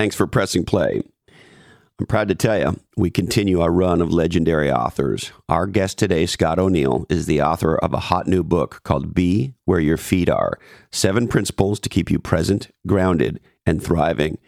Thanks 0.00 0.16
for 0.16 0.26
pressing 0.26 0.64
play. 0.64 1.02
I'm 1.98 2.06
proud 2.06 2.28
to 2.28 2.34
tell 2.34 2.58
you, 2.58 2.80
we 2.96 3.10
continue 3.10 3.60
our 3.60 3.70
run 3.70 4.00
of 4.00 4.10
legendary 4.10 4.72
authors. 4.72 5.30
Our 5.46 5.66
guest 5.66 5.98
today, 5.98 6.24
Scott 6.24 6.58
O'Neill, 6.58 7.04
is 7.10 7.26
the 7.26 7.42
author 7.42 7.76
of 7.76 7.92
a 7.92 8.00
hot 8.00 8.26
new 8.26 8.42
book 8.42 8.80
called 8.82 9.12
Be 9.12 9.52
Where 9.66 9.78
Your 9.78 9.98
Feet 9.98 10.30
Are 10.30 10.58
Seven 10.90 11.28
Principles 11.28 11.78
to 11.80 11.90
Keep 11.90 12.10
You 12.10 12.18
Present, 12.18 12.70
Grounded, 12.86 13.40
and 13.66 13.84
Thriving. 13.84 14.38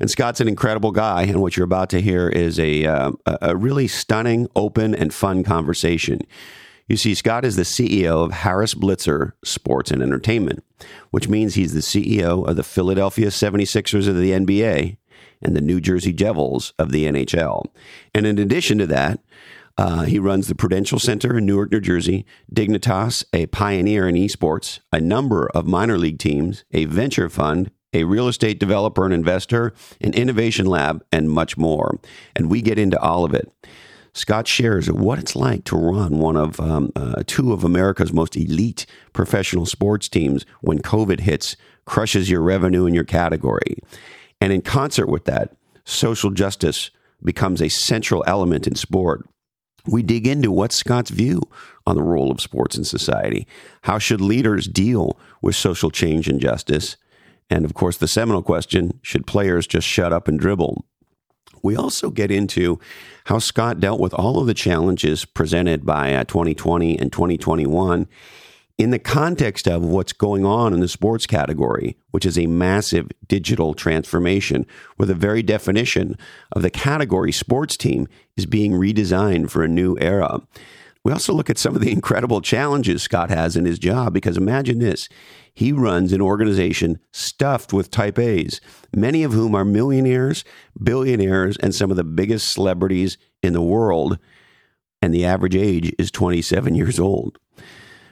And 0.00 0.10
Scott's 0.10 0.40
an 0.40 0.48
incredible 0.48 0.92
guy, 0.92 1.24
and 1.24 1.42
what 1.42 1.58
you're 1.58 1.64
about 1.64 1.90
to 1.90 2.00
hear 2.00 2.30
is 2.30 2.58
a, 2.58 2.86
uh, 2.86 3.12
a 3.26 3.54
really 3.54 3.88
stunning, 3.88 4.48
open, 4.56 4.94
and 4.94 5.12
fun 5.12 5.44
conversation. 5.44 6.20
You 6.88 6.96
see, 6.96 7.14
Scott 7.14 7.44
is 7.44 7.56
the 7.56 7.62
CEO 7.62 8.24
of 8.24 8.30
Harris 8.30 8.74
Blitzer 8.74 9.32
Sports 9.44 9.90
and 9.90 10.00
Entertainment, 10.00 10.64
which 11.10 11.28
means 11.28 11.54
he's 11.54 11.74
the 11.74 11.80
CEO 11.80 12.46
of 12.46 12.54
the 12.54 12.62
Philadelphia 12.62 13.26
76ers 13.26 14.06
of 14.06 14.16
the 14.16 14.30
NBA 14.30 14.96
and 15.42 15.56
the 15.56 15.60
New 15.60 15.80
Jersey 15.80 16.12
Devils 16.12 16.72
of 16.78 16.92
the 16.92 17.06
NHL. 17.06 17.64
And 18.14 18.24
in 18.24 18.38
addition 18.38 18.78
to 18.78 18.86
that, 18.86 19.18
uh, 19.76 20.02
he 20.02 20.20
runs 20.20 20.46
the 20.46 20.54
Prudential 20.54 21.00
Center 21.00 21.36
in 21.36 21.44
Newark, 21.44 21.72
New 21.72 21.80
Jersey, 21.80 22.24
Dignitas, 22.54 23.24
a 23.32 23.46
pioneer 23.46 24.08
in 24.08 24.14
esports, 24.14 24.78
a 24.92 25.00
number 25.00 25.50
of 25.54 25.66
minor 25.66 25.98
league 25.98 26.18
teams, 26.18 26.64
a 26.72 26.84
venture 26.84 27.28
fund, 27.28 27.72
a 27.92 28.04
real 28.04 28.28
estate 28.28 28.60
developer 28.60 29.04
and 29.04 29.12
investor, 29.12 29.74
an 30.00 30.14
innovation 30.14 30.66
lab, 30.66 31.04
and 31.10 31.30
much 31.30 31.56
more. 31.56 31.98
And 32.34 32.48
we 32.48 32.62
get 32.62 32.78
into 32.78 33.00
all 33.00 33.24
of 33.24 33.34
it. 33.34 33.52
Scott 34.16 34.48
shares 34.48 34.90
what 34.90 35.18
it's 35.18 35.36
like 35.36 35.64
to 35.64 35.76
run 35.76 36.18
one 36.18 36.38
of 36.38 36.58
um, 36.58 36.90
uh, 36.96 37.22
two 37.26 37.52
of 37.52 37.64
America's 37.64 38.14
most 38.14 38.34
elite 38.34 38.86
professional 39.12 39.66
sports 39.66 40.08
teams 40.08 40.46
when 40.62 40.78
COVID 40.78 41.20
hits, 41.20 41.54
crushes 41.84 42.30
your 42.30 42.40
revenue 42.40 42.86
in 42.86 42.94
your 42.94 43.04
category. 43.04 43.76
And 44.40 44.54
in 44.54 44.62
concert 44.62 45.10
with 45.10 45.26
that, 45.26 45.54
social 45.84 46.30
justice 46.30 46.90
becomes 47.22 47.60
a 47.60 47.68
central 47.68 48.24
element 48.26 48.66
in 48.66 48.74
sport. 48.74 49.28
We 49.86 50.02
dig 50.02 50.26
into 50.26 50.50
what's 50.50 50.76
Scott's 50.76 51.10
view 51.10 51.42
on 51.86 51.96
the 51.96 52.02
role 52.02 52.30
of 52.30 52.40
sports 52.40 52.78
in 52.78 52.84
society. 52.84 53.46
How 53.82 53.98
should 53.98 54.22
leaders 54.22 54.66
deal 54.66 55.20
with 55.42 55.56
social 55.56 55.90
change 55.90 56.26
and 56.26 56.40
justice? 56.40 56.96
And 57.50 57.66
of 57.66 57.74
course, 57.74 57.98
the 57.98 58.08
seminal 58.08 58.42
question 58.42 58.98
should 59.02 59.26
players 59.26 59.66
just 59.66 59.86
shut 59.86 60.10
up 60.10 60.26
and 60.26 60.40
dribble? 60.40 60.86
We 61.66 61.74
also 61.74 62.10
get 62.10 62.30
into 62.30 62.78
how 63.24 63.40
Scott 63.40 63.80
dealt 63.80 63.98
with 63.98 64.14
all 64.14 64.38
of 64.38 64.46
the 64.46 64.54
challenges 64.54 65.24
presented 65.24 65.84
by 65.84 66.14
uh, 66.14 66.22
2020 66.22 66.96
and 66.96 67.12
2021 67.12 68.06
in 68.78 68.90
the 68.90 69.00
context 69.00 69.66
of 69.66 69.84
what's 69.84 70.12
going 70.12 70.44
on 70.44 70.72
in 70.72 70.78
the 70.78 70.86
sports 70.86 71.26
category, 71.26 71.96
which 72.12 72.24
is 72.24 72.38
a 72.38 72.46
massive 72.46 73.08
digital 73.26 73.74
transformation, 73.74 74.64
where 74.94 75.08
the 75.08 75.14
very 75.14 75.42
definition 75.42 76.16
of 76.52 76.62
the 76.62 76.70
category 76.70 77.32
sports 77.32 77.76
team 77.76 78.06
is 78.36 78.46
being 78.46 78.70
redesigned 78.70 79.50
for 79.50 79.64
a 79.64 79.68
new 79.68 79.98
era. 80.00 80.40
We 81.06 81.12
also 81.12 81.32
look 81.32 81.48
at 81.48 81.56
some 81.56 81.76
of 81.76 81.82
the 81.82 81.92
incredible 81.92 82.40
challenges 82.40 83.00
Scott 83.00 83.30
has 83.30 83.56
in 83.56 83.64
his 83.64 83.78
job 83.78 84.12
because 84.12 84.36
imagine 84.36 84.80
this. 84.80 85.08
He 85.54 85.70
runs 85.70 86.12
an 86.12 86.20
organization 86.20 86.98
stuffed 87.12 87.72
with 87.72 87.92
type 87.92 88.18
A's, 88.18 88.60
many 88.92 89.22
of 89.22 89.32
whom 89.32 89.54
are 89.54 89.64
millionaires, 89.64 90.42
billionaires, 90.82 91.56
and 91.58 91.72
some 91.72 91.92
of 91.92 91.96
the 91.96 92.02
biggest 92.02 92.52
celebrities 92.52 93.18
in 93.40 93.52
the 93.52 93.62
world. 93.62 94.18
And 95.00 95.14
the 95.14 95.24
average 95.24 95.54
age 95.54 95.94
is 95.96 96.10
27 96.10 96.74
years 96.74 96.98
old. 96.98 97.38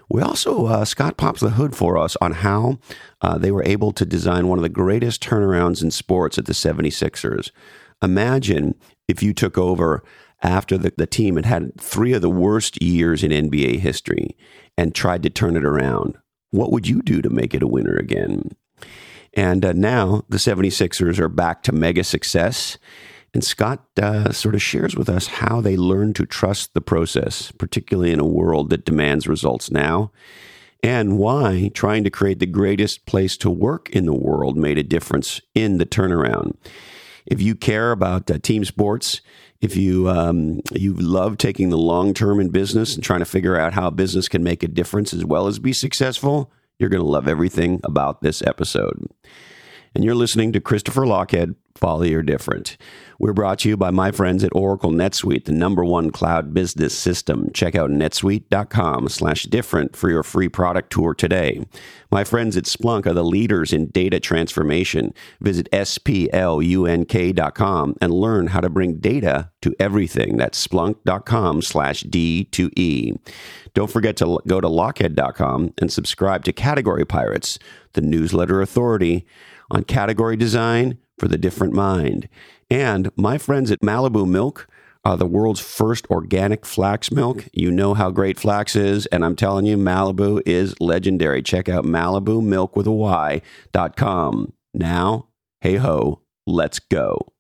We 0.09 0.23
also, 0.23 0.67
uh, 0.67 0.85
Scott 0.85 1.17
pops 1.17 1.41
the 1.41 1.51
hood 1.51 1.75
for 1.75 1.99
us 1.99 2.17
on 2.21 2.31
how 2.31 2.79
uh, 3.21 3.39
they 3.39 3.51
were 3.51 3.65
able 3.65 3.91
to 3.91 4.07
design 4.07 4.47
one 4.47 4.61
of 4.61 4.63
the 4.63 4.69
greatest 4.69 5.21
turnarounds 5.21 5.83
in 5.83 5.91
sports 5.91 6.39
at 6.39 6.47
the 6.47 6.53
76ers. 6.53 7.51
Imagine 8.01 8.77
if 9.09 9.21
you 9.21 9.35
took 9.35 9.59
over 9.59 10.05
after 10.45 10.77
the, 10.77 10.93
the 10.97 11.07
team 11.07 11.37
had 11.37 11.47
had 11.47 11.81
three 11.81 12.13
of 12.13 12.23
the 12.23 12.31
worst 12.31 12.81
years 12.81 13.25
in 13.25 13.31
NBA 13.31 13.81
history 13.81 14.37
and 14.77 14.95
tried 14.95 15.23
to 15.25 15.31
turn 15.31 15.57
it 15.57 15.65
around. 15.65 16.19
What 16.51 16.71
would 16.71 16.87
you 16.87 17.03
do 17.03 17.23
to 17.23 17.31
make 17.31 17.55
it 17.55 17.63
a 17.63 17.67
winner 17.67 17.97
again? 17.97 18.51
And 19.33 19.65
uh, 19.65 19.73
now 19.73 20.23
the 20.29 20.37
76ers 20.37 21.19
are 21.19 21.29
back 21.29 21.63
to 21.65 21.73
mega 21.73 22.05
success. 22.05 22.79
And 23.33 23.43
Scott 23.43 23.85
uh, 24.01 24.31
sort 24.31 24.55
of 24.55 24.63
shares 24.63 24.95
with 24.95 25.09
us 25.09 25.27
how 25.27 25.61
they 25.61 25.77
learn 25.77 26.13
to 26.15 26.27
trust 26.27 26.75
the 26.75 26.81
process, 26.81 27.51
particularly 27.51 28.13
in 28.13 28.21
a 28.21 28.27
world 28.27 28.71
that 28.71 28.85
demands 28.85 29.27
results 29.27 29.73
now, 29.73 30.13
and 30.85 31.19
why 31.19 31.71
trying 31.75 32.05
to 32.05 32.11
create 32.11 32.39
the 32.39 32.47
greatest 32.47 33.07
place 33.07 33.37
to 33.39 33.51
work 33.51 33.91
in 33.91 34.05
the 34.05 34.15
world 34.15 34.57
made 34.57 34.79
a 34.79 34.85
difference 34.85 35.41
in 35.55 35.79
the 35.79 35.87
turnaround. 35.87 36.57
If 37.27 37.41
you 37.41 37.55
care 37.55 37.91
about 37.91 38.31
uh, 38.31 38.39
team 38.39 38.65
sports, 38.65 39.21
if 39.61 39.77
you 39.77 40.09
um, 40.09 40.61
you 40.73 40.95
love 40.95 41.39
taking 41.39 41.71
the 41.71 41.79
long 41.79 42.15
term 42.15 42.41
in 42.41 42.51
business 42.51 42.95
and 42.95 43.03
trying 43.03 43.21
to 43.21 43.25
figure 43.25 43.59
out 43.59 43.75
how 43.75 43.91
business 43.91 44.29
can 44.29 44.43
make 44.43 44.63
a 44.63 44.69
difference 44.69 45.15
as 45.15 45.25
well 45.25 45.47
as 45.47 45.59
be 45.59 45.73
successful, 45.73 46.53
you're 46.79 46.91
going 46.91 47.03
to 47.03 47.09
love 47.09 47.29
everything 47.29 47.81
about 47.85 48.21
this 48.21 48.43
episode. 48.43 49.09
And 49.95 50.05
you're 50.05 50.15
listening 50.15 50.53
to 50.53 50.61
Christopher 50.61 51.03
Lochhead 51.03 51.55
Follow 51.77 52.05
Your 52.05 52.23
Different. 52.23 52.77
We're 53.19 53.33
brought 53.33 53.61
to 53.61 53.69
you 53.69 53.77
by 53.77 53.91
my 53.91 54.11
friends 54.11 54.43
at 54.45 54.55
Oracle 54.55 54.91
NetSuite, 54.91 55.45
the 55.45 55.53
number 55.53 55.85
one 55.85 56.11
cloud 56.11 56.53
business 56.55 56.97
system. 56.97 57.51
Check 57.53 57.75
out 57.75 57.91
netsuite.com 57.91 59.09
slash 59.09 59.45
different 59.45 59.97
for 59.97 60.11
your 60.11 60.23
free 60.23 60.49
product 60.49 60.93
tour 60.93 61.15
today. 61.15 61.65
My 62.11 62.25
friends 62.25 62.57
at 62.57 62.65
Splunk 62.65 63.07
are 63.07 63.13
the 63.13 63.25
leaders 63.25 63.73
in 63.73 63.87
data 63.87 64.21
transformation. 64.21 65.15
Visit 65.41 65.71
splunk.com 65.71 67.15
and 68.01 68.13
learn 68.13 68.47
how 68.49 68.61
to 68.61 68.69
bring 68.69 68.99
data 68.99 69.51
to 69.63 69.75
everything. 69.79 70.37
That's 70.37 70.67
splunk.com 70.67 71.63
slash 71.63 72.05
D2E. 72.05 73.19
Don't 73.75 73.91
forget 73.91 74.17
to 74.19 74.41
go 74.47 74.61
to 74.61 74.69
lochhead.com 74.69 75.75
and 75.79 75.93
subscribe 75.93 76.45
to 76.45 76.53
Category 76.53 77.05
Pirates, 77.05 77.59
the 77.95 78.01
newsletter 78.01 78.61
authority 78.61 79.27
on 79.71 79.83
category 79.85 80.37
design 80.37 80.99
for 81.19 81.29
the 81.29 81.39
different 81.39 81.73
mind. 81.73 82.29
And 82.71 83.11
my 83.17 83.39
friends 83.39 83.71
at 83.71 83.81
Malibu 83.81 84.27
Mylk 84.27 84.67
are 85.05 85.17
the 85.19 85.27
world's 85.27 85.61
first 85.61 86.07
organic 86.11 86.65
flax 86.65 87.13
milk. 87.13 87.45
You 87.53 87.71
know 87.71 87.93
how 87.93 88.11
great 88.11 88.41
flax 88.41 88.75
is, 88.75 89.05
and 89.07 89.23
I'm 89.25 89.37
telling 89.37 89.67
you, 89.67 89.77
Malibu 89.77 90.41
is 90.47 90.75
legendary. 90.81 91.43
Check 91.43 91.69
out 91.69 91.85
Malibu 91.85 92.43
Mylk 92.43 92.75
with 92.75 92.87
a 92.87 92.93
Y 92.93 93.43
dot 93.73 93.97
com. 93.97 94.55
Now, 94.73 95.29
hey 95.61 95.77
ho, 95.77 96.23
let's 96.47 96.79
go. 96.79 97.34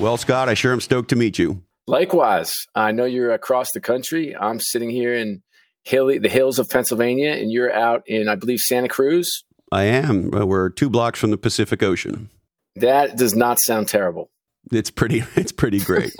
Well, 0.00 0.16
Scott, 0.16 0.48
I 0.48 0.54
sure 0.54 0.72
am 0.72 0.80
stoked 0.80 1.10
to 1.10 1.16
meet 1.16 1.38
you. 1.38 1.62
Likewise, 1.86 2.54
I 2.74 2.90
know 2.90 3.04
you're 3.04 3.32
across 3.32 3.66
the 3.74 3.82
country. 3.82 4.34
I'm 4.34 4.58
sitting 4.58 4.88
here 4.88 5.14
in 5.14 5.42
hilly, 5.84 6.16
the 6.16 6.30
hills 6.30 6.58
of 6.58 6.70
Pennsylvania, 6.70 7.32
and 7.32 7.52
you're 7.52 7.70
out 7.70 8.02
in, 8.06 8.26
I 8.26 8.34
believe, 8.34 8.60
Santa 8.60 8.88
Cruz. 8.88 9.44
I 9.70 9.82
am. 9.82 10.30
We're 10.30 10.70
two 10.70 10.88
blocks 10.88 11.20
from 11.20 11.30
the 11.30 11.36
Pacific 11.36 11.82
Ocean. 11.82 12.30
That 12.76 13.18
does 13.18 13.34
not 13.34 13.60
sound 13.60 13.88
terrible. 13.88 14.30
It's 14.72 14.90
pretty. 14.90 15.22
It's 15.36 15.52
pretty 15.52 15.80
great. 15.80 16.14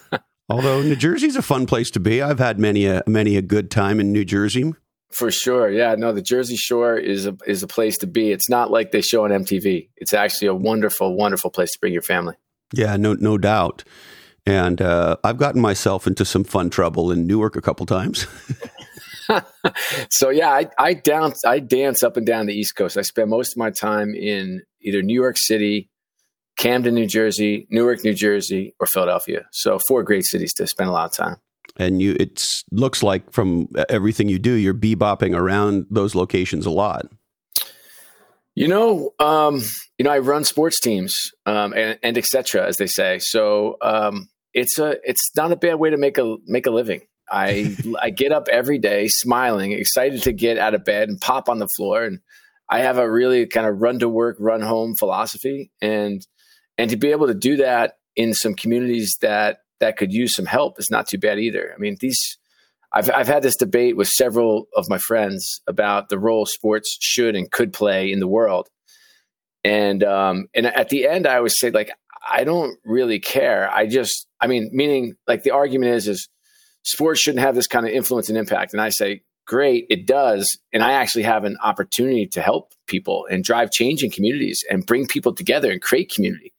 Although 0.48 0.80
New 0.80 0.96
Jersey's 0.96 1.36
a 1.36 1.42
fun 1.42 1.66
place 1.66 1.90
to 1.90 2.00
be. 2.00 2.22
I've 2.22 2.38
had 2.38 2.58
many 2.58 2.86
a 2.86 3.02
many 3.06 3.36
a 3.36 3.42
good 3.42 3.70
time 3.70 4.00
in 4.00 4.12
New 4.12 4.24
Jersey. 4.24 4.72
For 5.10 5.30
sure, 5.30 5.70
yeah. 5.70 5.94
No, 5.94 6.12
the 6.12 6.22
Jersey 6.22 6.56
Shore 6.56 6.96
is 6.96 7.26
a 7.26 7.36
is 7.46 7.62
a 7.62 7.66
place 7.66 7.98
to 7.98 8.06
be. 8.06 8.32
It's 8.32 8.48
not 8.48 8.70
like 8.70 8.92
they 8.92 9.02
show 9.02 9.24
on 9.24 9.30
MTV. 9.30 9.90
It's 9.96 10.14
actually 10.14 10.48
a 10.48 10.54
wonderful, 10.54 11.14
wonderful 11.16 11.50
place 11.50 11.72
to 11.72 11.78
bring 11.80 11.92
your 11.92 12.02
family. 12.02 12.36
Yeah, 12.72 12.96
no, 12.96 13.14
no 13.14 13.38
doubt. 13.38 13.84
And 14.46 14.80
uh, 14.80 15.16
I've 15.24 15.38
gotten 15.38 15.60
myself 15.60 16.06
into 16.06 16.24
some 16.24 16.44
fun 16.44 16.70
trouble 16.70 17.10
in 17.10 17.26
Newark 17.26 17.56
a 17.56 17.60
couple 17.60 17.84
times. 17.84 18.26
so 20.10 20.30
yeah, 20.30 20.50
I, 20.50 20.68
I 20.78 20.94
dance 20.94 21.44
I 21.44 21.58
dance 21.58 22.02
up 22.04 22.16
and 22.16 22.24
down 22.24 22.46
the 22.46 22.54
East 22.54 22.76
Coast. 22.76 22.96
I 22.96 23.02
spend 23.02 23.28
most 23.30 23.54
of 23.54 23.56
my 23.56 23.70
time 23.70 24.14
in 24.14 24.62
either 24.82 25.02
New 25.02 25.20
York 25.20 25.36
City, 25.36 25.90
Camden, 26.56 26.94
New 26.94 27.06
Jersey, 27.08 27.66
Newark, 27.70 28.04
New 28.04 28.14
Jersey, 28.14 28.74
or 28.78 28.86
Philadelphia. 28.86 29.46
So 29.52 29.78
four 29.88 30.04
great 30.04 30.24
cities 30.24 30.54
to 30.54 30.66
spend 30.66 30.88
a 30.88 30.92
lot 30.92 31.10
of 31.10 31.16
time. 31.16 31.36
And 31.76 32.00
you, 32.00 32.16
it 32.18 32.40
looks 32.70 33.02
like 33.02 33.32
from 33.32 33.68
everything 33.88 34.28
you 34.28 34.38
do, 34.38 34.52
you're 34.52 34.74
bebopping 34.74 35.36
around 35.36 35.86
those 35.90 36.14
locations 36.14 36.64
a 36.64 36.70
lot. 36.70 37.06
You 38.56 38.68
know, 38.68 39.12
um, 39.20 39.62
you 39.98 40.04
know, 40.04 40.10
I 40.10 40.18
run 40.18 40.44
sports 40.44 40.80
teams 40.80 41.14
um, 41.44 41.74
and, 41.74 41.98
and 42.02 42.16
etc. 42.16 42.66
As 42.66 42.78
they 42.78 42.86
say, 42.86 43.18
so 43.20 43.76
um, 43.82 44.30
it's 44.54 44.78
a 44.78 44.96
it's 45.04 45.30
not 45.36 45.52
a 45.52 45.56
bad 45.56 45.74
way 45.74 45.90
to 45.90 45.98
make 45.98 46.16
a 46.16 46.36
make 46.46 46.66
a 46.66 46.70
living. 46.70 47.02
I 47.30 47.76
I 48.00 48.08
get 48.08 48.32
up 48.32 48.48
every 48.48 48.78
day 48.78 49.08
smiling, 49.08 49.72
excited 49.72 50.22
to 50.22 50.32
get 50.32 50.56
out 50.56 50.74
of 50.74 50.86
bed 50.86 51.10
and 51.10 51.20
pop 51.20 51.50
on 51.50 51.58
the 51.58 51.68
floor, 51.76 52.04
and 52.04 52.20
I 52.70 52.78
have 52.80 52.96
a 52.96 53.10
really 53.10 53.46
kind 53.46 53.66
of 53.66 53.82
run 53.82 53.98
to 53.98 54.08
work, 54.08 54.38
run 54.40 54.62
home 54.62 54.94
philosophy, 54.98 55.70
and 55.82 56.26
and 56.78 56.88
to 56.88 56.96
be 56.96 57.10
able 57.10 57.26
to 57.26 57.34
do 57.34 57.56
that 57.58 57.98
in 58.16 58.32
some 58.32 58.54
communities 58.54 59.14
that 59.20 59.58
that 59.80 59.98
could 59.98 60.14
use 60.14 60.34
some 60.34 60.46
help 60.46 60.80
is 60.80 60.88
not 60.90 61.06
too 61.06 61.18
bad 61.18 61.38
either. 61.38 61.74
I 61.74 61.78
mean, 61.78 61.98
these 62.00 62.38
I've 62.96 63.10
I've 63.10 63.28
had 63.28 63.42
this 63.42 63.56
debate 63.56 63.94
with 63.94 64.08
several 64.08 64.68
of 64.74 64.88
my 64.88 64.96
friends 64.96 65.60
about 65.66 66.08
the 66.08 66.18
role 66.18 66.46
sports 66.46 66.96
should 66.98 67.36
and 67.36 67.50
could 67.50 67.74
play 67.74 68.10
in 68.10 68.20
the 68.20 68.26
world, 68.26 68.68
and 69.62 70.02
um, 70.02 70.46
and 70.54 70.64
at 70.64 70.88
the 70.88 71.06
end, 71.06 71.26
I 71.26 71.36
always 71.36 71.58
say 71.58 71.70
like 71.70 71.90
I 72.26 72.44
don't 72.44 72.78
really 72.86 73.20
care. 73.20 73.70
I 73.70 73.86
just 73.86 74.26
I 74.40 74.46
mean, 74.46 74.70
meaning 74.72 75.14
like 75.28 75.42
the 75.42 75.50
argument 75.50 75.92
is 75.92 76.08
is 76.08 76.26
sports 76.84 77.20
shouldn't 77.20 77.44
have 77.44 77.54
this 77.54 77.66
kind 77.66 77.86
of 77.86 77.92
influence 77.92 78.30
and 78.30 78.38
impact, 78.38 78.72
and 78.72 78.80
I 78.80 78.88
say 78.88 79.20
great, 79.46 79.84
it 79.90 80.06
does, 80.06 80.58
and 80.72 80.82
I 80.82 80.92
actually 80.92 81.24
have 81.24 81.44
an 81.44 81.58
opportunity 81.62 82.26
to 82.28 82.40
help 82.40 82.72
people 82.86 83.26
and 83.30 83.44
drive 83.44 83.70
change 83.72 84.02
in 84.02 84.10
communities 84.10 84.64
and 84.70 84.86
bring 84.86 85.06
people 85.06 85.34
together 85.34 85.70
and 85.70 85.82
create 85.82 86.10
community. 86.14 86.54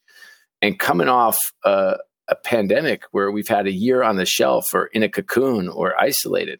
And 0.62 0.78
coming 0.80 1.10
off 1.10 1.38
a, 1.66 1.98
a 2.30 2.36
pandemic 2.36 3.04
where 3.12 3.32
we've 3.32 3.48
had 3.48 3.68
a 3.68 3.72
year 3.72 4.04
on 4.04 4.18
the 4.18 4.26
shelf 4.26 4.66
or 4.74 4.88
in 4.88 5.04
a 5.04 5.10
cocoon 5.10 5.70
or 5.70 6.00
isolated, 6.00 6.60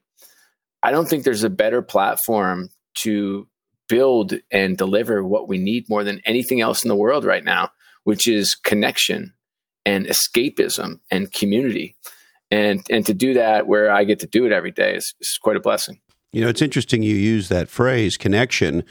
I 0.84 0.92
don't 0.92 1.08
think 1.08 1.24
there's 1.24 1.44
a 1.44 1.50
better 1.50 1.82
platform 1.82 2.70
to 3.00 3.48
build 3.90 4.34
and 4.52 4.78
deliver 4.78 5.24
what 5.24 5.48
we 5.48 5.58
need 5.58 5.86
more 5.90 6.04
than 6.04 6.22
anything 6.26 6.62
else 6.62 6.84
in 6.84 6.90
the 6.90 6.96
world 6.96 7.26
right 7.26 7.44
now, 7.44 7.70
which 8.04 8.28
is 8.28 8.56
connection 8.56 9.34
and 9.86 10.08
escapism 10.08 11.00
and 11.12 11.32
community. 11.32 11.96
And 12.50 12.86
and 12.90 13.06
to 13.06 13.14
do 13.14 13.34
that 13.34 13.68
where 13.68 13.92
I 13.92 14.06
get 14.06 14.20
to 14.20 14.28
do 14.28 14.46
it 14.46 14.52
every 14.52 14.72
day 14.72 14.96
is, 14.96 15.14
is 15.20 15.38
quite 15.42 15.58
a 15.58 15.62
blessing. 15.62 16.00
You 16.32 16.42
know, 16.42 16.50
it's 16.50 16.62
interesting 16.62 17.04
you 17.04 17.16
use 17.16 17.50
that 17.50 17.70
phrase 17.70 18.18
connection 18.18 18.84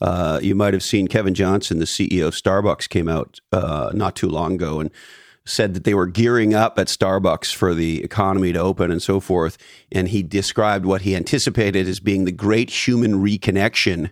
uh, 0.00 0.40
you 0.42 0.54
might 0.54 0.72
have 0.72 0.82
seen 0.82 1.08
Kevin 1.08 1.34
Johnson, 1.34 1.78
the 1.78 1.84
CEO 1.84 2.28
of 2.28 2.34
Starbucks, 2.34 2.88
came 2.88 3.08
out 3.08 3.38
uh, 3.52 3.90
not 3.94 4.16
too 4.16 4.28
long 4.28 4.54
ago 4.54 4.80
and 4.80 4.90
said 5.50 5.74
that 5.74 5.84
they 5.84 5.94
were 5.94 6.06
gearing 6.06 6.54
up 6.54 6.78
at 6.78 6.86
Starbucks 6.86 7.54
for 7.54 7.74
the 7.74 8.02
economy 8.02 8.52
to 8.52 8.58
open 8.58 8.90
and 8.90 9.02
so 9.02 9.20
forth. 9.20 9.58
And 9.90 10.08
he 10.08 10.22
described 10.22 10.86
what 10.86 11.02
he 11.02 11.16
anticipated 11.16 11.88
as 11.88 12.00
being 12.00 12.24
the 12.24 12.32
great 12.32 12.70
human 12.70 13.14
reconnection 13.14 14.10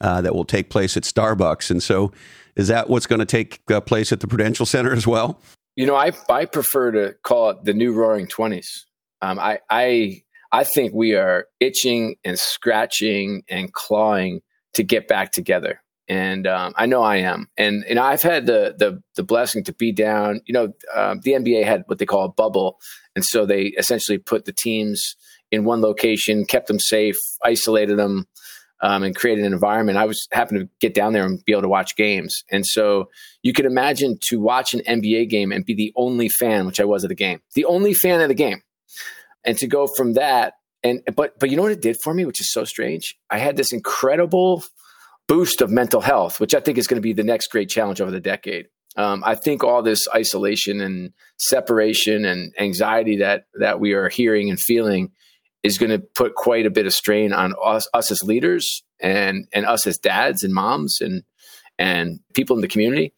uh, 0.00 0.20
that 0.22 0.34
will 0.34 0.44
take 0.44 0.70
place 0.70 0.96
at 0.96 1.02
Starbucks. 1.02 1.70
And 1.70 1.82
so, 1.82 2.12
is 2.56 2.68
that 2.68 2.88
what's 2.88 3.06
going 3.06 3.20
to 3.20 3.26
take 3.26 3.60
uh, 3.70 3.80
place 3.80 4.10
at 4.10 4.20
the 4.20 4.26
Prudential 4.26 4.66
Center 4.66 4.92
as 4.92 5.06
well? 5.06 5.40
You 5.76 5.86
know, 5.86 5.94
I 5.94 6.12
I 6.28 6.44
prefer 6.44 6.90
to 6.90 7.14
call 7.22 7.50
it 7.50 7.64
the 7.64 7.72
new 7.72 7.92
Roaring 7.92 8.26
Twenties. 8.26 8.86
Um, 9.22 9.38
I 9.38 9.60
I 9.70 10.22
I 10.50 10.64
think 10.64 10.92
we 10.92 11.14
are 11.14 11.46
itching 11.60 12.16
and 12.24 12.38
scratching 12.38 13.42
and 13.48 13.72
clawing 13.72 14.40
to 14.74 14.82
get 14.82 15.06
back 15.06 15.30
together. 15.32 15.80
And 16.08 16.46
um, 16.46 16.72
I 16.76 16.86
know 16.86 17.02
I 17.02 17.16
am, 17.16 17.48
and 17.58 17.84
and 17.84 17.98
I've 17.98 18.22
had 18.22 18.46
the 18.46 18.74
the 18.78 19.02
the 19.14 19.22
blessing 19.22 19.62
to 19.64 19.74
be 19.74 19.92
down. 19.92 20.40
You 20.46 20.54
know, 20.54 20.72
um, 20.94 21.20
the 21.20 21.32
NBA 21.32 21.64
had 21.64 21.84
what 21.86 21.98
they 21.98 22.06
call 22.06 22.24
a 22.24 22.32
bubble, 22.32 22.78
and 23.14 23.22
so 23.22 23.44
they 23.44 23.64
essentially 23.78 24.16
put 24.16 24.46
the 24.46 24.54
teams 24.54 25.16
in 25.50 25.64
one 25.64 25.82
location, 25.82 26.46
kept 26.46 26.66
them 26.66 26.78
safe, 26.78 27.16
isolated 27.44 27.98
them, 27.98 28.26
um, 28.80 29.02
and 29.02 29.14
created 29.14 29.44
an 29.44 29.52
environment. 29.52 29.98
I 29.98 30.06
was 30.06 30.26
happened 30.32 30.60
to 30.60 30.68
get 30.80 30.94
down 30.94 31.12
there 31.12 31.26
and 31.26 31.44
be 31.44 31.52
able 31.52 31.62
to 31.62 31.68
watch 31.68 31.94
games, 31.94 32.42
and 32.50 32.64
so 32.64 33.10
you 33.42 33.52
can 33.52 33.66
imagine 33.66 34.18
to 34.28 34.40
watch 34.40 34.72
an 34.72 34.80
NBA 34.80 35.28
game 35.28 35.52
and 35.52 35.62
be 35.62 35.74
the 35.74 35.92
only 35.94 36.30
fan, 36.30 36.64
which 36.64 36.80
I 36.80 36.84
was 36.84 37.04
at 37.04 37.08
the 37.08 37.14
game, 37.14 37.40
the 37.54 37.66
only 37.66 37.92
fan 37.92 38.22
of 38.22 38.28
the 38.28 38.34
game, 38.34 38.62
and 39.44 39.58
to 39.58 39.66
go 39.66 39.86
from 39.86 40.14
that 40.14 40.54
and 40.82 41.02
but 41.14 41.38
but 41.38 41.50
you 41.50 41.56
know 41.56 41.62
what 41.62 41.72
it 41.72 41.82
did 41.82 41.96
for 42.02 42.14
me, 42.14 42.24
which 42.24 42.40
is 42.40 42.52
so 42.52 42.64
strange. 42.64 43.16
I 43.30 43.38
had 43.38 43.56
this 43.56 43.72
incredible 43.72 44.64
boost 45.28 45.60
of 45.60 45.70
mental 45.70 46.00
health, 46.00 46.40
which 46.40 46.54
I 46.54 46.60
think 46.60 46.78
is 46.78 46.86
going 46.86 46.96
to 46.96 47.02
be 47.02 47.12
the 47.12 47.22
next 47.22 47.48
great 47.48 47.68
challenge 47.68 48.00
over 48.00 48.10
the 48.10 48.20
decade. 48.20 48.66
Um, 48.96 49.22
I 49.24 49.36
think 49.36 49.62
all 49.62 49.82
this 49.82 50.08
isolation 50.12 50.80
and 50.80 51.12
separation 51.36 52.24
and 52.24 52.52
anxiety 52.58 53.18
that 53.18 53.44
that 53.60 53.78
we 53.78 53.92
are 53.92 54.08
hearing 54.08 54.50
and 54.50 54.58
feeling 54.58 55.12
is 55.62 55.78
going 55.78 55.90
to 55.90 55.98
put 55.98 56.34
quite 56.34 56.66
a 56.66 56.70
bit 56.70 56.86
of 56.86 56.92
strain 56.92 57.32
on 57.32 57.54
us, 57.64 57.88
us 57.94 58.10
as 58.10 58.22
leaders 58.22 58.82
and 59.00 59.46
and 59.52 59.66
us 59.66 59.86
as 59.86 59.98
dads 59.98 60.42
and 60.42 60.52
moms 60.52 60.96
and 61.00 61.22
and 61.78 62.18
people 62.34 62.56
in 62.56 62.62
the 62.62 62.68
community. 62.68 63.14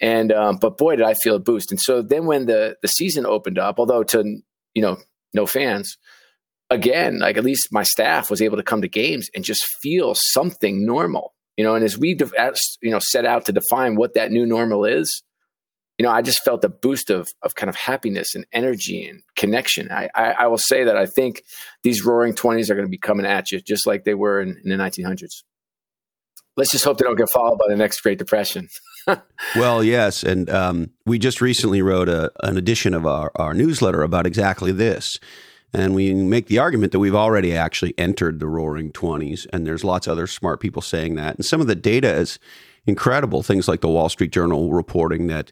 And 0.00 0.32
um, 0.32 0.56
but 0.56 0.76
boy, 0.76 0.96
did 0.96 1.04
I 1.04 1.14
feel 1.14 1.36
a 1.36 1.38
boost! 1.40 1.70
And 1.70 1.80
so 1.80 2.02
then 2.02 2.26
when 2.26 2.46
the 2.46 2.76
the 2.82 2.88
season 2.88 3.24
opened 3.24 3.58
up, 3.58 3.78
although 3.78 4.02
to 4.02 4.40
you 4.74 4.82
know 4.82 4.98
no 5.32 5.46
fans, 5.46 5.96
again, 6.70 7.20
like 7.20 7.36
at 7.36 7.44
least 7.44 7.68
my 7.70 7.84
staff 7.84 8.28
was 8.30 8.42
able 8.42 8.56
to 8.56 8.64
come 8.64 8.82
to 8.82 8.88
games 8.88 9.28
and 9.34 9.44
just 9.44 9.64
feel 9.80 10.14
something 10.16 10.84
normal, 10.84 11.34
you 11.56 11.64
know. 11.64 11.74
And 11.74 11.84
as 11.84 11.98
we, 11.98 12.16
you 12.18 12.90
know, 12.90 12.98
set 12.98 13.24
out 13.24 13.46
to 13.46 13.52
define 13.52 13.96
what 13.96 14.14
that 14.14 14.30
new 14.30 14.46
normal 14.46 14.84
is, 14.84 15.22
you 15.98 16.04
know, 16.04 16.10
I 16.10 16.22
just 16.22 16.42
felt 16.44 16.64
a 16.64 16.68
boost 16.68 17.10
of 17.10 17.28
of 17.42 17.54
kind 17.54 17.68
of 17.68 17.76
happiness 17.76 18.34
and 18.34 18.46
energy 18.52 19.06
and 19.06 19.22
connection. 19.36 19.90
I, 19.90 20.08
I, 20.14 20.32
I 20.32 20.46
will 20.46 20.58
say 20.58 20.84
that 20.84 20.96
I 20.96 21.06
think 21.06 21.42
these 21.82 22.04
Roaring 22.04 22.34
Twenties 22.34 22.70
are 22.70 22.74
going 22.74 22.86
to 22.86 22.90
be 22.90 22.98
coming 22.98 23.26
at 23.26 23.52
you 23.52 23.60
just 23.60 23.86
like 23.86 24.04
they 24.04 24.14
were 24.14 24.40
in, 24.40 24.60
in 24.64 24.70
the 24.70 24.76
1900s. 24.76 25.42
Let's 26.54 26.70
just 26.70 26.84
hope 26.84 26.98
they 26.98 27.04
don't 27.04 27.16
get 27.16 27.30
followed 27.30 27.58
by 27.58 27.64
the 27.68 27.76
next 27.76 28.00
Great 28.02 28.18
Depression. 28.18 28.68
well, 29.56 29.82
yes, 29.82 30.22
and 30.22 30.50
um, 30.50 30.90
we 31.06 31.18
just 31.18 31.40
recently 31.40 31.80
wrote 31.80 32.10
a, 32.10 32.30
an 32.42 32.58
edition 32.58 32.92
of 32.92 33.06
our, 33.06 33.32
our 33.36 33.54
newsletter 33.54 34.02
about 34.02 34.26
exactly 34.26 34.70
this 34.70 35.18
and 35.74 35.94
we 35.94 36.12
make 36.12 36.46
the 36.46 36.58
argument 36.58 36.92
that 36.92 36.98
we've 36.98 37.14
already 37.14 37.56
actually 37.56 37.94
entered 37.96 38.40
the 38.40 38.46
roaring 38.46 38.92
20s. 38.92 39.46
And 39.52 39.66
there's 39.66 39.84
lots 39.84 40.06
of 40.06 40.12
other 40.12 40.26
smart 40.26 40.60
people 40.60 40.82
saying 40.82 41.14
that. 41.14 41.36
And 41.36 41.44
some 41.44 41.60
of 41.60 41.66
the 41.66 41.74
data 41.74 42.12
is 42.12 42.38
incredible. 42.86 43.42
Things 43.42 43.68
like 43.68 43.80
the 43.80 43.88
Wall 43.88 44.08
Street 44.08 44.32
Journal 44.32 44.70
reporting 44.72 45.28
that 45.28 45.50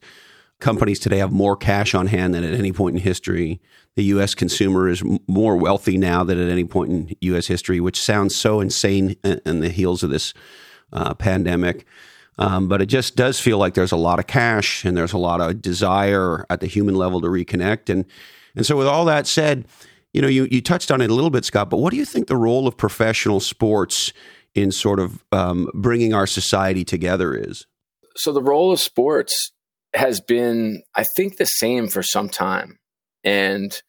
companies 0.58 0.98
today 0.98 1.18
have 1.18 1.32
more 1.32 1.56
cash 1.56 1.94
on 1.94 2.08
hand 2.08 2.34
than 2.34 2.44
at 2.44 2.52
any 2.52 2.72
point 2.72 2.96
in 2.96 3.02
history. 3.02 3.60
The 3.96 4.04
U.S. 4.04 4.34
consumer 4.34 4.88
is 4.88 5.02
more 5.26 5.56
wealthy 5.56 5.96
now 5.96 6.22
than 6.22 6.38
at 6.38 6.50
any 6.50 6.64
point 6.64 6.90
in 6.90 7.16
U.S. 7.22 7.46
history, 7.46 7.80
which 7.80 8.00
sounds 8.00 8.36
so 8.36 8.60
insane 8.60 9.16
in 9.24 9.60
the 9.60 9.70
heels 9.70 10.02
of 10.02 10.10
this 10.10 10.34
uh, 10.92 11.14
pandemic. 11.14 11.86
Um, 12.38 12.68
but 12.68 12.80
it 12.80 12.86
just 12.86 13.16
does 13.16 13.40
feel 13.40 13.58
like 13.58 13.74
there's 13.74 13.92
a 13.92 13.96
lot 13.96 14.18
of 14.18 14.26
cash 14.26 14.84
and 14.84 14.96
there's 14.96 15.12
a 15.12 15.18
lot 15.18 15.40
of 15.40 15.60
desire 15.60 16.46
at 16.50 16.60
the 16.60 16.66
human 16.66 16.94
level 16.94 17.20
to 17.22 17.26
reconnect. 17.26 17.88
And 17.88 18.04
and 18.54 18.66
so, 18.66 18.76
with 18.76 18.86
all 18.86 19.04
that 19.04 19.26
said, 19.26 19.66
you 20.12 20.20
know, 20.20 20.28
you, 20.28 20.48
you 20.50 20.60
touched 20.60 20.90
on 20.90 21.00
it 21.00 21.10
a 21.10 21.14
little 21.14 21.30
bit, 21.30 21.44
Scott, 21.44 21.70
but 21.70 21.78
what 21.78 21.90
do 21.90 21.96
you 21.96 22.04
think 22.04 22.26
the 22.26 22.36
role 22.36 22.66
of 22.66 22.76
professional 22.76 23.40
sports 23.40 24.12
in 24.54 24.72
sort 24.72 24.98
of 24.98 25.24
um, 25.32 25.68
bringing 25.74 26.12
our 26.12 26.26
society 26.26 26.84
together 26.84 27.34
is? 27.34 27.66
So, 28.16 28.32
the 28.32 28.42
role 28.42 28.72
of 28.72 28.80
sports 28.80 29.52
has 29.94 30.20
been, 30.20 30.82
I 30.94 31.04
think, 31.16 31.36
the 31.36 31.44
same 31.44 31.88
for 31.88 32.02
some 32.02 32.28
time. 32.28 32.78
And 33.22 33.80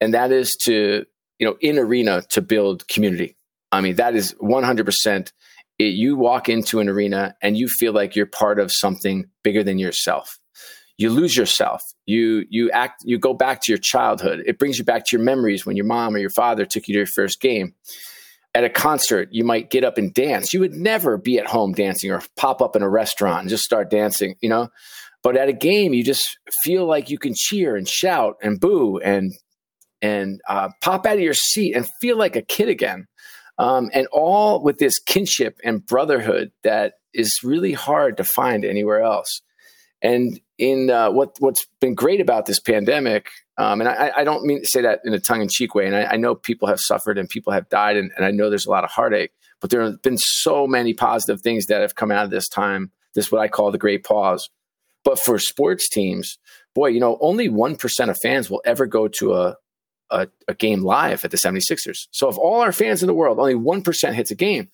and 0.00 0.14
that 0.14 0.32
is 0.32 0.56
to, 0.64 1.04
you 1.38 1.46
know, 1.46 1.56
in 1.60 1.78
arena 1.78 2.22
to 2.30 2.42
build 2.42 2.86
community. 2.88 3.36
I 3.72 3.80
mean, 3.80 3.96
that 3.96 4.14
is 4.14 4.34
100%. 4.34 5.32
It, 5.78 5.84
you 5.84 6.16
walk 6.16 6.48
into 6.48 6.80
an 6.80 6.88
arena 6.88 7.34
and 7.42 7.56
you 7.56 7.68
feel 7.68 7.92
like 7.92 8.16
you're 8.16 8.26
part 8.26 8.58
of 8.58 8.70
something 8.72 9.26
bigger 9.42 9.62
than 9.62 9.78
yourself 9.78 10.38
you 10.98 11.10
lose 11.10 11.36
yourself. 11.36 11.82
You 12.06 12.44
you 12.48 12.70
act 12.70 13.02
you 13.04 13.18
go 13.18 13.34
back 13.34 13.62
to 13.62 13.72
your 13.72 13.78
childhood. 13.78 14.42
It 14.46 14.58
brings 14.58 14.78
you 14.78 14.84
back 14.84 15.04
to 15.06 15.16
your 15.16 15.24
memories 15.24 15.66
when 15.66 15.76
your 15.76 15.86
mom 15.86 16.14
or 16.14 16.18
your 16.18 16.30
father 16.30 16.64
took 16.64 16.88
you 16.88 16.94
to 16.94 16.98
your 16.98 17.06
first 17.06 17.40
game. 17.40 17.74
At 18.54 18.64
a 18.64 18.70
concert, 18.70 19.28
you 19.32 19.44
might 19.44 19.68
get 19.68 19.84
up 19.84 19.98
and 19.98 20.14
dance. 20.14 20.54
You 20.54 20.60
would 20.60 20.72
never 20.72 21.18
be 21.18 21.38
at 21.38 21.46
home 21.46 21.72
dancing 21.72 22.10
or 22.10 22.22
pop 22.36 22.62
up 22.62 22.74
in 22.74 22.82
a 22.82 22.88
restaurant 22.88 23.40
and 23.42 23.50
just 23.50 23.64
start 23.64 23.90
dancing, 23.90 24.36
you 24.40 24.48
know? 24.48 24.70
But 25.22 25.36
at 25.36 25.50
a 25.50 25.52
game, 25.52 25.92
you 25.92 26.02
just 26.02 26.24
feel 26.62 26.86
like 26.86 27.10
you 27.10 27.18
can 27.18 27.34
cheer 27.36 27.76
and 27.76 27.86
shout 27.86 28.36
and 28.42 28.58
boo 28.58 28.98
and 28.98 29.32
and 30.00 30.40
uh, 30.48 30.70
pop 30.80 31.04
out 31.04 31.16
of 31.16 31.20
your 31.20 31.34
seat 31.34 31.74
and 31.74 31.86
feel 32.00 32.16
like 32.16 32.36
a 32.36 32.42
kid 32.42 32.68
again. 32.68 33.06
Um, 33.58 33.90
and 33.92 34.06
all 34.12 34.62
with 34.62 34.78
this 34.78 34.98
kinship 35.00 35.58
and 35.64 35.84
brotherhood 35.84 36.52
that 36.62 36.94
is 37.12 37.40
really 37.42 37.72
hard 37.72 38.18
to 38.18 38.24
find 38.24 38.64
anywhere 38.64 39.02
else. 39.02 39.40
And 40.06 40.40
in 40.56 40.88
uh, 40.88 41.10
what 41.10 41.34
what's 41.40 41.66
been 41.80 41.96
great 41.96 42.20
about 42.20 42.46
this 42.46 42.60
pandemic, 42.60 43.28
um, 43.58 43.80
and 43.80 43.88
I, 43.88 44.12
I, 44.18 44.24
don't 44.24 44.44
mean 44.44 44.60
to 44.60 44.66
say 44.66 44.80
that 44.82 45.00
in 45.04 45.12
a 45.12 45.18
tongue 45.18 45.42
in 45.42 45.48
cheek 45.48 45.74
way, 45.74 45.84
and 45.84 45.96
I, 45.96 46.04
I, 46.12 46.16
know 46.16 46.36
people 46.36 46.68
have 46.68 46.78
suffered 46.78 47.18
and 47.18 47.28
people 47.28 47.52
have 47.52 47.68
died, 47.68 47.96
and, 47.96 48.12
and, 48.16 48.24
I 48.24 48.30
know 48.30 48.48
there's 48.48 48.66
a 48.66 48.70
lot 48.70 48.84
of 48.84 48.90
heartache, 48.90 49.32
but 49.60 49.70
there 49.70 49.82
have 49.82 50.00
been 50.02 50.16
so 50.16 50.68
many 50.68 50.94
positive 50.94 51.40
things 51.40 51.66
that 51.66 51.80
have 51.80 51.96
come 51.96 52.12
out 52.12 52.24
of 52.24 52.30
this 52.30 52.48
time. 52.48 52.92
This 53.16 53.32
what 53.32 53.40
I 53.40 53.48
call 53.48 53.72
the 53.72 53.78
great 53.78 54.04
pause. 54.04 54.48
But 55.02 55.18
for 55.18 55.40
sports 55.40 55.88
teams, 55.88 56.38
boy, 56.72 56.88
you 56.88 57.00
know, 57.00 57.18
only 57.20 57.48
one 57.48 57.74
percent 57.74 58.08
of 58.08 58.18
fans 58.22 58.48
will 58.48 58.62
ever 58.64 58.86
go 58.86 59.08
to 59.08 59.34
a, 59.34 59.56
a 60.10 60.28
a 60.46 60.54
game 60.54 60.82
live 60.82 61.24
at 61.24 61.32
the 61.32 61.36
76ers. 61.36 62.06
So 62.12 62.28
of 62.28 62.38
all 62.38 62.60
our 62.60 62.72
fans 62.72 63.02
in 63.02 63.08
the 63.08 63.14
world, 63.14 63.40
only 63.40 63.56
one 63.56 63.82
percent 63.82 64.14
hits 64.14 64.30
a 64.30 64.36
game. 64.36 64.68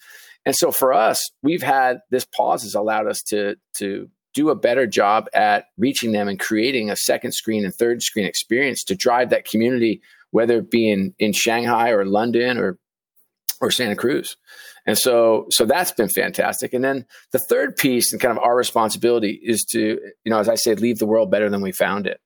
And 0.45 0.55
so 0.55 0.73
for 0.73 0.93
us, 0.93 1.31
we've 1.43 1.62
had 1.62 2.01
this 2.11 2.27
pause 2.27 2.65
has 2.65 2.75
allowed 2.75 3.07
us 3.07 3.23
to 3.29 3.57
to 3.79 4.11
do 4.35 4.51
a 4.51 4.57
better 4.57 4.87
job 4.87 5.27
at 5.35 5.67
reaching 5.77 6.12
them 6.12 6.29
and 6.29 6.39
creating 6.39 6.91
a 6.91 6.97
second 6.97 7.33
screen 7.33 7.65
and 7.65 7.75
third 7.75 8.03
screen 8.03 8.27
experience 8.27 8.83
to 8.85 8.95
drive 8.95 9.31
that 9.31 9.45
community, 9.45 10.01
whether 10.31 10.59
it 10.59 10.71
be 10.71 10.91
in, 10.91 11.15
in 11.19 11.33
Shanghai 11.33 11.91
or 11.91 12.05
London 12.05 12.59
or 12.59 12.79
or 13.61 13.71
Santa 13.71 13.95
Cruz. 13.95 14.37
And 14.87 14.99
so, 14.99 15.47
so 15.51 15.65
that's 15.65 15.93
been 15.93 16.09
fantastic. 16.09 16.75
And 16.75 16.83
then 16.83 17.07
the 17.31 17.39
third 17.49 17.77
piece 17.77 18.12
and 18.12 18.21
kind 18.21 18.37
of 18.37 18.43
our 18.43 18.57
responsibility 18.57 19.39
is 19.41 19.65
to, 19.71 20.01
you 20.25 20.31
know, 20.31 20.41
as 20.41 20.49
I 20.49 20.57
said, 20.57 20.81
leave 20.81 20.99
the 20.99 21.07
world 21.07 21.31
better 21.31 21.49
than 21.49 21.62
we 21.62 21.71
found 21.71 22.09
it. 22.09 22.21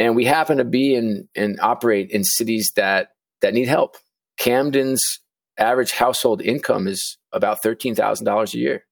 And 0.00 0.16
we 0.16 0.24
happen 0.24 0.58
to 0.58 0.64
be 0.64 0.96
in 0.96 1.28
and 1.36 1.60
operate 1.60 2.10
in 2.10 2.24
cities 2.24 2.72
that 2.74 3.10
that 3.40 3.54
need 3.54 3.68
help. 3.68 3.96
Camden's 4.36 5.20
average 5.56 5.92
household 5.92 6.42
income 6.42 6.88
is 6.88 7.18
about 7.32 7.62
thirteen 7.62 7.94
thousand 7.94 8.26
dollars 8.26 8.54
a 8.54 8.58
year. 8.58 8.84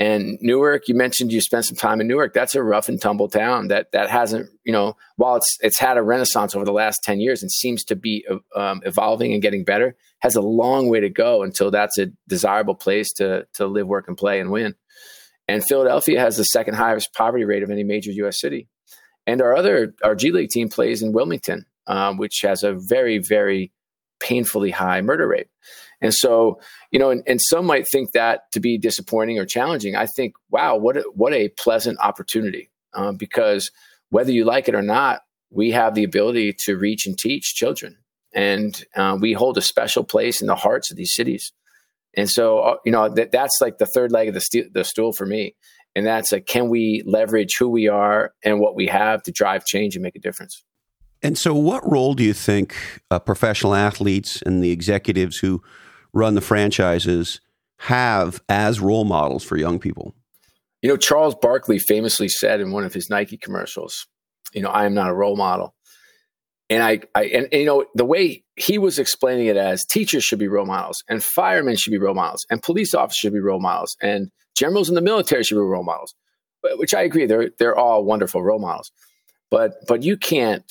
And 0.00 0.38
Newark, 0.40 0.88
you 0.88 0.94
mentioned 0.94 1.32
you 1.32 1.40
spent 1.40 1.66
some 1.66 1.76
time 1.76 2.00
in 2.00 2.08
Newark. 2.08 2.34
That's 2.34 2.56
a 2.56 2.62
rough 2.62 2.88
and 2.88 3.00
tumble 3.00 3.28
town 3.28 3.68
that 3.68 3.92
that 3.92 4.10
hasn't, 4.10 4.50
you 4.64 4.72
know, 4.72 4.96
while 5.16 5.36
it's 5.36 5.56
it's 5.60 5.78
had 5.78 5.96
a 5.96 6.02
renaissance 6.02 6.56
over 6.56 6.64
the 6.64 6.72
last 6.72 7.00
ten 7.04 7.20
years 7.20 7.42
and 7.42 7.50
seems 7.50 7.84
to 7.84 7.96
be 7.96 8.26
um, 8.56 8.80
evolving 8.84 9.32
and 9.32 9.42
getting 9.42 9.64
better, 9.64 9.96
has 10.20 10.34
a 10.34 10.40
long 10.40 10.88
way 10.88 10.98
to 10.98 11.10
go 11.10 11.44
until 11.44 11.70
that's 11.70 11.96
a 11.98 12.08
desirable 12.26 12.74
place 12.74 13.12
to 13.14 13.46
to 13.54 13.66
live, 13.66 13.86
work, 13.86 14.08
and 14.08 14.16
play 14.16 14.40
and 14.40 14.50
win. 14.50 14.74
And 15.46 15.64
Philadelphia 15.64 16.18
has 16.18 16.36
the 16.36 16.44
second 16.44 16.74
highest 16.74 17.12
poverty 17.14 17.44
rate 17.44 17.62
of 17.62 17.70
any 17.70 17.84
major 17.84 18.10
U.S. 18.10 18.40
city. 18.40 18.68
And 19.28 19.40
our 19.40 19.56
other 19.56 19.94
our 20.02 20.16
G 20.16 20.32
League 20.32 20.50
team 20.50 20.68
plays 20.68 21.02
in 21.02 21.12
Wilmington, 21.12 21.66
um, 21.86 22.16
which 22.16 22.40
has 22.42 22.64
a 22.64 22.74
very 22.74 23.18
very 23.18 23.72
painfully 24.18 24.70
high 24.72 25.02
murder 25.02 25.28
rate. 25.28 25.48
And 26.04 26.12
so, 26.12 26.60
you 26.90 26.98
know, 26.98 27.08
and, 27.08 27.22
and, 27.26 27.40
some 27.40 27.64
might 27.64 27.86
think 27.90 28.12
that 28.12 28.42
to 28.52 28.60
be 28.60 28.76
disappointing 28.76 29.38
or 29.38 29.46
challenging. 29.46 29.96
I 29.96 30.04
think, 30.04 30.34
wow, 30.50 30.76
what 30.76 30.98
a, 30.98 31.04
what 31.14 31.32
a 31.32 31.48
pleasant 31.48 31.98
opportunity 31.98 32.70
um, 32.92 33.16
because 33.16 33.70
whether 34.10 34.30
you 34.30 34.44
like 34.44 34.68
it 34.68 34.74
or 34.74 34.82
not, 34.82 35.22
we 35.50 35.70
have 35.70 35.94
the 35.94 36.04
ability 36.04 36.56
to 36.64 36.76
reach 36.76 37.06
and 37.06 37.16
teach 37.16 37.54
children, 37.54 37.96
and 38.34 38.84
uh, 38.94 39.16
we 39.18 39.32
hold 39.32 39.56
a 39.56 39.62
special 39.62 40.04
place 40.04 40.42
in 40.42 40.46
the 40.46 40.54
hearts 40.54 40.90
of 40.90 40.98
these 40.98 41.14
cities. 41.14 41.52
And 42.14 42.28
so, 42.28 42.58
uh, 42.58 42.76
you 42.84 42.92
know, 42.92 43.08
that, 43.08 43.32
that's 43.32 43.56
like 43.62 43.78
the 43.78 43.86
third 43.86 44.12
leg 44.12 44.28
of 44.28 44.34
the, 44.34 44.64
the 44.74 44.84
stool 44.84 45.14
for 45.14 45.24
me. 45.24 45.56
And 45.96 46.04
that's 46.04 46.32
like, 46.32 46.44
can 46.44 46.68
we 46.68 47.02
leverage 47.06 47.56
who 47.58 47.70
we 47.70 47.88
are 47.88 48.34
and 48.44 48.60
what 48.60 48.74
we 48.74 48.88
have 48.88 49.22
to 49.22 49.32
drive 49.32 49.64
change 49.64 49.96
and 49.96 50.02
make 50.02 50.16
a 50.16 50.20
difference? 50.20 50.64
And 51.22 51.38
so, 51.38 51.54
what 51.54 51.90
role 51.90 52.12
do 52.12 52.22
you 52.22 52.34
think 52.34 52.76
uh, 53.10 53.18
professional 53.18 53.74
athletes 53.74 54.42
and 54.42 54.62
the 54.62 54.70
executives 54.70 55.38
who 55.38 55.62
run 56.14 56.34
the 56.34 56.40
franchises 56.40 57.40
have 57.80 58.42
as 58.48 58.80
role 58.80 59.04
models 59.04 59.44
for 59.44 59.56
young 59.56 59.78
people? 59.78 60.14
You 60.80 60.88
know, 60.88 60.96
Charles 60.96 61.34
Barkley 61.34 61.78
famously 61.78 62.28
said 62.28 62.60
in 62.60 62.70
one 62.70 62.84
of 62.84 62.94
his 62.94 63.10
Nike 63.10 63.36
commercials, 63.36 64.06
you 64.52 64.62
know, 64.62 64.70
I 64.70 64.86
am 64.86 64.94
not 64.94 65.10
a 65.10 65.14
role 65.14 65.36
model. 65.36 65.74
And 66.70 66.82
I, 66.82 67.00
I 67.14 67.24
and, 67.24 67.48
and, 67.52 67.60
you 67.60 67.66
know, 67.66 67.84
the 67.94 68.04
way 68.04 68.44
he 68.56 68.78
was 68.78 68.98
explaining 68.98 69.46
it 69.46 69.56
as 69.56 69.84
teachers 69.84 70.24
should 70.24 70.38
be 70.38 70.48
role 70.48 70.66
models 70.66 71.02
and 71.08 71.22
firemen 71.22 71.76
should 71.76 71.90
be 71.90 71.98
role 71.98 72.14
models 72.14 72.46
and 72.50 72.62
police 72.62 72.94
officers 72.94 73.18
should 73.18 73.32
be 73.32 73.40
role 73.40 73.60
models 73.60 73.96
and 74.00 74.30
generals 74.56 74.88
in 74.88 74.94
the 74.94 75.02
military 75.02 75.42
should 75.42 75.56
be 75.56 75.60
role 75.60 75.84
models, 75.84 76.14
which 76.76 76.94
I 76.94 77.02
agree. 77.02 77.26
They're, 77.26 77.50
they're 77.58 77.76
all 77.76 78.04
wonderful 78.04 78.42
role 78.42 78.60
models. 78.60 78.92
But, 79.50 79.86
but 79.86 80.02
you 80.02 80.16
can't 80.16 80.64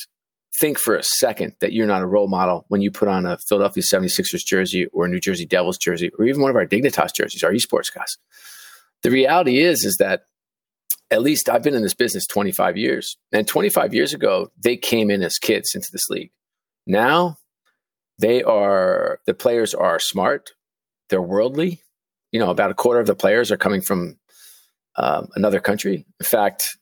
think 0.60 0.78
for 0.78 0.96
a 0.96 1.04
second 1.04 1.56
that 1.62 1.74
you're 1.74 1.88
not 1.88 2.02
a 2.02 2.06
role 2.06 2.28
model 2.28 2.66
when 2.68 2.82
you 2.82 2.92
put 2.92 3.08
on 3.08 3.26
a 3.26 3.38
Philadelphia 3.38 3.84
76ers 3.84 4.46
jersey 4.46 4.86
or 4.88 5.06
a 5.06 5.10
New 5.10 5.20
Jersey 5.20 5.46
Devils 5.46 5.78
jersey 5.78 6.12
or 6.18 6.26
even 6.26 6.42
one 6.42 6.52
of 6.52 6.56
our 6.56 6.66
Dignitas 6.66 7.14
jerseys, 7.14 7.44
our 7.44 7.52
esports 7.52 7.94
guys. 7.94 8.18
The 9.02 9.12
reality 9.12 9.60
is, 9.60 9.84
is 9.84 9.98
that 9.98 10.26
at 11.12 11.22
least 11.22 11.50
I've 11.50 11.64
been 11.64 11.76
in 11.76 11.84
this 11.84 11.94
business 11.94 12.26
25 12.28 12.78
years. 12.78 13.18
And 13.32 13.48
25 13.48 13.94
years 13.94 14.14
ago, 14.14 14.52
they 14.58 14.78
came 14.78 15.12
in 15.12 15.22
as 15.22 15.38
kids 15.38 15.76
into 15.76 15.90
this 15.92 16.10
league. 16.10 16.32
Now 16.88 17.38
they 18.20 18.44
are, 18.44 19.20
the 19.26 19.34
players 19.34 19.74
are 19.74 20.00
smart, 20.00 20.52
they're 21.10 21.22
worldly. 21.22 21.82
You 22.32 22.40
know, 22.40 22.50
about 22.50 22.72
a 22.72 22.76
quarter 22.76 23.00
of 23.00 23.06
the 23.06 23.16
players 23.16 23.52
are 23.52 23.58
coming 23.58 23.82
from 23.82 24.18
um, 24.96 25.30
another 25.36 25.60
country. 25.60 26.06
In 26.20 26.26
fact, 26.26 26.78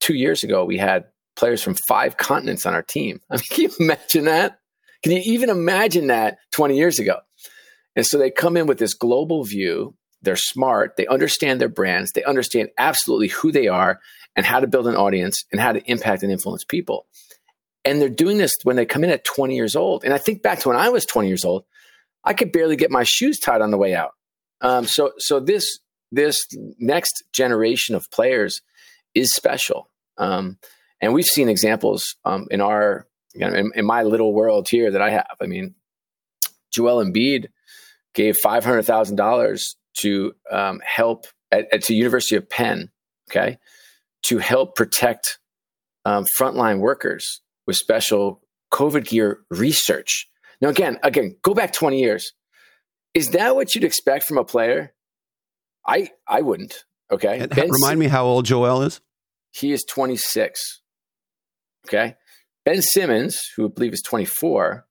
two 0.00 0.14
years 0.14 0.42
ago, 0.42 0.64
we 0.64 0.78
had 0.78 1.04
players 1.36 1.62
from 1.62 1.76
five 1.88 2.16
continents 2.16 2.66
on 2.66 2.74
our 2.74 2.82
team. 2.82 3.20
I 3.30 3.36
mean, 3.36 3.44
can 3.50 3.64
you 3.64 3.70
imagine 3.80 4.24
that? 4.24 4.58
Can 5.02 5.12
you 5.12 5.22
even 5.24 5.50
imagine 5.50 6.08
that 6.08 6.38
20 6.52 6.76
years 6.76 6.98
ago? 6.98 7.18
And 7.96 8.06
so 8.06 8.18
they 8.18 8.30
come 8.30 8.56
in 8.56 8.66
with 8.66 8.78
this 8.78 8.94
global 8.94 9.44
view. 9.44 9.94
They're 10.22 10.36
smart. 10.36 10.96
They 10.96 11.06
understand 11.06 11.60
their 11.60 11.68
brands. 11.68 12.12
They 12.12 12.24
understand 12.24 12.68
absolutely 12.76 13.28
who 13.28 13.50
they 13.50 13.68
are 13.68 14.00
and 14.36 14.44
how 14.44 14.60
to 14.60 14.66
build 14.66 14.86
an 14.86 14.96
audience 14.96 15.44
and 15.50 15.60
how 15.60 15.72
to 15.72 15.82
impact 15.90 16.22
and 16.22 16.30
influence 16.30 16.64
people. 16.64 17.06
And 17.84 18.00
they're 18.00 18.10
doing 18.10 18.36
this 18.36 18.54
when 18.62 18.76
they 18.76 18.84
come 18.84 19.04
in 19.04 19.10
at 19.10 19.24
20 19.24 19.56
years 19.56 19.74
old. 19.74 20.04
And 20.04 20.12
I 20.12 20.18
think 20.18 20.42
back 20.42 20.60
to 20.60 20.68
when 20.68 20.76
I 20.76 20.90
was 20.90 21.06
20 21.06 21.28
years 21.28 21.44
old, 21.44 21.64
I 22.22 22.34
could 22.34 22.52
barely 22.52 22.76
get 22.76 22.90
my 22.90 23.02
shoes 23.02 23.38
tied 23.38 23.62
on 23.62 23.70
the 23.70 23.78
way 23.78 23.94
out. 23.94 24.12
Um, 24.60 24.84
so, 24.84 25.12
so 25.16 25.40
this 25.40 25.78
this 26.12 26.36
next 26.78 27.22
generation 27.32 27.94
of 27.94 28.10
players 28.10 28.62
is 29.14 29.32
special. 29.34 29.88
Um, 30.18 30.58
and 31.00 31.14
we've 31.14 31.24
seen 31.24 31.48
examples 31.48 32.16
um, 32.24 32.46
in 32.50 32.60
our, 32.60 33.06
you 33.34 33.40
know, 33.40 33.54
in, 33.54 33.72
in, 33.74 33.84
my 33.84 34.02
little 34.02 34.34
world 34.34 34.68
here 34.68 34.90
that 34.90 35.00
I 35.00 35.10
have. 35.10 35.36
I 35.40 35.46
mean, 35.46 35.74
Joel 36.72 37.04
Embiid 37.04 37.46
gave 38.14 38.36
five 38.42 38.64
hundred 38.64 38.82
thousand 38.82 39.16
dollars 39.16 39.76
to 39.98 40.32
um, 40.50 40.80
help 40.84 41.26
at, 41.50 41.72
at 41.72 41.84
the 41.84 41.94
University 41.94 42.36
of 42.36 42.48
Penn, 42.48 42.90
okay, 43.30 43.58
to 44.24 44.38
help 44.38 44.76
protect 44.76 45.38
um, 46.04 46.24
frontline 46.38 46.80
workers 46.80 47.40
with 47.66 47.76
special 47.76 48.42
COVID 48.72 49.06
gear 49.06 49.40
research. 49.50 50.28
Now, 50.60 50.68
again, 50.68 50.98
again, 51.02 51.36
go 51.42 51.54
back 51.54 51.72
twenty 51.72 52.00
years. 52.00 52.32
Is 53.14 53.30
that 53.30 53.56
what 53.56 53.74
you'd 53.74 53.84
expect 53.84 54.24
from 54.24 54.38
a 54.38 54.44
player? 54.44 54.92
I 55.86 56.10
I 56.26 56.42
wouldn't. 56.42 56.84
Okay. 57.10 57.46
Remind 57.56 57.98
me 57.98 58.06
how 58.06 58.24
old 58.24 58.44
Joel 58.44 58.82
is. 58.82 59.00
He 59.52 59.72
is 59.72 59.84
26. 59.88 60.80
Okay. 61.86 62.16
Ben 62.64 62.82
Simmons, 62.82 63.40
who 63.56 63.66
I 63.66 63.68
believe 63.68 63.92
is 63.92 64.02
24, 64.02 64.86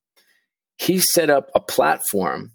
he 0.78 1.00
set 1.00 1.30
up 1.30 1.50
a 1.54 1.60
platform 1.60 2.52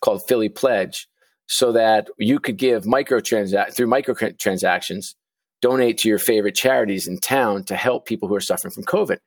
called 0.00 0.22
Philly 0.28 0.48
Pledge 0.48 1.08
so 1.46 1.72
that 1.72 2.08
you 2.18 2.38
could 2.38 2.56
give 2.56 2.84
microtransact 2.84 3.74
through 3.74 3.88
microtransactions, 3.88 5.14
donate 5.60 5.98
to 5.98 6.08
your 6.08 6.18
favorite 6.18 6.54
charities 6.54 7.06
in 7.06 7.18
town 7.18 7.64
to 7.64 7.76
help 7.76 8.06
people 8.06 8.28
who 8.28 8.34
are 8.34 8.40
suffering 8.40 8.72
from 8.72 8.84
COVID. 8.84 9.18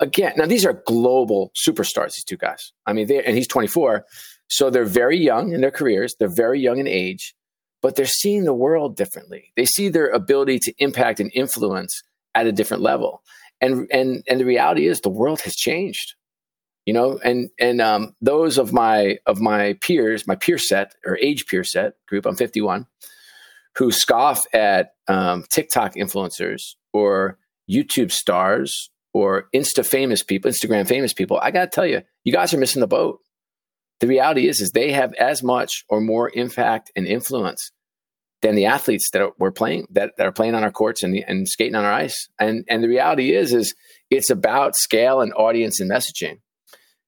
Again, 0.00 0.32
now 0.36 0.46
these 0.46 0.64
are 0.64 0.82
global 0.86 1.52
superstars, 1.66 2.14
these 2.14 2.24
two 2.24 2.36
guys. 2.36 2.72
I 2.86 2.92
mean, 2.92 3.06
they 3.06 3.22
and 3.22 3.36
he's 3.36 3.48
24. 3.48 4.04
So 4.48 4.70
they're 4.70 4.84
very 4.84 5.18
young 5.18 5.52
in 5.52 5.60
their 5.60 5.70
careers, 5.70 6.16
they're 6.18 6.34
very 6.34 6.58
young 6.58 6.78
in 6.78 6.88
age, 6.88 7.34
but 7.82 7.94
they're 7.94 8.06
seeing 8.06 8.44
the 8.44 8.54
world 8.54 8.96
differently. 8.96 9.52
They 9.56 9.66
see 9.66 9.88
their 9.88 10.08
ability 10.08 10.58
to 10.60 10.74
impact 10.78 11.20
and 11.20 11.30
influence 11.34 12.02
at 12.34 12.46
a 12.46 12.52
different 12.52 12.82
level 12.82 13.22
and 13.60 13.88
and 13.90 14.22
and 14.28 14.40
the 14.40 14.44
reality 14.44 14.86
is 14.86 15.00
the 15.00 15.08
world 15.10 15.40
has 15.42 15.54
changed 15.54 16.14
you 16.86 16.94
know 16.94 17.18
and 17.22 17.50
and 17.58 17.80
um, 17.80 18.14
those 18.20 18.58
of 18.58 18.72
my 18.72 19.18
of 19.26 19.40
my 19.40 19.74
peers 19.80 20.26
my 20.26 20.34
peer 20.34 20.58
set 20.58 20.94
or 21.04 21.18
age 21.18 21.46
peer 21.46 21.64
set 21.64 21.94
group 22.08 22.26
i'm 22.26 22.36
51 22.36 22.86
who 23.76 23.92
scoff 23.92 24.40
at 24.52 24.92
um, 25.08 25.44
tiktok 25.50 25.94
influencers 25.94 26.74
or 26.92 27.38
youtube 27.70 28.10
stars 28.10 28.90
or 29.12 29.48
insta 29.54 29.84
famous 29.84 30.22
people 30.22 30.50
instagram 30.50 30.86
famous 30.86 31.12
people 31.12 31.38
i 31.42 31.50
gotta 31.50 31.68
tell 31.68 31.86
you 31.86 32.02
you 32.24 32.32
guys 32.32 32.52
are 32.52 32.58
missing 32.58 32.80
the 32.80 32.86
boat. 32.86 33.20
The 34.00 34.06
reality 34.06 34.48
is 34.48 34.60
is 34.60 34.70
they 34.70 34.92
have 34.92 35.12
as 35.14 35.42
much 35.42 35.84
or 35.88 36.00
more 36.00 36.30
impact 36.32 36.90
and 36.96 37.06
influence 37.06 37.70
than 38.42 38.54
the 38.54 38.66
athletes 38.66 39.10
that 39.12 39.22
are, 39.22 39.32
we're 39.38 39.50
playing 39.50 39.86
that, 39.90 40.12
that 40.16 40.26
are 40.26 40.32
playing 40.32 40.54
on 40.54 40.64
our 40.64 40.70
courts 40.70 41.02
and, 41.02 41.16
and 41.26 41.46
skating 41.48 41.74
on 41.74 41.84
our 41.84 41.92
ice. 41.92 42.28
And 42.38 42.64
and 42.68 42.82
the 42.82 42.88
reality 42.88 43.34
is 43.34 43.52
is 43.52 43.74
it's 44.10 44.30
about 44.30 44.76
scale 44.76 45.20
and 45.20 45.32
audience 45.34 45.80
and 45.80 45.90
messaging. 45.90 46.40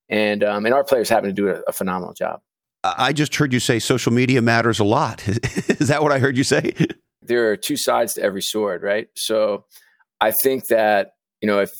And 0.09 0.45
um, 0.45 0.67
and 0.67 0.75
our 0.75 0.85
players 0.85 1.09
happen 1.09 1.29
to 1.29 1.35
do 1.35 1.49
a, 1.49 1.61
a 1.67 1.73
phenomenal 1.73 2.15
job. 2.15 2.41
I 2.85 3.13
just 3.13 3.35
heard 3.37 3.53
you 3.53 3.61
say 3.61 3.79
social 3.79 4.13
media 4.13 4.43
matters 4.43 4.81
a 4.81 4.85
lot. 4.85 5.27
is 5.29 5.89
that 5.89 6.03
what 6.03 6.11
I 6.11 6.19
heard 6.19 6.37
you 6.37 6.45
say? 6.45 6.75
There 7.23 7.53
are 7.53 7.57
two 7.57 7.77
sides 7.77 8.15
to 8.15 8.23
every 8.23 8.43
sword, 8.43 8.83
right? 8.83 9.07
So 9.15 9.67
I 10.21 10.33
think 10.43 10.67
that 10.69 11.13
you 11.41 11.47
know 11.47 11.61
if 11.61 11.71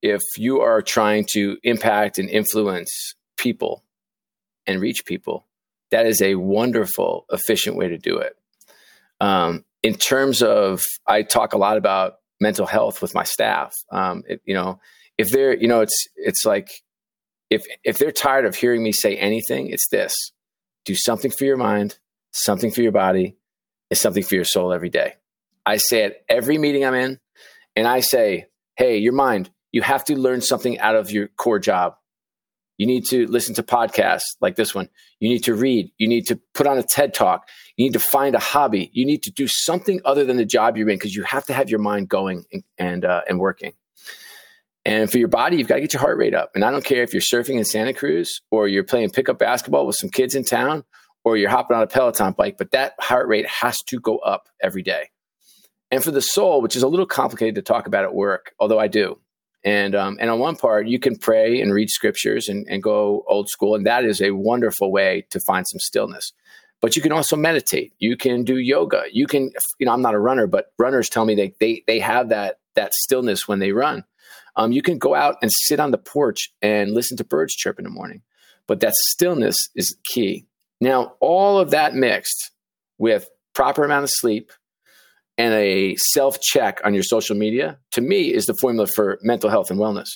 if 0.00 0.22
you 0.36 0.60
are 0.60 0.80
trying 0.80 1.26
to 1.32 1.58
impact 1.62 2.18
and 2.18 2.30
influence 2.30 3.14
people 3.36 3.84
and 4.66 4.80
reach 4.80 5.04
people, 5.04 5.46
that 5.90 6.06
is 6.06 6.22
a 6.22 6.36
wonderful, 6.36 7.26
efficient 7.30 7.76
way 7.76 7.88
to 7.88 7.98
do 7.98 8.18
it. 8.18 8.37
Um, 9.20 9.64
in 9.82 9.94
terms 9.94 10.42
of, 10.42 10.82
I 11.06 11.22
talk 11.22 11.52
a 11.52 11.58
lot 11.58 11.76
about 11.76 12.14
mental 12.40 12.66
health 12.66 13.02
with 13.02 13.14
my 13.14 13.24
staff. 13.24 13.74
Um, 13.90 14.22
it, 14.28 14.40
you 14.44 14.54
know, 14.54 14.80
if 15.16 15.30
they're, 15.30 15.56
you 15.56 15.68
know, 15.68 15.80
it's 15.80 16.06
it's 16.16 16.44
like 16.44 16.68
if 17.50 17.64
if 17.84 17.98
they're 17.98 18.12
tired 18.12 18.44
of 18.44 18.54
hearing 18.54 18.82
me 18.82 18.92
say 18.92 19.16
anything, 19.16 19.68
it's 19.68 19.88
this: 19.90 20.32
do 20.84 20.94
something 20.94 21.30
for 21.30 21.44
your 21.44 21.56
mind, 21.56 21.98
something 22.32 22.70
for 22.70 22.82
your 22.82 22.92
body, 22.92 23.36
and 23.90 23.98
something 23.98 24.22
for 24.22 24.34
your 24.34 24.44
soul 24.44 24.72
every 24.72 24.90
day. 24.90 25.14
I 25.66 25.76
say 25.76 26.04
it 26.04 26.24
every 26.28 26.58
meeting 26.58 26.84
I'm 26.84 26.94
in, 26.94 27.18
and 27.76 27.86
I 27.86 28.00
say, 28.00 28.46
"Hey, 28.76 28.98
your 28.98 29.12
mind, 29.12 29.50
you 29.72 29.82
have 29.82 30.04
to 30.04 30.16
learn 30.16 30.40
something 30.40 30.78
out 30.78 30.96
of 30.96 31.10
your 31.10 31.28
core 31.28 31.58
job. 31.58 31.96
You 32.78 32.86
need 32.86 33.04
to 33.06 33.26
listen 33.26 33.54
to 33.56 33.62
podcasts 33.62 34.36
like 34.40 34.56
this 34.56 34.74
one. 34.74 34.88
You 35.20 35.28
need 35.28 35.44
to 35.44 35.54
read. 35.54 35.90
You 35.98 36.08
need 36.08 36.26
to 36.28 36.40
put 36.54 36.66
on 36.66 36.78
a 36.78 36.82
TED 36.82 37.12
talk. 37.12 37.48
You 37.76 37.84
need 37.84 37.92
to 37.92 38.00
find 38.00 38.34
a 38.34 38.38
hobby. 38.38 38.90
You 38.94 39.04
need 39.04 39.24
to 39.24 39.32
do 39.32 39.46
something 39.46 40.00
other 40.04 40.24
than 40.24 40.36
the 40.36 40.46
job 40.46 40.76
you're 40.76 40.88
in 40.88 40.96
because 40.96 41.14
you 41.14 41.24
have 41.24 41.44
to 41.46 41.52
have 41.52 41.68
your 41.68 41.80
mind 41.80 42.08
going 42.08 42.44
and 42.52 42.62
and, 42.78 43.04
uh, 43.04 43.22
and 43.28 43.38
working. 43.38 43.72
And 44.84 45.10
for 45.10 45.18
your 45.18 45.28
body, 45.28 45.58
you've 45.58 45.68
got 45.68 45.74
to 45.74 45.80
get 45.82 45.92
your 45.92 46.00
heart 46.00 46.16
rate 46.16 46.34
up. 46.34 46.52
And 46.54 46.64
I 46.64 46.70
don't 46.70 46.84
care 46.84 47.02
if 47.02 47.12
you're 47.12 47.20
surfing 47.20 47.58
in 47.58 47.64
Santa 47.66 47.92
Cruz 47.92 48.40
or 48.50 48.68
you're 48.68 48.84
playing 48.84 49.10
pickup 49.10 49.38
basketball 49.38 49.86
with 49.86 49.96
some 49.96 50.08
kids 50.08 50.34
in 50.34 50.44
town 50.44 50.84
or 51.24 51.36
you're 51.36 51.50
hopping 51.50 51.76
on 51.76 51.82
a 51.82 51.86
Peloton 51.86 52.32
bike, 52.32 52.56
but 52.56 52.70
that 52.70 52.94
heart 52.98 53.28
rate 53.28 53.46
has 53.46 53.82
to 53.88 54.00
go 54.00 54.16
up 54.18 54.48
every 54.62 54.82
day. 54.82 55.10
And 55.90 56.02
for 56.02 56.10
the 56.10 56.22
soul, 56.22 56.62
which 56.62 56.76
is 56.76 56.82
a 56.82 56.88
little 56.88 57.06
complicated 57.06 57.56
to 57.56 57.62
talk 57.62 57.86
about 57.86 58.04
at 58.04 58.14
work, 58.14 58.54
although 58.58 58.78
I 58.78 58.88
do. 58.88 59.18
And 59.64 59.94
um, 59.94 60.18
and 60.20 60.30
on 60.30 60.38
one 60.38 60.56
part, 60.56 60.86
you 60.86 60.98
can 60.98 61.16
pray 61.16 61.60
and 61.60 61.72
read 61.72 61.90
scriptures 61.90 62.48
and, 62.48 62.66
and 62.68 62.82
go 62.82 63.24
old 63.28 63.48
school, 63.48 63.74
and 63.74 63.86
that 63.86 64.04
is 64.04 64.22
a 64.22 64.30
wonderful 64.30 64.92
way 64.92 65.26
to 65.30 65.40
find 65.40 65.66
some 65.66 65.80
stillness. 65.80 66.32
But 66.80 66.94
you 66.94 67.02
can 67.02 67.10
also 67.10 67.36
meditate. 67.36 67.92
You 67.98 68.16
can 68.16 68.44
do 68.44 68.56
yoga. 68.56 69.04
You 69.10 69.26
can, 69.26 69.50
you 69.80 69.86
know, 69.86 69.92
I'm 69.92 70.02
not 70.02 70.14
a 70.14 70.20
runner, 70.20 70.46
but 70.46 70.72
runners 70.78 71.08
tell 71.08 71.24
me 71.24 71.34
they 71.34 71.54
they 71.58 71.82
they 71.86 71.98
have 71.98 72.28
that 72.28 72.60
that 72.76 72.92
stillness 72.94 73.48
when 73.48 73.58
they 73.58 73.72
run. 73.72 74.04
Um, 74.54 74.72
you 74.72 74.82
can 74.82 74.98
go 74.98 75.14
out 75.14 75.36
and 75.42 75.50
sit 75.52 75.80
on 75.80 75.90
the 75.90 75.98
porch 75.98 76.52
and 76.62 76.92
listen 76.92 77.16
to 77.16 77.24
birds 77.24 77.54
chirp 77.54 77.78
in 77.78 77.84
the 77.84 77.90
morning, 77.90 78.22
but 78.66 78.80
that 78.80 78.92
stillness 79.08 79.56
is 79.74 79.96
key. 80.12 80.46
Now, 80.80 81.14
all 81.20 81.58
of 81.58 81.70
that 81.70 81.94
mixed 81.94 82.52
with 82.98 83.28
proper 83.54 83.84
amount 83.84 84.04
of 84.04 84.10
sleep, 84.12 84.52
and 85.38 85.54
a 85.54 85.94
self 85.96 86.40
check 86.40 86.80
on 86.84 86.92
your 86.92 87.04
social 87.04 87.36
media, 87.36 87.78
to 87.92 88.00
me, 88.00 88.34
is 88.34 88.46
the 88.46 88.54
formula 88.60 88.88
for 88.94 89.18
mental 89.22 89.48
health 89.48 89.70
and 89.70 89.78
wellness. 89.78 90.08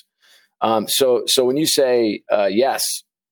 Um, 0.61 0.87
so, 0.87 1.23
so 1.25 1.45
when 1.45 1.57
you 1.57 1.65
say 1.65 2.21
uh, 2.31 2.45
yes, 2.45 2.83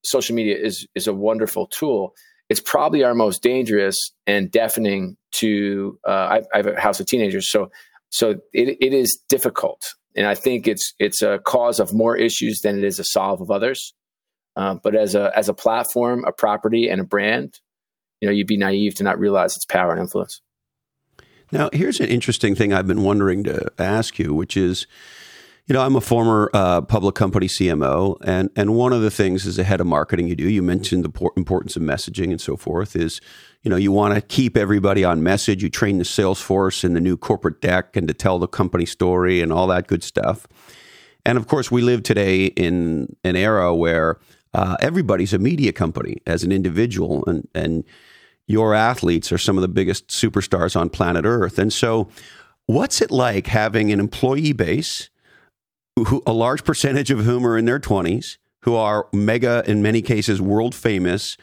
social 0.03 0.36
media 0.36 0.57
is 0.57 0.88
is 0.95 1.07
a 1.07 1.13
wonderful 1.13 1.67
tool. 1.67 2.13
It's 2.50 2.62
probably 2.62 3.03
our 3.03 3.13
most 3.13 3.43
dangerous 3.43 3.98
and 4.25 4.51
deafening 4.51 5.17
to. 5.33 6.00
Uh, 6.07 6.12
I, 6.12 6.41
I, 6.53 6.57
have 6.57 6.67
a 6.67 6.79
house 6.79 7.00
of 7.00 7.05
teenagers, 7.05 7.50
so 7.51 7.69
so 8.10 8.36
it, 8.53 8.77
it 8.81 8.93
is 8.93 9.21
difficult, 9.29 9.81
and 10.15 10.25
I 10.25 10.36
think 10.36 10.67
it's 10.67 10.93
it's 11.00 11.21
a 11.21 11.39
cause 11.39 11.79
of 11.79 11.93
more 11.93 12.17
issues 12.17 12.60
than 12.62 12.77
it 12.77 12.83
is 12.83 13.00
a 13.00 13.03
solve 13.03 13.41
of 13.41 13.51
others. 13.51 13.93
Uh, 14.55 14.75
but 14.83 14.95
as 14.95 15.15
a 15.15 15.31
as 15.36 15.48
a 15.48 15.53
platform, 15.53 16.25
a 16.25 16.31
property, 16.31 16.89
and 16.89 17.00
a 17.00 17.05
brand, 17.05 17.60
you 18.19 18.27
know, 18.27 18.33
you'd 18.33 18.48
be 18.48 18.57
naive 18.57 18.95
to 18.95 19.03
not 19.03 19.19
realize 19.19 19.55
its 19.55 19.65
power 19.65 19.91
and 19.91 20.01
influence. 20.01 20.41
Now, 21.51 21.70
here's 21.74 22.00
an 22.00 22.08
interesting 22.08 22.55
thing 22.55 22.74
I've 22.74 22.88
been 22.88 23.03
wondering 23.03 23.43
to 23.43 23.72
ask 23.77 24.17
you, 24.17 24.34
which 24.34 24.55
is, 24.55 24.88
you 25.67 25.74
know, 25.74 25.81
I'm 25.81 25.98
a 25.98 26.01
former 26.01 26.50
uh, 26.53 26.81
public 26.81 27.15
company 27.15 27.48
CMO, 27.48 28.17
and 28.24 28.50
and 28.55 28.75
one 28.75 28.93
of 28.93 29.01
the 29.01 29.12
things 29.12 29.46
as 29.46 29.60
a 29.60 29.63
head 29.63 29.81
of 29.81 29.88
marketing 29.88 30.27
you 30.27 30.36
do, 30.36 30.50
you 30.50 30.62
mentioned 30.62 31.03
the 31.03 31.29
importance 31.36 31.75
of 31.75 31.81
messaging 31.81 32.31
and 32.31 32.39
so 32.39 32.55
forth, 32.55 32.96
is, 32.96 33.20
you 33.63 33.70
know, 33.70 33.75
you 33.75 33.91
want 33.91 34.15
to 34.15 34.22
keep 34.22 34.55
everybody 34.55 35.03
on 35.03 35.24
message. 35.24 35.62
You 35.62 35.70
train 35.70 35.98
the 35.98 36.05
sales 36.05 36.41
force 36.41 36.84
in 36.86 36.93
the 36.93 37.01
new 37.01 37.17
corporate 37.17 37.62
deck 37.62 37.98
and 37.98 38.08
to 38.08 38.13
tell 38.13 38.39
the 38.39 38.48
company 38.48 38.86
story 38.86 39.41
and 39.41 39.51
all 39.51 39.67
that 39.67 39.88
good 39.88 40.03
stuff. 40.03 40.48
And 41.25 41.38
of 41.38 41.48
course, 41.48 41.70
we 41.70 41.81
live 41.81 42.01
today 42.01 42.46
in 42.46 43.15
an 43.24 43.36
era 43.36 43.75
where 43.75 44.20
uh, 44.53 44.77
everybody's 44.79 45.34
a 45.34 45.38
media 45.38 45.74
company 45.74 46.17
as 46.25 46.43
an 46.43 46.51
individual, 46.51 47.25
and 47.27 47.48
and 47.53 47.84
your 48.48 48.74
athletes 48.74 49.31
are 49.31 49.38
some 49.38 49.57
of 49.57 49.62
the 49.62 49.67
biggest 49.67 50.07
superstars 50.10 50.75
on 50.75 50.89
planet 50.89 51.25
Earth. 51.25 51.57
And 51.57 51.71
so, 51.71 52.10
what's 52.65 53.01
it 53.01 53.12
like 53.12 53.48
having 53.48 53.91
an 53.91 54.00
employee 54.00 54.53
base, 54.53 55.10
who, 55.98 56.21
a 56.25 56.33
large 56.33 56.63
percentage 56.63 57.12
of 57.12 57.19
whom 57.25 57.45
are 57.45 57.57
in 57.57 57.65
their 57.65 57.79
20s, 57.79 58.38
who 58.63 58.75
are 58.75 59.07
mega, 59.13 59.63
in 59.65 59.81
many 59.81 60.01
cases, 60.01 60.41
world 60.41 60.75
famous, 60.75 61.38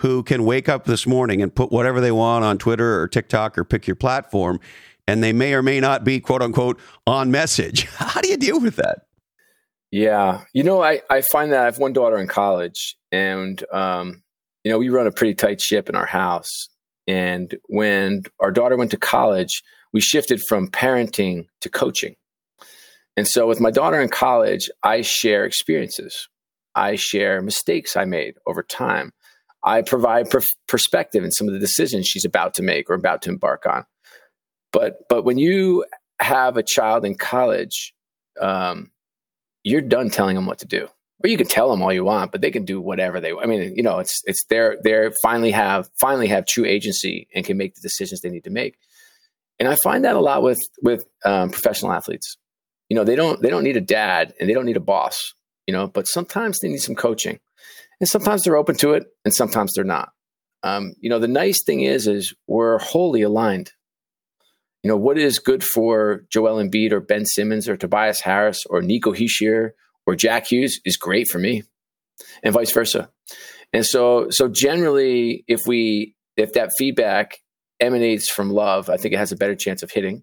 who 0.00 0.22
can 0.22 0.44
wake 0.44 0.68
up 0.68 0.84
this 0.84 1.06
morning 1.06 1.42
and 1.42 1.54
put 1.54 1.72
whatever 1.72 2.00
they 2.00 2.12
want 2.12 2.44
on 2.44 2.58
Twitter 2.58 3.00
or 3.00 3.08
TikTok 3.08 3.56
or 3.56 3.64
pick 3.64 3.86
your 3.86 3.96
platform, 3.96 4.60
and 5.06 5.22
they 5.22 5.32
may 5.32 5.54
or 5.54 5.62
may 5.62 5.80
not 5.80 6.04
be, 6.04 6.20
quote 6.20 6.42
unquote, 6.42 6.78
on 7.06 7.30
message? 7.30 7.84
How 7.96 8.20
do 8.20 8.28
you 8.28 8.36
deal 8.36 8.60
with 8.60 8.76
that? 8.76 9.06
Yeah. 9.90 10.42
You 10.52 10.64
know, 10.64 10.82
I, 10.82 11.00
I 11.08 11.22
find 11.32 11.52
that 11.52 11.60
I 11.60 11.64
have 11.64 11.78
one 11.78 11.92
daughter 11.92 12.18
in 12.18 12.26
college, 12.26 12.96
and 13.12 13.62
um, 13.72 14.22
you 14.66 14.72
know, 14.72 14.78
we 14.78 14.88
run 14.88 15.06
a 15.06 15.12
pretty 15.12 15.32
tight 15.32 15.60
ship 15.60 15.88
in 15.88 15.94
our 15.94 16.06
house. 16.06 16.68
And 17.06 17.56
when 17.68 18.24
our 18.40 18.50
daughter 18.50 18.76
went 18.76 18.90
to 18.90 18.96
college, 18.96 19.62
we 19.92 20.00
shifted 20.00 20.42
from 20.48 20.72
parenting 20.72 21.46
to 21.60 21.68
coaching. 21.70 22.16
And 23.16 23.28
so 23.28 23.46
with 23.46 23.60
my 23.60 23.70
daughter 23.70 24.00
in 24.00 24.08
college, 24.08 24.68
I 24.82 25.02
share 25.02 25.44
experiences. 25.44 26.28
I 26.74 26.96
share 26.96 27.42
mistakes 27.42 27.96
I 27.96 28.06
made 28.06 28.34
over 28.44 28.64
time. 28.64 29.12
I 29.62 29.82
provide 29.82 30.30
per- 30.30 30.40
perspective 30.66 31.22
in 31.22 31.30
some 31.30 31.46
of 31.46 31.54
the 31.54 31.60
decisions 31.60 32.08
she's 32.08 32.24
about 32.24 32.54
to 32.54 32.64
make 32.64 32.90
or 32.90 32.94
about 32.94 33.22
to 33.22 33.30
embark 33.30 33.66
on. 33.66 33.84
But 34.72 34.96
but 35.08 35.22
when 35.24 35.38
you 35.38 35.84
have 36.18 36.56
a 36.56 36.64
child 36.64 37.04
in 37.04 37.14
college, 37.14 37.94
um, 38.40 38.90
you're 39.62 39.80
done 39.80 40.10
telling 40.10 40.34
them 40.34 40.46
what 40.46 40.58
to 40.58 40.66
do 40.66 40.88
or 41.22 41.30
you 41.30 41.36
can 41.36 41.46
tell 41.46 41.70
them 41.70 41.82
all 41.82 41.92
you 41.92 42.04
want, 42.04 42.32
but 42.32 42.40
they 42.40 42.50
can 42.50 42.64
do 42.64 42.80
whatever 42.80 43.20
they. 43.20 43.32
Want. 43.32 43.46
I 43.46 43.48
mean, 43.48 43.74
you 43.74 43.82
know, 43.82 43.98
it's 43.98 44.22
it's 44.24 44.44
they're 44.50 44.76
they're 44.82 45.12
finally 45.22 45.50
have 45.50 45.88
finally 45.98 46.28
have 46.28 46.46
true 46.46 46.64
agency 46.64 47.28
and 47.34 47.44
can 47.44 47.56
make 47.56 47.74
the 47.74 47.80
decisions 47.80 48.20
they 48.20 48.30
need 48.30 48.44
to 48.44 48.50
make. 48.50 48.76
And 49.58 49.68
I 49.68 49.76
find 49.82 50.04
that 50.04 50.16
a 50.16 50.20
lot 50.20 50.42
with 50.42 50.60
with 50.82 51.04
um, 51.24 51.50
professional 51.50 51.92
athletes. 51.92 52.36
You 52.88 52.96
know, 52.96 53.04
they 53.04 53.16
don't 53.16 53.40
they 53.40 53.48
don't 53.48 53.64
need 53.64 53.76
a 53.76 53.80
dad 53.82 54.34
and 54.38 54.48
they 54.48 54.54
don't 54.54 54.66
need 54.66 54.76
a 54.76 54.80
boss. 54.80 55.34
You 55.66 55.72
know, 55.72 55.88
but 55.88 56.06
sometimes 56.06 56.60
they 56.60 56.68
need 56.68 56.78
some 56.78 56.94
coaching, 56.94 57.40
and 57.98 58.08
sometimes 58.08 58.44
they're 58.44 58.56
open 58.56 58.76
to 58.76 58.92
it, 58.92 59.06
and 59.24 59.34
sometimes 59.34 59.72
they're 59.74 59.84
not. 59.84 60.10
Um, 60.62 60.94
you 61.00 61.10
know, 61.10 61.18
the 61.18 61.28
nice 61.28 61.64
thing 61.64 61.80
is 61.80 62.06
is 62.06 62.34
we're 62.46 62.78
wholly 62.78 63.22
aligned. 63.22 63.72
You 64.82 64.90
know, 64.90 64.96
what 64.96 65.18
is 65.18 65.40
good 65.40 65.64
for 65.64 66.24
Joel 66.30 66.62
Embiid 66.62 66.92
or 66.92 67.00
Ben 67.00 67.24
Simmons 67.24 67.68
or 67.68 67.76
Tobias 67.76 68.20
Harris 68.20 68.64
or 68.66 68.82
Nico 68.82 69.12
Hischier 69.12 69.70
or 70.06 70.14
Jack 70.14 70.46
Hughes 70.50 70.80
is 70.84 70.96
great 70.96 71.28
for 71.28 71.38
me, 71.38 71.64
and 72.42 72.54
vice 72.54 72.72
versa. 72.72 73.10
And 73.72 73.84
so, 73.84 74.30
so 74.30 74.48
generally, 74.48 75.44
if 75.48 75.60
we 75.66 76.14
if 76.36 76.52
that 76.52 76.70
feedback 76.78 77.38
emanates 77.80 78.30
from 78.30 78.50
love, 78.50 78.88
I 78.88 78.96
think 78.96 79.14
it 79.14 79.18
has 79.18 79.32
a 79.32 79.36
better 79.36 79.54
chance 79.54 79.82
of 79.82 79.90
hitting. 79.90 80.22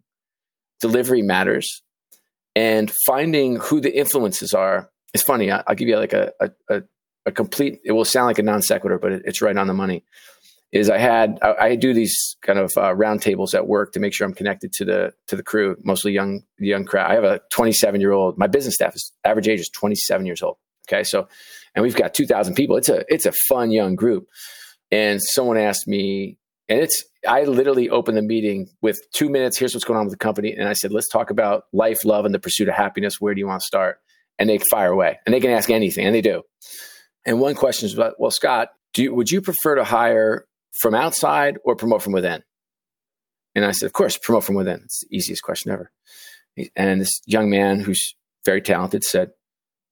Delivery 0.81 1.21
matters, 1.21 1.83
and 2.55 2.91
finding 3.05 3.57
who 3.57 3.81
the 3.81 3.95
influences 3.95 4.53
are. 4.53 4.89
It's 5.13 5.23
funny. 5.23 5.51
I, 5.51 5.63
will 5.67 5.75
give 5.75 5.87
you 5.87 5.97
like 5.97 6.13
a, 6.13 6.31
a, 6.69 6.83
a 7.25 7.31
complete. 7.31 7.79
It 7.85 7.91
will 7.91 8.05
sound 8.05 8.27
like 8.27 8.39
a 8.39 8.43
non 8.43 8.61
sequitur, 8.61 8.97
but 8.97 9.11
it's 9.11 9.41
right 9.41 9.55
on 9.55 9.67
the 9.67 9.73
money 9.73 10.03
is 10.73 10.89
I 10.89 10.97
had 10.97 11.38
I, 11.41 11.53
I 11.59 11.75
do 11.75 11.93
these 11.93 12.36
kind 12.41 12.57
of 12.57 12.71
uh, 12.75 12.93
roundtables 12.95 13.53
at 13.53 13.67
work 13.67 13.93
to 13.93 13.99
make 13.99 14.13
sure 14.13 14.27
I'm 14.27 14.33
connected 14.33 14.73
to 14.73 14.86
the 14.86 15.13
to 15.27 15.36
the 15.36 15.43
crew, 15.43 15.77
mostly 15.83 16.12
young 16.12 16.41
young 16.57 16.83
crowd. 16.83 17.12
I 17.12 17.13
have 17.13 17.23
a 17.23 17.39
27 17.51 18.01
year 18.01 18.12
old. 18.12 18.38
My 18.38 18.47
business 18.47 18.73
staff 18.73 18.95
is 18.95 19.12
average 19.23 19.47
age 19.47 19.59
is 19.59 19.69
27 19.69 20.25
years 20.25 20.41
old. 20.41 20.57
Okay, 20.89 21.03
so 21.03 21.27
and 21.75 21.83
we've 21.83 21.95
got 21.95 22.13
2,000 22.13 22.55
people. 22.55 22.75
It's 22.75 22.89
a 22.89 23.05
it's 23.07 23.25
a 23.25 23.31
fun 23.47 23.71
young 23.71 23.95
group. 23.95 24.27
And 24.91 25.21
someone 25.21 25.57
asked 25.57 25.88
me, 25.88 26.38
and 26.67 26.79
it's 26.79 27.03
I 27.27 27.43
literally 27.43 27.89
opened 27.89 28.17
the 28.17 28.23
meeting 28.23 28.69
with 28.81 28.99
two 29.13 29.29
minutes. 29.29 29.57
Here's 29.57 29.73
what's 29.73 29.86
going 29.86 29.99
on 29.99 30.05
with 30.05 30.13
the 30.13 30.17
company, 30.17 30.53
and 30.53 30.67
I 30.67 30.73
said, 30.73 30.91
let's 30.91 31.07
talk 31.07 31.29
about 31.29 31.63
life, 31.71 32.03
love, 32.03 32.25
and 32.25 32.33
the 32.33 32.39
pursuit 32.39 32.67
of 32.67 32.75
happiness. 32.75 33.21
Where 33.21 33.33
do 33.33 33.39
you 33.39 33.47
want 33.47 33.62
to 33.62 33.65
start? 33.65 33.99
And 34.39 34.49
they 34.49 34.57
fire 34.71 34.91
away, 34.91 35.19
and 35.25 35.33
they 35.33 35.39
can 35.39 35.51
ask 35.51 35.69
anything, 35.69 36.05
and 36.05 36.15
they 36.15 36.21
do. 36.21 36.41
And 37.25 37.39
one 37.39 37.55
question 37.55 37.86
is 37.86 37.93
about, 37.93 38.15
well, 38.19 38.31
Scott, 38.31 38.69
do 38.93 39.03
you, 39.03 39.15
would 39.15 39.31
you 39.31 39.41
prefer 39.41 39.75
to 39.75 39.83
hire 39.83 40.45
from 40.73 40.95
outside 40.95 41.57
or 41.63 41.75
promote 41.75 42.01
from 42.01 42.13
within? 42.13 42.43
And 43.55 43.65
I 43.65 43.71
said, 43.71 43.86
of 43.86 43.93
course, 43.93 44.17
promote 44.17 44.43
from 44.43 44.55
within. 44.55 44.81
It's 44.83 45.01
the 45.01 45.15
easiest 45.15 45.43
question 45.43 45.71
ever. 45.71 45.91
And 46.75 47.01
this 47.01 47.21
young 47.25 47.49
man 47.49 47.79
who's 47.79 48.15
very 48.45 48.62
talented 48.62 49.03
said, 49.03 49.31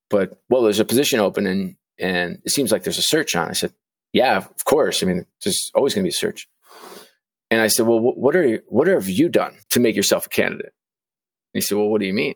but 0.09 0.41
well, 0.49 0.63
there's 0.63 0.79
a 0.79 0.85
position 0.85 1.19
open 1.19 1.47
and, 1.47 1.75
and 1.99 2.39
it 2.43 2.51
seems 2.51 2.71
like 2.71 2.83
there's 2.83 2.97
a 2.97 3.03
search 3.03 3.35
on. 3.35 3.49
I 3.49 3.53
said, 3.53 3.73
yeah, 4.13 4.37
of 4.37 4.65
course. 4.65 5.01
I 5.01 5.05
mean, 5.05 5.25
there's 5.43 5.71
always 5.73 5.93
going 5.93 6.03
to 6.03 6.07
be 6.07 6.13
a 6.13 6.13
search. 6.13 6.47
And 7.49 7.61
I 7.61 7.67
said, 7.67 7.85
well, 7.85 7.99
what 7.99 8.35
are 8.35 8.45
you, 8.45 8.61
what 8.67 8.87
have 8.87 9.07
you 9.07 9.29
done 9.29 9.57
to 9.71 9.79
make 9.79 9.95
yourself 9.95 10.25
a 10.25 10.29
candidate? 10.29 10.73
And 11.53 11.61
he 11.61 11.61
said, 11.61 11.77
well, 11.77 11.87
what 11.87 12.01
do 12.01 12.07
you 12.07 12.13
mean? 12.13 12.35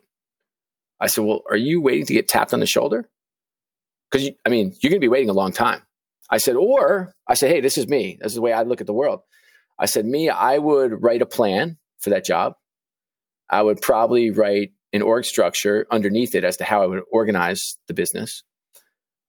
I 1.00 1.06
said, 1.08 1.24
well, 1.24 1.42
are 1.50 1.56
you 1.56 1.80
waiting 1.80 2.06
to 2.06 2.14
get 2.14 2.28
tapped 2.28 2.54
on 2.54 2.60
the 2.60 2.66
shoulder? 2.66 3.08
Because 4.10 4.30
I 4.46 4.48
mean, 4.48 4.74
you're 4.80 4.90
going 4.90 5.00
to 5.00 5.04
be 5.04 5.08
waiting 5.08 5.30
a 5.30 5.34
long 5.34 5.52
time. 5.52 5.82
I 6.30 6.38
said, 6.38 6.56
or 6.56 7.14
I 7.28 7.34
said, 7.34 7.50
hey, 7.50 7.60
this 7.60 7.78
is 7.78 7.88
me. 7.88 8.18
This 8.20 8.32
is 8.32 8.36
the 8.36 8.42
way 8.42 8.52
I 8.52 8.62
look 8.62 8.80
at 8.80 8.86
the 8.86 8.92
world. 8.92 9.20
I 9.78 9.86
said, 9.86 10.04
me, 10.04 10.28
I 10.28 10.58
would 10.58 11.02
write 11.02 11.22
a 11.22 11.26
plan 11.26 11.78
for 12.00 12.10
that 12.10 12.24
job. 12.24 12.54
I 13.48 13.62
would 13.62 13.80
probably 13.80 14.30
write 14.30 14.72
an 14.92 15.02
org 15.02 15.24
structure 15.24 15.86
underneath 15.90 16.34
it 16.34 16.44
as 16.44 16.56
to 16.56 16.64
how 16.64 16.82
I 16.82 16.86
would 16.86 17.02
organize 17.12 17.76
the 17.86 17.94
business. 17.94 18.42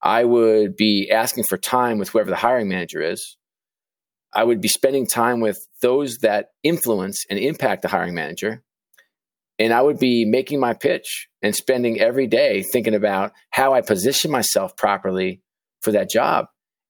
I 0.02 0.24
would 0.24 0.76
be 0.76 1.12
asking 1.12 1.46
for 1.50 1.58
time 1.58 1.98
with 1.98 2.10
whoever 2.10 2.30
the 2.30 2.36
hiring 2.36 2.70
manager 2.70 3.02
is. 3.02 3.38
I 4.34 4.44
would 4.44 4.62
be 4.62 4.68
spending 4.68 5.08
time 5.08 5.40
with 5.40 5.58
those 5.82 6.20
that 6.20 6.50
influence 6.64 7.26
and 7.30 7.40
impact 7.40 7.82
the 7.82 7.88
hiring 7.88 8.14
manager. 8.14 8.64
And 9.60 9.74
I 9.74 9.82
would 9.82 9.98
be 9.98 10.26
making 10.26 10.60
my 10.60 10.74
pitch 10.74 11.28
and 11.42 11.56
spending 11.56 12.00
every 12.00 12.28
day 12.28 12.64
thinking 12.64 12.94
about 12.94 13.32
how 13.50 13.74
I 13.74 13.82
position 13.82 14.30
myself 14.30 14.78
properly 14.78 15.42
for 15.82 15.92
that 15.94 16.10
job 16.10 16.48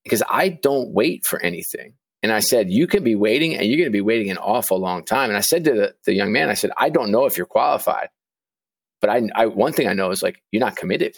because 0.08 0.24
I 0.30 0.48
don't 0.50 0.94
wait 0.94 1.26
for 1.26 1.42
anything. 1.42 1.94
And 2.24 2.32
I 2.32 2.40
said, 2.40 2.70
you 2.70 2.88
can 2.88 3.04
be 3.04 3.16
waiting 3.16 3.56
and 3.56 3.66
you're 3.68 3.78
going 3.78 3.90
to 3.90 3.92
be 3.92 4.02
waiting 4.02 4.32
an 4.32 4.38
awful 4.38 4.80
long 4.80 5.04
time. 5.04 5.30
And 5.30 5.38
I 5.38 5.42
said 5.42 5.66
to 5.66 5.74
the, 5.74 5.96
the 6.06 6.14
young 6.14 6.32
man, 6.32 6.50
I 6.50 6.54
said, 6.54 6.72
I 6.78 6.90
don't 6.90 7.12
know 7.12 7.26
if 7.26 7.38
you're 7.38 7.46
qualified, 7.46 8.10
but 9.02 9.10
I, 9.10 9.30
I 9.36 9.46
one 9.48 9.74
thing 9.74 9.88
I 9.88 9.94
know 9.94 10.10
is 10.12 10.24
like, 10.24 10.42
you're 10.52 10.62
not 10.62 10.78
committed. 10.78 11.18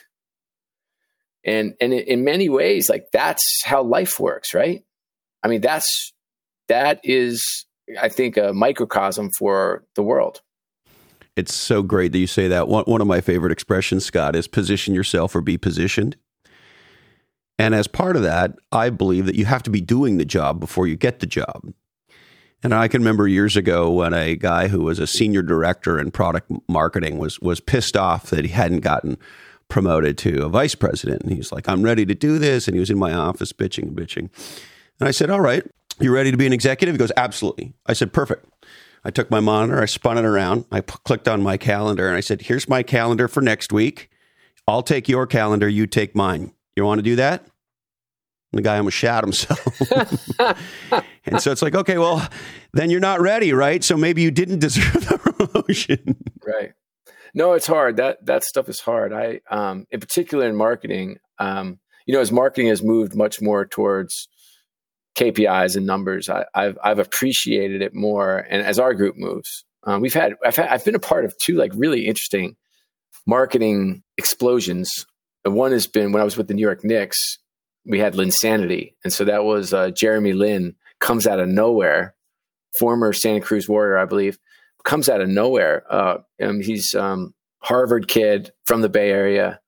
And, 1.45 1.75
and 1.79 1.93
in 1.93 2.23
many 2.23 2.49
ways, 2.49 2.89
like 2.89 3.05
that's 3.13 3.61
how 3.63 3.83
life 3.83 4.19
works, 4.19 4.53
right? 4.53 4.83
I 5.43 5.47
mean, 5.47 5.61
that's, 5.61 6.11
that 6.67 6.99
is, 7.03 7.65
I 7.99 8.09
think, 8.09 8.37
a 8.37 8.53
microcosm 8.53 9.29
for 9.37 9.85
the 9.95 10.03
world. 10.03 10.41
It's 11.37 11.55
so 11.55 11.81
great 11.81 12.11
that 12.11 12.19
you 12.19 12.27
say 12.27 12.49
that. 12.49 12.67
One, 12.67 12.83
one 12.85 12.99
of 12.99 13.07
my 13.07 13.21
favorite 13.21 13.53
expressions, 13.53 14.05
Scott, 14.05 14.35
is 14.35 14.47
position 14.47 14.93
yourself 14.93 15.33
or 15.33 15.41
be 15.41 15.57
positioned. 15.57 16.17
And 17.59 17.75
as 17.75 17.87
part 17.87 18.15
of 18.15 18.23
that, 18.23 18.55
I 18.71 18.89
believe 18.89 19.25
that 19.25 19.35
you 19.35 19.45
have 19.45 19.61
to 19.63 19.69
be 19.69 19.81
doing 19.81 20.17
the 20.17 20.25
job 20.25 20.61
before 20.61 20.87
you 20.87 20.95
get 20.95 21.19
the 21.19 21.27
job. 21.27 21.73
And 22.63 22.73
I 22.73 22.87
can 22.87 23.01
remember 23.01 23.27
years 23.27 23.55
ago 23.55 23.91
when 23.91 24.13
a 24.13 24.35
guy 24.35 24.69
who 24.69 24.81
was 24.81 24.97
a 24.97 25.05
senior 25.05 25.41
director 25.41 25.99
in 25.99 26.11
product 26.11 26.51
marketing 26.67 27.17
was 27.17 27.39
was 27.41 27.59
pissed 27.59 27.95
off 27.95 28.29
that 28.31 28.45
he 28.45 28.51
hadn't 28.51 28.79
gotten 28.79 29.17
promoted 29.67 30.17
to 30.17 30.45
a 30.45 30.49
vice 30.49 30.75
president. 30.75 31.21
And 31.21 31.31
he's 31.31 31.51
like, 31.51 31.69
I'm 31.69 31.83
ready 31.83 32.05
to 32.05 32.15
do 32.15 32.39
this. 32.39 32.67
And 32.67 32.75
he 32.75 32.79
was 32.79 32.89
in 32.89 32.97
my 32.97 33.13
office 33.13 33.53
bitching 33.53 33.83
and 33.83 33.95
bitching. 33.95 34.29
And 34.99 35.07
I 35.07 35.11
said, 35.11 35.29
All 35.29 35.41
right, 35.41 35.63
you 35.99 36.13
ready 36.13 36.31
to 36.31 36.37
be 36.37 36.47
an 36.47 36.53
executive? 36.53 36.95
He 36.95 36.99
goes, 36.99 37.11
Absolutely. 37.15 37.73
I 37.85 37.93
said, 37.93 38.11
Perfect. 38.13 38.45
I 39.03 39.11
took 39.11 39.29
my 39.29 39.39
monitor, 39.39 39.81
I 39.81 39.85
spun 39.85 40.17
it 40.17 40.25
around, 40.25 40.65
I 40.71 40.81
p- 40.81 40.95
clicked 41.05 41.29
on 41.29 41.41
my 41.41 41.55
calendar, 41.55 42.07
and 42.07 42.17
I 42.17 42.19
said, 42.19 42.43
Here's 42.43 42.67
my 42.67 42.83
calendar 42.83 43.29
for 43.29 43.41
next 43.41 43.71
week. 43.71 44.09
I'll 44.67 44.83
take 44.83 45.07
your 45.07 45.25
calendar, 45.25 45.69
you 45.69 45.87
take 45.87 46.15
mine. 46.15 46.51
You 46.79 46.85
want 46.85 46.99
to 46.99 47.03
do 47.03 47.17
that? 47.17 47.41
And 47.41 48.57
the 48.57 48.61
guy 48.61 48.77
almost 48.77 48.95
shot 48.95 49.25
himself. 49.25 49.59
and 51.25 51.41
so 51.41 51.51
it's 51.51 51.61
like, 51.61 51.75
okay, 51.75 51.97
well, 51.97 52.25
then 52.71 52.89
you're 52.89 53.01
not 53.01 53.19
ready, 53.19 53.51
right? 53.51 53.83
So 53.83 53.97
maybe 53.97 54.21
you 54.21 54.31
didn't 54.31 54.59
deserve 54.59 54.93
the 54.93 55.17
promotion. 55.17 56.15
right. 56.47 56.71
No, 57.33 57.51
it's 57.51 57.67
hard. 57.67 57.97
That 57.97 58.25
that 58.27 58.45
stuff 58.45 58.69
is 58.69 58.79
hard. 58.79 59.11
I, 59.11 59.41
um, 59.51 59.87
in 59.91 59.99
particular, 59.99 60.47
in 60.47 60.55
marketing, 60.55 61.17
um, 61.37 61.79
you 62.05 62.13
know, 62.13 62.21
as 62.21 62.31
marketing 62.31 62.67
has 62.69 62.81
moved 62.81 63.13
much 63.13 63.41
more 63.41 63.65
towards 63.65 64.29
KPIs 65.17 65.75
and 65.75 65.85
numbers, 65.85 66.29
I, 66.29 66.45
have 66.55 66.77
I've 66.81 66.99
appreciated 66.99 67.81
it 67.81 67.93
more. 67.93 68.37
And 68.49 68.61
as 68.61 68.79
our 68.79 68.93
group 68.93 69.15
moves, 69.17 69.65
um, 69.83 69.99
we've 69.99 70.13
had 70.13 70.35
I've, 70.45 70.55
had 70.55 70.69
I've 70.69 70.85
been 70.85 70.95
a 70.95 70.99
part 70.99 71.25
of 71.25 71.37
two 71.37 71.55
like 71.55 71.73
really 71.75 72.05
interesting 72.07 72.55
marketing 73.27 74.01
explosions. 74.17 75.05
And 75.45 75.55
one 75.55 75.71
has 75.71 75.87
been 75.87 76.11
when 76.11 76.21
I 76.21 76.25
was 76.25 76.37
with 76.37 76.47
the 76.47 76.53
New 76.53 76.61
York 76.61 76.83
Knicks, 76.83 77.37
we 77.85 77.99
had 77.99 78.13
Linsanity, 78.13 78.93
and 79.03 79.11
so 79.11 79.25
that 79.25 79.45
was 79.45 79.73
uh, 79.73 79.89
Jeremy 79.91 80.33
Lin 80.33 80.75
comes 80.99 81.25
out 81.25 81.39
of 81.39 81.47
nowhere, 81.47 82.13
former 82.77 83.13
Santa 83.13 83.39
Cruz 83.39 83.69
Warrior, 83.69 83.97
I 83.97 84.05
believe, 84.05 84.37
comes 84.83 85.09
out 85.09 85.21
of 85.21 85.29
nowhere. 85.29 85.83
Uh, 85.89 86.17
he's 86.61 86.93
um, 86.93 87.33
Harvard 87.59 88.07
kid 88.07 88.51
from 88.65 88.81
the 88.81 88.89
Bay 88.89 89.09
Area 89.09 89.59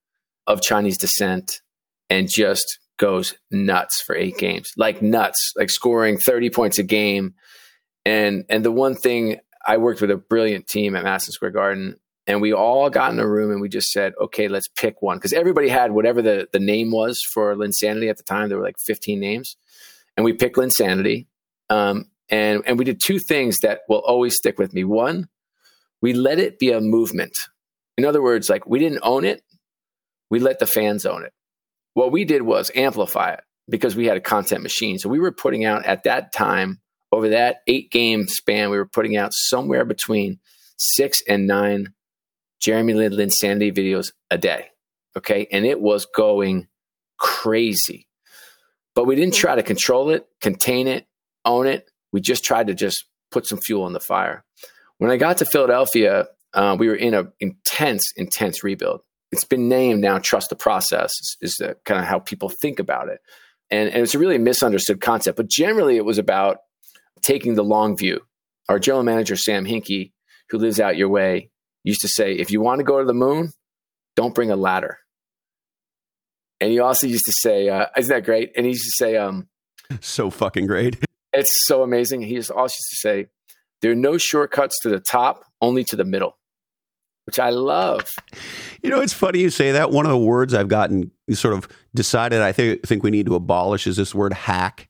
of 0.45 0.61
Chinese 0.61 0.97
descent, 0.97 1.61
and 2.09 2.29
just 2.29 2.79
goes 2.97 3.33
nuts 3.49 4.01
for 4.01 4.15
eight 4.15 4.37
games, 4.37 4.71
like 4.77 5.01
nuts, 5.01 5.53
like 5.57 5.69
scoring 5.69 6.17
30 6.17 6.49
points 6.51 6.77
a 6.77 6.83
game. 6.83 7.33
And 8.05 8.45
and 8.49 8.65
the 8.65 8.71
one 8.71 8.95
thing 8.95 9.39
I 9.65 9.77
worked 9.77 10.01
with 10.01 10.11
a 10.11 10.17
brilliant 10.17 10.67
team 10.67 10.95
at 10.95 11.03
Madison 11.03 11.31
Square 11.31 11.51
Garden, 11.51 11.99
and 12.31 12.41
we 12.41 12.53
all 12.53 12.89
got 12.89 13.11
in 13.11 13.19
a 13.19 13.27
room 13.27 13.51
and 13.51 13.61
we 13.61 13.69
just 13.69 13.91
said, 13.91 14.13
okay, 14.19 14.47
let's 14.47 14.67
pick 14.67 15.01
one 15.01 15.17
because 15.17 15.33
everybody 15.33 15.69
had 15.69 15.91
whatever 15.91 16.21
the 16.21 16.47
the 16.51 16.59
name 16.59 16.91
was 16.91 17.21
for 17.33 17.55
Linsanity 17.55 18.09
at 18.09 18.17
the 18.17 18.23
time. 18.23 18.49
There 18.49 18.57
were 18.57 18.63
like 18.63 18.79
15 18.79 19.19
names, 19.19 19.57
and 20.17 20.23
we 20.23 20.33
picked 20.33 20.57
Linsanity. 20.57 21.27
Um, 21.69 22.05
and 22.29 22.63
and 22.65 22.79
we 22.79 22.85
did 22.85 22.99
two 23.03 23.19
things 23.19 23.59
that 23.59 23.81
will 23.87 23.99
always 24.05 24.35
stick 24.35 24.57
with 24.57 24.73
me. 24.73 24.83
One, 24.83 25.27
we 26.01 26.13
let 26.13 26.39
it 26.39 26.57
be 26.57 26.71
a 26.71 26.81
movement. 26.81 27.33
In 27.97 28.05
other 28.05 28.21
words, 28.21 28.49
like 28.49 28.65
we 28.65 28.79
didn't 28.79 29.01
own 29.03 29.25
it, 29.25 29.43
we 30.29 30.39
let 30.39 30.59
the 30.59 30.65
fans 30.65 31.05
own 31.05 31.23
it 31.23 31.33
what 31.93 32.11
we 32.11 32.25
did 32.25 32.41
was 32.41 32.71
amplify 32.75 33.31
it 33.33 33.41
because 33.69 33.95
we 33.95 34.05
had 34.05 34.17
a 34.17 34.21
content 34.21 34.63
machine. 34.63 34.97
So 34.97 35.09
we 35.09 35.19
were 35.19 35.31
putting 35.31 35.65
out 35.65 35.85
at 35.85 36.03
that 36.03 36.33
time, 36.33 36.79
over 37.11 37.29
that 37.29 37.57
eight 37.67 37.91
game 37.91 38.27
span, 38.27 38.69
we 38.69 38.77
were 38.77 38.87
putting 38.87 39.17
out 39.17 39.33
somewhere 39.33 39.83
between 39.83 40.39
six 40.77 41.19
and 41.27 41.45
nine 41.45 41.93
Jeremy 42.61 42.93
Lin 42.93 43.13
Linsanity 43.13 43.75
videos 43.75 44.11
a 44.29 44.37
day. 44.37 44.67
Okay. 45.17 45.47
And 45.51 45.65
it 45.65 45.81
was 45.81 46.05
going 46.05 46.67
crazy. 47.17 48.07
But 48.95 49.05
we 49.05 49.15
didn't 49.15 49.33
try 49.33 49.55
to 49.55 49.63
control 49.63 50.09
it, 50.09 50.27
contain 50.41 50.87
it, 50.87 51.07
own 51.45 51.67
it. 51.67 51.89
We 52.11 52.21
just 52.21 52.43
tried 52.43 52.67
to 52.67 52.73
just 52.73 53.05
put 53.31 53.47
some 53.47 53.59
fuel 53.59 53.83
on 53.83 53.93
the 53.93 53.99
fire. 53.99 54.43
When 54.97 55.11
I 55.11 55.17
got 55.17 55.37
to 55.37 55.45
Philadelphia, 55.45 56.27
uh, 56.53 56.75
we 56.77 56.87
were 56.87 56.95
in 56.95 57.13
an 57.13 57.31
intense, 57.39 58.11
intense 58.15 58.63
rebuild 58.63 59.01
it's 59.31 59.45
been 59.45 59.69
named 59.69 60.01
now 60.01 60.19
trust 60.19 60.49
the 60.49 60.55
process 60.55 61.11
is, 61.41 61.55
the, 61.55 61.77
kind 61.85 61.99
of 61.99 62.05
how 62.05 62.19
people 62.19 62.49
think 62.49 62.79
about 62.79 63.09
it 63.09 63.19
and, 63.69 63.89
and 63.89 64.03
it's 64.03 64.15
a 64.15 64.19
really 64.19 64.37
misunderstood 64.37 65.01
concept 65.01 65.37
but 65.37 65.49
generally 65.49 65.97
it 65.97 66.05
was 66.05 66.17
about 66.17 66.57
taking 67.21 67.55
the 67.55 67.63
long 67.63 67.95
view 67.95 68.19
our 68.69 68.79
general 68.79 69.03
manager 69.03 69.35
sam 69.35 69.65
hinkie 69.65 70.11
who 70.49 70.57
lives 70.57 70.79
out 70.79 70.97
your 70.97 71.09
way 71.09 71.49
used 71.83 72.01
to 72.01 72.07
say 72.07 72.33
if 72.33 72.51
you 72.51 72.61
want 72.61 72.79
to 72.79 72.83
go 72.83 72.99
to 72.99 73.05
the 73.05 73.13
moon 73.13 73.51
don't 74.15 74.35
bring 74.35 74.51
a 74.51 74.55
ladder 74.55 74.97
and 76.59 76.71
he 76.71 76.79
also 76.79 77.07
used 77.07 77.25
to 77.25 77.33
say 77.41 77.69
uh, 77.69 77.87
isn't 77.97 78.13
that 78.13 78.25
great 78.25 78.51
and 78.55 78.65
he 78.65 78.71
used 78.71 78.85
to 78.85 79.03
say 79.03 79.17
um, 79.17 79.47
so 79.99 80.29
fucking 80.29 80.67
great 80.67 80.97
it's 81.33 81.65
so 81.65 81.83
amazing 81.83 82.21
he 82.21 82.37
also 82.37 82.63
used 82.63 82.89
to 82.89 82.95
say 82.97 83.27
there 83.81 83.91
are 83.91 83.95
no 83.95 84.17
shortcuts 84.17 84.77
to 84.81 84.89
the 84.89 84.99
top 84.99 85.43
only 85.61 85.83
to 85.83 85.95
the 85.95 86.05
middle 86.05 86.37
which 87.25 87.39
I 87.39 87.49
love. 87.49 88.09
You 88.81 88.89
know, 88.89 88.99
it's 88.99 89.13
funny 89.13 89.39
you 89.39 89.49
say 89.49 89.71
that. 89.71 89.91
One 89.91 90.05
of 90.05 90.11
the 90.11 90.17
words 90.17 90.53
I've 90.53 90.67
gotten 90.67 91.11
sort 91.31 91.53
of 91.53 91.67
decided 91.93 92.41
I 92.41 92.51
think 92.51 92.83
think 92.83 93.03
we 93.03 93.11
need 93.11 93.25
to 93.27 93.35
abolish 93.35 93.87
is 93.87 93.95
this 93.95 94.15
word 94.15 94.33
hack. 94.33 94.89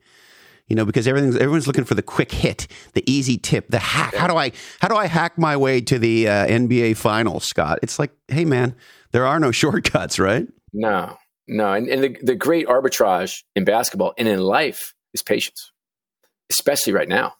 You 0.71 0.75
know, 0.75 0.85
because 0.85 1.05
everything's 1.05 1.35
everyone's 1.35 1.67
looking 1.67 1.83
for 1.83 1.95
the 1.95 2.01
quick 2.01 2.31
hit, 2.31 2.65
the 2.93 3.03
easy 3.05 3.37
tip, 3.37 3.67
the 3.67 3.77
hack. 3.77 4.15
How 4.15 4.25
do 4.25 4.37
I 4.37 4.53
how 4.79 4.87
do 4.87 4.95
I 4.95 5.05
hack 5.05 5.37
my 5.37 5.57
way 5.57 5.81
to 5.81 5.99
the 5.99 6.29
uh, 6.29 6.47
NBA 6.47 6.95
Finals, 6.95 7.43
Scott? 7.43 7.79
It's 7.83 7.99
like, 7.99 8.11
hey 8.29 8.45
man, 8.45 8.73
there 9.11 9.25
are 9.25 9.37
no 9.37 9.51
shortcuts, 9.51 10.17
right? 10.17 10.47
No, 10.71 11.17
no, 11.45 11.73
and, 11.73 11.89
and 11.89 12.01
the 12.01 12.15
the 12.23 12.35
great 12.35 12.67
arbitrage 12.67 13.43
in 13.53 13.65
basketball 13.65 14.13
and 14.17 14.29
in 14.29 14.39
life 14.39 14.93
is 15.13 15.21
patience, 15.21 15.73
especially 16.49 16.93
right 16.93 17.09
now. 17.09 17.33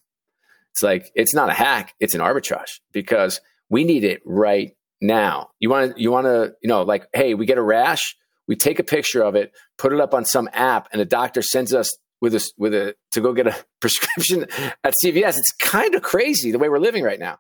It's 0.72 0.84
like 0.84 1.10
it's 1.16 1.34
not 1.34 1.48
a 1.48 1.54
hack; 1.54 1.94
it's 2.02 2.14
an 2.14 2.20
arbitrage 2.20 2.82
because 2.92 3.40
we 3.70 3.86
need 3.86 4.04
it 4.04 4.22
right 4.26 4.76
now. 5.00 5.52
You 5.58 5.70
want 5.70 5.96
to, 5.96 6.02
you 6.02 6.12
want 6.12 6.26
to, 6.26 6.54
you 6.62 6.68
know, 6.68 6.82
like, 6.82 7.08
hey, 7.14 7.34
we 7.34 7.46
get 7.46 7.58
a 7.58 7.64
rash, 7.64 8.18
we 8.46 8.58
take 8.58 8.80
a 8.80 8.84
picture 8.84 9.24
of 9.24 9.36
it, 9.36 9.54
put 9.78 9.94
it 9.94 10.02
up 10.02 10.14
on 10.14 10.26
some 10.26 10.50
app, 10.52 10.90
and 10.92 11.00
the 11.00 11.06
doctor 11.06 11.42
sends 11.42 11.74
us 11.74 11.96
with 12.22 12.36
a 12.36 12.52
with 12.58 12.74
a 12.74 12.96
to 13.12 13.22
go 13.22 13.34
get 13.34 13.48
a 13.48 13.56
prescription 13.82 14.46
at 14.84 14.94
CVS. 15.04 15.38
It's 15.38 15.54
kind 15.60 15.96
of 15.96 16.02
crazy 16.02 16.52
the 16.52 16.60
way 16.60 16.70
we're 16.70 16.80
living 16.80 17.04
right 17.04 17.20
now. 17.20 17.40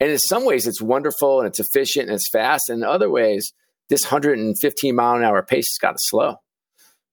And 0.00 0.10
in 0.10 0.18
some 0.18 0.44
ways, 0.44 0.66
it's 0.66 0.82
wonderful 0.82 1.40
and 1.40 1.48
it's 1.48 1.60
efficient 1.60 2.08
and 2.08 2.14
it's 2.14 2.28
fast. 2.32 2.68
And 2.68 2.82
in 2.82 2.88
other 2.88 3.10
ways, 3.10 3.52
this 3.88 4.04
115 4.04 4.94
mile 4.94 5.16
an 5.16 5.24
hour 5.24 5.42
pace 5.42 5.66
has 5.68 5.78
got 5.80 5.92
to 5.92 5.98
slow. 6.00 6.36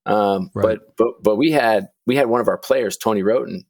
Um, 0.05 0.49
right. 0.53 0.79
But 0.79 0.97
but 0.97 1.23
but 1.23 1.35
we 1.35 1.51
had 1.51 1.87
we 2.07 2.15
had 2.15 2.27
one 2.27 2.41
of 2.41 2.47
our 2.47 2.57
players, 2.57 2.97
Tony 2.97 3.23
Wroten, 3.23 3.65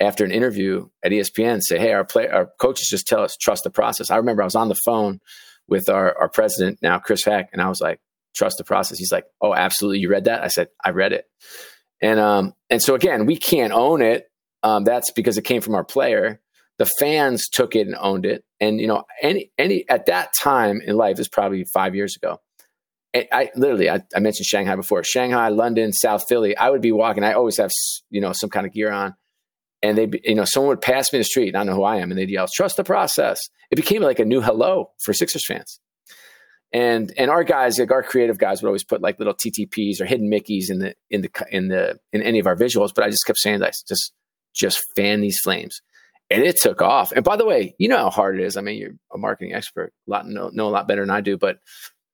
after 0.00 0.24
an 0.24 0.30
interview 0.30 0.88
at 1.04 1.12
ESPN 1.12 1.60
say, 1.62 1.78
"Hey, 1.78 1.92
our 1.92 2.04
play, 2.04 2.28
our 2.28 2.50
coaches 2.60 2.88
just 2.88 3.06
tell 3.06 3.22
us 3.22 3.36
trust 3.36 3.64
the 3.64 3.70
process." 3.70 4.10
I 4.10 4.16
remember 4.16 4.42
I 4.42 4.46
was 4.46 4.54
on 4.54 4.68
the 4.68 4.78
phone 4.84 5.20
with 5.68 5.88
our 5.88 6.16
our 6.18 6.28
president 6.28 6.78
now, 6.80 6.98
Chris 6.98 7.24
Heck, 7.24 7.50
and 7.52 7.60
I 7.60 7.68
was 7.68 7.80
like, 7.80 8.00
"Trust 8.36 8.58
the 8.58 8.64
process." 8.64 8.98
He's 8.98 9.12
like, 9.12 9.24
"Oh, 9.40 9.52
absolutely. 9.52 9.98
You 9.98 10.10
read 10.10 10.26
that?" 10.26 10.44
I 10.44 10.48
said, 10.48 10.68
"I 10.84 10.90
read 10.90 11.12
it." 11.12 11.24
And 12.04 12.20
um 12.20 12.52
and 12.68 12.82
so 12.82 12.94
again, 12.94 13.24
we 13.24 13.38
can't 13.38 13.72
own 13.72 14.02
it. 14.02 14.26
Um, 14.62 14.84
that's 14.84 15.10
because 15.10 15.38
it 15.38 15.42
came 15.42 15.62
from 15.62 15.74
our 15.74 15.84
player. 15.84 16.40
The 16.78 16.86
fans 16.86 17.48
took 17.48 17.74
it 17.74 17.86
and 17.86 17.96
owned 17.98 18.26
it. 18.26 18.44
And 18.60 18.78
you 18.78 18.86
know, 18.86 19.04
any 19.22 19.50
any 19.56 19.88
at 19.88 20.06
that 20.06 20.34
time 20.38 20.82
in 20.84 20.96
life 20.96 21.18
is 21.18 21.28
probably 21.28 21.64
five 21.64 21.94
years 21.94 22.14
ago. 22.14 22.40
I 23.32 23.50
literally, 23.54 23.88
I, 23.88 24.00
I, 24.14 24.18
mentioned 24.18 24.46
Shanghai 24.46 24.74
before. 24.74 25.04
Shanghai, 25.04 25.48
London, 25.48 25.92
South 25.92 26.24
Philly. 26.28 26.56
I 26.56 26.68
would 26.68 26.80
be 26.80 26.90
walking. 26.90 27.22
I 27.22 27.34
always 27.34 27.58
have, 27.58 27.70
you 28.10 28.20
know, 28.20 28.32
some 28.32 28.50
kind 28.50 28.66
of 28.66 28.72
gear 28.72 28.90
on, 28.90 29.14
and 29.84 29.96
they, 29.96 30.10
you 30.24 30.34
know, 30.34 30.44
someone 30.44 30.70
would 30.70 30.80
pass 30.80 31.12
me 31.12 31.18
in 31.18 31.20
the 31.20 31.24
street, 31.24 31.54
and 31.54 31.56
I 31.56 31.62
know 31.62 31.76
who 31.76 31.84
I 31.84 31.98
am, 31.98 32.10
and 32.10 32.18
they'd 32.18 32.28
yell, 32.28 32.48
"Trust 32.52 32.76
the 32.76 32.82
process." 32.82 33.38
It 33.70 33.76
became 33.76 34.02
like 34.02 34.18
a 34.18 34.24
new 34.24 34.40
hello 34.40 34.90
for 35.00 35.12
Sixers 35.12 35.46
fans. 35.46 35.78
And 36.74 37.12
and 37.16 37.30
our 37.30 37.44
guys, 37.44 37.78
like 37.78 37.92
our 37.92 38.02
creative 38.02 38.36
guys, 38.36 38.60
would 38.60 38.68
always 38.68 38.84
put 38.84 39.00
like 39.00 39.18
little 39.18 39.32
TTPs 39.32 40.00
or 40.00 40.04
hidden 40.04 40.28
Mickey's 40.28 40.68
in 40.68 40.80
the 40.80 40.94
in 41.08 41.22
the 41.22 41.30
in 41.50 41.68
the 41.68 41.98
in 42.12 42.20
any 42.20 42.40
of 42.40 42.46
our 42.46 42.56
visuals. 42.56 42.90
But 42.94 43.04
I 43.04 43.10
just 43.10 43.24
kept 43.24 43.38
saying 43.38 43.60
that 43.60 43.76
just 43.88 44.12
just 44.54 44.82
fan 44.96 45.20
these 45.20 45.38
flames, 45.38 45.80
and 46.30 46.42
it 46.42 46.56
took 46.60 46.82
off. 46.82 47.12
And 47.12 47.24
by 47.24 47.36
the 47.36 47.46
way, 47.46 47.74
you 47.78 47.88
know 47.88 47.96
how 47.98 48.10
hard 48.10 48.38
it 48.38 48.44
is. 48.44 48.56
I 48.56 48.60
mean, 48.60 48.76
you're 48.78 48.94
a 49.14 49.18
marketing 49.18 49.54
expert, 49.54 49.92
a 50.06 50.10
lot 50.10 50.26
know, 50.26 50.50
know 50.52 50.66
a 50.66 50.70
lot 50.70 50.88
better 50.88 51.02
than 51.02 51.10
I 51.10 51.20
do, 51.20 51.38
but 51.38 51.58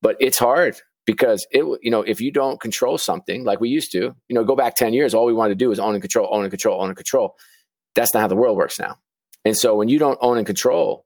but 0.03 0.17
it's 0.21 0.39
hard. 0.39 0.77
because 1.07 1.47
it 1.51 1.65
you 1.83 1.91
know 1.91 2.03
if 2.03 2.21
you 2.21 2.31
don't 2.31 2.61
control 2.61 2.99
something 2.99 3.45
like 3.45 3.61
we 3.61 3.69
used 3.69 3.93
to 3.93 4.15
you 4.29 4.35
know 4.35 4.45
go 4.45 4.55
back 4.55 4.75
10 4.77 4.93
years 4.93 5.15
all 5.15 5.27
we 5.27 5.33
wanted 5.33 5.59
to 5.59 5.65
do 5.65 5.73
is 5.73 5.81
own 5.81 5.95
and 5.95 6.03
control 6.03 6.29
own 6.31 6.43
and 6.43 6.51
control 6.51 6.81
own 6.83 6.89
and 6.89 6.97
control 6.97 7.35
that's 7.95 8.13
not 8.15 8.21
how 8.21 8.29
the 8.29 8.37
world 8.37 8.57
works 8.57 8.79
now 8.79 8.97
and 9.45 9.57
so 9.57 9.75
when 9.75 9.89
you 9.89 9.99
don't 9.99 10.19
own 10.21 10.37
and 10.37 10.47
control 10.47 11.05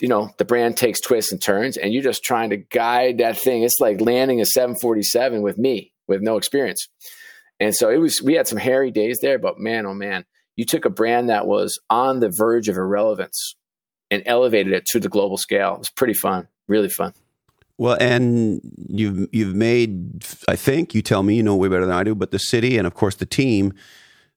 you 0.00 0.08
know 0.08 0.30
the 0.38 0.44
brand 0.44 0.76
takes 0.76 1.00
twists 1.00 1.32
and 1.32 1.40
turns 1.40 1.76
and 1.76 1.92
you're 1.92 2.02
just 2.02 2.24
trying 2.24 2.50
to 2.50 2.56
guide 2.56 3.18
that 3.18 3.36
thing. 3.36 3.62
It's 3.62 3.80
like 3.80 4.00
landing 4.00 4.40
a 4.40 4.46
747 4.46 5.42
with 5.42 5.58
me 5.58 5.92
with 6.08 6.22
no 6.22 6.36
experience. 6.36 6.88
And 7.60 7.74
so 7.74 7.90
it 7.90 7.98
was 7.98 8.22
we 8.22 8.34
had 8.34 8.48
some 8.48 8.58
hairy 8.58 8.90
days 8.90 9.18
there 9.20 9.38
but 9.38 9.58
man 9.58 9.86
oh 9.86 9.94
man 9.94 10.24
you 10.56 10.64
took 10.64 10.84
a 10.84 10.90
brand 10.90 11.28
that 11.28 11.46
was 11.46 11.78
on 11.88 12.20
the 12.20 12.30
verge 12.30 12.68
of 12.68 12.76
irrelevance 12.76 13.56
and 14.10 14.22
elevated 14.26 14.72
it 14.72 14.84
to 14.86 15.00
the 15.00 15.08
global 15.08 15.38
scale. 15.38 15.74
It 15.74 15.78
was 15.78 15.90
pretty 15.90 16.14
fun 16.14 16.48
really 16.68 16.88
fun. 16.88 17.12
Well, 17.78 17.96
and 18.00 18.60
you've 18.88 19.28
you've 19.32 19.54
made, 19.54 20.24
I 20.48 20.56
think 20.56 20.94
you 20.94 21.02
tell 21.02 21.22
me 21.22 21.34
you 21.36 21.42
know 21.42 21.56
way 21.56 21.68
better 21.68 21.86
than 21.86 21.94
I 21.94 22.04
do, 22.04 22.14
but 22.14 22.30
the 22.30 22.38
city 22.38 22.78
and 22.78 22.86
of 22.86 22.94
course 22.94 23.16
the 23.16 23.26
team 23.26 23.72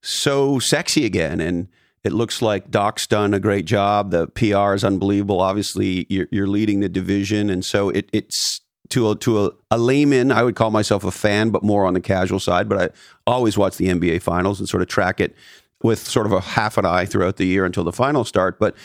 so 0.01 0.59
sexy 0.59 1.05
again, 1.05 1.39
and 1.39 1.67
it 2.05 2.13
looks 2.13 2.39
like 2.39 2.69
Doc's 2.69 3.07
done 3.07 3.33
a 3.33 3.39
great 3.39 3.65
job. 3.65 4.11
The 4.11 4.27
PR 4.27 4.75
is 4.75 4.83
unbelievable. 4.83 5.41
Obviously, 5.41 6.05
you're, 6.07 6.27
you're 6.29 6.47
leading 6.47 6.79
the 6.79 6.87
division, 6.87 7.49
and 7.49 7.65
so 7.65 7.89
it, 7.89 8.07
it's 8.13 8.61
to 8.89 9.09
a, 9.09 9.15
to 9.15 9.45
a, 9.47 9.51
a, 9.71 9.79
layman. 9.79 10.31
I 10.31 10.43
would 10.43 10.55
call 10.55 10.69
myself 10.69 11.03
a 11.03 11.09
fan, 11.09 11.49
but 11.49 11.63
more 11.63 11.83
on 11.83 11.95
the 11.95 11.99
casual 11.99 12.39
side. 12.39 12.69
But 12.69 12.79
I 12.79 12.89
always 13.25 13.57
watch 13.57 13.77
the 13.77 13.87
NBA 13.87 14.21
finals 14.21 14.59
and 14.59 14.69
sort 14.69 14.83
of 14.83 14.87
track 14.87 15.19
it 15.19 15.35
with 15.81 16.07
sort 16.07 16.27
of 16.27 16.31
a 16.31 16.41
half 16.41 16.77
an 16.77 16.85
eye 16.85 17.05
throughout 17.05 17.37
the 17.37 17.47
year 17.47 17.65
until 17.65 17.83
the 17.83 17.91
finals 17.91 18.27
start. 18.27 18.59
But 18.59 18.75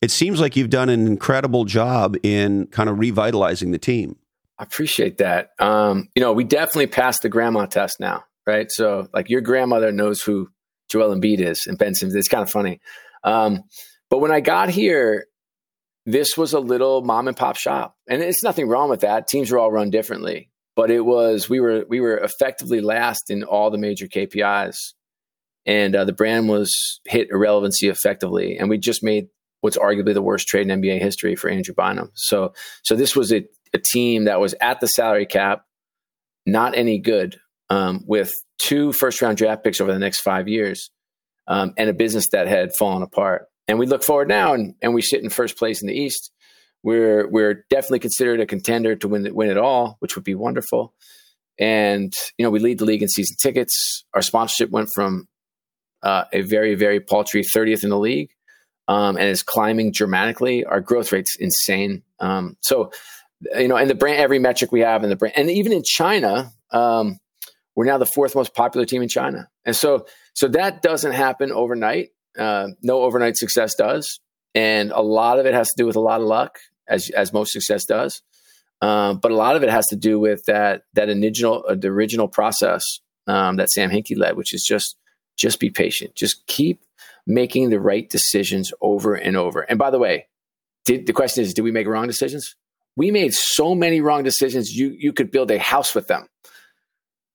it 0.00 0.12
seems 0.12 0.40
like 0.40 0.54
you've 0.54 0.70
done 0.70 0.88
an 0.88 1.08
incredible 1.08 1.64
job 1.64 2.16
in 2.22 2.68
kind 2.68 2.88
of 2.88 3.00
revitalizing 3.00 3.72
the 3.72 3.78
team. 3.78 4.16
I 4.60 4.62
appreciate 4.62 5.18
that. 5.18 5.50
Um, 5.58 6.08
you 6.14 6.22
know, 6.22 6.32
we 6.32 6.44
definitely 6.44 6.86
passed 6.86 7.22
the 7.22 7.28
grandma 7.28 7.66
test 7.66 7.98
now, 7.98 8.24
right? 8.46 8.70
So, 8.70 9.08
like, 9.12 9.28
your 9.28 9.40
grandmother 9.40 9.90
knows 9.90 10.22
who 10.22 10.50
Joel 10.90 11.14
Embiid 11.14 11.40
is 11.40 11.66
and 11.66 11.78
Ben 11.78 11.94
Simmons. 11.94 12.14
It's 12.14 12.28
kind 12.28 12.42
of 12.42 12.50
funny. 12.50 12.80
Um, 13.24 13.62
but 14.08 14.18
when 14.18 14.32
I 14.32 14.40
got 14.40 14.70
here, 14.70 15.26
this 16.06 16.36
was 16.36 16.52
a 16.52 16.60
little 16.60 17.02
mom 17.02 17.28
and 17.28 17.36
pop 17.36 17.56
shop, 17.56 17.94
and 18.08 18.22
it's 18.22 18.42
nothing 18.42 18.68
wrong 18.68 18.90
with 18.90 19.00
that. 19.00 19.28
Teams 19.28 19.52
are 19.52 19.58
all 19.58 19.70
run 19.70 19.90
differently, 19.90 20.50
but 20.74 20.90
it 20.90 21.04
was 21.04 21.48
we 21.48 21.60
were 21.60 21.84
we 21.88 22.00
were 22.00 22.18
effectively 22.18 22.80
last 22.80 23.30
in 23.30 23.44
all 23.44 23.70
the 23.70 23.78
major 23.78 24.06
KPIs, 24.06 24.76
and 25.66 25.94
uh, 25.94 26.04
the 26.04 26.12
brand 26.12 26.48
was 26.48 27.00
hit 27.06 27.28
irrelevancy 27.30 27.88
effectively, 27.88 28.58
and 28.58 28.68
we 28.68 28.78
just 28.78 29.02
made 29.02 29.28
what's 29.60 29.78
arguably 29.78 30.14
the 30.14 30.22
worst 30.22 30.48
trade 30.48 30.68
in 30.68 30.80
NBA 30.80 31.00
history 31.00 31.36
for 31.36 31.50
Andrew 31.50 31.74
Bynum. 31.74 32.10
So, 32.14 32.54
so 32.82 32.96
this 32.96 33.14
was 33.14 33.32
a, 33.32 33.44
a 33.74 33.78
team 33.78 34.24
that 34.24 34.40
was 34.40 34.54
at 34.60 34.80
the 34.80 34.86
salary 34.86 35.26
cap, 35.26 35.64
not 36.46 36.76
any 36.76 36.98
good, 36.98 37.36
um, 37.68 38.02
with 38.06 38.32
two 38.60 38.92
first 38.92 39.20
round 39.22 39.38
draft 39.38 39.64
picks 39.64 39.80
over 39.80 39.92
the 39.92 39.98
next 39.98 40.20
five 40.20 40.48
years, 40.48 40.90
um, 41.46 41.74
and 41.76 41.90
a 41.90 41.94
business 41.94 42.28
that 42.32 42.46
had 42.46 42.74
fallen 42.76 43.02
apart. 43.02 43.46
And 43.68 43.78
we 43.78 43.86
look 43.86 44.02
forward 44.02 44.28
now, 44.28 44.54
and, 44.54 44.74
and 44.82 44.94
we 44.94 45.02
sit 45.02 45.22
in 45.22 45.30
first 45.30 45.56
place 45.56 45.82
in 45.82 45.88
the 45.88 45.94
East. 45.94 46.30
We're 46.82 47.28
we're 47.28 47.64
definitely 47.68 48.00
considered 48.00 48.40
a 48.40 48.46
contender 48.46 48.96
to 48.96 49.08
win 49.08 49.28
win 49.34 49.50
it 49.50 49.58
all, 49.58 49.96
which 50.00 50.16
would 50.16 50.24
be 50.24 50.34
wonderful. 50.34 50.94
And 51.58 52.12
you 52.38 52.44
know, 52.44 52.50
we 52.50 52.58
lead 52.58 52.78
the 52.78 52.86
league 52.86 53.02
in 53.02 53.08
season 53.08 53.36
tickets. 53.40 54.04
Our 54.14 54.22
sponsorship 54.22 54.70
went 54.70 54.88
from 54.94 55.28
uh, 56.02 56.24
a 56.32 56.42
very 56.42 56.74
very 56.74 57.00
paltry 57.00 57.42
30th 57.42 57.84
in 57.84 57.90
the 57.90 57.98
league 57.98 58.30
um, 58.90 59.16
and 59.16 59.28
is 59.28 59.44
climbing 59.44 59.92
dramatically. 59.92 60.64
Our 60.64 60.80
growth 60.80 61.12
rate's 61.12 61.36
insane. 61.36 62.02
Um, 62.18 62.56
so, 62.60 62.90
you 63.56 63.68
know, 63.68 63.76
and 63.76 63.88
the 63.88 63.94
brand, 63.94 64.18
every 64.18 64.40
metric 64.40 64.72
we 64.72 64.80
have 64.80 65.04
in 65.04 65.10
the 65.10 65.16
brand, 65.16 65.34
and 65.36 65.48
even 65.48 65.72
in 65.72 65.84
China, 65.84 66.50
um, 66.72 67.18
we're 67.76 67.84
now 67.84 67.98
the 67.98 68.06
fourth 68.14 68.34
most 68.34 68.54
popular 68.54 68.84
team 68.84 69.02
in 69.02 69.08
China. 69.08 69.48
And 69.64 69.76
so, 69.76 70.06
so 70.34 70.48
that 70.48 70.82
doesn't 70.82 71.12
happen 71.12 71.52
overnight. 71.52 72.10
Uh, 72.38 72.68
no 72.82 73.02
overnight 73.02 73.36
success 73.36 73.74
does, 73.74 74.20
and 74.54 74.92
a 74.92 75.02
lot 75.02 75.38
of 75.38 75.46
it 75.46 75.54
has 75.54 75.68
to 75.68 75.74
do 75.76 75.86
with 75.86 75.96
a 75.96 76.00
lot 76.00 76.20
of 76.20 76.26
luck, 76.26 76.58
as 76.88 77.10
as 77.10 77.32
most 77.32 77.52
success 77.52 77.84
does. 77.84 78.22
Um, 78.80 79.18
but 79.18 79.32
a 79.32 79.36
lot 79.36 79.56
of 79.56 79.62
it 79.62 79.68
has 79.68 79.86
to 79.88 79.96
do 79.96 80.20
with 80.20 80.44
that 80.46 80.82
that 80.94 81.08
original 81.08 81.64
uh, 81.68 81.74
the 81.74 81.88
original 81.88 82.28
process 82.28 82.82
um, 83.26 83.56
that 83.56 83.70
Sam 83.70 83.90
Hinkie 83.90 84.16
led, 84.16 84.36
which 84.36 84.54
is 84.54 84.62
just 84.62 84.96
just 85.36 85.58
be 85.58 85.70
patient, 85.70 86.14
just 86.14 86.46
keep 86.46 86.84
making 87.26 87.70
the 87.70 87.80
right 87.80 88.08
decisions 88.08 88.72
over 88.80 89.14
and 89.14 89.36
over. 89.36 89.62
And 89.62 89.78
by 89.78 89.90
the 89.90 89.98
way, 89.98 90.26
did, 90.84 91.06
the 91.06 91.12
question 91.12 91.44
is, 91.44 91.54
did 91.54 91.62
we 91.62 91.72
make 91.72 91.86
wrong 91.86 92.06
decisions? 92.06 92.56
We 92.96 93.10
made 93.10 93.32
so 93.32 93.74
many 93.74 94.00
wrong 94.00 94.22
decisions, 94.22 94.72
you, 94.72 94.94
you 94.98 95.12
could 95.12 95.30
build 95.30 95.50
a 95.50 95.58
house 95.58 95.94
with 95.94 96.08
them. 96.08 96.26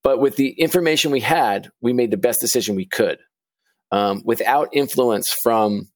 But 0.06 0.20
with 0.20 0.38
the 0.38 0.52
information 0.52 1.12
we 1.12 1.20
had, 1.20 1.70
we 1.82 1.92
made 1.92 2.12
the 2.12 2.18
best 2.18 2.40
decision 2.40 2.76
we 2.76 2.86
could 2.86 3.18
um, 3.92 4.22
without 4.24 4.70
influence 4.72 5.26
from 5.44 5.90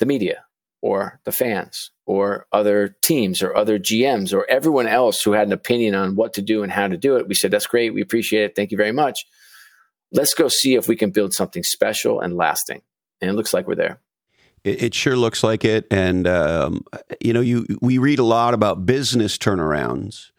the 0.00 0.06
media 0.06 0.44
or 0.82 1.20
the 1.24 1.32
fans 1.32 1.92
or 2.04 2.46
other 2.52 2.96
teams 3.02 3.40
or 3.40 3.56
other 3.56 3.78
GMs 3.78 4.34
or 4.34 4.44
everyone 4.50 4.86
else 4.86 5.22
who 5.22 5.32
had 5.32 5.46
an 5.46 5.52
opinion 5.52 5.94
on 5.94 6.16
what 6.16 6.34
to 6.34 6.42
do 6.42 6.62
and 6.62 6.72
how 6.72 6.88
to 6.88 6.98
do 6.98 7.16
it. 7.16 7.28
We 7.28 7.34
said, 7.34 7.50
that's 7.50 7.66
great. 7.66 7.94
We 7.94 8.02
appreciate 8.02 8.44
it. 8.44 8.56
Thank 8.56 8.72
you 8.72 8.76
very 8.76 8.92
much 8.92 9.24
let's 10.14 10.32
go 10.32 10.48
see 10.48 10.76
if 10.76 10.88
we 10.88 10.96
can 10.96 11.10
build 11.10 11.34
something 11.34 11.62
special 11.62 12.20
and 12.20 12.34
lasting. 12.34 12.80
And 13.20 13.30
it 13.30 13.34
looks 13.34 13.52
like 13.52 13.66
we're 13.66 13.74
there. 13.74 14.00
It, 14.62 14.94
sure 14.94 15.16
looks 15.16 15.44
like 15.44 15.62
it. 15.62 15.86
And, 15.90 16.26
um, 16.26 16.86
you 17.20 17.34
know, 17.34 17.42
you, 17.42 17.66
we 17.82 17.98
read 17.98 18.18
a 18.18 18.24
lot 18.24 18.54
about 18.54 18.86
business 18.86 19.36
turnarounds, 19.36 20.30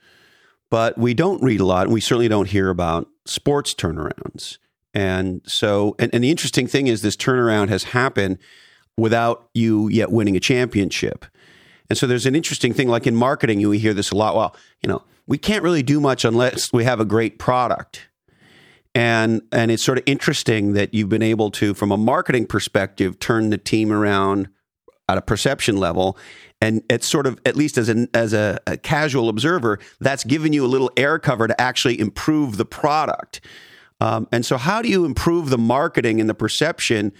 but 0.70 0.98
we 0.98 1.14
don't 1.14 1.42
read 1.44 1.60
a 1.60 1.66
lot, 1.66 1.86
and 1.86 1.94
we 1.94 2.02
certainly 2.02 2.28
don't 2.28 2.50
hear 2.50 2.70
about 2.70 3.08
sports 3.26 3.74
turnarounds. 3.74 4.58
And 4.94 5.42
so, 5.46 5.96
and, 6.00 6.14
and 6.14 6.24
the 6.24 6.32
interesting 6.32 6.68
thing 6.68 6.88
is, 6.88 7.02
this 7.02 7.18
turnaround 7.18 7.70
has 7.70 7.86
happened 7.86 8.38
without 8.98 9.50
you 9.54 9.90
yet 9.90 10.12
winning 10.12 10.36
a 10.36 10.40
championship. 10.40 11.26
And 11.90 11.98
so 11.98 12.08
there's 12.08 12.26
an 12.26 12.36
interesting 12.36 12.74
thing, 12.74 12.88
like 12.88 13.06
in 13.06 13.16
marketing, 13.16 13.60
you 13.60 13.72
hear 13.72 13.94
this 13.94 14.12
a 14.12 14.16
lot. 14.16 14.36
Well, 14.36 14.56
you 14.82 14.90
know, 14.90 15.04
we 15.28 15.38
can't 15.38 15.64
really 15.64 15.84
do 15.84 16.00
much 16.00 16.26
unless 16.26 16.72
we 16.72 16.84
have 16.86 17.00
a 17.00 17.06
great 17.06 17.38
product 17.40 18.08
and 18.96 19.42
and 19.52 19.70
it's 19.70 19.84
sort 19.84 19.98
of 19.98 20.04
interesting 20.08 20.74
that 20.74 20.94
you've 20.94 21.10
been 21.10 21.22
able 21.22 21.52
to 21.52 21.74
from 21.74 21.92
a 21.92 21.98
marketing 21.98 22.48
perspective 22.48 23.20
turn 23.20 23.50
the 23.50 23.58
team 23.58 23.92
around 23.92 24.48
at 25.10 25.18
a 25.18 25.22
perception 25.22 25.78
level 25.78 26.18
and 26.66 26.82
it's 26.90 27.08
sort 27.08 27.28
of 27.28 27.40
at 27.46 27.56
least 27.56 27.78
as 27.78 27.90
an 27.90 28.10
as 28.14 28.34
a, 28.34 28.60
a 28.66 28.76
casual 28.76 29.30
observer 29.30 29.80
that's 30.00 30.24
given 30.24 30.52
you 30.52 30.66
a 30.66 30.68
little 30.68 30.92
air 30.98 31.20
cover 31.20 31.48
to 31.48 31.62
actually 31.62 32.00
improve 32.00 32.58
the 32.58 32.66
product 32.66 33.42
um, 34.02 34.28
and 34.32 34.46
so 34.46 34.58
how 34.58 34.82
do 34.82 34.90
you 34.90 35.06
improve 35.06 35.50
the 35.50 35.58
marketing 35.58 36.20
and 36.20 36.30
the 36.30 36.34
perception 36.34 37.14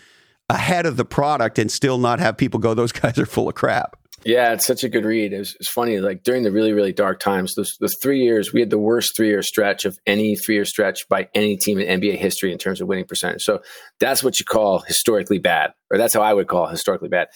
ahead 0.50 0.86
of 0.86 0.98
the 0.98 1.06
product 1.06 1.60
and 1.60 1.72
still 1.72 1.98
not 1.98 2.20
have 2.20 2.38
people 2.38 2.60
go 2.60 2.74
those 2.74 2.92
guys 2.92 3.18
are 3.20 3.26
full 3.26 3.48
of 3.48 3.56
crap 3.56 3.96
yeah, 4.26 4.54
it's 4.54 4.66
such 4.66 4.84
a 4.84 4.90
good 4.90 5.06
read. 5.06 5.34
It 5.34 5.48
funny. 5.70 6.00
Like 6.00 6.24
during 6.24 6.42
the 6.42 6.52
really, 6.52 6.74
really 6.74 6.92
dark 6.92 7.20
times, 7.20 7.54
those, 7.54 7.78
those 7.80 7.94
three 8.02 8.24
years, 8.24 8.52
we 8.52 8.60
had 8.60 8.72
the 8.72 8.80
worst 8.80 9.16
three 9.16 9.28
year 9.28 9.44
stretch 9.44 9.86
of 9.86 10.00
any 10.08 10.36
three 10.36 10.56
year 10.56 10.66
stretch 10.66 11.08
by 11.08 11.30
any 11.36 11.58
team 11.58 11.78
in 11.78 12.02
NBA 12.02 12.18
history 12.18 12.52
in 12.52 12.58
terms 12.58 12.82
of 12.82 12.88
winning 12.88 13.06
percentage. 13.06 13.44
So 13.44 13.62
that's 14.00 14.24
what 14.24 14.40
you 14.40 14.46
call 14.46 14.80
historically 14.80 15.38
bad, 15.38 15.74
or 15.92 16.00
that's 16.00 16.16
how 16.16 16.24
I 16.24 16.34
would 16.34 16.48
call 16.48 16.66
historically 16.66 17.08
bad. 17.08 17.28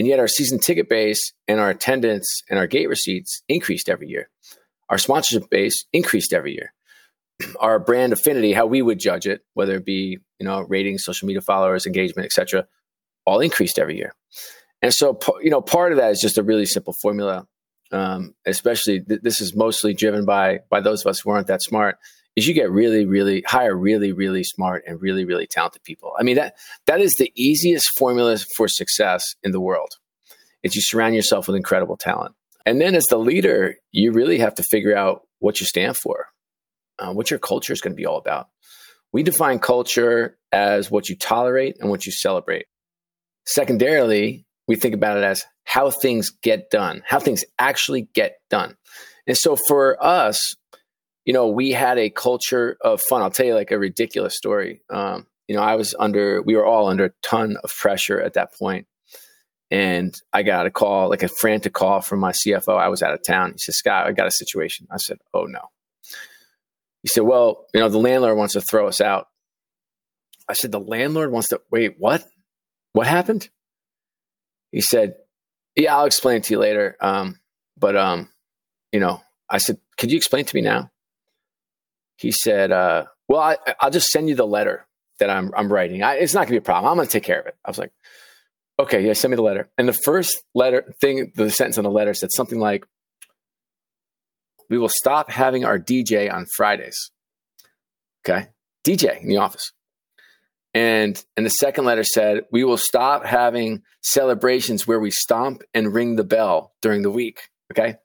And 0.00 0.06
yet 0.06 0.18
our 0.18 0.28
season 0.28 0.58
ticket 0.58 0.88
base 0.88 1.34
and 1.46 1.60
our 1.60 1.68
attendance 1.68 2.42
and 2.48 2.58
our 2.58 2.66
gate 2.66 2.88
receipts 2.88 3.42
increased 3.50 3.90
every 3.90 4.08
year. 4.08 4.30
Our 4.88 4.96
sponsorship 4.96 5.50
base 5.50 5.84
increased 5.92 6.32
every 6.32 6.54
year. 6.54 6.72
Our 7.60 7.78
brand 7.78 8.14
affinity, 8.14 8.54
how 8.54 8.64
we 8.64 8.80
would 8.80 8.98
judge 8.98 9.26
it, 9.26 9.42
whether 9.52 9.74
it 9.74 9.84
be 9.84 10.16
you 10.38 10.46
know 10.46 10.62
ratings, 10.62 11.04
social 11.04 11.26
media 11.26 11.42
followers, 11.42 11.84
engagement, 11.84 12.24
etc., 12.24 12.66
all 13.26 13.40
increased 13.40 13.78
every 13.78 13.98
year. 13.98 14.14
And 14.80 14.90
so, 14.90 15.18
you 15.42 15.50
know, 15.50 15.60
part 15.60 15.92
of 15.92 15.98
that 15.98 16.12
is 16.12 16.20
just 16.20 16.38
a 16.38 16.42
really 16.42 16.64
simple 16.64 16.94
formula. 17.02 17.46
Um, 17.92 18.34
especially 18.46 19.00
th- 19.00 19.20
this 19.20 19.42
is 19.42 19.54
mostly 19.54 19.92
driven 19.92 20.24
by 20.24 20.60
by 20.70 20.80
those 20.80 21.04
of 21.04 21.10
us 21.10 21.20
who 21.20 21.28
aren't 21.28 21.48
that 21.48 21.62
smart. 21.62 21.98
Is 22.36 22.46
you 22.46 22.54
get 22.54 22.70
really, 22.70 23.06
really 23.06 23.42
hire 23.46 23.76
really, 23.76 24.12
really 24.12 24.44
smart 24.44 24.84
and 24.86 25.00
really, 25.00 25.24
really 25.24 25.46
talented 25.46 25.82
people. 25.82 26.12
I 26.18 26.22
mean 26.22 26.36
that 26.36 26.54
that 26.86 27.00
is 27.00 27.14
the 27.18 27.32
easiest 27.34 27.86
formula 27.98 28.38
for 28.56 28.68
success 28.68 29.34
in 29.42 29.52
the 29.52 29.60
world. 29.60 29.90
Is 30.62 30.74
you 30.74 30.82
surround 30.82 31.14
yourself 31.14 31.46
with 31.46 31.56
incredible 31.56 31.96
talent, 31.96 32.34
and 32.66 32.80
then 32.80 32.94
as 32.94 33.06
the 33.06 33.18
leader, 33.18 33.76
you 33.92 34.12
really 34.12 34.38
have 34.38 34.54
to 34.56 34.62
figure 34.62 34.96
out 34.96 35.22
what 35.38 35.60
you 35.60 35.66
stand 35.66 35.96
for, 35.96 36.26
uh, 36.98 37.12
what 37.12 37.30
your 37.30 37.38
culture 37.38 37.72
is 37.72 37.80
going 37.80 37.92
to 37.92 37.96
be 37.96 38.06
all 38.06 38.18
about. 38.18 38.48
We 39.12 39.22
define 39.22 39.58
culture 39.58 40.38
as 40.52 40.90
what 40.90 41.08
you 41.08 41.16
tolerate 41.16 41.78
and 41.80 41.90
what 41.90 42.06
you 42.06 42.12
celebrate. 42.12 42.66
Secondarily, 43.46 44.44
we 44.68 44.76
think 44.76 44.94
about 44.94 45.16
it 45.16 45.24
as 45.24 45.44
how 45.64 45.90
things 45.90 46.30
get 46.30 46.70
done, 46.70 47.02
how 47.06 47.18
things 47.18 47.44
actually 47.58 48.08
get 48.14 48.36
done. 48.50 48.76
And 49.26 49.36
so 49.36 49.56
for 49.68 50.02
us, 50.04 50.54
you 51.24 51.32
know, 51.32 51.48
we 51.48 51.70
had 51.70 51.98
a 51.98 52.10
culture 52.10 52.76
of 52.80 53.00
fun. 53.08 53.22
I'll 53.22 53.30
tell 53.30 53.46
you 53.46 53.54
like 53.54 53.70
a 53.70 53.78
ridiculous 53.78 54.36
story. 54.36 54.82
Um, 54.90 55.26
you 55.48 55.56
know, 55.56 55.62
I 55.62 55.74
was 55.74 55.94
under, 55.98 56.42
we 56.42 56.56
were 56.56 56.64
all 56.64 56.88
under 56.88 57.06
a 57.06 57.12
ton 57.22 57.56
of 57.62 57.70
pressure 57.74 58.20
at 58.20 58.34
that 58.34 58.54
point. 58.54 58.86
And 59.70 60.14
I 60.32 60.42
got 60.42 60.66
a 60.66 60.70
call, 60.70 61.08
like 61.08 61.22
a 61.22 61.28
frantic 61.28 61.72
call 61.72 62.00
from 62.00 62.18
my 62.18 62.32
CFO. 62.32 62.76
I 62.76 62.88
was 62.88 63.02
out 63.02 63.14
of 63.14 63.20
town. 63.24 63.52
He 63.52 63.58
said, 63.58 63.74
Scott, 63.74 64.06
I 64.06 64.12
got 64.12 64.26
a 64.26 64.32
situation. 64.32 64.88
I 64.90 64.96
said, 64.96 65.18
Oh 65.32 65.44
no. 65.44 65.60
He 67.02 67.08
said, 67.08 67.22
Well, 67.22 67.66
you 67.72 67.80
know, 67.80 67.88
the 67.88 67.98
landlord 67.98 68.36
wants 68.36 68.54
to 68.54 68.60
throw 68.60 68.88
us 68.88 69.00
out. 69.00 69.28
I 70.48 70.54
said, 70.54 70.72
The 70.72 70.80
landlord 70.80 71.30
wants 71.30 71.48
to 71.48 71.60
wait, 71.70 71.94
what? 71.98 72.24
What 72.92 73.06
happened? 73.06 73.48
He 74.72 74.80
said, 74.80 75.14
Yeah, 75.76 75.96
I'll 75.96 76.06
explain 76.06 76.42
to 76.42 76.52
you 76.52 76.58
later. 76.58 76.96
Um, 77.00 77.38
but 77.78 77.96
um, 77.96 78.28
you 78.90 78.98
know, 78.98 79.22
I 79.48 79.58
said, 79.58 79.78
Could 79.98 80.10
you 80.10 80.16
explain 80.16 80.44
to 80.46 80.56
me 80.56 80.62
now? 80.62 80.90
He 82.20 82.32
said, 82.32 82.70
uh, 82.70 83.06
Well, 83.28 83.40
I, 83.40 83.56
will 83.82 83.90
just 83.90 84.08
send 84.08 84.28
you 84.28 84.34
the 84.34 84.46
letter 84.46 84.86
that 85.18 85.30
I'm 85.30 85.52
I'm 85.56 85.72
writing. 85.72 86.02
I, 86.02 86.14
it's 86.14 86.34
not 86.34 86.42
gonna 86.42 86.52
be 86.52 86.56
a 86.58 86.62
problem. 86.62 86.90
I'm 86.90 86.96
gonna 86.96 87.08
take 87.08 87.22
care 87.22 87.40
of 87.40 87.46
it. 87.46 87.56
I 87.64 87.70
was 87.70 87.78
like, 87.78 87.92
okay, 88.80 89.06
yeah, 89.06 89.12
send 89.12 89.30
me 89.30 89.36
the 89.36 89.42
letter. 89.42 89.70
And 89.78 89.86
the 89.86 89.92
first 89.92 90.42
letter 90.54 90.94
thing, 91.00 91.32
the 91.36 91.50
sentence 91.50 91.78
on 91.78 91.84
the 91.84 91.90
letter 91.90 92.14
said 92.14 92.30
something 92.32 92.58
like, 92.58 92.86
we 94.68 94.78
will 94.78 94.88
stop 94.88 95.30
having 95.30 95.64
our 95.64 95.78
DJ 95.78 96.32
on 96.32 96.46
Fridays. 96.56 97.10
Okay. 98.26 98.48
DJ 98.86 99.20
in 99.20 99.28
the 99.28 99.36
office. 99.36 99.72
And 100.72 101.22
and 101.36 101.44
the 101.44 101.50
second 101.50 101.84
letter 101.84 102.04
said, 102.04 102.44
we 102.52 102.64
will 102.64 102.78
stop 102.78 103.26
having 103.26 103.82
celebrations 104.02 104.86
where 104.86 105.00
we 105.00 105.10
stomp 105.10 105.62
and 105.74 105.92
ring 105.92 106.16
the 106.16 106.24
bell 106.24 106.72
during 106.80 107.02
the 107.02 107.10
week. 107.10 107.40
Okay. 107.72 107.96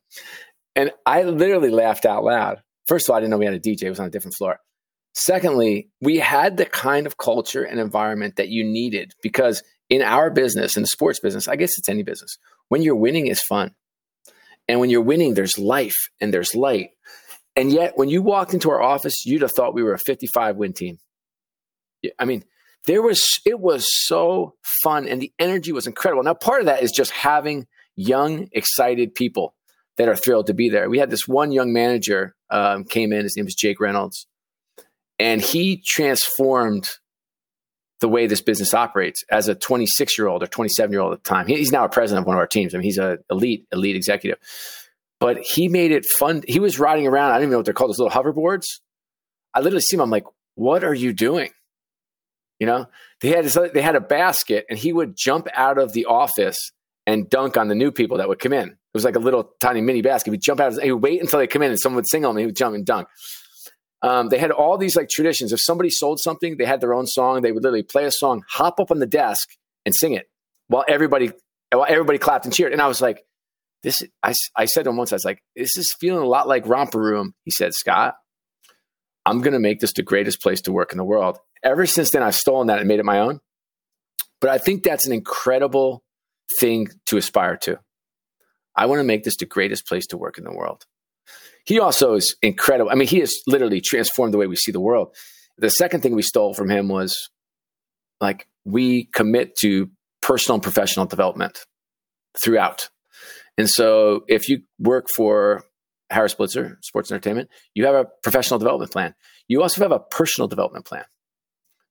And 0.75 0.91
I 1.05 1.23
literally 1.23 1.69
laughed 1.69 2.05
out 2.05 2.23
loud. 2.23 2.61
First 2.87 3.07
of 3.07 3.11
all, 3.11 3.17
I 3.17 3.19
didn't 3.19 3.31
know 3.31 3.37
we 3.37 3.45
had 3.45 3.53
a 3.53 3.59
DJ, 3.59 3.83
it 3.83 3.89
was 3.89 3.99
on 3.99 4.07
a 4.07 4.11
different 4.11 4.35
floor. 4.37 4.59
Secondly, 5.13 5.89
we 6.01 6.17
had 6.17 6.57
the 6.57 6.65
kind 6.65 7.07
of 7.07 7.17
culture 7.17 7.63
and 7.63 7.79
environment 7.79 8.35
that 8.35 8.49
you 8.49 8.63
needed 8.63 9.13
because 9.21 9.63
in 9.89 10.01
our 10.01 10.29
business, 10.29 10.75
in 10.75 10.83
the 10.83 10.87
sports 10.87 11.19
business, 11.19 11.47
I 11.47 11.55
guess 11.55 11.77
it's 11.77 11.89
any 11.89 12.03
business, 12.03 12.37
when 12.69 12.81
you're 12.81 12.95
winning 12.95 13.27
is 13.27 13.41
fun. 13.41 13.71
And 14.67 14.79
when 14.79 14.89
you're 14.89 15.01
winning, 15.01 15.35
there's 15.35 15.59
life 15.59 16.09
and 16.19 16.33
there's 16.33 16.55
light. 16.55 16.89
And 17.55 17.71
yet, 17.71 17.93
when 17.95 18.09
you 18.09 18.21
walked 18.21 18.53
into 18.53 18.71
our 18.71 18.81
office, 18.81 19.25
you'd 19.25 19.43
have 19.43 19.51
thought 19.51 19.73
we 19.73 19.83
were 19.83 19.93
a 19.93 19.99
55 19.99 20.57
win 20.57 20.73
team. 20.73 20.97
I 22.19 22.25
mean, 22.25 22.43
there 22.87 23.01
was, 23.01 23.23
it 23.45 23.59
was 23.59 23.87
so 23.89 24.55
fun 24.83 25.07
and 25.07 25.21
the 25.21 25.31
energy 25.39 25.71
was 25.71 25.87
incredible. 25.87 26.23
Now, 26.23 26.33
part 26.33 26.61
of 26.61 26.65
that 26.65 26.83
is 26.83 26.91
just 26.91 27.11
having 27.11 27.67
young, 27.95 28.47
excited 28.51 29.15
people 29.15 29.55
that 29.97 30.09
are 30.09 30.15
thrilled 30.15 30.47
to 30.47 30.53
be 30.53 30.69
there. 30.69 30.89
We 30.89 30.99
had 30.99 31.09
this 31.09 31.27
one 31.27 31.51
young 31.51 31.71
manager 31.71 32.34
um, 32.49 32.83
came 32.83 33.13
in, 33.13 33.23
his 33.23 33.35
name 33.35 33.45
was 33.45 33.55
Jake 33.55 33.79
Reynolds, 33.79 34.27
and 35.19 35.41
he 35.41 35.77
transformed 35.77 36.89
the 38.01 38.09
way 38.09 38.27
this 38.27 38.41
business 38.41 38.73
operates 38.73 39.23
as 39.31 39.47
a 39.47 39.55
26 39.55 40.17
year 40.17 40.27
old 40.27 40.43
or 40.43 40.47
27 40.47 40.91
year 40.91 41.01
old 41.01 41.13
at 41.13 41.23
the 41.23 41.29
time. 41.29 41.47
He's 41.47 41.71
now 41.71 41.85
a 41.85 41.89
president 41.89 42.23
of 42.23 42.27
one 42.27 42.35
of 42.35 42.39
our 42.39 42.47
teams. 42.47 42.75
I 42.75 42.77
mean, 42.77 42.83
he's 42.83 42.97
an 42.97 43.19
elite, 43.29 43.65
elite 43.71 43.95
executive. 43.95 44.37
But 45.19 45.41
he 45.41 45.69
made 45.69 45.91
it 45.91 46.05
fun. 46.05 46.43
He 46.47 46.59
was 46.59 46.77
riding 46.77 47.07
around. 47.07 47.31
I 47.31 47.35
don't 47.35 47.43
even 47.43 47.51
know 47.51 47.57
what 47.57 47.65
they're 47.65 47.73
called, 47.73 47.89
those 47.89 47.99
little 47.99 48.11
hoverboards. 48.11 48.65
I 49.53 49.61
literally 49.61 49.81
see 49.81 49.95
him. 49.95 50.01
I'm 50.01 50.09
like, 50.09 50.25
what 50.55 50.83
are 50.83 50.93
you 50.93 51.13
doing? 51.13 51.51
You 52.59 52.67
know, 52.67 52.87
they 53.21 53.29
had 53.29 53.45
they 53.73 53.81
had 53.81 53.95
a 53.95 54.01
basket, 54.01 54.65
and 54.69 54.77
he 54.77 54.93
would 54.93 55.15
jump 55.15 55.47
out 55.53 55.77
of 55.77 55.93
the 55.93 56.05
office 56.05 56.71
and 57.05 57.29
dunk 57.29 57.57
on 57.57 57.67
the 57.67 57.75
new 57.75 57.91
people 57.91 58.17
that 58.17 58.29
would 58.29 58.39
come 58.39 58.53
in. 58.53 58.77
It 58.95 58.97
was 58.97 59.03
like 59.03 59.17
a 59.17 59.19
little 59.19 59.51
tiny 59.59 59.81
mini 59.81 60.01
basket. 60.01 60.31
He'd 60.31 60.41
jump 60.41 60.61
out, 60.61 60.71
and 60.71 60.81
he'd 60.81 60.93
wait 60.93 61.19
until 61.19 61.39
they 61.39 61.47
come 61.47 61.61
in, 61.61 61.69
and 61.69 61.77
someone 61.77 61.97
would 61.97 62.07
sing 62.07 62.23
on 62.23 62.31
him. 62.31 62.39
He 62.39 62.45
would 62.45 62.55
jump 62.55 62.75
and 62.75 62.85
dunk. 62.85 63.09
Um, 64.01 64.29
they 64.29 64.37
had 64.37 64.51
all 64.51 64.77
these 64.77 64.95
like 64.95 65.09
traditions. 65.09 65.51
If 65.51 65.59
somebody 65.61 65.89
sold 65.89 66.21
something, 66.21 66.55
they 66.55 66.63
had 66.63 66.79
their 66.79 66.93
own 66.93 67.05
song. 67.05 67.41
They 67.41 67.51
would 67.51 67.61
literally 67.61 67.83
play 67.83 68.05
a 68.05 68.11
song, 68.11 68.43
hop 68.47 68.79
up 68.79 68.91
on 68.91 68.99
the 68.99 69.05
desk, 69.05 69.49
and 69.85 69.93
sing 69.93 70.13
it 70.13 70.29
while 70.67 70.85
everybody 70.87 71.33
while 71.73 71.85
everybody 71.89 72.19
clapped 72.19 72.45
and 72.45 72.53
cheered. 72.53 72.71
And 72.71 72.81
I 72.81 72.87
was 72.87 73.01
like, 73.01 73.25
"This." 73.83 74.01
I, 74.23 74.33
I 74.55 74.63
said 74.63 74.83
to 74.83 74.91
him 74.91 74.95
once, 74.95 75.11
"I 75.11 75.15
was 75.15 75.25
like, 75.25 75.43
this 75.57 75.75
is 75.75 75.93
feeling 75.99 76.23
a 76.23 76.27
lot 76.27 76.47
like 76.47 76.65
Romper 76.65 77.01
Room." 77.01 77.33
He 77.43 77.51
said, 77.51 77.73
"Scott, 77.73 78.15
I'm 79.25 79.41
going 79.41 79.51
to 79.51 79.59
make 79.59 79.81
this 79.81 79.91
the 79.91 80.03
greatest 80.03 80.41
place 80.41 80.61
to 80.61 80.71
work 80.71 80.93
in 80.93 80.97
the 80.97 81.03
world." 81.03 81.37
Ever 81.63 81.85
since 81.85 82.11
then, 82.11 82.23
I've 82.23 82.33
stolen 82.33 82.67
that 82.67 82.79
and 82.79 82.87
made 82.87 82.99
it 82.99 83.05
my 83.05 83.19
own. 83.19 83.41
But 84.39 84.51
I 84.51 84.57
think 84.57 84.83
that's 84.83 85.05
an 85.05 85.11
incredible 85.11 86.01
thing 86.61 86.87
to 87.07 87.17
aspire 87.17 87.57
to. 87.63 87.79
I 88.75 88.85
want 88.87 88.99
to 88.99 89.03
make 89.03 89.23
this 89.23 89.37
the 89.37 89.45
greatest 89.45 89.87
place 89.87 90.05
to 90.07 90.17
work 90.17 90.37
in 90.37 90.43
the 90.43 90.53
world 90.53 90.85
he 91.65 91.79
also 91.79 92.13
is 92.13 92.35
incredible. 92.41 92.91
I 92.91 92.95
mean, 92.95 93.07
he 93.07 93.19
has 93.19 93.35
literally 93.47 93.81
transformed 93.81 94.33
the 94.33 94.37
way 94.37 94.47
we 94.47 94.55
see 94.55 94.71
the 94.71 94.79
world. 94.79 95.15
The 95.57 95.69
second 95.69 96.01
thing 96.01 96.15
we 96.15 96.21
stole 96.21 96.53
from 96.53 96.69
him 96.69 96.87
was 96.87 97.29
like 98.21 98.47
we 98.63 99.05
commit 99.13 99.55
to 99.61 99.89
personal 100.21 100.55
and 100.55 100.63
professional 100.63 101.05
development 101.05 101.65
throughout. 102.39 102.89
And 103.57 103.69
so 103.69 104.25
if 104.27 104.47
you 104.47 104.61
work 104.79 105.07
for 105.15 105.63
Harris 106.09 106.35
Blitzer 106.35 106.75
Sports 106.83 107.11
Entertainment, 107.11 107.49
you 107.73 107.85
have 107.85 107.95
a 107.95 108.05
professional 108.21 108.59
development 108.59 108.91
plan. 108.91 109.15
You 109.47 109.63
also 109.63 109.81
have 109.81 109.91
a 109.91 109.99
personal 109.99 110.47
development 110.47 110.85
plan. 110.85 111.05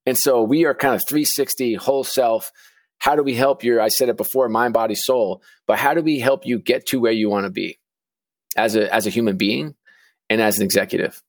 And 0.07 0.17
so 0.17 0.43
we 0.43 0.67
are 0.67 0.75
kind 0.75 0.95
of 0.95 1.03
360 1.09 1.75
whole 1.75 2.05
self. 2.05 2.53
How 2.99 3.17
do 3.17 3.23
we 3.23 3.35
help 3.35 3.65
your, 3.65 3.81
I 3.81 3.89
said 3.89 4.09
it 4.09 4.17
before, 4.17 4.49
mind, 4.49 4.73
body, 4.75 4.95
soul, 4.95 5.43
but 5.67 5.79
how 5.79 5.95
do 5.95 6.01
we 6.01 6.21
help 6.21 6.47
you 6.47 6.59
get 6.59 6.87
to 6.87 7.01
where 7.01 7.13
you 7.13 7.29
want 7.29 7.45
to 7.45 7.51
be? 7.51 7.79
as 8.57 8.77
a 8.77 8.93
as 8.95 9.07
a 9.07 9.11
human 9.11 9.37
being 9.37 9.75
and 10.31 10.41
as 10.41 10.59
an 10.59 10.65
executive. 10.65 11.23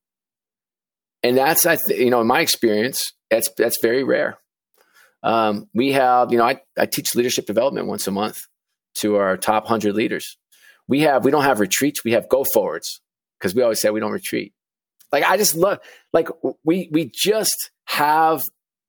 And 1.24 1.38
that's 1.38 1.66
I 1.66 1.78
th- 1.88 2.00
you 2.00 2.10
know 2.10 2.22
in 2.22 2.28
my 2.28 2.42
experience 2.42 3.14
that's 3.30 3.50
that's 3.58 3.78
very 3.82 4.04
rare. 4.04 4.38
Um, 5.24 5.68
we 5.74 5.94
have 5.94 6.32
you 6.32 6.38
know 6.38 6.46
I, 6.46 6.62
I 6.78 6.86
teach 6.86 7.16
leadership 7.16 7.46
development 7.46 7.88
once 7.88 8.08
a 8.08 8.12
month 8.12 8.42
to 8.96 9.16
our 9.18 9.38
top 9.38 9.68
hundred 9.68 9.96
leaders. 9.96 10.38
We 10.88 11.02
have 11.02 11.26
we 11.26 11.32
don't 11.32 11.44
have 11.44 11.60
retreats 11.60 12.04
we 12.04 12.12
have 12.12 12.30
go 12.30 12.46
forwards 12.54 13.02
because 13.40 13.56
we 13.56 13.62
always 13.62 13.82
say 13.82 13.90
we 13.90 14.00
don't 14.00 14.12
retreat. 14.12 14.54
Like 15.12 15.24
I 15.24 15.38
just 15.38 15.56
love 15.56 15.80
like 16.14 16.30
we 16.64 16.90
we 16.92 17.12
just 17.14 17.72
have 17.86 18.42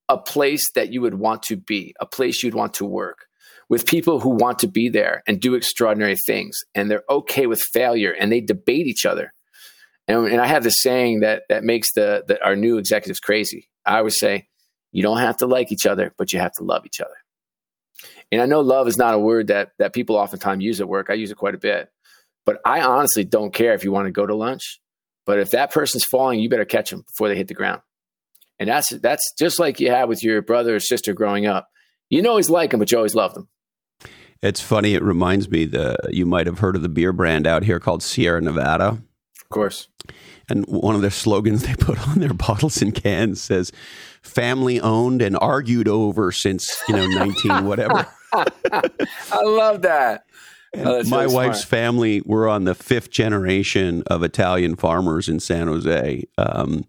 a 0.08 0.18
place 0.18 0.70
that 0.74 0.92
you 0.92 1.00
would 1.00 1.14
want 1.14 1.42
to 1.44 1.56
be, 1.56 1.94
a 2.00 2.06
place 2.06 2.42
you'd 2.42 2.54
want 2.54 2.74
to 2.74 2.84
work, 2.84 3.26
with 3.68 3.86
people 3.86 4.20
who 4.20 4.30
want 4.30 4.58
to 4.60 4.68
be 4.68 4.88
there 4.88 5.22
and 5.26 5.40
do 5.40 5.54
extraordinary 5.54 6.16
things 6.26 6.56
and 6.74 6.90
they're 6.90 7.02
okay 7.10 7.46
with 7.46 7.60
failure 7.72 8.12
and 8.12 8.30
they 8.30 8.40
debate 8.40 8.86
each 8.86 9.04
other. 9.04 9.32
And, 10.06 10.26
and 10.26 10.40
I 10.40 10.46
have 10.46 10.62
this 10.62 10.80
saying 10.82 11.20
that 11.20 11.42
that 11.48 11.64
makes 11.64 11.92
the, 11.94 12.24
the 12.26 12.42
our 12.44 12.54
new 12.54 12.78
executives 12.78 13.18
crazy. 13.18 13.68
I 13.84 13.98
always 13.98 14.18
say, 14.18 14.46
you 14.92 15.02
don't 15.02 15.18
have 15.18 15.38
to 15.38 15.46
like 15.46 15.72
each 15.72 15.86
other, 15.86 16.14
but 16.16 16.32
you 16.32 16.38
have 16.38 16.52
to 16.54 16.64
love 16.64 16.86
each 16.86 17.00
other. 17.00 17.16
And 18.30 18.40
I 18.40 18.46
know 18.46 18.60
love 18.60 18.88
is 18.88 18.96
not 18.96 19.14
a 19.14 19.18
word 19.18 19.48
that 19.48 19.72
that 19.78 19.92
people 19.92 20.16
oftentimes 20.16 20.62
use 20.62 20.80
at 20.80 20.88
work. 20.88 21.08
I 21.10 21.14
use 21.14 21.30
it 21.30 21.36
quite 21.36 21.54
a 21.54 21.58
bit. 21.58 21.90
But 22.44 22.60
I 22.64 22.82
honestly 22.82 23.24
don't 23.24 23.52
care 23.52 23.74
if 23.74 23.82
you 23.82 23.90
want 23.90 24.06
to 24.06 24.12
go 24.12 24.26
to 24.26 24.34
lunch. 24.34 24.80
But 25.26 25.40
if 25.40 25.50
that 25.50 25.72
person's 25.72 26.04
falling, 26.04 26.38
you 26.38 26.48
better 26.48 26.64
catch 26.64 26.90
them 26.90 27.02
before 27.02 27.28
they 27.28 27.36
hit 27.36 27.48
the 27.48 27.54
ground. 27.54 27.82
And 28.58 28.68
that's 28.68 28.90
that's 29.00 29.32
just 29.38 29.58
like 29.58 29.80
you 29.80 29.90
had 29.90 30.08
with 30.08 30.22
your 30.22 30.42
brother 30.42 30.76
or 30.76 30.80
sister 30.80 31.12
growing 31.12 31.46
up. 31.46 31.68
You 32.08 32.22
know 32.22 32.30
always 32.30 32.50
like 32.50 32.70
them, 32.70 32.80
but 32.80 32.90
you 32.90 32.98
always 32.98 33.14
love 33.14 33.34
them. 33.34 33.48
It's 34.42 34.60
funny. 34.60 34.94
It 34.94 35.02
reminds 35.02 35.48
me 35.50 35.64
that 35.66 36.12
you 36.14 36.26
might 36.26 36.46
have 36.46 36.58
heard 36.58 36.76
of 36.76 36.82
the 36.82 36.88
beer 36.88 37.12
brand 37.12 37.46
out 37.46 37.64
here 37.64 37.80
called 37.80 38.02
Sierra 38.02 38.40
Nevada. 38.40 38.98
Of 39.40 39.48
course. 39.48 39.88
And 40.48 40.64
one 40.66 40.94
of 40.94 41.00
their 41.00 41.10
slogans 41.10 41.62
they 41.66 41.74
put 41.74 42.08
on 42.08 42.20
their 42.20 42.34
bottles 42.34 42.80
and 42.80 42.94
cans 42.94 43.40
says 43.40 43.72
"family 44.22 44.80
owned 44.80 45.22
and 45.22 45.36
argued 45.40 45.88
over 45.88 46.32
since 46.32 46.82
you 46.88 46.96
know 46.96 47.06
nineteen 47.06 47.64
whatever." 47.66 48.06
I 48.32 49.42
love 49.42 49.82
that. 49.82 50.24
Oh, 50.74 51.02
my 51.04 51.22
really 51.22 51.34
wife's 51.34 51.60
smart. 51.60 51.68
family 51.68 52.22
were 52.26 52.48
on 52.48 52.64
the 52.64 52.74
fifth 52.74 53.10
generation 53.10 54.02
of 54.08 54.22
Italian 54.22 54.76
farmers 54.76 55.28
in 55.28 55.40
San 55.40 55.68
Jose. 55.68 56.24
Um, 56.36 56.84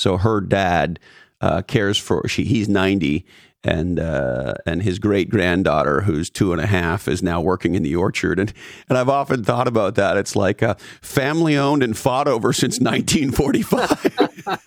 so 0.00 0.16
her 0.16 0.40
dad 0.40 0.98
uh, 1.40 1.62
cares 1.62 1.98
for 1.98 2.26
she. 2.26 2.44
He's 2.44 2.68
ninety, 2.68 3.26
and 3.62 4.00
uh, 4.00 4.54
and 4.66 4.82
his 4.82 4.98
great 4.98 5.28
granddaughter, 5.28 6.00
who's 6.00 6.30
two 6.30 6.52
and 6.52 6.60
a 6.60 6.66
half, 6.66 7.06
is 7.06 7.22
now 7.22 7.40
working 7.40 7.74
in 7.74 7.82
the 7.82 7.96
orchard. 7.96 8.38
And 8.38 8.52
and 8.88 8.96
I've 8.96 9.08
often 9.08 9.44
thought 9.44 9.68
about 9.68 9.96
that. 9.96 10.16
It's 10.16 10.34
like 10.34 10.62
a 10.62 10.76
family 11.02 11.56
owned 11.56 11.82
and 11.82 11.96
fought 11.96 12.28
over 12.28 12.52
since 12.52 12.80
1945. 12.80 14.58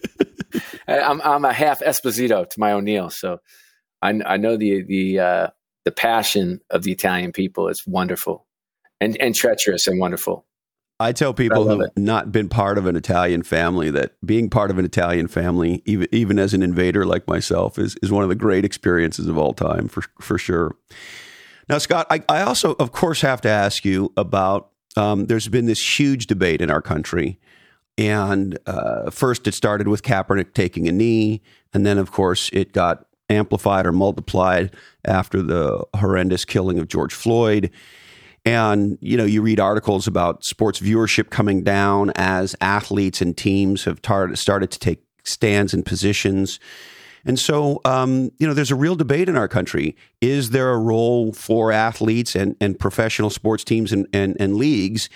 I'm 0.87 1.21
I'm 1.21 1.45
a 1.45 1.53
half 1.53 1.79
Esposito 1.79 2.47
to 2.47 2.59
my 2.59 2.71
O'Neil, 2.71 3.09
so 3.09 3.39
I 4.01 4.19
I 4.25 4.37
know 4.37 4.55
the 4.55 4.83
the 4.83 5.19
uh, 5.19 5.47
the 5.83 5.91
passion 5.91 6.61
of 6.69 6.83
the 6.83 6.91
Italian 6.91 7.31
people 7.31 7.69
is 7.69 7.83
wonderful, 7.87 8.45
and 9.01 9.17
and 9.19 9.33
treacherous 9.33 9.87
and 9.87 9.99
wonderful. 9.99 10.45
I 11.03 11.11
tell 11.11 11.33
people 11.33 11.67
who've 11.67 11.89
not 11.97 12.31
been 12.31 12.47
part 12.47 12.77
of 12.77 12.85
an 12.85 12.95
Italian 12.95 13.43
family 13.43 13.91
that 13.91 14.13
being 14.25 14.49
part 14.49 14.71
of 14.71 14.77
an 14.77 14.85
Italian 14.85 15.27
family, 15.27 15.81
even 15.85 16.07
even 16.11 16.39
as 16.39 16.53
an 16.53 16.63
invader 16.63 17.05
like 17.05 17.27
myself, 17.27 17.77
is 17.77 17.97
is 18.01 18.11
one 18.11 18.23
of 18.23 18.29
the 18.29 18.35
great 18.35 18.63
experiences 18.63 19.27
of 19.27 19.37
all 19.37 19.53
time 19.53 19.87
for 19.87 20.03
for 20.19 20.37
sure. 20.37 20.75
Now, 21.69 21.77
Scott, 21.77 22.07
I, 22.09 22.23
I 22.27 22.41
also, 22.41 22.73
of 22.73 22.91
course, 22.91 23.21
have 23.21 23.41
to 23.41 23.49
ask 23.49 23.85
you 23.85 24.13
about. 24.17 24.69
Um, 24.95 25.25
there's 25.25 25.47
been 25.47 25.65
this 25.65 25.99
huge 25.99 26.27
debate 26.27 26.61
in 26.61 26.69
our 26.69 26.81
country, 26.81 27.39
and 27.97 28.57
uh, 28.67 29.09
first 29.09 29.47
it 29.47 29.55
started 29.55 29.87
with 29.87 30.03
Kaepernick 30.03 30.53
taking 30.53 30.87
a 30.87 30.91
knee, 30.91 31.41
and 31.73 31.85
then, 31.85 31.97
of 31.97 32.11
course, 32.11 32.49
it 32.53 32.73
got 32.73 33.07
amplified 33.29 33.85
or 33.85 33.91
multiplied 33.91 34.75
after 35.03 35.41
the 35.41 35.83
horrendous 35.95 36.45
killing 36.45 36.79
of 36.79 36.87
George 36.87 37.13
Floyd. 37.13 37.71
And, 38.45 38.97
you 38.99 39.15
know, 39.15 39.23
you 39.23 39.41
read 39.41 39.59
articles 39.59 40.05
about 40.05 40.43
sports 40.43 40.79
viewership 40.79 41.29
coming 41.29 41.63
down 41.63 42.11
as 42.15 42.55
athletes 42.59 43.21
and 43.21 43.35
teams 43.37 43.85
have 43.85 44.01
tar- 44.01 44.35
started 44.35 44.69
to 44.71 44.79
take 44.79 45.01
stands 45.23 45.73
and 45.73 45.85
positions. 45.85 46.59
And 47.25 47.39
so, 47.39 47.79
um, 47.85 48.31
you 48.37 48.45
know, 48.45 48.53
there's 48.53 48.71
a 48.71 48.75
real 48.75 48.95
debate 48.95 49.29
in 49.29 49.37
our 49.37 49.47
country. 49.47 49.95
Is 50.19 50.49
there 50.49 50.71
a 50.71 50.77
role 50.77 51.31
for 51.31 51.71
athletes 51.71 52.35
and, 52.35 52.57
and 52.59 52.77
professional 52.77 53.29
sports 53.29 53.63
teams 53.63 53.93
and, 53.93 54.07
and, 54.11 54.35
and 54.41 54.57
leagues 54.57 55.09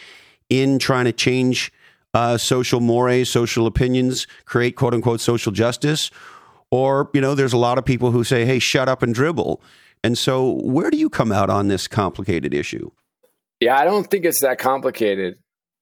in 0.50 0.80
trying 0.80 1.06
to 1.06 1.12
change 1.12 1.72
uh, 2.14 2.38
social 2.38 2.80
mores, 2.80 3.30
social 3.30 3.68
opinions, 3.68 4.26
create 4.46 4.78
quote 4.78 4.94
unquote 4.94 5.20
social 5.20 5.52
justice? 5.52 6.12
Or, 6.72 7.10
you 7.14 7.20
know, 7.20 7.36
there's 7.36 7.54
a 7.54 7.58
lot 7.58 7.78
of 7.78 7.84
people 7.84 8.12
who 8.12 8.24
say, 8.24 8.46
hey, 8.46 8.60
shut 8.60 8.88
up 8.88 9.02
and 9.02 9.14
dribble. 9.14 9.62
And 10.04 10.18
so, 10.18 10.62
where 10.64 10.90
do 10.90 10.98
you 10.98 11.10
come 11.10 11.32
out 11.32 11.50
on 11.50 11.68
this 11.68 11.88
complicated 11.88 12.54
issue? 12.54 12.92
Yeah, 13.60 13.78
I 13.78 13.86
don't 13.86 14.10
think 14.10 14.26
it's 14.26 14.42
that 14.42 14.60
complicated. 14.60 15.36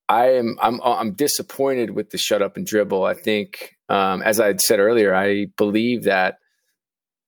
I 0.08 0.34
am 0.34 0.58
I'm 0.62 0.80
I'm 0.82 1.14
disappointed 1.14 1.92
with 1.92 2.12
the 2.12 2.18
shut 2.18 2.42
up 2.42 2.58
and 2.58 2.66
dribble. 2.66 3.04
I 3.04 3.16
think, 3.16 3.76
um, 3.90 4.22
as 4.22 4.40
I 4.40 4.56
said 4.56 4.80
earlier, 4.80 5.16
I 5.16 5.48
believe 5.58 6.04
that 6.04 6.38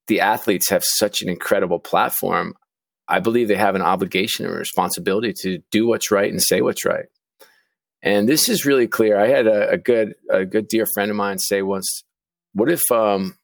the 0.07 0.21
athletes 0.21 0.69
have 0.69 0.83
such 0.83 1.21
an 1.21 1.29
incredible 1.29 1.79
platform. 1.79 2.53
I 3.07 3.19
believe 3.19 3.47
they 3.47 3.55
have 3.55 3.75
an 3.75 3.81
obligation 3.81 4.45
and 4.45 4.55
responsibility 4.55 5.33
to 5.41 5.59
do 5.71 5.87
what's 5.87 6.11
right 6.11 6.31
and 6.31 6.41
say 6.41 6.61
what's 6.61 6.85
right. 6.85 7.05
And 8.03 8.27
this 8.29 8.47
is 8.47 8.65
really 8.65 8.87
clear. 8.87 9.19
I 9.19 9.27
had 9.27 9.47
a, 9.47 9.71
a 9.71 9.77
good 9.77 10.13
a 10.29 10.45
good 10.45 10.67
dear 10.67 10.85
friend 10.93 11.09
of 11.09 11.17
mine 11.17 11.39
say 11.39 11.63
once, 11.63 12.03
"What 12.53 12.71
if 12.71 12.81
um, 12.91 13.37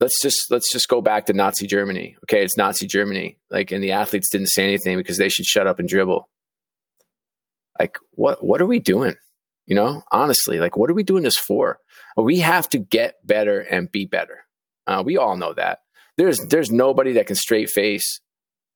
let's 0.00 0.20
just 0.22 0.50
let's 0.50 0.72
just 0.72 0.88
go 0.88 1.02
back 1.02 1.26
to 1.26 1.34
Nazi 1.34 1.66
Germany? 1.66 2.16
Okay, 2.24 2.42
it's 2.42 2.56
Nazi 2.56 2.86
Germany. 2.86 3.38
Like, 3.50 3.72
and 3.72 3.84
the 3.84 3.92
athletes 3.92 4.30
didn't 4.30 4.48
say 4.48 4.64
anything 4.64 4.96
because 4.96 5.18
they 5.18 5.28
should 5.28 5.44
shut 5.44 5.66
up 5.66 5.78
and 5.78 5.88
dribble." 5.88 6.28
Like 7.78 7.96
what 8.12 8.44
what 8.44 8.60
are 8.60 8.66
we 8.66 8.78
doing? 8.78 9.14
You 9.66 9.76
know 9.76 10.02
honestly 10.10 10.58
like 10.58 10.76
what 10.76 10.90
are 10.90 10.94
we 10.94 11.02
doing 11.02 11.22
this 11.22 11.36
for? 11.36 11.78
We 12.16 12.40
have 12.40 12.68
to 12.70 12.78
get 12.78 13.24
better 13.24 13.60
and 13.60 13.90
be 13.90 14.06
better. 14.06 14.44
Uh, 14.86 15.02
we 15.04 15.16
all 15.16 15.36
know 15.36 15.54
that. 15.54 15.80
There's 16.16 16.38
there's 16.48 16.70
nobody 16.70 17.12
that 17.14 17.26
can 17.26 17.36
straight 17.36 17.70
face 17.70 18.20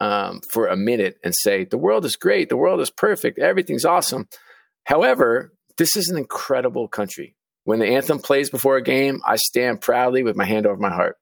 um, 0.01 0.41
for 0.53 0.67
a 0.67 0.77
minute 0.77 1.17
and 1.25 1.35
say 1.35 1.65
the 1.65 1.79
world 1.79 2.05
is 2.05 2.17
great. 2.17 2.49
The 2.49 2.57
world 2.57 2.81
is 2.81 2.91
perfect. 2.91 3.39
Everything's 3.39 3.85
awesome. 3.85 4.29
However 4.85 5.53
this 5.77 5.97
is 5.97 6.09
an 6.09 6.17
incredible 6.17 6.87
country. 6.87 7.35
When 7.65 7.81
the 7.81 7.87
anthem 7.87 8.19
plays 8.19 8.51
before 8.51 8.77
a 8.77 8.83
game 8.83 9.21
i 9.27 9.37
stand 9.37 9.81
proudly 9.81 10.23
with 10.23 10.37
my 10.37 10.45
hand 10.45 10.67
over 10.67 10.77
my 10.77 10.93
heart. 10.93 11.17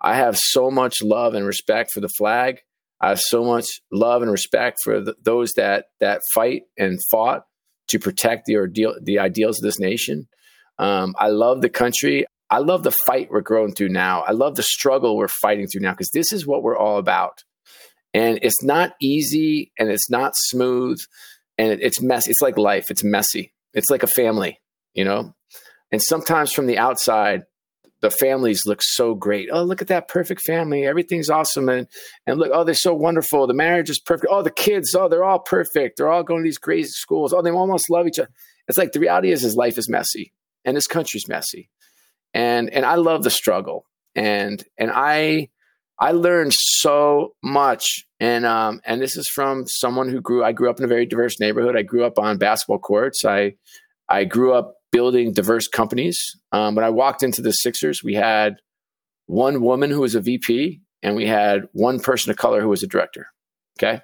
I 0.00 0.14
have 0.14 0.36
so 0.36 0.70
much 0.70 1.02
love 1.02 1.34
and 1.34 1.46
respect 1.46 1.90
for 1.90 2.00
the 2.00 2.08
flag 2.08 2.60
I 3.00 3.10
have 3.10 3.20
so 3.20 3.44
much 3.44 3.66
love 3.92 4.22
and 4.22 4.30
respect 4.30 4.78
for 4.82 5.00
the, 5.00 5.14
those 5.22 5.52
that 5.56 5.86
that 6.00 6.22
fight 6.34 6.62
and 6.78 6.98
fought 7.10 7.44
to 7.88 7.98
protect 7.98 8.46
the 8.46 8.56
ordeal, 8.56 8.94
the 9.02 9.18
ideals 9.18 9.58
of 9.58 9.62
this 9.62 9.78
nation. 9.78 10.28
Um, 10.78 11.14
I 11.18 11.28
love 11.28 11.60
the 11.60 11.68
country. 11.68 12.26
I 12.50 12.58
love 12.58 12.82
the 12.82 12.94
fight 13.06 13.28
we're 13.30 13.40
going 13.40 13.74
through 13.74 13.88
now. 13.90 14.22
I 14.22 14.32
love 14.32 14.56
the 14.56 14.62
struggle 14.62 15.16
we're 15.16 15.28
fighting 15.28 15.66
through 15.66 15.82
now 15.82 15.92
because 15.92 16.10
this 16.10 16.32
is 16.32 16.46
what 16.46 16.62
we're 16.62 16.78
all 16.78 16.98
about. 16.98 17.42
And 18.14 18.38
it's 18.42 18.62
not 18.62 18.92
easy 19.00 19.72
and 19.78 19.90
it's 19.90 20.08
not 20.10 20.32
smooth 20.34 20.98
and 21.58 21.72
it, 21.72 21.80
it's 21.82 22.00
messy. 22.00 22.30
It's 22.30 22.40
like 22.40 22.56
life. 22.56 22.90
It's 22.90 23.04
messy. 23.04 23.52
It's 23.74 23.90
like 23.90 24.02
a 24.02 24.08
family, 24.08 24.60
you 24.94 25.04
know? 25.04 25.34
And 25.92 26.02
sometimes 26.02 26.52
from 26.52 26.66
the 26.66 26.78
outside, 26.78 27.42
the 28.02 28.10
families 28.10 28.66
look 28.66 28.80
so 28.82 29.14
great. 29.14 29.48
Oh, 29.50 29.62
look 29.62 29.80
at 29.80 29.88
that 29.88 30.08
perfect 30.08 30.42
family. 30.42 30.84
Everything's 30.84 31.30
awesome. 31.30 31.68
And, 31.68 31.88
and 32.26 32.38
look, 32.38 32.50
oh, 32.52 32.64
they're 32.64 32.74
so 32.74 32.94
wonderful. 32.94 33.46
The 33.46 33.54
marriage 33.54 33.90
is 33.90 34.00
perfect. 34.00 34.28
Oh, 34.30 34.42
the 34.42 34.50
kids, 34.50 34.94
oh, 34.94 35.08
they're 35.08 35.24
all 35.24 35.38
perfect. 35.38 35.96
They're 35.96 36.12
all 36.12 36.22
going 36.22 36.42
to 36.42 36.46
these 36.46 36.58
crazy 36.58 36.90
schools. 36.90 37.32
Oh, 37.32 37.42
they 37.42 37.50
almost 37.50 37.90
love 37.90 38.06
each 38.06 38.18
other. 38.18 38.30
It's 38.68 38.78
like 38.78 38.92
the 38.92 39.00
reality 39.00 39.32
is 39.32 39.42
his 39.42 39.56
life 39.56 39.78
is 39.78 39.88
messy 39.88 40.32
and 40.64 40.76
his 40.76 40.86
country's 40.86 41.28
messy. 41.28 41.70
And, 42.34 42.68
and 42.70 42.84
I 42.84 42.96
love 42.96 43.22
the 43.22 43.30
struggle. 43.30 43.86
And, 44.14 44.62
and 44.76 44.90
I, 44.92 45.48
I 45.98 46.12
learned 46.12 46.52
so 46.52 47.34
much. 47.42 48.06
And, 48.20 48.44
um, 48.44 48.80
and 48.84 49.00
this 49.00 49.16
is 49.16 49.28
from 49.34 49.66
someone 49.66 50.10
who 50.10 50.20
grew, 50.20 50.44
I 50.44 50.52
grew 50.52 50.68
up 50.68 50.78
in 50.78 50.84
a 50.84 50.88
very 50.88 51.06
diverse 51.06 51.40
neighborhood. 51.40 51.76
I 51.76 51.82
grew 51.82 52.04
up 52.04 52.18
on 52.18 52.36
basketball 52.36 52.78
courts. 52.78 53.24
I, 53.24 53.54
I 54.08 54.24
grew 54.24 54.52
up 54.52 54.75
building 54.96 55.30
diverse 55.30 55.68
companies. 55.68 56.18
Um, 56.52 56.74
when 56.74 56.82
I 56.82 56.88
walked 56.88 57.22
into 57.22 57.42
the 57.42 57.50
Sixers, 57.50 58.02
we 58.02 58.14
had 58.14 58.54
one 59.26 59.60
woman 59.60 59.90
who 59.90 60.00
was 60.00 60.14
a 60.14 60.22
VP 60.22 60.80
and 61.02 61.14
we 61.14 61.26
had 61.26 61.68
one 61.72 62.00
person 62.00 62.30
of 62.30 62.38
color 62.38 62.62
who 62.62 62.70
was 62.70 62.82
a 62.82 62.86
director. 62.86 63.26
Okay. 63.78 64.00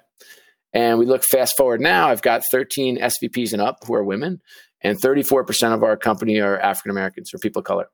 And 0.71 0.99
we 0.99 1.07
look 1.07 1.23
fast 1.23 1.57
forward 1.57 1.81
now, 1.81 2.09
I've 2.09 2.21
got 2.21 2.43
13 2.51 2.99
SVPs 2.99 3.53
and 3.53 3.61
up 3.61 3.77
who 3.87 3.95
are 3.95 4.03
women, 4.03 4.39
and 4.81 5.01
34% 5.01 5.73
of 5.73 5.81
our 5.81 5.97
company 5.97 6.39
are 6.39 6.59
African 6.59 6.91
Americans 6.91 7.33
or 7.33 7.39
people 7.39 7.61
of 7.61 7.65
color. 7.65 7.89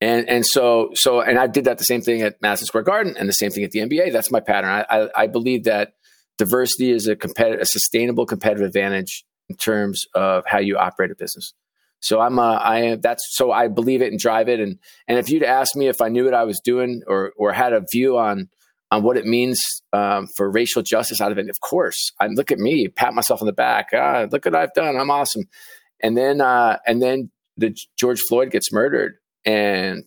And 0.00 0.28
and 0.30 0.46
so 0.46 0.90
so 0.94 1.20
and 1.20 1.38
I 1.38 1.46
did 1.46 1.64
that 1.64 1.76
the 1.76 1.84
same 1.84 2.00
thing 2.00 2.22
at 2.22 2.40
Madison 2.40 2.66
Square 2.66 2.84
Garden 2.84 3.16
and 3.18 3.28
the 3.28 3.34
same 3.34 3.50
thing 3.50 3.64
at 3.64 3.70
the 3.70 3.80
NBA. 3.80 4.12
That's 4.12 4.30
my 4.30 4.40
pattern. 4.40 4.70
I 4.70 4.84
I, 4.90 5.08
I 5.24 5.26
believe 5.26 5.64
that 5.64 5.92
diversity 6.38 6.90
is 6.90 7.06
a 7.06 7.16
competitive, 7.16 7.60
a 7.60 7.66
sustainable 7.66 8.24
competitive 8.24 8.66
advantage 8.66 9.24
in 9.48 9.56
terms 9.56 10.04
of 10.14 10.44
how 10.46 10.58
you 10.58 10.76
operate 10.76 11.10
a 11.10 11.14
business. 11.14 11.54
So 12.00 12.20
I'm 12.20 12.38
uh, 12.38 12.56
I 12.56 12.80
am 12.80 13.00
that's 13.00 13.22
so 13.30 13.52
I 13.52 13.68
believe 13.68 14.02
it 14.02 14.10
and 14.10 14.20
drive 14.20 14.48
it. 14.48 14.60
And 14.60 14.78
and 15.08 15.18
if 15.18 15.30
you'd 15.30 15.42
asked 15.42 15.76
me 15.76 15.88
if 15.88 16.00
I 16.00 16.08
knew 16.08 16.24
what 16.24 16.34
I 16.34 16.44
was 16.44 16.60
doing 16.64 17.02
or 17.06 17.32
or 17.36 17.52
had 17.52 17.72
a 17.72 17.84
view 17.90 18.18
on 18.18 18.48
on 18.90 19.02
what 19.02 19.16
it 19.16 19.26
means 19.26 19.60
um, 19.92 20.28
for 20.36 20.50
racial 20.50 20.82
justice 20.82 21.20
out 21.20 21.32
of 21.32 21.38
it, 21.38 21.48
of 21.48 21.60
course. 21.60 22.12
I 22.20 22.28
look 22.28 22.52
at 22.52 22.58
me, 22.58 22.88
pat 22.88 23.14
myself 23.14 23.42
on 23.42 23.46
the 23.46 23.52
back, 23.52 23.88
ah, 23.92 24.26
look 24.30 24.44
what 24.44 24.54
I've 24.54 24.72
done, 24.74 24.96
I'm 24.96 25.10
awesome. 25.10 25.42
And 26.00 26.16
then 26.16 26.40
uh, 26.40 26.78
and 26.86 27.02
then 27.02 27.30
the 27.56 27.76
George 27.98 28.20
Floyd 28.28 28.50
gets 28.50 28.72
murdered, 28.72 29.14
and 29.44 30.04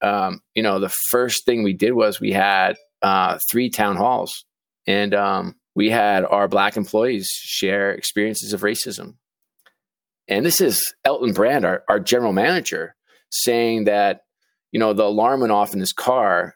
um, 0.00 0.40
you 0.54 0.62
know 0.62 0.78
the 0.78 0.92
first 1.10 1.44
thing 1.44 1.62
we 1.62 1.74
did 1.74 1.92
was 1.92 2.20
we 2.20 2.32
had 2.32 2.76
uh, 3.02 3.38
three 3.50 3.68
town 3.68 3.96
halls, 3.96 4.44
and 4.86 5.12
um, 5.12 5.56
we 5.74 5.90
had 5.90 6.24
our 6.24 6.46
black 6.46 6.76
employees 6.76 7.28
share 7.28 7.90
experiences 7.90 8.52
of 8.52 8.60
racism. 8.60 9.14
And 10.28 10.44
this 10.44 10.60
is 10.60 10.94
Elton 11.04 11.32
Brand, 11.32 11.64
our, 11.64 11.82
our 11.88 12.00
general 12.00 12.32
manager, 12.32 12.94
saying 13.30 13.84
that, 13.84 14.22
you 14.72 14.80
know, 14.80 14.92
the 14.92 15.04
alarm 15.04 15.40
went 15.40 15.52
off 15.52 15.74
in 15.74 15.80
his 15.80 15.92
car. 15.92 16.54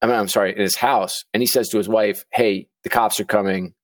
I 0.00 0.06
mean, 0.06 0.16
I'm 0.16 0.28
sorry, 0.28 0.52
in 0.52 0.60
his 0.60 0.76
house. 0.76 1.24
And 1.34 1.42
he 1.42 1.46
says 1.46 1.68
to 1.70 1.78
his 1.78 1.88
wife, 1.88 2.24
Hey, 2.32 2.68
the 2.82 2.88
cops 2.88 3.20
are 3.20 3.24
coming. 3.24 3.74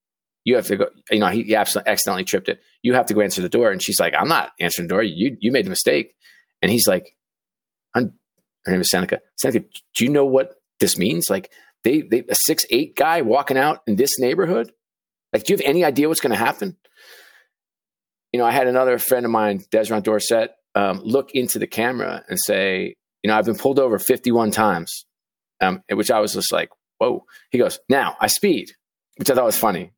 You 0.44 0.56
have 0.56 0.66
to 0.66 0.76
go. 0.76 0.86
You 1.10 1.20
know, 1.20 1.28
he, 1.28 1.42
he 1.44 1.54
accidentally 1.54 2.24
tripped 2.24 2.48
it. 2.48 2.60
You 2.82 2.94
have 2.94 3.06
to 3.06 3.14
go 3.14 3.20
answer 3.20 3.42
the 3.42 3.48
door. 3.48 3.70
And 3.70 3.82
she's 3.82 4.00
like, 4.00 4.14
I'm 4.18 4.28
not 4.28 4.50
answering 4.58 4.88
the 4.88 4.94
door. 4.94 5.02
You, 5.02 5.36
you 5.40 5.52
made 5.52 5.66
the 5.66 5.70
mistake. 5.70 6.14
And 6.60 6.70
he's 6.70 6.88
like, 6.88 7.16
her 8.64 8.72
name 8.72 8.80
is 8.80 8.90
Seneca. 8.90 9.20
Seneca, 9.36 9.64
do 9.96 10.04
you 10.04 10.10
know 10.10 10.24
what 10.24 10.54
this 10.80 10.96
means? 10.96 11.28
Like, 11.28 11.50
they, 11.84 12.02
they 12.02 12.24
a 12.28 12.34
six 12.34 12.64
eight 12.70 12.94
guy 12.96 13.22
walking 13.22 13.58
out 13.58 13.80
in 13.86 13.96
this 13.96 14.18
neighborhood. 14.18 14.72
Like, 15.32 15.44
do 15.44 15.52
you 15.52 15.56
have 15.56 15.66
any 15.66 15.84
idea 15.84 16.08
what's 16.08 16.20
going 16.20 16.30
to 16.30 16.36
happen? 16.36 16.76
You 18.32 18.38
know, 18.38 18.46
I 18.46 18.50
had 18.50 18.66
another 18.66 18.98
friend 18.98 19.24
of 19.24 19.30
mine, 19.30 19.60
Desron 19.70 20.02
Dorset, 20.02 20.52
um, 20.74 21.00
look 21.04 21.32
into 21.32 21.58
the 21.58 21.66
camera 21.66 22.24
and 22.28 22.38
say, 22.38 22.94
you 23.22 23.28
know, 23.28 23.36
I've 23.36 23.44
been 23.44 23.56
pulled 23.56 23.78
over 23.78 23.98
51 23.98 24.50
times, 24.50 25.04
um, 25.60 25.82
which 25.90 26.10
I 26.10 26.20
was 26.20 26.32
just 26.32 26.52
like, 26.52 26.70
whoa. 26.98 27.24
He 27.50 27.58
goes, 27.58 27.78
now 27.88 28.16
I 28.20 28.26
speed, 28.26 28.70
which 29.16 29.30
I 29.30 29.34
thought 29.34 29.44
was 29.44 29.58
funny. 29.58 29.92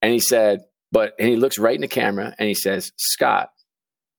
And 0.00 0.12
he 0.12 0.18
said, 0.18 0.60
but, 0.90 1.12
and 1.18 1.28
he 1.28 1.36
looks 1.36 1.58
right 1.58 1.74
in 1.74 1.80
the 1.80 1.88
camera 1.88 2.34
and 2.38 2.48
he 2.48 2.54
says, 2.54 2.92
Scott, 2.96 3.50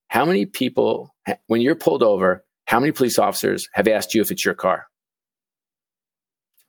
how 0.08 0.24
many 0.24 0.46
people, 0.46 1.14
when 1.46 1.60
you're 1.60 1.74
pulled 1.74 2.02
over, 2.02 2.44
how 2.66 2.80
many 2.80 2.92
police 2.92 3.18
officers 3.18 3.66
have 3.72 3.88
asked 3.88 4.14
you 4.14 4.22
if 4.22 4.30
it's 4.30 4.44
your 4.44 4.54
car? 4.54 4.86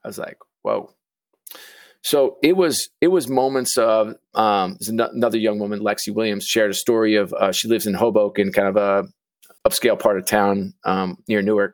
I 0.03 0.07
was 0.07 0.17
like, 0.17 0.37
whoa. 0.61 0.91
So 2.05 2.37
it 2.43 2.55
was 2.55 2.89
it 3.01 3.07
was 3.07 3.27
moments 3.27 3.79
of 3.79 4.13
um, 4.35 4.77
another 4.87 5.39
young 5.39 5.57
woman, 5.57 5.79
Lexi 5.79 6.13
Williams, 6.13 6.45
shared 6.45 6.69
a 6.69 6.75
story 6.75 7.15
of 7.15 7.33
uh, 7.33 7.51
she 7.51 7.67
lives 7.67 7.87
in 7.87 7.95
Hoboken, 7.95 8.51
kind 8.51 8.67
of 8.67 8.77
a 8.77 9.05
upscale 9.67 9.99
part 9.99 10.19
of 10.19 10.27
town 10.27 10.75
um, 10.83 11.17
near 11.27 11.41
Newark. 11.41 11.73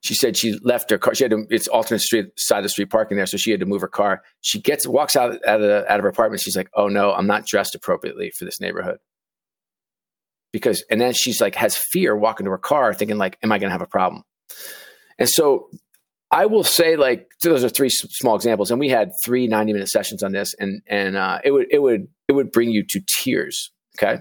She 0.00 0.14
said 0.14 0.36
she 0.36 0.58
left 0.64 0.90
her 0.90 0.98
car. 0.98 1.14
She 1.14 1.22
had 1.22 1.30
to, 1.30 1.46
it's 1.50 1.68
alternate 1.68 2.00
street 2.00 2.26
side 2.36 2.58
of 2.58 2.62
the 2.64 2.68
street 2.68 2.90
parking 2.90 3.16
there, 3.16 3.26
so 3.26 3.36
she 3.36 3.52
had 3.52 3.60
to 3.60 3.66
move 3.66 3.82
her 3.82 3.86
car. 3.86 4.22
She 4.40 4.60
gets 4.60 4.88
walks 4.88 5.14
out 5.14 5.38
out 5.46 5.62
of, 5.62 5.84
out 5.86 6.00
of 6.00 6.02
her 6.02 6.08
apartment. 6.08 6.42
She's 6.42 6.56
like, 6.56 6.70
"Oh 6.74 6.88
no, 6.88 7.12
I'm 7.12 7.28
not 7.28 7.46
dressed 7.46 7.76
appropriately 7.76 8.32
for 8.36 8.46
this 8.46 8.60
neighborhood." 8.60 8.98
Because 10.52 10.82
and 10.90 11.00
then 11.00 11.12
she's 11.12 11.40
like 11.40 11.54
has 11.54 11.78
fear 11.92 12.16
walking 12.16 12.46
to 12.46 12.50
her 12.50 12.58
car, 12.58 12.92
thinking 12.92 13.18
like, 13.18 13.38
"Am 13.40 13.52
I 13.52 13.60
going 13.60 13.68
to 13.68 13.74
have 13.74 13.82
a 13.82 13.86
problem?" 13.86 14.24
And 15.16 15.28
so 15.28 15.68
I 16.30 16.46
will 16.46 16.64
say 16.64 16.96
like 16.96 17.28
those 17.42 17.64
are 17.64 17.68
three 17.68 17.90
small 17.90 18.36
examples, 18.36 18.70
and 18.70 18.78
we 18.78 18.88
had 18.88 19.10
three 19.24 19.46
90 19.46 19.72
minute 19.72 19.88
sessions 19.88 20.22
on 20.22 20.32
this, 20.32 20.54
and 20.58 20.82
and 20.86 21.16
uh, 21.16 21.40
it 21.44 21.50
would 21.50 21.66
it 21.70 21.80
would 21.80 22.08
it 22.28 22.32
would 22.32 22.52
bring 22.52 22.70
you 22.70 22.84
to 22.88 23.00
tears. 23.18 23.72
Okay, 23.98 24.20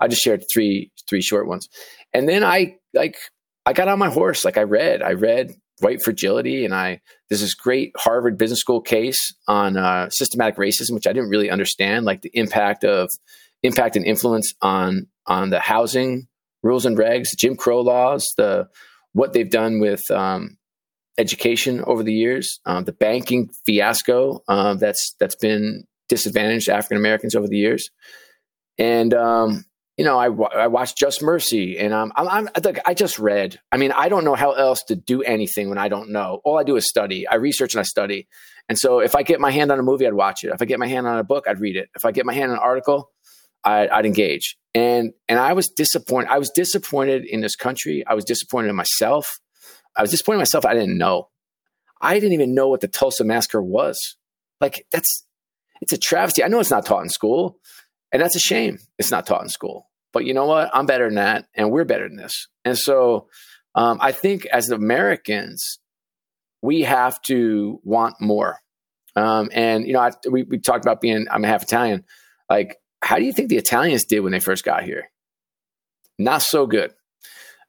I 0.00 0.08
just 0.08 0.22
shared 0.22 0.42
three 0.52 0.90
three 1.08 1.20
short 1.20 1.46
ones, 1.46 1.68
and 2.14 2.28
then 2.28 2.42
I 2.42 2.76
like 2.94 3.16
I 3.66 3.72
got 3.72 3.88
on 3.88 3.98
my 3.98 4.10
horse, 4.10 4.44
like 4.44 4.56
I 4.56 4.62
read, 4.62 5.02
I 5.02 5.12
read 5.12 5.52
white 5.80 6.02
fragility, 6.02 6.64
and 6.64 6.74
I 6.74 7.00
this 7.28 7.54
great 7.54 7.92
Harvard 7.96 8.38
Business 8.38 8.60
School 8.60 8.80
case 8.80 9.34
on 9.46 9.76
uh, 9.76 10.08
systematic 10.10 10.56
racism, 10.56 10.94
which 10.94 11.06
I 11.06 11.12
didn't 11.12 11.28
really 11.28 11.50
understand, 11.50 12.06
like 12.06 12.22
the 12.22 12.30
impact 12.32 12.84
of 12.84 13.08
impact 13.62 13.96
and 13.96 14.06
influence 14.06 14.54
on 14.62 15.06
on 15.26 15.50
the 15.50 15.60
housing 15.60 16.26
rules 16.62 16.86
and 16.86 16.96
regs, 16.96 17.28
Jim 17.36 17.56
Crow 17.56 17.80
laws, 17.80 18.26
the 18.36 18.68
what 19.12 19.32
they've 19.32 19.50
done 19.50 19.80
with 19.80 20.02
um, 20.10 20.56
education 21.20 21.82
over 21.86 22.02
the 22.02 22.12
years, 22.12 22.60
um, 22.66 22.84
the 22.84 22.92
banking 22.92 23.50
fiasco 23.66 24.42
uh, 24.48 24.74
that's 24.74 25.14
that's 25.20 25.36
been 25.36 25.84
disadvantaged 26.08 26.68
African 26.68 26.96
Americans 26.96 27.34
over 27.34 27.46
the 27.46 27.58
years, 27.58 27.90
and 28.78 29.14
um, 29.14 29.64
you 30.00 30.06
know, 30.06 30.18
I, 30.18 30.28
I 30.62 30.66
watched 30.68 30.96
Just 30.96 31.22
Mercy, 31.22 31.78
and 31.78 31.92
I'm, 31.92 32.10
I'm 32.16 32.48
like, 32.64 32.80
I 32.86 32.94
just 32.94 33.18
read. 33.18 33.60
I 33.70 33.76
mean, 33.76 33.92
I 33.92 34.08
don't 34.08 34.24
know 34.24 34.34
how 34.34 34.52
else 34.52 34.82
to 34.84 34.96
do 34.96 35.22
anything 35.22 35.68
when 35.68 35.76
I 35.76 35.88
don't 35.88 36.10
know. 36.10 36.40
All 36.42 36.58
I 36.58 36.62
do 36.64 36.76
is 36.76 36.88
study. 36.88 37.28
I 37.28 37.34
research 37.34 37.74
and 37.74 37.80
I 37.80 37.82
study. 37.82 38.26
And 38.70 38.78
so, 38.78 39.00
if 39.00 39.14
I 39.14 39.22
get 39.22 39.40
my 39.40 39.50
hand 39.50 39.70
on 39.70 39.78
a 39.78 39.82
movie, 39.82 40.06
I'd 40.06 40.14
watch 40.14 40.42
it. 40.42 40.52
If 40.54 40.62
I 40.62 40.64
get 40.64 40.78
my 40.78 40.86
hand 40.86 41.06
on 41.06 41.18
a 41.18 41.22
book, 41.22 41.44
I'd 41.46 41.60
read 41.60 41.76
it. 41.76 41.90
If 41.94 42.06
I 42.06 42.12
get 42.12 42.24
my 42.24 42.32
hand 42.32 42.50
on 42.50 42.56
an 42.56 42.62
article, 42.62 43.10
I'd, 43.62 43.90
I'd 43.90 44.06
engage. 44.06 44.56
And 44.74 45.12
and 45.28 45.38
I 45.38 45.52
was 45.52 45.68
disappointed. 45.68 46.30
I 46.30 46.38
was 46.38 46.50
disappointed 46.54 47.26
in 47.26 47.42
this 47.42 47.54
country. 47.54 48.02
I 48.06 48.14
was 48.14 48.24
disappointed 48.24 48.70
in 48.70 48.76
myself. 48.76 49.38
I 49.96 50.02
was 50.02 50.10
disappointed 50.10 50.36
in 50.36 50.40
myself. 50.40 50.64
I 50.64 50.74
didn't 50.74 50.98
know. 50.98 51.28
I 52.00 52.14
didn't 52.14 52.32
even 52.32 52.54
know 52.54 52.68
what 52.68 52.80
the 52.80 52.88
Tulsa 52.88 53.24
massacre 53.24 53.62
was. 53.62 54.16
Like 54.60 54.86
that's 54.90 55.26
it's 55.80 55.92
a 55.92 55.98
travesty. 55.98 56.44
I 56.44 56.48
know 56.48 56.60
it's 56.60 56.70
not 56.70 56.86
taught 56.86 57.02
in 57.02 57.08
school, 57.08 57.58
and 58.12 58.20
that's 58.20 58.36
a 58.36 58.40
shame. 58.40 58.78
It's 58.98 59.10
not 59.10 59.26
taught 59.26 59.42
in 59.42 59.48
school. 59.48 59.88
But 60.12 60.24
you 60.24 60.34
know 60.34 60.46
what? 60.46 60.70
I'm 60.74 60.86
better 60.86 61.06
than 61.06 61.14
that, 61.16 61.46
and 61.54 61.70
we're 61.70 61.84
better 61.84 62.08
than 62.08 62.16
this. 62.16 62.48
And 62.64 62.76
so 62.76 63.28
um, 63.74 63.98
I 64.00 64.12
think 64.12 64.46
as 64.46 64.70
Americans, 64.70 65.78
we 66.62 66.82
have 66.82 67.20
to 67.22 67.80
want 67.84 68.16
more. 68.20 68.58
Um, 69.16 69.50
and 69.52 69.86
you 69.86 69.92
know, 69.92 70.00
I, 70.00 70.10
we 70.30 70.42
we 70.44 70.58
talked 70.58 70.84
about 70.84 71.00
being 71.00 71.26
I'm 71.30 71.42
half 71.42 71.62
Italian. 71.62 72.04
Like, 72.48 72.76
how 73.02 73.16
do 73.16 73.24
you 73.24 73.32
think 73.32 73.48
the 73.48 73.56
Italians 73.56 74.04
did 74.04 74.20
when 74.20 74.32
they 74.32 74.40
first 74.40 74.64
got 74.64 74.84
here? 74.84 75.10
Not 76.18 76.42
so 76.42 76.66
good. 76.66 76.92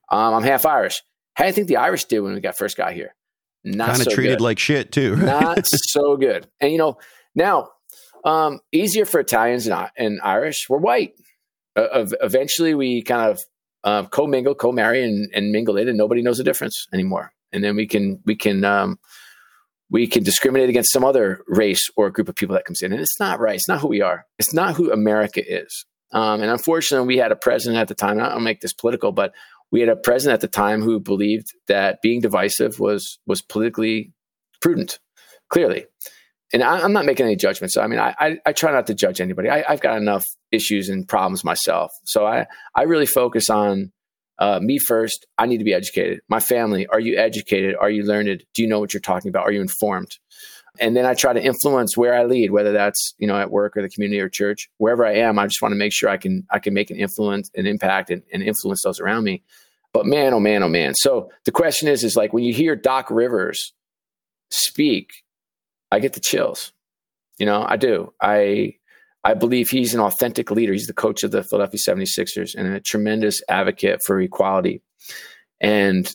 Um, 0.09 0.33
I'm 0.33 0.43
half 0.43 0.65
Irish. 0.65 1.01
How 1.33 1.45
do 1.45 1.47
you 1.47 1.53
think 1.53 1.67
the 1.67 1.77
Irish 1.77 2.05
did 2.05 2.19
when 2.19 2.33
we 2.33 2.41
got 2.41 2.57
first 2.57 2.77
got 2.77 2.93
here? 2.93 3.15
Not 3.63 3.89
kind 3.89 4.01
of 4.01 4.05
so 4.05 4.11
treated 4.11 4.39
good. 4.39 4.43
like 4.43 4.59
shit 4.59 4.91
too. 4.91 5.15
Not 5.17 5.65
so 5.65 6.17
good. 6.17 6.47
And 6.59 6.71
you 6.71 6.77
know, 6.77 6.97
now 7.35 7.69
um, 8.25 8.59
easier 8.71 9.05
for 9.05 9.19
Italians 9.19 9.67
and, 9.67 9.89
and 9.97 10.19
Irish. 10.21 10.67
We're 10.69 10.77
white 10.77 11.13
uh, 11.75 12.05
eventually 12.21 12.73
we 12.73 13.01
kind 13.01 13.29
of 13.29 13.39
uh, 13.83 14.05
co-mingle, 14.07 14.55
co-marry, 14.55 15.03
and, 15.03 15.29
and 15.33 15.51
mingle 15.51 15.77
it, 15.77 15.87
and 15.87 15.97
nobody 15.97 16.21
knows 16.21 16.37
the 16.37 16.43
difference 16.43 16.87
anymore. 16.93 17.33
And 17.51 17.63
then 17.63 17.75
we 17.75 17.87
can 17.87 18.21
we 18.25 18.35
can 18.35 18.63
um, 18.63 18.99
we 19.89 20.07
can 20.07 20.23
discriminate 20.23 20.69
against 20.69 20.91
some 20.91 21.03
other 21.03 21.43
race 21.47 21.89
or 21.95 22.09
group 22.09 22.29
of 22.29 22.35
people 22.35 22.55
that 22.55 22.65
comes 22.65 22.81
in, 22.81 22.91
and 22.91 23.01
it's 23.01 23.19
not 23.19 23.39
right. 23.39 23.55
It's 23.55 23.67
not 23.67 23.79
who 23.79 23.87
we 23.87 24.01
are. 24.01 24.25
It's 24.39 24.53
not 24.53 24.75
who 24.75 24.91
America 24.91 25.41
is. 25.45 25.85
Um, 26.13 26.41
and 26.41 26.51
unfortunately, 26.51 27.07
we 27.07 27.17
had 27.17 27.31
a 27.31 27.37
president 27.37 27.79
at 27.79 27.87
the 27.87 27.95
time. 27.95 28.19
I 28.19 28.29
don't 28.29 28.43
make 28.43 28.61
this 28.61 28.73
political, 28.73 29.11
but 29.11 29.33
we 29.71 29.79
had 29.79 29.89
a 29.89 29.95
president 29.95 30.35
at 30.35 30.41
the 30.41 30.47
time 30.47 30.81
who 30.81 30.99
believed 30.99 31.47
that 31.67 32.01
being 32.01 32.21
divisive 32.21 32.79
was 32.79 33.19
was 33.25 33.41
politically 33.41 34.11
prudent. 34.61 34.99
Clearly, 35.49 35.85
and 36.53 36.63
I, 36.63 36.79
am 36.79 36.93
not 36.93 37.05
making 37.05 37.25
any 37.25 37.35
judgments. 37.35 37.77
I 37.77 37.87
mean, 37.87 37.99
I, 37.99 38.15
I, 38.19 38.37
I, 38.45 38.53
try 38.53 38.71
not 38.71 38.87
to 38.87 38.93
judge 38.93 39.21
anybody. 39.21 39.49
I, 39.49 39.69
have 39.69 39.81
got 39.81 39.97
enough 39.97 40.25
issues 40.51 40.89
and 40.89 41.07
problems 41.07 41.43
myself. 41.43 41.91
So 42.05 42.25
I, 42.25 42.45
I 42.75 42.83
really 42.83 43.05
focus 43.05 43.49
on 43.49 43.91
uh, 44.39 44.59
me 44.61 44.79
first. 44.79 45.25
I 45.37 45.45
need 45.45 45.59
to 45.59 45.63
be 45.63 45.73
educated. 45.73 46.21
My 46.29 46.39
family, 46.39 46.87
are 46.87 46.99
you 46.99 47.17
educated? 47.17 47.75
Are 47.79 47.89
you 47.89 48.03
learned? 48.03 48.43
Do 48.53 48.61
you 48.61 48.67
know 48.67 48.79
what 48.79 48.93
you're 48.93 49.01
talking 49.01 49.29
about? 49.29 49.43
Are 49.43 49.51
you 49.51 49.61
informed? 49.61 50.11
And 50.79 50.95
then 50.95 51.05
I 51.05 51.13
try 51.13 51.33
to 51.33 51.43
influence 51.43 51.97
where 51.97 52.15
I 52.15 52.23
lead, 52.23 52.51
whether 52.51 52.71
that's 52.71 53.13
you 53.17 53.27
know 53.27 53.37
at 53.37 53.51
work 53.51 53.75
or 53.75 53.81
the 53.81 53.89
community 53.89 54.21
or 54.21 54.29
church, 54.29 54.69
wherever 54.77 55.05
I 55.05 55.15
am. 55.15 55.37
I 55.37 55.47
just 55.47 55.61
want 55.61 55.73
to 55.73 55.77
make 55.77 55.93
sure 55.93 56.09
I 56.09 56.17
can 56.17 56.45
I 56.49 56.59
can 56.59 56.73
make 56.73 56.89
an 56.89 56.97
influence, 56.97 57.49
an 57.55 57.67
impact, 57.67 58.09
and, 58.09 58.23
and 58.33 58.41
influence 58.41 58.81
those 58.83 58.99
around 58.99 59.23
me. 59.23 59.43
But 59.93 60.05
man, 60.05 60.33
oh 60.33 60.39
man, 60.39 60.63
oh 60.63 60.69
man. 60.69 60.95
So 60.95 61.29
the 61.45 61.51
question 61.51 61.89
is, 61.89 62.03
is 62.03 62.15
like 62.15 62.31
when 62.31 62.45
you 62.45 62.53
hear 62.53 62.75
Doc 62.75 63.11
Rivers 63.11 63.73
speak 64.49 65.09
I 65.91 65.99
get 65.99 66.13
the 66.13 66.19
chills. 66.19 66.71
You 67.37 67.45
know, 67.45 67.65
I 67.67 67.75
do. 67.75 68.13
I 68.21 68.75
I 69.23 69.33
believe 69.33 69.69
he's 69.69 69.93
an 69.93 69.99
authentic 69.99 70.49
leader. 70.49 70.73
He's 70.73 70.87
the 70.87 70.93
coach 70.93 71.23
of 71.23 71.31
the 71.31 71.43
Philadelphia 71.43 71.79
76ers 71.79 72.55
and 72.55 72.67
a 72.67 72.79
tremendous 72.79 73.41
advocate 73.47 73.99
for 74.05 74.19
equality. 74.19 74.81
And 75.59 76.11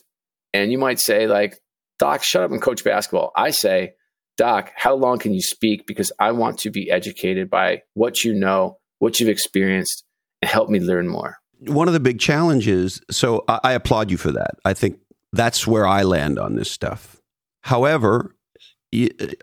and 0.53 0.71
you 0.71 0.77
might 0.77 0.99
say 0.99 1.27
like, 1.27 1.59
"Doc, 1.99 2.23
shut 2.23 2.43
up 2.43 2.51
and 2.51 2.61
coach 2.61 2.83
basketball." 2.83 3.31
I 3.35 3.51
say, 3.51 3.93
"Doc, 4.37 4.71
how 4.75 4.95
long 4.95 5.19
can 5.19 5.33
you 5.33 5.41
speak 5.41 5.85
because 5.85 6.11
I 6.19 6.31
want 6.31 6.59
to 6.59 6.69
be 6.69 6.89
educated 6.89 7.49
by 7.49 7.81
what 7.93 8.23
you 8.23 8.33
know, 8.33 8.77
what 8.99 9.19
you've 9.19 9.29
experienced 9.29 10.03
and 10.41 10.49
help 10.49 10.69
me 10.69 10.79
learn 10.79 11.07
more." 11.07 11.37
One 11.59 11.87
of 11.87 11.93
the 11.93 11.99
big 11.99 12.19
challenges, 12.19 13.01
so 13.09 13.43
I, 13.47 13.59
I 13.63 13.71
applaud 13.73 14.11
you 14.11 14.17
for 14.17 14.31
that. 14.31 14.51
I 14.63 14.73
think 14.73 14.99
that's 15.33 15.67
where 15.67 15.87
I 15.87 16.03
land 16.03 16.39
on 16.39 16.55
this 16.55 16.71
stuff. 16.71 17.21
However, 17.61 18.35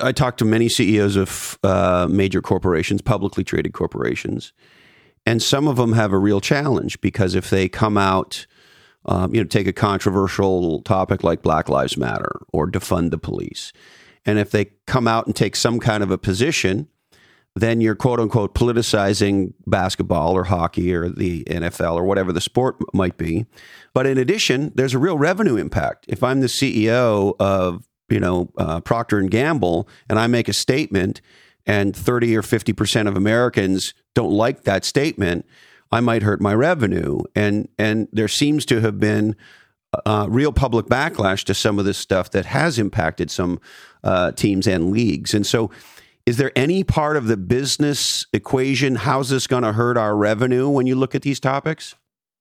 I 0.01 0.13
talked 0.13 0.39
to 0.39 0.45
many 0.45 0.69
CEOs 0.69 1.17
of 1.17 1.59
uh, 1.63 2.07
major 2.11 2.41
corporations, 2.41 3.03
publicly 3.03 3.45
traded 3.45 3.75
corporations, 3.75 4.53
and 5.27 5.43
some 5.43 5.69
of 5.69 5.77
them 5.77 5.93
have 5.93 6.13
a 6.13 6.19
real 6.19 6.41
challenge 6.41 7.01
because 7.01 7.35
if 7.35 7.51
they 7.51 7.69
come 7.69 7.99
out, 7.99 8.47
um, 9.05 9.35
you 9.35 9.43
know, 9.43 9.47
take 9.47 9.67
a 9.67 9.73
controversial 9.73 10.81
topic 10.83 11.23
like 11.23 11.43
Black 11.43 11.69
Lives 11.69 11.97
Matter 11.97 12.41
or 12.53 12.67
defund 12.67 13.11
the 13.11 13.19
police, 13.19 13.73
and 14.27 14.39
if 14.39 14.51
they 14.51 14.67
come 14.87 15.07
out 15.07 15.27
and 15.27 15.35
take 15.35 15.57
some 15.57 15.81
kind 15.81 16.03
of 16.03 16.11
a 16.11 16.19
position, 16.19 16.89
then 17.57 17.81
you're 17.81 17.95
quote 17.95 18.19
unquote 18.19 18.55
politicizing 18.55 19.53
basketball 19.67 20.37
or 20.37 20.45
hockey 20.45 20.93
or 20.93 21.09
the 21.09 21.45
NFL 21.45 21.95
or 21.95 22.05
whatever 22.05 22.33
the 22.33 22.41
sport 22.41 22.77
might 22.93 23.17
be. 23.17 23.47
But 23.93 24.07
in 24.07 24.19
addition, 24.19 24.73
there's 24.75 24.95
a 24.95 24.99
real 24.99 25.19
revenue 25.19 25.57
impact. 25.57 26.07
If 26.09 26.23
I'm 26.23 26.41
the 26.41 26.49
CEO 26.49 27.35
of 27.39 27.87
you 28.09 28.21
know 28.21 28.51
uh, 28.59 28.81
Procter 28.81 29.19
and 29.19 29.31
Gamble, 29.31 29.89
and 30.09 30.19
I 30.19 30.27
make 30.27 30.49
a 30.49 30.53
statement, 30.53 31.21
and 31.65 31.95
thirty 31.95 32.37
or 32.37 32.43
fifty 32.43 32.73
percent 32.73 33.09
of 33.09 33.17
Americans 33.17 33.95
don't 34.15 34.33
like 34.33 34.65
that 34.65 34.85
statement, 34.85 35.47
I 35.93 36.01
might 36.01 36.23
hurt 36.23 36.41
my 36.41 36.55
revenue. 36.55 37.21
And 37.37 37.69
and 37.79 38.09
there 38.13 38.29
seems 38.29 38.67
to 38.67 38.81
have 38.81 38.99
been 38.99 39.37
uh, 40.05 40.27
real 40.29 40.53
public 40.53 40.87
backlash 40.87 41.45
to 41.45 41.55
some 41.55 41.79
of 41.79 41.85
this 41.85 41.99
stuff 41.99 42.31
that 42.31 42.47
has 42.47 42.79
impacted 42.79 43.31
some 43.31 43.61
uh, 44.05 44.33
teams 44.33 44.69
and 44.69 44.93
leagues. 44.93 45.35
And 45.35 45.45
so, 45.45 45.71
is 46.27 46.37
there 46.37 46.53
any 46.57 46.85
part 46.85 47.17
of 47.17 47.27
the 47.27 47.37
business 47.37 48.25
equation? 48.33 48.95
How's 48.95 49.29
this 49.29 49.47
going 49.47 49.63
to 49.63 49.73
hurt 49.73 49.99
our 49.99 50.17
revenue 50.17 50.69
when 50.69 50.87
you 50.87 50.95
look 50.95 51.15
at 51.15 51.23
these 51.23 51.41
topics? 51.41 51.97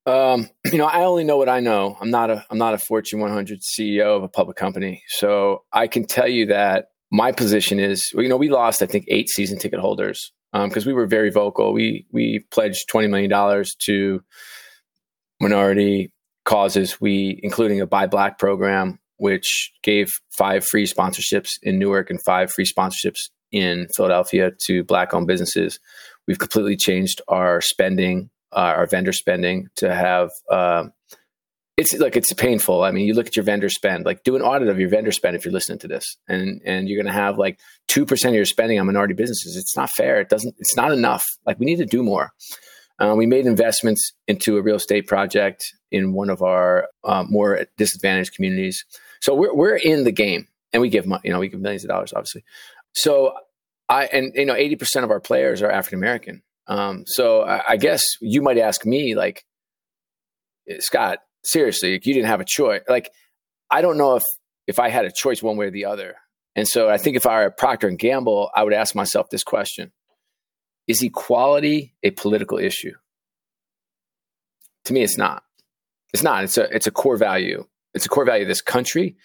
Um, 0.05 0.49
you 0.72 0.78
know, 0.78 0.86
I 0.86 1.03
only 1.03 1.24
know 1.24 1.38
what 1.38 1.49
I 1.49 1.59
know. 1.59 1.97
I'm 1.99 2.11
not 2.11 2.30
a 2.30 2.45
I'm 2.49 2.57
not 2.57 2.74
a 2.74 2.78
Fortune 2.78 3.20
100 3.20 3.61
CEO 3.61 4.16
of 4.16 4.24
a 4.24 4.30
public 4.30 4.57
company, 4.57 5.03
so 5.07 5.64
I 5.72 5.88
can 5.88 6.05
tell 6.05 6.28
you 6.28 6.45
that 6.47 6.88
my 7.11 7.32
position 7.32 7.80
is, 7.80 8.11
you 8.14 8.28
know, 8.28 8.38
we 8.38 8.49
lost 8.49 8.82
I 8.82 8.86
think 8.86 9.05
eight 9.07 9.30
season 9.30 9.59
ticket 9.59 9.80
holders 9.80 10.32
because 10.51 10.86
um, 10.86 10.88
we 10.88 10.93
were 10.93 11.07
very 11.07 11.30
vocal. 11.30 11.74
We 11.74 12.05
we 12.11 12.45
pledged 12.51 12.88
20 12.89 13.07
million 13.07 13.30
dollars 13.30 13.76
to 13.80 14.22
minority 15.39 16.14
causes. 16.45 17.01
We 17.01 17.39
including 17.43 17.82
a 17.82 17.88
Buy 17.88 18.07
Black 18.07 18.38
program, 18.38 18.99
which 19.24 19.71
gave 19.84 20.11
five 20.38 20.65
free 20.65 20.86
sponsorships 20.86 21.51
in 21.61 21.80
Newark 21.80 22.09
and 22.09 22.21
five 22.26 22.51
free 22.51 22.65
sponsorships 22.65 23.30
in 23.53 23.88
Philadelphia 23.95 24.51
to 24.65 24.84
black 24.84 25.13
owned 25.13 25.28
businesses. 25.28 25.80
We've 26.28 26.39
completely 26.39 26.76
changed 26.76 27.21
our 27.30 27.61
spending 27.61 28.30
uh, 28.51 28.74
our 28.78 28.86
vendor 28.86 29.13
spending 29.13 29.67
to 29.78 29.95
have 29.95 30.30
um, 30.51 30.91
it's 31.78 31.97
like 31.97 32.17
it's 32.17 32.34
painful. 32.34 32.84
I 32.84 32.91
mean, 32.91 33.07
you 33.07 33.13
look 33.13 33.28
at 33.28 33.38
your 33.38 33.45
vendor 33.45 33.69
spend, 33.69 34.05
like 34.05 34.26
do 34.26 34.36
an 34.36 34.41
audit 34.41 34.67
of 34.67 34.78
your 34.78 34.89
vendor 34.89 35.13
spend 35.13 35.38
if 35.38 35.45
you're 35.45 35.53
listening 35.53 35.80
to 35.80 35.88
this, 35.88 36.17
and 36.28 36.59
and 36.65 36.89
you're 36.89 37.01
going 37.01 37.11
to 37.11 37.17
have 37.17 37.38
like 37.38 37.61
two 37.88 38.05
percent 38.05 38.34
of 38.34 38.36
your 38.36 38.45
spending 38.45 38.78
on 38.78 38.88
minority 38.88 39.13
businesses. 39.13 39.55
It's 39.55 39.78
not 39.78 39.89
fair. 39.89 40.19
It 40.19 40.28
doesn't. 40.28 40.53
It's 40.59 40.76
not 40.76 40.91
enough. 40.91 41.24
Like 41.45 41.59
we 41.59 41.65
need 41.65 41.78
to 41.78 41.86
do 41.86 42.03
more. 42.03 42.32
Uh, 42.99 43.15
we 43.15 43.26
made 43.26 43.45
investments 43.45 44.11
into 44.28 44.57
a 44.57 44.61
real 44.61 44.76
estate 44.76 45.07
project 45.07 45.63
in 45.91 46.13
one 46.13 46.30
of 46.30 46.41
our 46.41 46.89
uh, 47.03 47.24
more 47.28 47.65
disadvantaged 47.78 48.36
communities. 48.36 48.86
So 49.24 49.34
we're 49.34 49.55
we're 49.55 49.78
in 49.78 50.03
the 50.03 50.11
game, 50.11 50.49
and 50.74 50.82
we 50.82 50.89
give 50.89 51.07
money. 51.07 51.21
You 51.24 51.32
know, 51.32 51.39
we 51.39 51.47
give 51.47 51.61
millions 51.61 51.86
of 51.86 51.89
dollars, 51.89 52.11
obviously. 52.13 52.43
So 52.91 53.34
I 53.88 54.05
and 54.07 54.34
you 54.36 54.45
know, 54.45 54.53
eighty 54.53 54.76
percent 54.76 55.05
of 55.05 55.11
our 55.11 55.21
players 55.21 55.61
are 55.61 55.71
African 55.71 55.99
American. 55.99 56.43
Um, 56.67 57.05
so 57.07 57.41
I, 57.41 57.61
I, 57.69 57.78
guess 57.78 58.03
you 58.21 58.41
might 58.41 58.57
ask 58.57 58.86
me, 58.86 59.15
like, 59.15 59.43
Scott, 60.80 61.19
seriously, 61.43 61.91
you 61.91 61.99
didn't 62.13 62.28
have 62.28 62.39
a 62.39 62.45
choice. 62.45 62.82
Like, 62.88 63.11
I 63.71 63.82
don't 63.82 63.97
know 63.97 64.15
if 64.17 64.24
if 64.67 64.78
I 64.78 64.89
had 64.89 65.05
a 65.05 65.11
choice 65.11 65.41
one 65.41 65.55
way 65.55 65.67
or 65.67 65.71
the 65.71 65.86
other. 65.86 66.15
And 66.55 66.67
so 66.67 66.89
I 66.89 66.97
think 66.97 67.15
if 67.15 67.26
I 67.26 67.36
were 67.36 67.45
at 67.47 67.57
Procter 67.57 67.88
and 67.88 67.97
Gamble, 67.97 68.49
I 68.53 68.63
would 68.63 68.74
ask 68.74 68.93
myself 68.93 69.30
this 69.30 69.45
question: 69.45 69.93
Is 70.86 71.01
equality 71.01 71.95
a 72.03 72.11
political 72.11 72.57
issue? 72.57 72.93
To 74.84 74.93
me, 74.93 75.01
it's 75.01 75.17
not. 75.17 75.43
It's 76.13 76.24
not. 76.24 76.43
It's 76.43 76.57
a 76.57 76.63
it's 76.76 76.88
a 76.88 76.91
core 76.91 77.15
value. 77.15 77.65
It's 77.93 78.05
a 78.05 78.09
core 78.09 78.25
value 78.25 78.43
of 78.43 78.47
this 78.47 78.61
country. 78.61 79.15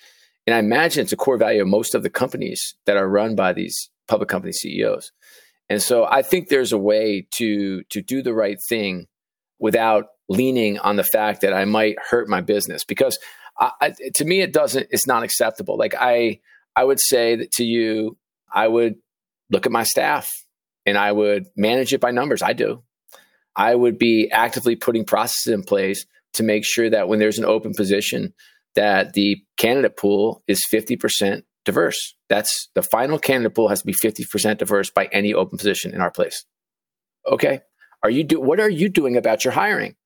And 0.46 0.54
I 0.54 0.58
imagine 0.58 1.02
it's 1.02 1.12
a 1.12 1.16
core 1.16 1.36
value 1.36 1.62
of 1.62 1.68
most 1.68 1.94
of 1.94 2.02
the 2.02 2.10
companies 2.10 2.74
that 2.86 2.96
are 2.96 3.08
run 3.08 3.34
by 3.34 3.52
these 3.52 3.90
public 4.06 4.28
company 4.28 4.52
CEOs. 4.52 5.12
And 5.68 5.82
so 5.82 6.06
I 6.06 6.22
think 6.22 6.48
there's 6.48 6.72
a 6.72 6.78
way 6.78 7.26
to 7.32 7.82
to 7.84 8.00
do 8.00 8.22
the 8.22 8.32
right 8.32 8.58
thing 8.68 9.06
without 9.58 10.06
leaning 10.28 10.78
on 10.78 10.96
the 10.96 11.04
fact 11.04 11.42
that 11.42 11.52
I 11.52 11.64
might 11.64 11.96
hurt 12.10 12.28
my 12.28 12.40
business 12.40 12.84
because 12.84 13.18
I, 13.58 13.72
I, 13.80 13.92
to 14.14 14.24
me 14.24 14.40
it 14.40 14.52
doesn't 14.52 14.88
it's 14.90 15.06
not 15.06 15.22
acceptable. 15.22 15.76
Like 15.76 15.94
I 15.98 16.40
I 16.74 16.84
would 16.84 17.00
say 17.00 17.36
that 17.36 17.52
to 17.52 17.64
you 17.64 18.16
I 18.52 18.66
would 18.68 18.96
look 19.50 19.66
at 19.66 19.72
my 19.72 19.82
staff 19.82 20.28
and 20.86 20.96
I 20.96 21.12
would 21.12 21.46
manage 21.56 21.92
it 21.92 22.00
by 22.00 22.10
numbers. 22.10 22.42
I 22.42 22.54
do. 22.54 22.82
I 23.54 23.74
would 23.74 23.98
be 23.98 24.30
actively 24.30 24.76
putting 24.76 25.04
processes 25.04 25.52
in 25.52 25.62
place 25.62 26.06
to 26.34 26.42
make 26.42 26.64
sure 26.64 26.88
that 26.88 27.08
when 27.08 27.18
there's 27.18 27.38
an 27.38 27.44
open 27.44 27.74
position 27.74 28.32
that 28.78 29.14
the 29.14 29.42
candidate 29.56 29.96
pool 29.96 30.44
is 30.46 30.62
50% 30.72 31.42
diverse. 31.64 32.14
That's 32.28 32.70
the 32.76 32.82
final 32.82 33.18
candidate 33.18 33.56
pool 33.56 33.66
has 33.66 33.80
to 33.80 33.86
be 33.86 33.92
50% 33.92 34.58
diverse 34.58 34.88
by 34.88 35.06
any 35.06 35.34
open 35.34 35.58
position 35.58 35.92
in 35.92 36.00
our 36.00 36.12
place. 36.12 36.44
Okay. 37.26 37.60
Are 38.04 38.10
you 38.10 38.22
do 38.22 38.40
what 38.40 38.60
are 38.60 38.70
you 38.70 38.88
doing 38.88 39.16
about 39.16 39.44
your 39.44 39.52
hiring? 39.52 39.96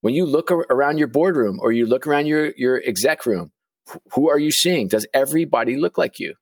When 0.00 0.14
you 0.14 0.24
look 0.24 0.50
ar- 0.50 0.66
around 0.70 0.96
your 0.96 1.08
boardroom 1.08 1.58
or 1.60 1.70
you 1.70 1.84
look 1.84 2.06
around 2.06 2.24
your 2.24 2.52
your 2.56 2.82
exec 2.82 3.26
room, 3.26 3.52
wh- 3.90 4.14
who 4.14 4.30
are 4.30 4.38
you 4.38 4.50
seeing? 4.50 4.88
Does 4.88 5.06
everybody 5.12 5.76
look 5.76 5.98
like 5.98 6.18
you? 6.18 6.32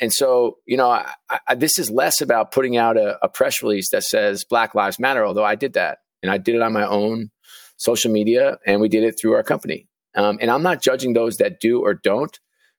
And 0.00 0.12
so, 0.12 0.56
you 0.66 0.76
know, 0.76 0.90
I, 0.90 1.12
I, 1.46 1.54
this 1.54 1.78
is 1.78 1.92
less 1.92 2.20
about 2.20 2.50
putting 2.50 2.76
out 2.76 2.96
a, 2.96 3.24
a 3.24 3.28
press 3.28 3.62
release 3.62 3.90
that 3.90 4.02
says 4.02 4.44
Black 4.44 4.74
Lives 4.74 4.98
Matter, 4.98 5.24
although 5.24 5.44
I 5.44 5.54
did 5.54 5.74
that 5.74 5.98
and 6.24 6.32
I 6.32 6.38
did 6.38 6.56
it 6.56 6.62
on 6.62 6.72
my 6.72 6.84
own 6.84 7.30
social 7.76 8.10
media 8.10 8.58
and 8.66 8.80
we 8.80 8.88
did 8.88 9.04
it 9.04 9.14
through 9.20 9.34
our 9.34 9.44
company. 9.44 9.86
Um, 10.14 10.38
and 10.40 10.50
I'm 10.50 10.62
not 10.62 10.82
judging 10.82 11.12
those 11.12 11.36
that 11.36 11.60
do 11.60 11.80
or 11.80 11.94
don't 11.94 12.38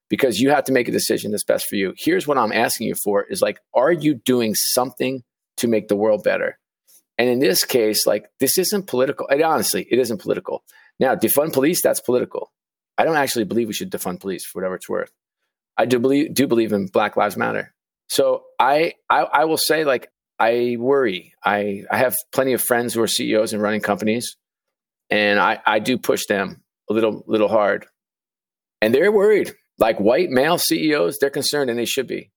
because 0.09 0.39
you 0.39 0.51
have 0.51 0.65
to 0.65 0.71
make 0.71 0.87
a 0.87 0.91
decision 0.91 1.31
that's 1.31 1.43
best 1.43 1.65
for 1.67 1.75
you. 1.75 1.93
Here's 1.97 2.27
what 2.27 2.37
I'm 2.37 2.51
asking 2.51 2.87
you 2.87 2.95
for 3.03 3.23
is 3.23 3.41
like, 3.41 3.59
are 3.73 3.91
you 3.91 4.15
doing 4.15 4.53
something 4.55 5.23
to 5.57 5.67
make 5.67 5.87
the 5.87 5.95
world 5.95 6.23
better? 6.23 6.59
And 7.17 7.29
in 7.29 7.39
this 7.39 7.63
case, 7.63 8.05
like, 8.05 8.25
this 8.39 8.57
isn't 8.57 8.87
political. 8.87 9.27
And 9.27 9.41
honestly, 9.41 9.87
it 9.89 9.99
isn't 9.99 10.21
political. 10.21 10.63
Now, 10.99 11.15
defund 11.15 11.53
police, 11.53 11.81
that's 11.81 11.99
political. 11.99 12.51
I 12.97 13.05
don't 13.05 13.15
actually 13.15 13.45
believe 13.45 13.67
we 13.67 13.73
should 13.73 13.91
defund 13.91 14.19
police 14.19 14.45
for 14.45 14.59
whatever 14.59 14.75
it's 14.75 14.89
worth. 14.89 15.11
I 15.77 15.85
do 15.85 15.99
believe, 15.99 16.33
do 16.33 16.47
believe 16.47 16.73
in 16.73 16.87
Black 16.87 17.17
Lives 17.17 17.37
Matter. 17.37 17.73
So 18.07 18.43
I, 18.59 18.93
I, 19.09 19.21
I 19.21 19.45
will 19.45 19.57
say, 19.57 19.85
like, 19.85 20.09
I 20.39 20.77
worry. 20.79 21.33
I, 21.43 21.83
I 21.89 21.97
have 21.97 22.15
plenty 22.31 22.53
of 22.53 22.61
friends 22.61 22.93
who 22.93 23.01
are 23.01 23.07
CEOs 23.07 23.53
and 23.53 23.61
running 23.61 23.81
companies, 23.81 24.35
and 25.09 25.39
I, 25.39 25.59
I 25.65 25.79
do 25.79 25.97
push 25.97 26.25
them 26.27 26.62
a 26.89 26.93
little, 26.93 27.23
little 27.27 27.49
hard. 27.49 27.85
And 28.81 28.93
they're 28.93 29.11
worried 29.11 29.53
like 29.79 29.99
white 29.99 30.29
male 30.29 30.57
CEOs, 30.57 31.17
they're 31.19 31.29
concerned 31.29 31.69
and 31.69 31.79
they 31.79 31.85
should 31.85 32.07
be 32.07 32.31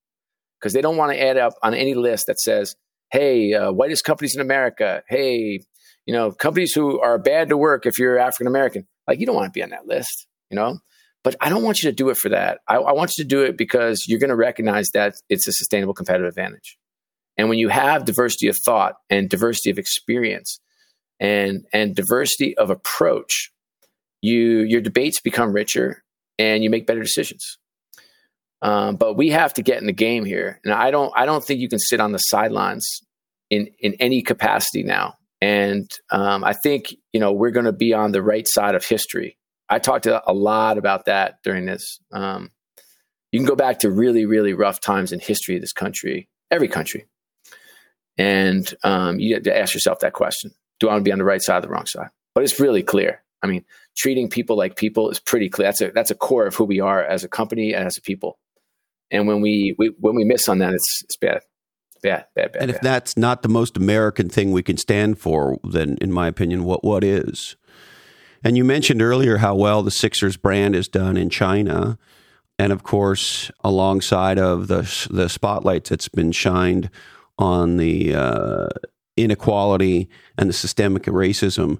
because 0.59 0.73
they 0.73 0.81
don't 0.81 0.97
want 0.97 1.13
to 1.13 1.23
add 1.23 1.37
up 1.37 1.55
on 1.63 1.75
any 1.75 1.95
list 1.95 2.27
that 2.27 2.41
says, 2.41 2.75
hey, 3.11 3.55
uh, 3.55 3.71
whitest 3.73 4.05
companies 4.05 4.35
in 4.35 4.41
America. 4.41 5.03
Hey, 5.09 5.61
you 6.07 6.15
know, 6.15 6.33
companies 6.33 6.73
who 6.73 7.01
are 7.01 7.19
bad 7.19 7.49
to 7.51 7.57
work 7.57 7.87
if 7.87 7.99
you're 7.99 8.19
African 8.19 8.47
American. 8.47 8.87
Like, 9.07 9.21
you 9.21 9.27
don't 9.27 9.35
want 9.35 9.47
to 9.47 9.57
be 9.57 9.63
on 9.63 9.71
that 9.71 9.87
list, 9.87 10.27
you 10.51 10.57
know? 10.57 10.79
But 11.23 11.37
I 11.41 11.49
don't 11.49 11.63
want 11.63 11.83
you 11.83 11.91
to 11.91 11.95
do 11.95 12.09
it 12.09 12.17
for 12.17 12.29
that. 12.31 12.61
I, 12.69 12.77
I 12.77 12.93
want 12.93 13.13
you 13.17 13.25
to 13.25 13.29
do 13.29 13.43
it 13.43 13.57
because 13.57 14.07
you're 14.07 14.21
going 14.21 14.31
to 14.31 14.37
recognize 14.37 14.91
that 14.91 15.15
it's 15.29 15.47
a 15.47 15.53
sustainable 15.53 15.95
competitive 15.95 16.29
advantage. 16.29 16.79
And 17.37 17.49
when 17.49 17.59
you 17.59 17.69
have 17.69 18.05
diversity 18.05 18.49
of 18.49 18.57
thought 18.65 18.95
and 19.11 19.29
diversity 19.29 19.71
of 19.71 19.79
experience 19.79 20.61
and, 21.21 21.65
and 21.73 21.95
diversity 21.95 22.57
of 22.57 22.71
approach, 22.71 23.53
you, 24.23 24.61
your 24.61 24.81
debates 24.81 25.21
become 25.21 25.53
richer 25.53 26.03
and 26.39 26.63
you 26.63 26.71
make 26.71 26.87
better 26.87 27.03
decisions. 27.03 27.59
Um, 28.63 28.97
but 28.97 29.17
we 29.17 29.31
have 29.31 29.53
to 29.55 29.63
get 29.63 29.81
in 29.81 29.87
the 29.87 29.93
game 29.93 30.25
here, 30.25 30.61
and 30.65 30.73
I 30.73 30.91
don't. 30.91 31.13
I 31.15 31.27
don't 31.27 31.45
think 31.45 31.61
you 31.61 31.69
can 31.69 31.79
sit 31.79 32.01
on 32.01 32.13
the 32.13 32.19
sidelines 32.19 33.03
in 33.51 33.69
in 33.79 33.95
any 34.01 34.23
capacity 34.23 34.83
now. 34.83 35.15
And 35.43 35.91
um, 36.11 36.43
I 36.43 36.55
think 36.55 36.95
you 37.13 37.21
know 37.21 37.33
we're 37.33 37.51
going 37.51 37.67
to 37.67 37.73
be 37.73 37.93
on 37.93 38.13
the 38.13 38.23
right 38.23 38.47
side 38.49 38.75
of 38.75 38.85
history. 38.85 39.37
I 39.69 39.79
talked 39.79 40.07
a 40.07 40.33
lot 40.33 40.79
about 40.79 41.05
that 41.07 41.39
during 41.43 41.67
this. 41.67 42.01
Um, 42.13 42.51
you 43.33 43.41
can 43.41 43.47
go 43.47 43.57
back 43.57 43.81
to 43.81 43.91
really, 43.91 44.25
really 44.25 44.55
rough 44.55 44.81
times 44.81 45.13
in 45.13 45.19
history 45.19 45.57
of 45.57 45.61
this 45.61 45.73
country, 45.73 46.29
every 46.51 46.69
country, 46.69 47.07
and 48.17 48.73
um, 48.85 49.19
you 49.19 49.35
have 49.35 49.43
to 49.43 49.57
ask 49.57 49.75
yourself 49.75 49.99
that 50.01 50.15
question: 50.15 50.53
Do 50.81 50.89
I 50.89 50.93
want 50.93 51.05
to 51.05 51.09
be 51.09 51.13
on 51.13 51.19
the 51.19 51.25
right 51.25 51.43
side 51.43 51.59
or 51.59 51.61
the 51.63 51.69
wrong 51.69 51.87
side? 51.87 52.09
But 52.35 52.45
it's 52.45 52.59
really 52.59 52.83
clear. 52.83 53.23
I 53.43 53.49
mean, 53.49 53.65
treating 53.97 54.29
people 54.29 54.57
like 54.57 54.77
people 54.77 55.11
is 55.11 55.19
pretty 55.19 55.49
clear. 55.49 55.69
That's 55.69 55.81
a 55.81 55.91
that's 55.91 56.11
a 56.11 56.15
core 56.15 56.47
of 56.47 56.55
who 56.55 56.65
we 56.65 56.81
are 56.81 57.03
as 57.03 57.25
a 57.25 57.29
company 57.29 57.75
and 57.75 57.87
as 57.87 57.97
a 57.97 58.03
people. 58.03 58.39
And 59.11 59.27
when 59.27 59.41
we, 59.41 59.75
we 59.79 59.93
when 59.99 60.15
we 60.15 60.25
miss 60.25 60.49
on 60.49 60.59
that, 60.59 60.75
it's 60.75 61.03
it's 61.05 61.17
bad. 61.17 61.41
Bad, 62.03 62.27
bad, 62.37 62.53
bad. 62.53 62.63
And 62.63 62.71
if 62.71 62.77
bad. 62.77 62.85
that's 62.85 63.17
not 63.17 63.43
the 63.43 63.49
most 63.49 63.77
American 63.77 64.29
thing 64.29 64.53
we 64.53 64.63
can 64.63 64.77
stand 64.77 65.19
for, 65.19 65.59
then 65.65 65.97
in 66.01 66.13
my 66.13 66.29
opinion, 66.29 66.65
what 66.65 66.85
what 66.85 67.03
is? 67.03 67.57
And 68.45 68.57
you 68.57 68.65
mentioned 68.65 69.03
earlier 69.03 69.39
how 69.39 69.55
well 69.55 69.83
the 69.83 69.91
Sixers 69.91 70.37
brand 70.37 70.77
is 70.77 70.89
done 70.89 71.17
in 71.17 71.31
China, 71.31 71.99
and 72.59 72.73
of 72.73 72.83
course, 72.83 73.51
alongside 73.65 74.39
of 74.39 74.69
the 74.69 75.09
the 75.11 75.29
spotlight 75.29 75.85
that's 75.85 76.09
been 76.09 76.33
shined 76.33 76.91
on 77.39 77.77
the 77.77 78.15
uh, 78.15 78.69
inequality 79.17 80.09
and 80.37 80.49
the 80.49 80.55
systemic 80.55 81.05
racism 81.05 81.79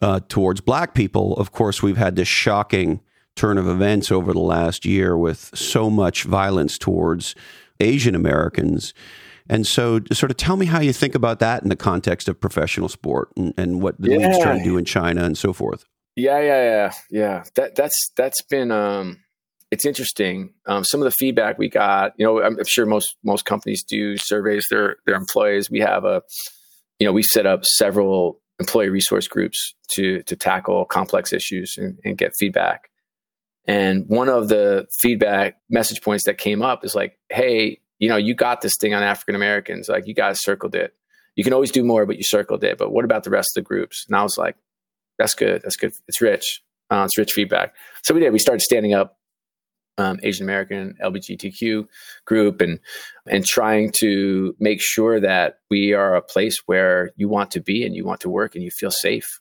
uh, 0.00 0.20
towards 0.28 0.60
black 0.60 0.94
people, 0.94 1.34
of 1.34 1.52
course, 1.52 1.82
we've 1.82 1.96
had 1.96 2.16
this 2.16 2.28
shocking 2.28 3.00
turn 3.36 3.58
of 3.58 3.68
events 3.68 4.10
over 4.10 4.32
the 4.32 4.40
last 4.40 4.84
year 4.84 5.16
with 5.16 5.50
so 5.56 5.88
much 5.88 6.24
violence 6.24 6.76
towards 6.78 7.34
Asian 7.80 8.14
Americans. 8.14 8.94
And 9.48 9.66
so, 9.66 10.00
sort 10.12 10.30
of 10.30 10.36
tell 10.36 10.56
me 10.56 10.66
how 10.66 10.80
you 10.80 10.92
think 10.92 11.14
about 11.14 11.38
that 11.38 11.62
in 11.62 11.70
the 11.70 11.76
context 11.76 12.28
of 12.28 12.38
professional 12.38 12.88
sport 12.88 13.30
and, 13.36 13.54
and 13.56 13.80
what 13.80 13.98
the 14.00 14.10
yeah. 14.10 14.16
league's 14.18 14.42
trying 14.42 14.58
to 14.58 14.64
do 14.64 14.76
in 14.76 14.84
China 14.84 15.24
and 15.24 15.38
so 15.38 15.52
forth. 15.52 15.86
Yeah, 16.16 16.40
yeah, 16.40 16.62
yeah, 16.62 16.92
yeah. 17.10 17.44
That 17.54 17.74
that's 17.74 18.10
that's 18.16 18.42
been 18.42 18.70
um, 18.70 19.22
it's 19.70 19.86
interesting. 19.86 20.52
Um, 20.66 20.84
some 20.84 21.00
of 21.00 21.04
the 21.04 21.14
feedback 21.18 21.58
we 21.58 21.68
got, 21.68 22.12
you 22.16 22.26
know, 22.26 22.42
I'm 22.42 22.58
sure 22.66 22.86
most 22.86 23.16
most 23.22 23.44
companies 23.44 23.84
do 23.84 24.16
surveys 24.16 24.66
their 24.70 24.96
their 25.06 25.14
employees. 25.14 25.70
We 25.70 25.80
have 25.80 26.04
a, 26.04 26.22
you 26.98 27.06
know, 27.06 27.12
we 27.12 27.22
set 27.22 27.46
up 27.46 27.64
several 27.64 28.40
employee 28.58 28.88
resource 28.88 29.28
groups 29.28 29.74
to 29.92 30.22
to 30.24 30.36
tackle 30.36 30.84
complex 30.84 31.32
issues 31.32 31.76
and, 31.78 31.98
and 32.04 32.18
get 32.18 32.34
feedback. 32.36 32.90
And 33.66 34.06
one 34.08 34.28
of 34.28 34.48
the 34.48 34.86
feedback 35.00 35.56
message 35.68 36.00
points 36.02 36.24
that 36.24 36.38
came 36.38 36.62
up 36.62 36.84
is 36.84 36.94
like, 36.94 37.18
hey, 37.28 37.80
you 37.98 38.08
know, 38.08 38.16
you 38.16 38.34
got 38.34 38.62
this 38.62 38.76
thing 38.80 38.94
on 38.94 39.02
African 39.02 39.34
Americans. 39.34 39.88
Like 39.88 40.06
you 40.06 40.14
guys 40.14 40.42
circled 40.42 40.74
it. 40.74 40.94
You 41.36 41.44
can 41.44 41.52
always 41.52 41.70
do 41.70 41.84
more, 41.84 42.06
but 42.06 42.16
you 42.16 42.22
circled 42.24 42.64
it. 42.64 42.78
But 42.78 42.92
what 42.92 43.04
about 43.04 43.24
the 43.24 43.30
rest 43.30 43.50
of 43.56 43.62
the 43.62 43.66
groups? 43.68 44.06
And 44.08 44.16
I 44.16 44.22
was 44.22 44.38
like, 44.38 44.56
that's 45.18 45.34
good. 45.34 45.62
That's 45.62 45.76
good. 45.76 45.92
It's 46.08 46.20
rich. 46.20 46.62
Uh, 46.90 47.04
it's 47.04 47.18
rich 47.18 47.32
feedback. 47.32 47.74
So 48.02 48.14
we 48.14 48.20
did. 48.20 48.32
We 48.32 48.38
started 48.38 48.62
standing 48.62 48.94
up 48.94 49.17
um, 49.98 50.18
Asian 50.22 50.44
American 50.44 50.94
LGBTQ 51.02 51.86
group 52.24 52.60
and 52.60 52.78
and 53.26 53.44
trying 53.44 53.92
to 53.98 54.54
make 54.58 54.80
sure 54.80 55.20
that 55.20 55.58
we 55.70 55.92
are 55.92 56.14
a 56.14 56.22
place 56.22 56.56
where 56.66 57.10
you 57.16 57.28
want 57.28 57.50
to 57.50 57.60
be 57.60 57.84
and 57.84 57.94
you 57.94 58.04
want 58.04 58.20
to 58.20 58.30
work 58.30 58.54
and 58.54 58.64
you 58.64 58.70
feel 58.70 58.90
safe 58.90 59.40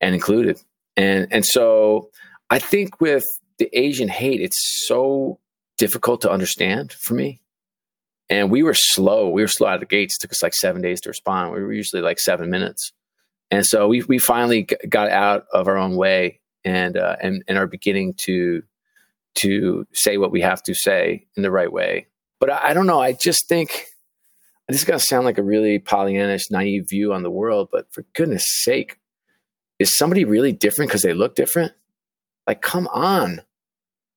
and 0.00 0.14
included. 0.14 0.60
And 0.96 1.26
and 1.30 1.44
so 1.44 2.10
I 2.50 2.58
think 2.58 3.00
with 3.00 3.24
the 3.58 3.70
Asian 3.72 4.08
hate, 4.08 4.40
it's 4.40 4.84
so 4.86 5.40
difficult 5.78 6.20
to 6.20 6.30
understand 6.30 6.92
for 6.92 7.14
me. 7.14 7.40
And 8.28 8.50
we 8.50 8.62
were 8.62 8.74
slow. 8.74 9.28
We 9.28 9.42
were 9.42 9.48
slow 9.48 9.68
out 9.68 9.74
of 9.74 9.80
the 9.80 9.86
gates. 9.86 10.16
It 10.16 10.20
took 10.20 10.32
us 10.32 10.42
like 10.42 10.54
seven 10.54 10.80
days 10.80 11.00
to 11.02 11.10
respond. 11.10 11.52
We 11.52 11.62
were 11.62 11.72
usually 11.72 12.02
like 12.02 12.18
seven 12.18 12.50
minutes. 12.50 12.92
And 13.50 13.64
so 13.66 13.88
we 13.88 14.02
we 14.02 14.18
finally 14.18 14.66
got 14.88 15.10
out 15.10 15.44
of 15.52 15.68
our 15.68 15.76
own 15.76 15.96
way 15.96 16.40
and 16.64 16.96
uh, 16.96 17.16
and 17.20 17.42
and 17.48 17.58
are 17.58 17.66
beginning 17.66 18.14
to 18.24 18.62
to 19.36 19.86
say 19.92 20.18
what 20.18 20.32
we 20.32 20.40
have 20.40 20.62
to 20.64 20.74
say 20.74 21.26
in 21.36 21.42
the 21.42 21.50
right 21.50 21.72
way. 21.72 22.06
But 22.40 22.50
I, 22.50 22.70
I 22.70 22.74
don't 22.74 22.86
know. 22.86 23.00
I 23.00 23.12
just 23.12 23.48
think 23.48 23.86
this 24.68 24.78
is 24.78 24.84
going 24.84 24.98
to 24.98 25.04
sound 25.04 25.24
like 25.24 25.38
a 25.38 25.42
really 25.42 25.78
Pollyannish, 25.78 26.50
naive 26.50 26.88
view 26.88 27.12
on 27.12 27.22
the 27.22 27.30
world. 27.30 27.68
But 27.70 27.92
for 27.92 28.04
goodness 28.14 28.44
sake, 28.46 28.98
is 29.78 29.96
somebody 29.96 30.24
really 30.24 30.52
different 30.52 30.90
because 30.90 31.02
they 31.02 31.14
look 31.14 31.34
different? 31.34 31.72
Like, 32.46 32.62
come 32.62 32.88
on. 32.88 33.42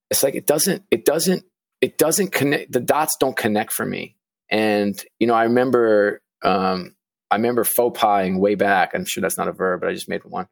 It's 0.10 0.24
like 0.24 0.36
it 0.36 0.46
doesn't. 0.46 0.84
It 0.92 1.06
doesn't. 1.06 1.44
It 1.82 1.98
doesn't 1.98 2.32
connect. 2.32 2.72
The 2.72 2.80
dots 2.80 3.16
don't 3.20 3.36
connect 3.36 3.74
for 3.74 3.86
me. 3.86 4.16
And 4.50 4.96
you 5.20 5.28
know, 5.28 5.34
I 5.34 5.44
remember. 5.44 6.22
Um, 6.44 6.96
I 7.32 7.38
remember 7.38 7.64
faux 7.64 8.00
pasing 8.00 8.40
way 8.40 8.54
back. 8.54 8.92
I'm 8.94 9.06
sure 9.06 9.22
that's 9.22 9.38
not 9.38 9.48
a 9.48 9.52
verb, 9.52 9.82
but 9.82 9.90
I 9.90 9.94
just 9.94 10.08
made 10.08 10.24
one 10.24 10.48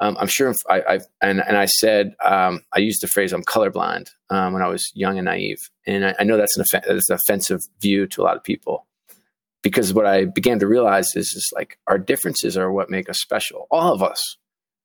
um, 0.00 0.16
I'm 0.18 0.26
sure 0.26 0.54
I, 0.68 0.80
I 0.80 1.00
and 1.22 1.40
and 1.40 1.56
I 1.56 1.66
said 1.66 2.14
um, 2.24 2.62
I 2.74 2.80
used 2.80 3.00
the 3.00 3.08
phrase 3.08 3.32
I'm 3.32 3.44
colorblind 3.44 4.08
um, 4.30 4.52
when 4.52 4.62
I 4.62 4.68
was 4.68 4.90
young 4.94 5.18
and 5.18 5.26
naive, 5.26 5.58
and 5.86 6.06
I, 6.06 6.14
I 6.18 6.24
know 6.24 6.36
that's 6.36 6.56
an, 6.56 6.62
off- 6.62 6.84
that's 6.86 7.10
an 7.10 7.16
offensive 7.16 7.60
view 7.80 8.06
to 8.08 8.22
a 8.22 8.24
lot 8.24 8.36
of 8.36 8.42
people 8.42 8.86
because 9.62 9.94
what 9.94 10.06
I 10.06 10.24
began 10.24 10.58
to 10.58 10.66
realize 10.66 11.08
is 11.14 11.28
is 11.28 11.50
like 11.54 11.78
our 11.86 11.98
differences 11.98 12.56
are 12.56 12.72
what 12.72 12.90
make 12.90 13.08
us 13.08 13.20
special, 13.20 13.66
all 13.70 13.92
of 13.94 14.02
us, 14.02 14.36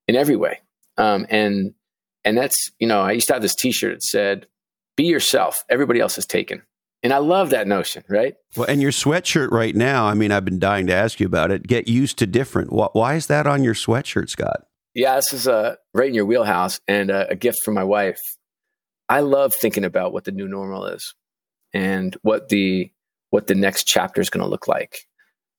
in 0.08 0.16
every 0.16 0.36
way, 0.36 0.60
um, 0.98 1.26
and 1.30 1.74
And 2.26 2.38
that's, 2.38 2.72
you 2.80 2.88
know, 2.88 3.02
I 3.02 3.14
used 3.14 3.28
to 3.28 3.34
have 3.34 3.42
this 3.42 3.56
t 3.56 3.72
shirt 3.72 3.94
that 3.94 4.04
said, 4.04 4.46
be 4.98 5.06
yourself. 5.06 5.64
Everybody 5.70 6.02
else 6.02 6.18
is 6.18 6.26
taken. 6.26 6.64
And 7.02 7.14
I 7.14 7.20
love 7.20 7.52
that 7.52 7.66
notion, 7.66 8.04
right? 8.10 8.36
Well, 8.58 8.68
and 8.68 8.82
your 8.82 8.92
sweatshirt 8.92 9.52
right 9.52 9.74
now, 9.74 10.06
I 10.06 10.14
mean, 10.14 10.32
I've 10.34 10.44
been 10.44 10.60
dying 10.60 10.86
to 10.88 10.94
ask 10.94 11.22
you 11.22 11.26
about 11.26 11.50
it. 11.50 11.66
Get 11.66 11.88
used 11.88 12.18
to 12.18 12.28
different. 12.28 12.74
Why 12.74 13.16
is 13.16 13.28
that 13.28 13.48
on 13.48 13.64
your 13.64 13.74
sweatshirt, 13.74 14.30
Scott? 14.30 14.66
Yeah, 14.96 15.16
this 15.16 15.34
is 15.34 15.48
uh, 15.48 15.76
right 15.94 16.08
in 16.08 16.16
your 16.16 16.26
wheelhouse 16.26 16.80
and 16.88 17.12
uh, 17.12 17.28
a 17.30 17.36
gift 17.36 17.60
from 17.64 17.76
my 17.76 17.84
wife. 17.84 18.20
I 19.08 19.22
love 19.22 19.54
thinking 19.60 19.84
about 19.84 20.14
what 20.14 20.24
the 20.24 20.32
new 20.32 20.48
normal 20.48 20.86
is 20.86 21.16
and 21.74 22.16
what 22.22 22.50
the 22.50 22.92
what 23.32 23.48
the 23.48 23.56
next 23.56 23.86
chapter 23.86 24.22
is 24.22 24.30
going 24.30 24.44
to 24.44 24.50
look 24.50 24.68
like. 24.68 24.98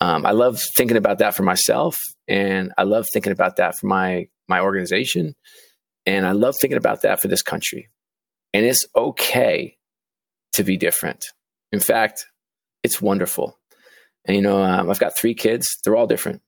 Um, 0.00 0.26
I 0.26 0.32
love 0.32 0.60
thinking 0.76 0.96
about 0.96 1.18
that 1.18 1.34
for 1.34 1.42
myself, 1.42 1.98
and 2.26 2.72
I 2.78 2.84
love 2.84 3.06
thinking 3.12 3.32
about 3.32 3.56
that 3.56 3.76
for 3.76 3.86
my 3.86 4.28
my 4.48 4.60
organization, 4.60 5.34
and 6.06 6.26
I 6.26 6.32
love 6.32 6.56
thinking 6.60 6.78
about 6.78 7.02
that 7.02 7.20
for 7.20 7.28
this 7.28 7.42
country. 7.42 7.88
And 8.52 8.64
it's 8.66 8.84
okay 8.96 9.76
to 10.54 10.64
be 10.64 10.76
different. 10.76 11.26
In 11.70 11.80
fact, 11.80 12.26
it's 12.82 13.00
wonderful. 13.00 13.58
And 14.24 14.36
you 14.36 14.42
know, 14.42 14.62
um, 14.62 14.90
I've 14.90 14.98
got 14.98 15.16
three 15.16 15.34
kids. 15.34 15.66
They're 15.84 15.96
all 15.96 16.06
different. 16.06 16.42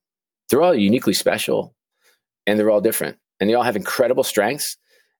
They're 0.49 0.61
all 0.61 0.75
uniquely 0.75 1.13
special, 1.13 1.73
and 2.45 2.59
they're 2.59 2.69
all 2.69 2.81
different. 2.81 3.17
And 3.39 3.49
they 3.49 3.53
all 3.53 3.63
have 3.63 3.75
incredible 3.75 4.23
strengths, 4.23 4.77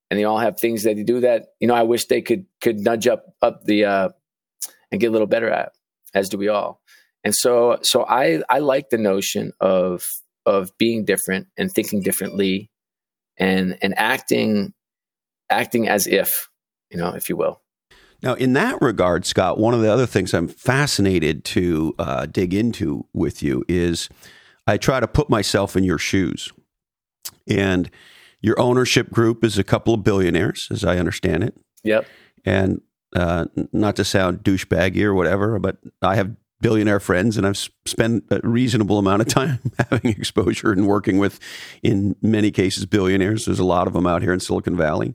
and 0.09 0.19
they 0.19 0.23
all 0.23 0.37
have 0.37 0.59
things 0.59 0.83
that 0.83 0.95
they 0.95 1.03
do 1.03 1.21
that 1.21 1.47
you 1.59 1.67
know 1.67 1.75
I 1.75 1.83
wish 1.83 2.05
they 2.05 2.21
could 2.21 2.45
could 2.61 2.79
nudge 2.79 3.07
up 3.07 3.25
up 3.41 3.63
the 3.65 3.85
uh, 3.85 4.09
and 4.91 5.01
get 5.01 5.07
a 5.07 5.11
little 5.11 5.27
better 5.27 5.49
at. 5.49 5.73
As 6.13 6.29
do 6.29 6.37
we 6.37 6.47
all. 6.47 6.79
And 7.23 7.33
so, 7.33 7.77
so 7.81 8.05
I 8.05 8.41
I 8.49 8.59
like 8.59 8.89
the 8.89 8.97
notion 8.97 9.51
of 9.59 10.05
of 10.45 10.77
being 10.77 11.05
different 11.05 11.47
and 11.57 11.71
thinking 11.71 12.01
differently, 12.01 12.69
and 13.37 13.77
and 13.81 13.97
acting 13.97 14.73
acting 15.49 15.87
as 15.87 16.07
if 16.07 16.49
you 16.93 16.99
know, 16.99 17.09
if 17.09 17.27
you 17.27 17.35
will. 17.35 17.61
Now, 18.21 18.35
in 18.35 18.53
that 18.53 18.81
regard, 18.81 19.25
Scott, 19.25 19.57
one 19.57 19.73
of 19.73 19.81
the 19.81 19.91
other 19.91 20.05
things 20.05 20.33
I'm 20.33 20.47
fascinated 20.47 21.43
to 21.45 21.93
uh, 21.99 22.25
dig 22.25 22.53
into 22.53 23.05
with 23.13 23.43
you 23.43 23.65
is 23.67 24.07
I 24.65 24.77
try 24.77 25.01
to 25.01 25.07
put 25.07 25.29
myself 25.29 25.75
in 25.75 25.83
your 25.83 25.97
shoes. 25.97 26.53
And 27.47 27.89
your 28.41 28.59
ownership 28.59 29.09
group 29.09 29.43
is 29.43 29.57
a 29.57 29.63
couple 29.63 29.93
of 29.93 30.03
billionaires, 30.03 30.67
as 30.71 30.83
I 30.83 30.97
understand 30.97 31.43
it. 31.43 31.55
Yep. 31.83 32.05
And 32.45 32.81
uh, 33.15 33.45
not 33.71 33.95
to 33.97 34.03
sound 34.03 34.39
douchebaggy 34.39 35.03
or 35.03 35.13
whatever, 35.13 35.57
but 35.59 35.77
I 36.01 36.15
have 36.15 36.35
billionaire 36.61 36.99
friends 36.99 37.37
and 37.37 37.45
I've 37.45 37.57
spent 37.85 38.23
a 38.31 38.39
reasonable 38.41 38.97
amount 38.97 39.21
of 39.21 39.27
time 39.29 39.59
having 39.77 40.11
exposure 40.11 40.71
and 40.71 40.87
working 40.87 41.19
with, 41.19 41.39
in 41.83 42.15
many 42.21 42.49
cases, 42.49 42.85
billionaires. 42.85 43.45
There's 43.45 43.59
a 43.59 43.65
lot 43.65 43.87
of 43.87 43.93
them 43.93 44.07
out 44.07 44.21
here 44.21 44.33
in 44.33 44.39
Silicon 44.39 44.75
Valley. 44.75 45.13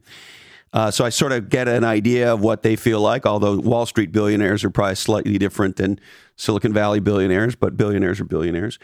Uh, 0.73 0.91
so 0.91 1.05
I 1.05 1.09
sort 1.09 1.33
of 1.33 1.49
get 1.49 1.67
an 1.67 1.83
idea 1.83 2.33
of 2.33 2.41
what 2.41 2.63
they 2.63 2.77
feel 2.77 3.01
like, 3.01 3.25
although 3.25 3.59
Wall 3.59 3.87
Street 3.87 4.13
billionaires 4.13 4.63
are 4.65 4.71
probably 4.71 4.97
slightly 4.97 5.39
different 5.39 5.77
than 5.77 5.99
Silicon 6.37 6.75
Valley 6.75 7.01
billionaires, 7.01 7.57
but 7.57 7.77
billionaires 7.77 8.21
are 8.21 8.25
billionaires. 8.25 8.79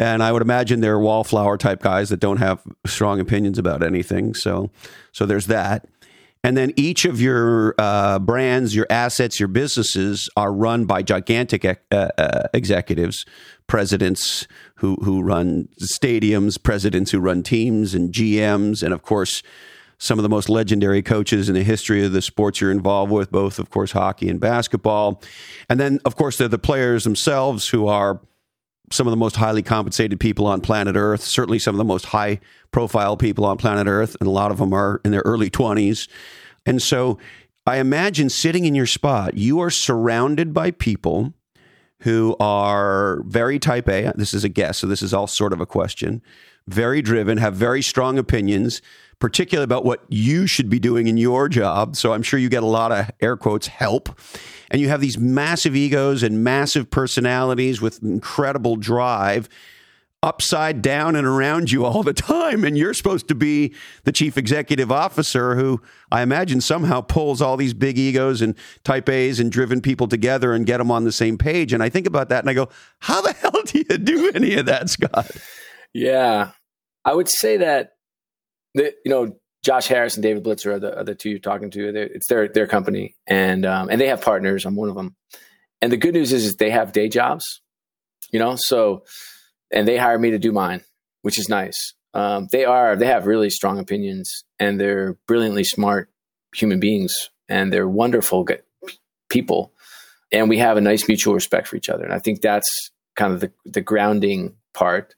And 0.00 0.22
I 0.22 0.32
would 0.32 0.40
imagine 0.40 0.80
they're 0.80 0.98
wallflower 0.98 1.58
type 1.58 1.82
guys 1.82 2.08
that 2.08 2.20
don't 2.20 2.38
have 2.38 2.62
strong 2.86 3.20
opinions 3.20 3.58
about 3.58 3.82
anything. 3.82 4.32
So, 4.32 4.70
so 5.12 5.26
there's 5.26 5.46
that. 5.46 5.86
And 6.42 6.56
then 6.56 6.72
each 6.74 7.04
of 7.04 7.20
your 7.20 7.74
uh, 7.76 8.18
brands, 8.18 8.74
your 8.74 8.86
assets, 8.88 9.38
your 9.38 9.48
businesses 9.48 10.30
are 10.38 10.54
run 10.54 10.86
by 10.86 11.02
gigantic 11.02 11.66
uh, 11.66 11.74
uh, 11.92 12.48
executives, 12.54 13.26
presidents 13.66 14.48
who 14.76 14.96
who 15.04 15.22
run 15.22 15.68
stadiums, 15.82 16.60
presidents 16.60 17.10
who 17.10 17.20
run 17.20 17.42
teams, 17.42 17.94
and 17.94 18.10
GMs, 18.10 18.82
and 18.82 18.94
of 18.94 19.02
course 19.02 19.42
some 19.98 20.18
of 20.18 20.22
the 20.22 20.30
most 20.30 20.48
legendary 20.48 21.02
coaches 21.02 21.50
in 21.50 21.54
the 21.54 21.62
history 21.62 22.02
of 22.02 22.12
the 22.12 22.22
sports 22.22 22.58
you're 22.58 22.70
involved 22.70 23.12
with, 23.12 23.30
both, 23.30 23.58
of 23.58 23.68
course, 23.68 23.92
hockey 23.92 24.30
and 24.30 24.40
basketball. 24.40 25.20
And 25.68 25.78
then, 25.78 26.00
of 26.06 26.16
course, 26.16 26.38
they're 26.38 26.48
the 26.48 26.58
players 26.58 27.04
themselves 27.04 27.68
who 27.68 27.86
are 27.86 28.18
some 28.90 29.06
of 29.06 29.10
the 29.12 29.16
most 29.16 29.36
highly 29.36 29.62
compensated 29.62 30.18
people 30.18 30.46
on 30.46 30.60
planet 30.60 30.96
Earth, 30.96 31.22
certainly 31.22 31.58
some 31.58 31.74
of 31.74 31.78
the 31.78 31.84
most 31.84 32.06
high 32.06 32.40
profile 32.72 33.16
people 33.16 33.44
on 33.44 33.56
planet 33.56 33.86
Earth, 33.86 34.16
and 34.20 34.26
a 34.26 34.32
lot 34.32 34.50
of 34.50 34.58
them 34.58 34.72
are 34.72 35.00
in 35.04 35.12
their 35.12 35.22
early 35.24 35.48
20s. 35.48 36.08
And 36.66 36.82
so 36.82 37.18
I 37.66 37.78
imagine 37.78 38.28
sitting 38.28 38.64
in 38.64 38.74
your 38.74 38.86
spot, 38.86 39.34
you 39.34 39.60
are 39.60 39.70
surrounded 39.70 40.52
by 40.52 40.72
people 40.72 41.32
who 42.00 42.34
are 42.40 43.22
very 43.26 43.58
type 43.58 43.88
A. 43.88 44.12
This 44.16 44.34
is 44.34 44.42
a 44.42 44.48
guess, 44.48 44.78
so 44.78 44.86
this 44.86 45.02
is 45.02 45.14
all 45.14 45.26
sort 45.26 45.52
of 45.52 45.60
a 45.60 45.66
question. 45.66 46.22
Very 46.66 47.02
driven, 47.02 47.38
have 47.38 47.54
very 47.54 47.82
strong 47.82 48.18
opinions, 48.18 48.80
particularly 49.20 49.64
about 49.64 49.84
what 49.84 50.02
you 50.08 50.46
should 50.46 50.68
be 50.68 50.80
doing 50.80 51.06
in 51.06 51.16
your 51.16 51.48
job. 51.48 51.94
So 51.94 52.12
I'm 52.12 52.22
sure 52.22 52.40
you 52.40 52.48
get 52.48 52.62
a 52.62 52.66
lot 52.66 52.90
of 52.90 53.10
air 53.20 53.36
quotes 53.36 53.68
help. 53.68 54.08
And 54.70 54.80
you 54.80 54.88
have 54.88 55.00
these 55.00 55.18
massive 55.18 55.76
egos 55.76 56.22
and 56.22 56.42
massive 56.42 56.90
personalities 56.90 57.80
with 57.80 58.02
incredible 58.02 58.76
drive 58.76 59.48
upside 60.22 60.82
down 60.82 61.16
and 61.16 61.26
around 61.26 61.72
you 61.72 61.84
all 61.84 62.02
the 62.02 62.12
time. 62.12 62.64
And 62.64 62.76
you're 62.76 62.94
supposed 62.94 63.28
to 63.28 63.34
be 63.34 63.74
the 64.04 64.12
chief 64.12 64.36
executive 64.36 64.92
officer 64.92 65.54
who 65.54 65.80
I 66.10 66.22
imagine 66.22 66.60
somehow 66.60 67.00
pulls 67.00 67.40
all 67.40 67.56
these 67.56 67.74
big 67.74 67.98
egos 67.98 68.42
and 68.42 68.54
type 68.84 69.08
A's 69.08 69.40
and 69.40 69.50
driven 69.50 69.80
people 69.80 70.08
together 70.08 70.52
and 70.52 70.66
get 70.66 70.78
them 70.78 70.90
on 70.90 71.04
the 71.04 71.12
same 71.12 71.38
page. 71.38 71.72
And 71.72 71.82
I 71.82 71.88
think 71.88 72.06
about 72.06 72.28
that 72.28 72.40
and 72.40 72.50
I 72.50 72.54
go, 72.54 72.68
how 73.00 73.20
the 73.22 73.32
hell 73.32 73.62
do 73.64 73.78
you 73.78 73.98
do 73.98 74.30
any 74.34 74.54
of 74.54 74.66
that, 74.66 74.90
Scott? 74.90 75.30
Yeah. 75.92 76.50
I 77.04 77.14
would 77.14 77.28
say 77.28 77.56
that 77.56 77.92
the, 78.74 78.94
you 79.04 79.10
know, 79.10 79.36
Josh 79.62 79.88
Harris 79.88 80.16
and 80.16 80.22
David 80.22 80.42
Blitzer 80.42 80.74
are 80.74 80.78
the, 80.78 80.98
are 80.98 81.04
the 81.04 81.14
two 81.14 81.30
you're 81.30 81.38
talking 81.38 81.70
to. 81.70 81.92
They're, 81.92 82.04
it's 82.04 82.28
their 82.28 82.48
their 82.48 82.66
company, 82.66 83.14
and 83.26 83.66
um, 83.66 83.90
and 83.90 84.00
they 84.00 84.08
have 84.08 84.22
partners. 84.22 84.64
I'm 84.64 84.76
one 84.76 84.88
of 84.88 84.94
them. 84.94 85.16
And 85.82 85.92
the 85.92 85.96
good 85.96 86.14
news 86.14 86.32
is, 86.32 86.44
is 86.44 86.56
they 86.56 86.70
have 86.70 86.92
day 86.92 87.08
jobs, 87.08 87.60
you 88.30 88.38
know. 88.38 88.56
So, 88.56 89.04
and 89.70 89.86
they 89.86 89.96
hire 89.96 90.18
me 90.18 90.30
to 90.30 90.38
do 90.38 90.52
mine, 90.52 90.82
which 91.22 91.38
is 91.38 91.48
nice. 91.48 91.94
Um, 92.14 92.48
they 92.50 92.64
are 92.64 92.96
they 92.96 93.06
have 93.06 93.26
really 93.26 93.50
strong 93.50 93.78
opinions, 93.78 94.44
and 94.58 94.80
they're 94.80 95.18
brilliantly 95.26 95.64
smart 95.64 96.10
human 96.54 96.80
beings, 96.80 97.30
and 97.48 97.72
they're 97.72 97.88
wonderful 97.88 98.46
people, 99.28 99.72
and 100.32 100.48
we 100.48 100.58
have 100.58 100.78
a 100.78 100.80
nice 100.80 101.06
mutual 101.06 101.34
respect 101.34 101.68
for 101.68 101.76
each 101.76 101.90
other. 101.90 102.04
And 102.04 102.14
I 102.14 102.18
think 102.18 102.40
that's 102.40 102.90
kind 103.14 103.32
of 103.32 103.40
the 103.40 103.52
the 103.66 103.82
grounding 103.82 104.56
part. 104.72 105.14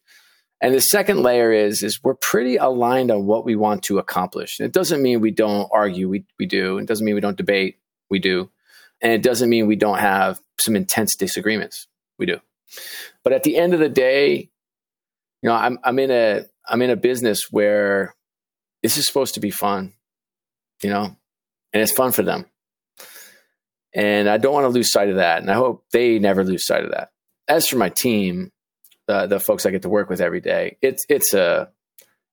And 0.63 0.73
the 0.73 0.81
second 0.81 1.23
layer 1.25 1.53
is 1.53 1.83
is 1.83 2.01
we're 2.05 2.15
pretty 2.15 2.57
aligned 2.57 3.11
on 3.11 3.27
what 3.27 3.45
we 3.45 3.57
want 3.57 3.83
to 3.85 3.99
accomplish. 3.99 4.61
it 4.61 4.73
doesn't 4.73 5.03
mean 5.03 5.21
we 5.21 5.33
don't 5.33 5.69
argue, 5.75 6.09
we 6.09 6.25
we 6.39 6.47
do. 6.47 6.79
It 6.79 6.87
doesn't 6.87 7.05
mean 7.05 7.17
we 7.17 7.21
don't 7.21 7.37
debate, 7.37 7.81
we 8.09 8.21
do. 8.21 8.49
And 9.01 9.13
it 9.13 9.23
doesn't 9.23 9.51
mean 9.51 9.67
we 9.67 9.75
don't 9.75 9.99
have 9.99 10.41
some 10.61 10.77
intense 10.77 11.17
disagreements. 11.17 11.89
We 12.17 12.27
do. 12.27 12.39
But 13.25 13.33
at 13.33 13.43
the 13.43 13.57
end 13.57 13.75
of 13.75 13.81
the 13.81 13.89
day, 13.89 14.51
you 15.43 15.49
know, 15.49 15.55
I'm 15.55 15.81
I'm 15.83 15.99
in 15.99 16.13
a 16.13 16.45
I'm 16.69 16.81
in 16.81 16.91
a 16.91 16.97
business 16.97 17.49
where 17.51 18.15
this 18.85 18.97
is 18.97 19.05
supposed 19.05 19.35
to 19.35 19.41
be 19.41 19.51
fun, 19.51 19.95
you 20.81 20.91
know, 20.91 21.17
and 21.73 21.83
it's 21.83 21.93
fun 21.93 22.13
for 22.13 22.23
them. 22.23 22.47
And 23.93 24.29
I 24.29 24.39
don't 24.39 24.55
want 24.55 24.65
to 24.65 24.69
lose 24.69 24.93
sight 24.93 25.11
of 25.11 25.17
that. 25.17 25.43
And 25.43 25.51
I 25.51 25.55
hope 25.55 25.85
they 25.93 26.21
never 26.21 26.45
lose 26.45 26.65
sight 26.65 26.85
of 26.85 26.93
that. 26.93 27.11
As 27.49 27.67
for 27.67 27.77
my 27.77 27.89
team, 27.89 28.52
the 29.07 29.27
the 29.27 29.41
folks 29.41 29.67
I 29.67 29.71
get 29.71 29.83
to 29.83 29.89
work 29.89 30.09
with 30.09 30.21
every 30.21 30.41
day. 30.41 30.77
It's 30.83 31.03
it's 31.09 31.35
a 31.35 31.71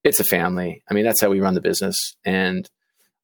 it's 0.04 0.20
a 0.20 0.24
family. 0.24 0.84
I 0.90 0.94
mean, 0.94 1.06
that's 1.06 1.22
how 1.22 1.30
we 1.30 1.42
run 1.42 1.54
the 1.54 1.62
business, 1.62 2.16
and 2.24 2.70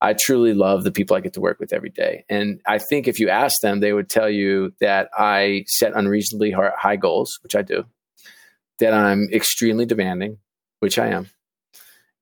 I 0.02 0.14
truly 0.14 0.54
love 0.54 0.84
the 0.84 0.92
people 0.92 1.16
I 1.16 1.22
get 1.22 1.34
to 1.34 1.42
work 1.42 1.60
with 1.60 1.74
every 1.74 1.90
day. 1.90 2.26
And 2.30 2.62
I 2.68 2.80
think 2.80 3.08
if 3.08 3.20
you 3.20 3.30
ask 3.30 3.56
them, 3.62 3.80
they 3.80 3.94
would 3.94 4.10
tell 4.10 4.30
you 4.30 4.74
that 4.82 5.10
I 5.18 5.64
set 5.68 5.94
unreasonably 5.96 6.52
high 6.52 6.98
goals, 6.98 7.40
which 7.44 7.56
I 7.56 7.62
do. 7.62 7.86
That 8.80 8.94
I'm 8.94 9.30
extremely 9.32 9.86
demanding, 9.86 10.38
which 10.80 11.00
I 11.00 11.08
am, 11.08 11.30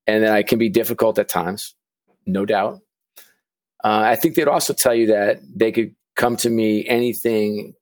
and 0.06 0.24
that 0.24 0.34
I 0.34 0.44
can 0.44 0.60
be 0.60 0.70
difficult 0.70 1.18
at 1.18 1.28
times, 1.28 1.74
no 2.28 2.46
doubt. 2.46 2.82
Uh, 3.84 4.02
I 4.06 4.16
think 4.16 4.36
they'd 4.36 4.48
also 4.48 4.74
tell 4.74 4.94
you 4.94 5.08
that 5.08 5.40
they 5.44 5.72
could 5.72 5.96
come 6.16 6.38
to 6.38 6.50
me 6.50 6.88
anything, 6.88 7.74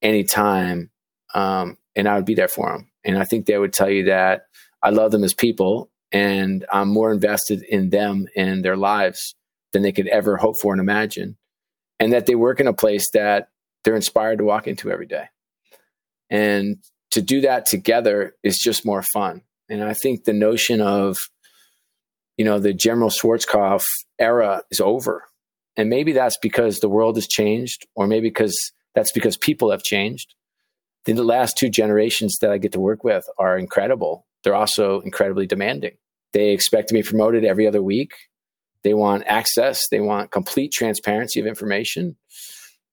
anytime, 0.00 0.90
um, 1.34 1.76
and 1.94 2.08
I 2.08 2.16
would 2.16 2.24
be 2.24 2.34
there 2.34 2.48
for 2.48 2.70
them. 2.72 2.90
And 3.04 3.18
I 3.18 3.24
think 3.24 3.46
they 3.46 3.58
would 3.58 3.72
tell 3.72 3.90
you 3.90 4.04
that 4.04 4.46
I 4.82 4.90
love 4.90 5.10
them 5.10 5.24
as 5.24 5.34
people 5.34 5.90
and 6.10 6.64
I'm 6.72 6.88
more 6.88 7.12
invested 7.12 7.62
in 7.62 7.90
them 7.90 8.26
and 8.36 8.64
their 8.64 8.76
lives 8.76 9.34
than 9.72 9.82
they 9.82 9.92
could 9.92 10.08
ever 10.08 10.36
hope 10.36 10.56
for 10.60 10.72
and 10.72 10.80
imagine. 10.80 11.36
And 11.98 12.12
that 12.12 12.26
they 12.26 12.34
work 12.34 12.60
in 12.60 12.66
a 12.66 12.72
place 12.72 13.08
that 13.14 13.48
they're 13.84 13.96
inspired 13.96 14.38
to 14.38 14.44
walk 14.44 14.66
into 14.66 14.90
every 14.90 15.06
day. 15.06 15.26
And 16.30 16.78
to 17.12 17.22
do 17.22 17.42
that 17.42 17.66
together 17.66 18.34
is 18.42 18.58
just 18.58 18.84
more 18.84 19.02
fun. 19.02 19.42
And 19.68 19.82
I 19.82 19.94
think 19.94 20.24
the 20.24 20.32
notion 20.32 20.80
of, 20.80 21.16
you 22.36 22.44
know, 22.44 22.58
the 22.58 22.72
General 22.72 23.10
Schwarzkopf 23.10 23.84
era 24.18 24.62
is 24.70 24.80
over. 24.80 25.24
And 25.76 25.88
maybe 25.88 26.12
that's 26.12 26.36
because 26.38 26.80
the 26.80 26.88
world 26.88 27.16
has 27.16 27.26
changed, 27.26 27.86
or 27.94 28.06
maybe 28.06 28.28
because 28.28 28.56
that's 28.94 29.12
because 29.12 29.36
people 29.36 29.70
have 29.70 29.82
changed 29.82 30.34
the 31.04 31.24
last 31.24 31.56
two 31.56 31.68
generations 31.68 32.38
that 32.40 32.50
I 32.50 32.58
get 32.58 32.72
to 32.72 32.80
work 32.80 33.04
with 33.04 33.24
are 33.38 33.58
incredible. 33.58 34.26
They're 34.44 34.54
also 34.54 35.00
incredibly 35.00 35.46
demanding. 35.46 35.96
They 36.32 36.50
expect 36.50 36.88
to 36.88 36.94
be 36.94 37.02
promoted 37.02 37.44
every 37.44 37.66
other 37.66 37.82
week. 37.82 38.12
They 38.84 38.94
want 38.94 39.24
access. 39.26 39.88
They 39.90 40.00
want 40.00 40.30
complete 40.30 40.72
transparency 40.72 41.40
of 41.40 41.46
information. 41.46 42.16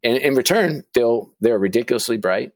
And 0.03 0.17
in 0.17 0.35
return, 0.35 0.83
they'll 0.93 1.31
they're 1.39 1.59
ridiculously 1.59 2.17
bright. 2.17 2.51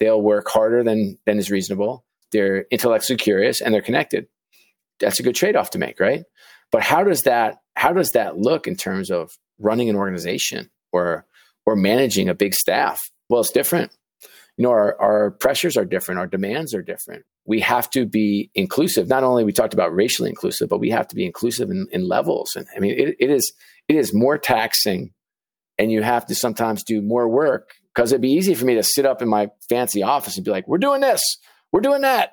They'll 0.00 0.20
work 0.20 0.48
harder 0.48 0.82
than 0.82 1.18
than 1.26 1.38
is 1.38 1.50
reasonable. 1.50 2.04
They're 2.32 2.66
intellectually 2.70 3.16
curious 3.16 3.60
and 3.60 3.72
they're 3.72 3.82
connected. 3.82 4.26
That's 5.00 5.20
a 5.20 5.22
good 5.22 5.34
trade-off 5.34 5.70
to 5.70 5.78
make, 5.78 5.98
right? 6.00 6.24
But 6.70 6.82
how 6.82 7.04
does 7.04 7.22
that 7.22 7.58
how 7.76 7.92
does 7.92 8.10
that 8.10 8.36
look 8.36 8.66
in 8.66 8.76
terms 8.76 9.10
of 9.10 9.32
running 9.58 9.88
an 9.88 9.96
organization 9.96 10.70
or 10.92 11.26
or 11.66 11.76
managing 11.76 12.28
a 12.28 12.34
big 12.34 12.54
staff? 12.54 13.00
Well, 13.28 13.40
it's 13.40 13.50
different. 13.50 13.92
You 14.56 14.64
know, 14.64 14.70
our, 14.70 15.00
our 15.00 15.30
pressures 15.32 15.76
are 15.76 15.84
different, 15.84 16.20
our 16.20 16.26
demands 16.26 16.74
are 16.74 16.82
different. 16.82 17.24
We 17.44 17.60
have 17.60 17.90
to 17.90 18.06
be 18.06 18.50
inclusive. 18.54 19.08
Not 19.08 19.24
only 19.24 19.44
we 19.44 19.52
talked 19.52 19.74
about 19.74 19.94
racially 19.94 20.30
inclusive, 20.30 20.68
but 20.68 20.78
we 20.78 20.90
have 20.90 21.08
to 21.08 21.16
be 21.16 21.26
inclusive 21.26 21.70
in, 21.70 21.86
in 21.90 22.06
levels. 22.06 22.52
And 22.54 22.66
I 22.76 22.80
mean, 22.80 22.94
it, 22.98 23.16
it 23.18 23.30
is 23.30 23.52
it 23.88 23.96
is 23.96 24.14
more 24.14 24.38
taxing, 24.38 25.12
and 25.78 25.90
you 25.90 26.02
have 26.02 26.26
to 26.26 26.34
sometimes 26.34 26.84
do 26.84 27.02
more 27.02 27.28
work 27.28 27.70
because 27.94 28.12
it'd 28.12 28.22
be 28.22 28.32
easy 28.32 28.54
for 28.54 28.64
me 28.64 28.74
to 28.74 28.82
sit 28.82 29.04
up 29.04 29.20
in 29.22 29.28
my 29.28 29.48
fancy 29.68 30.02
office 30.02 30.36
and 30.36 30.44
be 30.44 30.50
like, 30.50 30.66
"We're 30.68 30.78
doing 30.78 31.00
this, 31.00 31.20
we're 31.72 31.80
doing 31.80 32.02
that, 32.02 32.30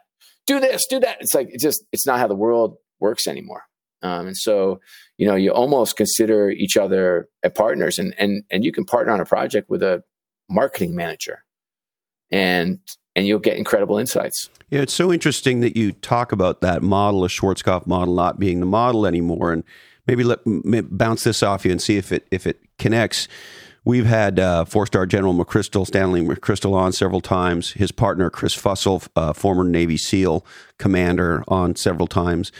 do 0.47 0.59
this, 0.59 0.85
do 0.89 0.99
that." 0.99 1.17
It's 1.19 1.33
like 1.33 1.49
it's 1.51 1.63
just 1.63 1.83
it's 1.91 2.05
not 2.05 2.19
how 2.19 2.27
the 2.27 2.35
world 2.35 2.77
works 2.99 3.27
anymore. 3.27 3.63
Um, 4.03 4.27
and 4.27 4.37
so, 4.37 4.79
you 5.17 5.27
know, 5.27 5.35
you 5.35 5.51
almost 5.51 5.95
consider 5.95 6.49
each 6.49 6.77
other 6.77 7.27
partners, 7.55 7.99
and 7.99 8.15
and 8.17 8.43
and 8.49 8.63
you 8.63 8.71
can 8.71 8.85
partner 8.85 9.13
on 9.13 9.19
a 9.19 9.25
project 9.25 9.69
with 9.69 9.83
a 9.83 10.03
marketing 10.49 10.95
manager, 10.95 11.43
and 12.31 12.79
and 13.15 13.27
you'll 13.27 13.39
get 13.39 13.57
incredible 13.57 13.97
insights. 13.97 14.49
Yeah, 14.69 14.81
it's 14.81 14.93
so 14.93 15.11
interesting 15.11 15.59
that 15.61 15.75
you 15.75 15.91
talk 15.91 16.31
about 16.31 16.61
that 16.61 16.81
model, 16.81 17.25
a 17.25 17.27
Schwarzkopf 17.27 17.85
model, 17.85 18.15
not 18.15 18.39
being 18.39 18.61
the 18.61 18.65
model 18.65 19.05
anymore, 19.05 19.51
and 19.51 19.63
maybe 20.07 20.23
let 20.23 20.45
maybe 20.45 20.87
bounce 20.89 21.23
this 21.23 21.43
off 21.43 21.65
you 21.65 21.71
and 21.71 21.81
see 21.81 21.97
if 21.97 22.11
it 22.11 22.27
if 22.31 22.47
it 22.47 22.59
connects. 22.77 23.27
We've 23.83 24.05
had 24.05 24.39
uh, 24.39 24.65
four-star 24.65 25.07
General 25.07 25.33
McChrystal, 25.33 25.87
Stanley 25.87 26.21
McChrystal, 26.21 26.73
on 26.73 26.91
several 26.91 27.19
times. 27.19 27.71
His 27.71 27.91
partner 27.91 28.29
Chris 28.29 28.55
Fussell, 28.55 29.07
uh, 29.15 29.33
former 29.33 29.63
Navy 29.63 29.97
SEAL 29.97 30.45
commander, 30.77 31.43
on 31.47 31.75
several 31.75 32.05
times 32.05 32.51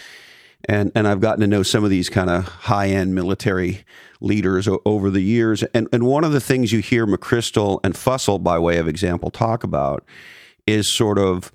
and 0.66 0.92
and 0.96 1.08
I've 1.08 1.20
gotten 1.20 1.42
to 1.42 1.48
know 1.48 1.64
some 1.64 1.84
of 1.84 1.90
these 1.90 2.10
kind 2.10 2.30
of 2.30 2.46
high 2.46 2.90
end 2.90 3.16
military 3.16 3.86
leaders 4.20 4.68
o- 4.68 4.82
over 4.86 5.10
the 5.10 5.22
years. 5.22 5.64
And 5.74 5.88
and 5.92 6.04
one 6.04 6.24
of 6.24 6.32
the 6.32 6.40
things 6.40 6.72
you 6.72 6.80
hear 6.80 7.06
McChrystal 7.06 7.80
and 7.84 7.94
Fussell, 7.94 8.42
by 8.42 8.60
way 8.60 8.78
of 8.78 8.88
example, 8.88 9.32
talk 9.32 9.64
about 9.64 10.06
is 10.68 10.94
sort 10.94 11.18
of, 11.18 11.52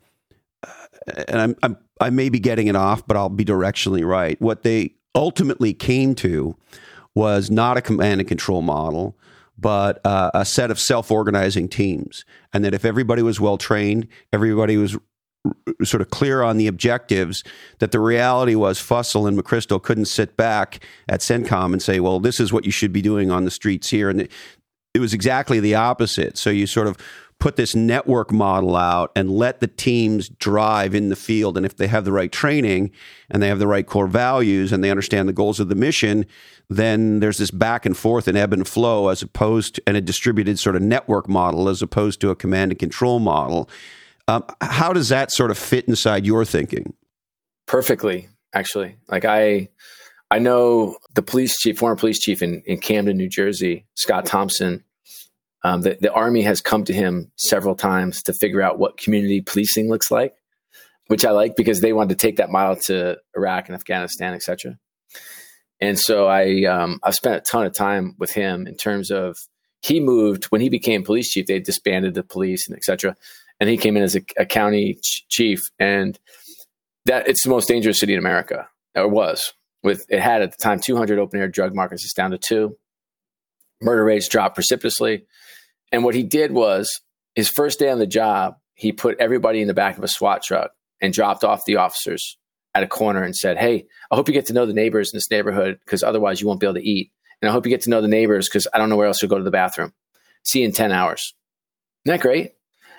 uh, 0.67 1.23
and 1.29 1.41
I'm, 1.41 1.57
I'm 1.63 1.77
I 2.01 2.11
may 2.11 2.29
be 2.29 2.39
getting 2.39 2.67
it 2.67 2.77
off, 2.77 3.07
but 3.07 3.17
I'll 3.17 3.29
be 3.29 3.45
directionally 3.45 4.07
right. 4.07 4.41
What 4.41 4.63
they 4.63 4.95
ultimately 5.15 5.73
came 5.73 6.15
to 6.17 6.57
was 7.15 7.51
not 7.51 7.77
a 7.77 7.81
command 7.81 8.21
and 8.21 8.29
control 8.29 8.61
model, 8.61 9.17
but 9.57 10.05
uh, 10.05 10.31
a 10.35 10.45
set 10.45 10.71
of 10.71 10.79
self 10.79 11.11
organizing 11.11 11.69
teams. 11.69 12.25
And 12.53 12.65
that 12.65 12.75
if 12.75 12.85
everybody 12.85 13.23
was 13.23 13.41
well 13.41 13.57
trained, 13.57 14.09
everybody 14.33 14.77
was 14.77 14.97
sort 15.83 16.01
of 16.01 16.11
clear 16.11 16.43
on 16.43 16.57
the 16.57 16.67
objectives 16.67 17.43
that 17.79 17.93
the 17.93 18.01
reality 18.01 18.55
was 18.55 18.79
Fussell 18.79 19.27
and 19.27 19.39
McChrystal 19.39 19.83
couldn't 19.83 20.07
sit 20.07 20.37
back 20.37 20.85
at 21.09 21.21
CENTCOM 21.21 21.73
and 21.73 21.83
say, 21.83 22.01
well, 22.01 22.21
this 22.21 22.41
is 22.41 22.53
what 22.53 22.65
you 22.65 22.71
should 22.71 22.93
be 22.93 23.03
doing 23.03 23.31
on 23.31 23.45
the 23.45 23.51
streets 23.51 23.91
here. 23.91 24.11
And 24.11 24.23
it, 24.23 24.33
it 24.95 25.01
was 25.01 25.13
exactly 25.13 25.61
the 25.61 25.75
opposite. 25.75 26.39
So 26.39 26.51
you 26.51 26.67
sort 26.67 26.87
of 26.87 26.97
put 27.39 27.57
this 27.57 27.75
network 27.75 28.33
model 28.33 28.77
out 28.77 29.13
and 29.15 29.31
let 29.31 29.61
the 29.61 29.67
teams 29.67 30.29
drive 30.29 30.95
in 30.95 31.11
the 31.11 31.17
field. 31.17 31.57
And 31.57 31.67
if 31.67 31.77
they 31.77 31.87
have 31.87 32.05
the 32.05 32.13
right 32.13 32.33
training 32.33 32.93
and 33.31 33.43
they 33.43 33.49
have 33.49 33.59
the 33.59 33.67
right 33.67 33.87
core 33.87 34.07
values 34.07 34.73
and 34.73 34.83
they 34.83 34.91
understand 34.91 35.29
the 35.29 35.35
goals 35.35 35.61
of 35.61 35.69
the 35.69 35.75
mission, 35.75 36.25
then 36.71 37.21
there's 37.21 37.39
this 37.39 37.51
back 37.51 37.85
and 37.85 37.97
forth 37.97 38.27
and 38.27 38.39
ebb 38.39 38.53
and 38.53 38.67
flow 38.67 39.09
as 39.09 39.23
opposed 39.23 39.75
to 39.77 39.83
and 39.87 39.97
a 39.97 40.01
distributed 40.01 40.59
sort 40.59 40.77
of 40.77 40.83
network 40.83 41.29
model 41.29 41.69
as 41.69 41.83
opposed 41.83 42.21
to 42.23 42.31
a 42.31 42.37
command 42.37 42.73
and 42.73 42.79
control 42.79 43.19
model. 43.19 43.69
Um, 44.29 44.45
how 44.61 44.93
does 44.93 45.11
that 45.11 45.31
sort 45.31 45.51
of 45.51 45.59
fit 45.59 45.87
inside 45.87 46.27
your 46.27 46.45
thinking? 46.45 46.95
Perfectly, 47.67 48.29
actually. 48.53 48.97
Like 49.09 49.25
I, 49.25 49.69
I 50.31 50.41
know 50.41 50.97
the 51.15 51.23
police 51.23 51.57
chief, 51.59 51.79
former 51.79 51.97
police 51.97 52.19
chief 52.19 52.43
in, 52.43 52.63
in 52.67 52.79
Camden, 52.79 53.17
New 53.17 53.29
Jersey, 53.29 53.87
Scott 53.95 54.27
Thomson. 54.27 54.85
Um, 55.63 55.83
the, 55.83 55.97
the 56.01 56.13
army 56.13 56.43
has 56.43 56.61
come 56.61 56.85
to 56.85 56.93
him 56.93 57.31
several 57.37 57.77
times 57.77 58.23
to 58.25 58.33
figure 58.33 58.63
out 58.63 58.79
what 58.79 58.99
community 58.99 59.41
policing 59.41 59.89
looks 59.89 60.11
like, 60.11 60.35
which 61.07 61.25
I 61.25 61.31
like 61.31 61.57
because 61.57 61.81
they 61.81 61.93
wanted 61.93 62.19
to 62.19 62.27
take 62.27 62.37
that 62.37 62.51
model 62.51 62.77
to 62.87 63.19
Iraq 63.37 63.69
and 63.69 63.75
Afghanistan, 63.75 64.35
etc. 64.35 64.79
And 65.81 65.99
so 65.99 66.27
I, 66.27 66.65
um, 66.65 66.99
I've 67.03 67.15
spent 67.15 67.37
a 67.37 67.41
ton 67.41 67.67
of 67.67 67.75
time 67.75 68.17
with 68.19 68.33
him 68.33 68.67
in 68.67 68.77
terms 68.77 69.11
of 69.11 69.37
he 69.83 70.01
moved 70.01 70.47
when 70.47 70.61
he 70.61 70.69
became 70.69 71.05
police 71.05 71.31
chief. 71.31 71.47
They 71.47 71.61
disbanded 71.61 72.15
the 72.15 72.25
police 72.25 72.67
and 72.67 72.77
etc 72.77 73.17
and 73.61 73.71
he 73.71 73.77
came 73.77 73.97
in 73.97 74.03
as 74.03 74.17
a, 74.17 74.23
a 74.37 74.47
county 74.47 74.99
ch- 75.03 75.25
chief, 75.29 75.61
and 75.79 76.19
that 77.07 77.29
it's 77.29 77.43
the 77.45 77.51
most 77.51 77.69
dangerous 77.69 77.99
city 77.99 78.13
in 78.13 78.19
America, 78.19 78.69
or 78.95 79.09
was. 79.09 79.53
With 79.83 80.05
it 80.09 80.21
had 80.21 80.43
at 80.43 80.51
the 80.51 80.57
time 80.63 80.81
200 80.81 81.19
open 81.19 81.39
air 81.39 81.49
drug 81.49 81.75
markets, 81.75 82.05
it's 82.05 82.13
down 82.13 82.33
to 82.33 82.39
two. 82.39 82.77
Murder 83.81 84.05
rates 84.05 84.29
dropped 84.29 84.55
precipitously, 84.55 85.27
and 85.93 86.03
what 86.05 86.15
he 86.15 86.23
did 86.23 86.53
was 86.53 87.01
his 87.35 87.49
first 87.49 87.79
day 87.79 87.91
on 87.91 87.99
the 87.99 88.07
job, 88.07 88.57
he 88.75 88.93
put 88.93 89.21
everybody 89.21 89.61
in 89.61 89.69
the 89.69 89.75
back 89.75 89.97
of 89.97 90.05
a 90.05 90.09
SWAT 90.09 90.43
truck 90.43 90.73
and 91.01 91.13
dropped 91.13 91.45
off 91.45 91.65
the 91.67 91.77
officers 91.77 92.37
at 92.75 92.83
a 92.83 92.87
corner 92.87 93.23
and 93.23 93.37
said, 93.37 93.59
"Hey, 93.59 93.87
I 94.11 94.17
hope 94.17 94.29
you 94.29 94.35
get 94.35 94.47
to 94.47 94.53
know 94.53 94.67
the 94.67 94.73
neighbors 94.73 95.13
in 95.13 95.17
this 95.17 95.31
neighborhood 95.31 95.79
because 95.85 96.03
otherwise 96.03 96.41
you 96.41 96.47
won't 96.47 96.61
be 96.61 96.67
able 96.67 96.75
to 96.75 96.89
eat, 96.89 97.13
and 97.41 97.49
I 97.49 97.53
hope 97.53 97.65
you 97.65 97.71
get 97.71 97.83
to 97.83 97.91
know 97.91 98.03
the 98.03 98.09
neighbors 98.09 98.49
because 98.49 98.67
I 98.75 98.79
don't 98.79 98.89
know 98.89 98.97
where 98.97 99.07
else 99.07 99.19
to 99.19 99.29
go 99.29 99.39
to 99.39 99.45
the 99.45 99.51
bathroom. 99.51 99.93
See 100.45 100.61
you 100.61 100.67
in 100.67 100.73
10 100.73 100.93
hours." 100.93 101.35
Isn't 102.05 102.17
that 102.17 102.23
great? 102.23 102.53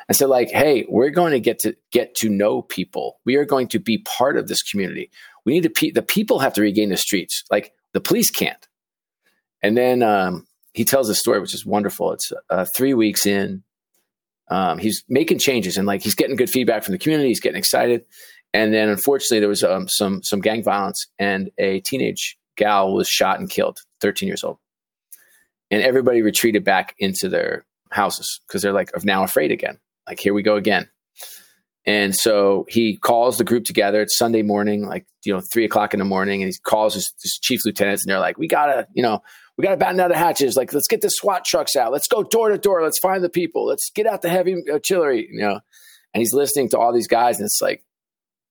And 0.07 0.15
said 0.15 0.29
like 0.29 0.49
hey 0.49 0.85
we're 0.89 1.09
going 1.09 1.31
to 1.31 1.39
get 1.39 1.59
to 1.59 1.75
get 1.91 2.15
to 2.15 2.29
know 2.29 2.61
people. 2.61 3.19
We 3.25 3.35
are 3.35 3.45
going 3.45 3.67
to 3.69 3.79
be 3.79 3.99
part 3.99 4.37
of 4.37 4.47
this 4.47 4.63
community. 4.63 5.11
We 5.45 5.53
need 5.53 5.63
to 5.63 5.69
pe- 5.69 5.91
the 5.91 6.01
people 6.01 6.39
have 6.39 6.53
to 6.53 6.61
regain 6.61 6.89
the 6.89 6.97
streets. 6.97 7.43
Like 7.49 7.73
the 7.93 8.01
police 8.01 8.29
can't. 8.29 8.67
And 9.61 9.75
then 9.77 10.03
um, 10.03 10.45
he 10.73 10.85
tells 10.85 11.09
a 11.09 11.15
story 11.15 11.39
which 11.39 11.53
is 11.53 11.65
wonderful. 11.65 12.11
It's 12.11 12.31
uh, 12.49 12.65
three 12.75 12.93
weeks 12.93 13.25
in. 13.25 13.63
Um, 14.49 14.77
he's 14.77 15.03
making 15.09 15.39
changes 15.39 15.77
and 15.77 15.87
like 15.87 16.01
he's 16.01 16.15
getting 16.15 16.35
good 16.35 16.49
feedback 16.49 16.83
from 16.83 16.93
the 16.93 16.99
community. 16.99 17.29
He's 17.29 17.39
getting 17.39 17.57
excited. 17.57 18.05
And 18.53 18.73
then 18.73 18.87
unfortunately 18.89 19.39
there 19.39 19.49
was 19.49 19.63
um, 19.63 19.87
some 19.89 20.23
some 20.23 20.39
gang 20.39 20.63
violence 20.63 21.07
and 21.19 21.51
a 21.57 21.81
teenage 21.81 22.37
gal 22.55 22.93
was 22.93 23.09
shot 23.09 23.39
and 23.39 23.49
killed 23.49 23.79
13 24.01 24.27
years 24.27 24.43
old. 24.43 24.57
And 25.69 25.81
everybody 25.81 26.21
retreated 26.21 26.63
back 26.63 26.95
into 26.97 27.27
their 27.27 27.65
houses 27.91 28.39
because 28.47 28.61
they're 28.61 28.73
like 28.73 28.89
now 29.03 29.23
afraid 29.23 29.51
again 29.51 29.79
like, 30.07 30.19
here 30.19 30.33
we 30.33 30.43
go 30.43 30.55
again. 30.55 30.89
And 31.87 32.13
so 32.13 32.65
he 32.67 32.97
calls 32.97 33.37
the 33.37 33.45
group 33.45 33.63
together. 33.63 34.01
It's 34.01 34.17
Sunday 34.17 34.41
morning, 34.41 34.85
like, 34.85 35.05
you 35.23 35.33
know, 35.33 35.41
three 35.53 35.63
o'clock 35.63 35.93
in 35.93 35.99
the 35.99 36.05
morning. 36.05 36.43
And 36.43 36.51
he 36.51 36.57
calls 36.63 36.93
his, 36.93 37.13
his 37.23 37.39
chief 37.41 37.65
lieutenants 37.65 38.03
and 38.03 38.11
they're 38.11 38.19
like, 38.19 38.37
we 38.37 38.49
gotta, 38.49 38.87
you 38.93 39.01
know, 39.01 39.21
we 39.57 39.63
gotta 39.63 39.77
batten 39.77 39.95
down 39.95 40.09
the 40.09 40.17
hatches. 40.17 40.57
Like, 40.57 40.73
let's 40.73 40.87
get 40.87 40.99
the 40.99 41.09
SWAT 41.09 41.45
trucks 41.45 41.77
out. 41.77 41.93
Let's 41.93 42.09
go 42.09 42.23
door 42.23 42.49
to 42.49 42.57
door. 42.57 42.83
Let's 42.83 42.99
find 42.99 43.23
the 43.23 43.29
people. 43.29 43.65
Let's 43.65 43.89
get 43.89 44.05
out 44.05 44.21
the 44.21 44.27
heavy 44.27 44.63
artillery, 44.69 45.29
you 45.31 45.39
know. 45.39 45.61
And 46.13 46.21
he's 46.21 46.33
listening 46.33 46.69
to 46.69 46.77
all 46.77 46.93
these 46.93 47.07
guys 47.07 47.37
and 47.37 47.45
it's 47.45 47.61
like, 47.61 47.85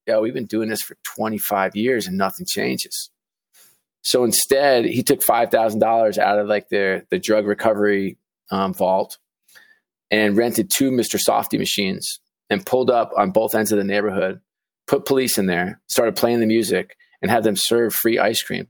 yo, 0.07 0.23
we've 0.23 0.33
been 0.33 0.47
doing 0.47 0.71
this 0.71 0.81
for 0.81 0.97
25 1.05 1.77
years 1.77 2.07
and 2.07 2.17
nothing 2.17 2.47
changes. 2.47 3.11
So 4.01 4.25
instead, 4.25 4.87
he 4.87 5.03
took 5.03 5.21
$5,000 5.21 6.19
out 6.19 6.39
of 6.39 6.47
like 6.47 6.71
their, 6.71 7.05
the 7.11 7.19
drug 7.19 7.47
recovery 7.47 8.17
um, 8.51 8.73
vault 8.73 9.19
and 10.11 10.37
rented 10.37 10.71
two 10.71 10.91
Mr. 10.91 11.21
Softee 11.21 11.59
machines 11.59 12.21
and 12.49 12.65
pulled 12.65 12.91
up 12.91 13.11
on 13.17 13.31
both 13.31 13.55
ends 13.55 13.73
of 13.73 13.79
the 13.79 13.85
neighborhood, 13.85 14.41
put 14.87 15.05
police 15.05 15.39
in 15.39 15.47
there, 15.47 15.81
started 15.89 16.17
playing 16.17 16.41
the 16.41 16.47
music, 16.47 16.97
and 17.21 17.31
had 17.31 17.45
them 17.45 17.57
serve 17.57 17.95
free 17.95 18.19
ice 18.19 18.43
cream. 18.43 18.69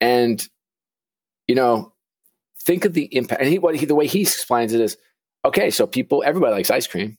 And, 0.00 0.46
you 1.48 1.54
know, 1.54 1.94
think 2.64 2.84
of 2.84 2.92
the 2.92 3.04
impact. 3.16 3.40
And 3.40 3.50
he, 3.50 3.58
what 3.58 3.76
he, 3.76 3.86
the 3.86 3.94
way 3.94 4.06
he 4.06 4.22
explains 4.22 4.72
it 4.72 4.80
is 4.80 4.96
okay, 5.44 5.70
so 5.70 5.86
people, 5.86 6.22
everybody 6.26 6.52
likes 6.52 6.70
ice 6.70 6.86
cream. 6.86 7.16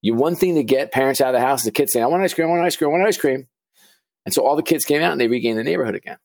You 0.00 0.14
one 0.14 0.36
thing 0.36 0.54
to 0.56 0.62
get 0.62 0.92
parents 0.92 1.20
out 1.20 1.34
of 1.34 1.40
the 1.40 1.46
house 1.46 1.64
the 1.64 1.70
kids 1.70 1.92
saying, 1.92 2.04
I 2.04 2.08
want 2.08 2.22
ice 2.22 2.34
cream, 2.34 2.48
I 2.48 2.50
want 2.50 2.64
ice 2.64 2.76
cream, 2.76 2.90
I 2.90 2.92
want 2.92 3.08
ice 3.08 3.16
cream. 3.16 3.46
And 4.24 4.32
so 4.32 4.46
all 4.46 4.56
the 4.56 4.62
kids 4.62 4.84
came 4.84 5.02
out 5.02 5.12
and 5.12 5.20
they 5.20 5.28
regained 5.28 5.58
the 5.58 5.64
neighborhood 5.64 5.94
again. 5.94 6.18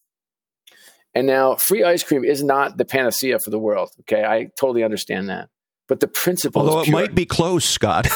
And 1.16 1.26
now, 1.26 1.55
free 1.55 1.84
ice 1.84 2.03
cream 2.03 2.24
is 2.24 2.43
not 2.43 2.78
the 2.78 2.86
panacea 2.86 3.39
for 3.39 3.49
the 3.49 3.57
world. 3.57 3.89
Okay, 4.01 4.24
I 4.24 4.49
totally 4.60 4.84
understand 4.84 5.30
that, 5.30 5.49
but 5.88 5.99
the 5.99 6.07
principle. 6.07 6.62
Although 6.62 6.82
it 6.82 6.89
might 6.89 7.16
be 7.16 7.26
close, 7.26 7.66
Scott. 7.66 8.07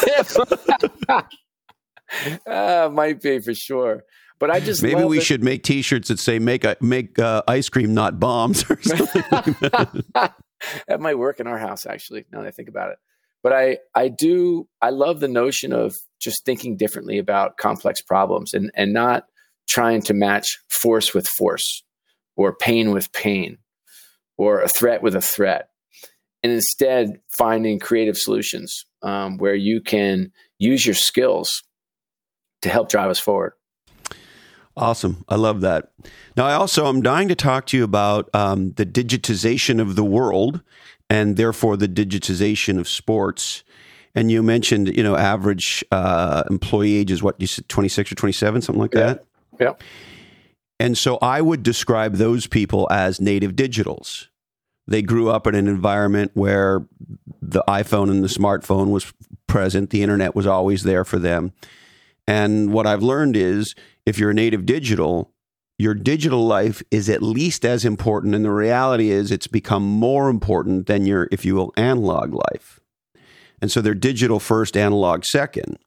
uh, 2.48 2.90
might 2.94 3.22
be 3.22 3.40
for 3.40 3.54
sure. 3.54 4.04
But 4.40 4.52
I 4.52 4.60
just 4.60 4.84
maybe 4.84 5.04
we 5.06 5.22
should 5.22 5.44
make 5.44 5.64
T-shirts 5.64 6.10
that 6.10 6.20
say 6.20 6.38
"Make 6.38 6.66
a, 6.66 6.76
make 6.82 7.18
uh, 7.18 7.42
ice 7.48 7.70
cream, 7.70 7.94
not 7.94 8.20
bombs" 8.20 8.70
or 8.70 8.80
something. 8.82 9.24
that. 9.32 10.36
that 10.88 11.00
might 11.00 11.18
work 11.18 11.40
in 11.40 11.48
our 11.48 11.58
house, 11.58 11.86
actually. 11.86 12.26
Now 12.32 12.42
that 12.42 12.48
I 12.48 12.52
think 12.52 12.70
about 12.70 12.92
it, 12.92 12.98
but 13.42 13.54
I 13.54 13.78
I 13.96 14.10
do 14.10 14.68
I 14.82 14.92
love 14.92 15.20
the 15.20 15.28
notion 15.28 15.74
of 15.74 15.96
just 16.20 16.46
thinking 16.46 16.78
differently 16.78 17.18
about 17.18 17.58
complex 17.58 18.02
problems 18.02 18.54
and 18.54 18.70
and 18.76 18.94
not 18.94 19.26
trying 19.68 20.02
to 20.04 20.14
match 20.14 20.60
force 20.70 21.14
with 21.14 21.28
force 21.28 21.84
or 22.36 22.56
pain 22.56 22.92
with 22.92 23.12
pain 23.14 23.58
or 24.38 24.62
a 24.62 24.68
threat 24.68 25.02
with 25.02 25.16
a 25.16 25.22
threat. 25.22 25.70
And 26.42 26.52
instead, 26.52 27.20
finding 27.38 27.80
creative 27.80 28.18
solutions 28.18 28.86
um, 29.02 29.38
where 29.38 29.56
you 29.56 29.82
can 29.82 30.32
use 30.60 30.86
your 30.86 30.96
skills 30.96 31.64
to 32.64 32.70
help 32.70 32.90
drive 32.90 33.10
us 33.10 33.20
forward. 33.20 33.54
Awesome. 34.76 35.24
I 35.30 35.36
love 35.36 35.62
that. 35.62 35.92
Now, 36.36 36.46
I 36.46 36.54
also 36.54 36.88
am 36.88 37.02
dying 37.02 37.28
to 37.28 37.36
talk 37.36 37.68
to 37.68 37.78
you 37.78 37.84
about 37.84 38.30
um, 38.34 38.72
the 38.74 38.86
digitization 38.86 39.80
of 39.80 39.96
the 39.96 40.04
world 40.04 40.64
and 41.10 41.38
therefore 41.38 41.78
the 41.78 41.88
digitization 41.88 42.80
of 42.80 42.88
sports. 42.88 43.64
And 44.16 44.32
you 44.32 44.42
mentioned, 44.42 44.96
you 44.96 45.04
know, 45.04 45.16
average 45.16 45.84
uh, 45.92 46.44
employee 46.50 46.96
age 46.96 47.12
is 47.12 47.22
what 47.22 47.40
you 47.40 47.46
said, 47.46 47.70
26 47.70 48.12
or 48.12 48.16
27, 48.16 48.62
something 48.62 48.82
like 48.82 48.94
yeah. 48.96 49.00
that? 49.00 49.26
Yeah. 49.60 49.74
And 50.84 50.98
so 50.98 51.18
I 51.22 51.40
would 51.40 51.64
describe 51.64 52.16
those 52.16 52.46
people 52.46 52.90
as 52.92 53.22
native 53.22 53.54
digitals. 53.54 54.28
They 54.86 55.02
grew 55.02 55.30
up 55.30 55.48
in 55.48 55.56
an 55.56 55.70
environment 55.70 56.32
where 56.34 56.86
the 57.42 57.64
iPhone 57.70 58.12
and 58.12 58.22
the 58.22 58.28
smartphone 58.28 58.92
was 58.92 59.14
present, 59.48 59.92
the 59.92 60.04
internet 60.04 60.36
was 60.36 60.46
always 60.46 60.84
there 60.84 61.06
for 61.06 61.20
them. 61.20 61.54
And 62.28 62.74
what 62.74 62.86
I've 62.86 63.02
learned 63.02 63.38
is 63.38 63.76
if 64.06 64.20
you're 64.20 64.32
a 64.32 64.34
native 64.34 64.66
digital, 64.66 65.32
your 65.78 65.94
digital 65.94 66.46
life 66.46 66.84
is 66.92 67.08
at 67.08 67.24
least 67.24 67.64
as 67.64 67.86
important. 67.86 68.36
And 68.36 68.44
the 68.44 68.52
reality 68.52 69.10
is 69.10 69.32
it's 69.32 69.48
become 69.48 69.84
more 69.84 70.28
important 70.28 70.88
than 70.88 71.06
your, 71.06 71.30
if 71.32 71.46
you 71.46 71.56
will, 71.56 71.72
analog 71.78 72.34
life. 72.34 72.82
And 73.62 73.72
so 73.72 73.80
they're 73.80 73.94
digital 73.94 74.42
first, 74.42 74.76
analog 74.76 75.24
second. 75.24 75.80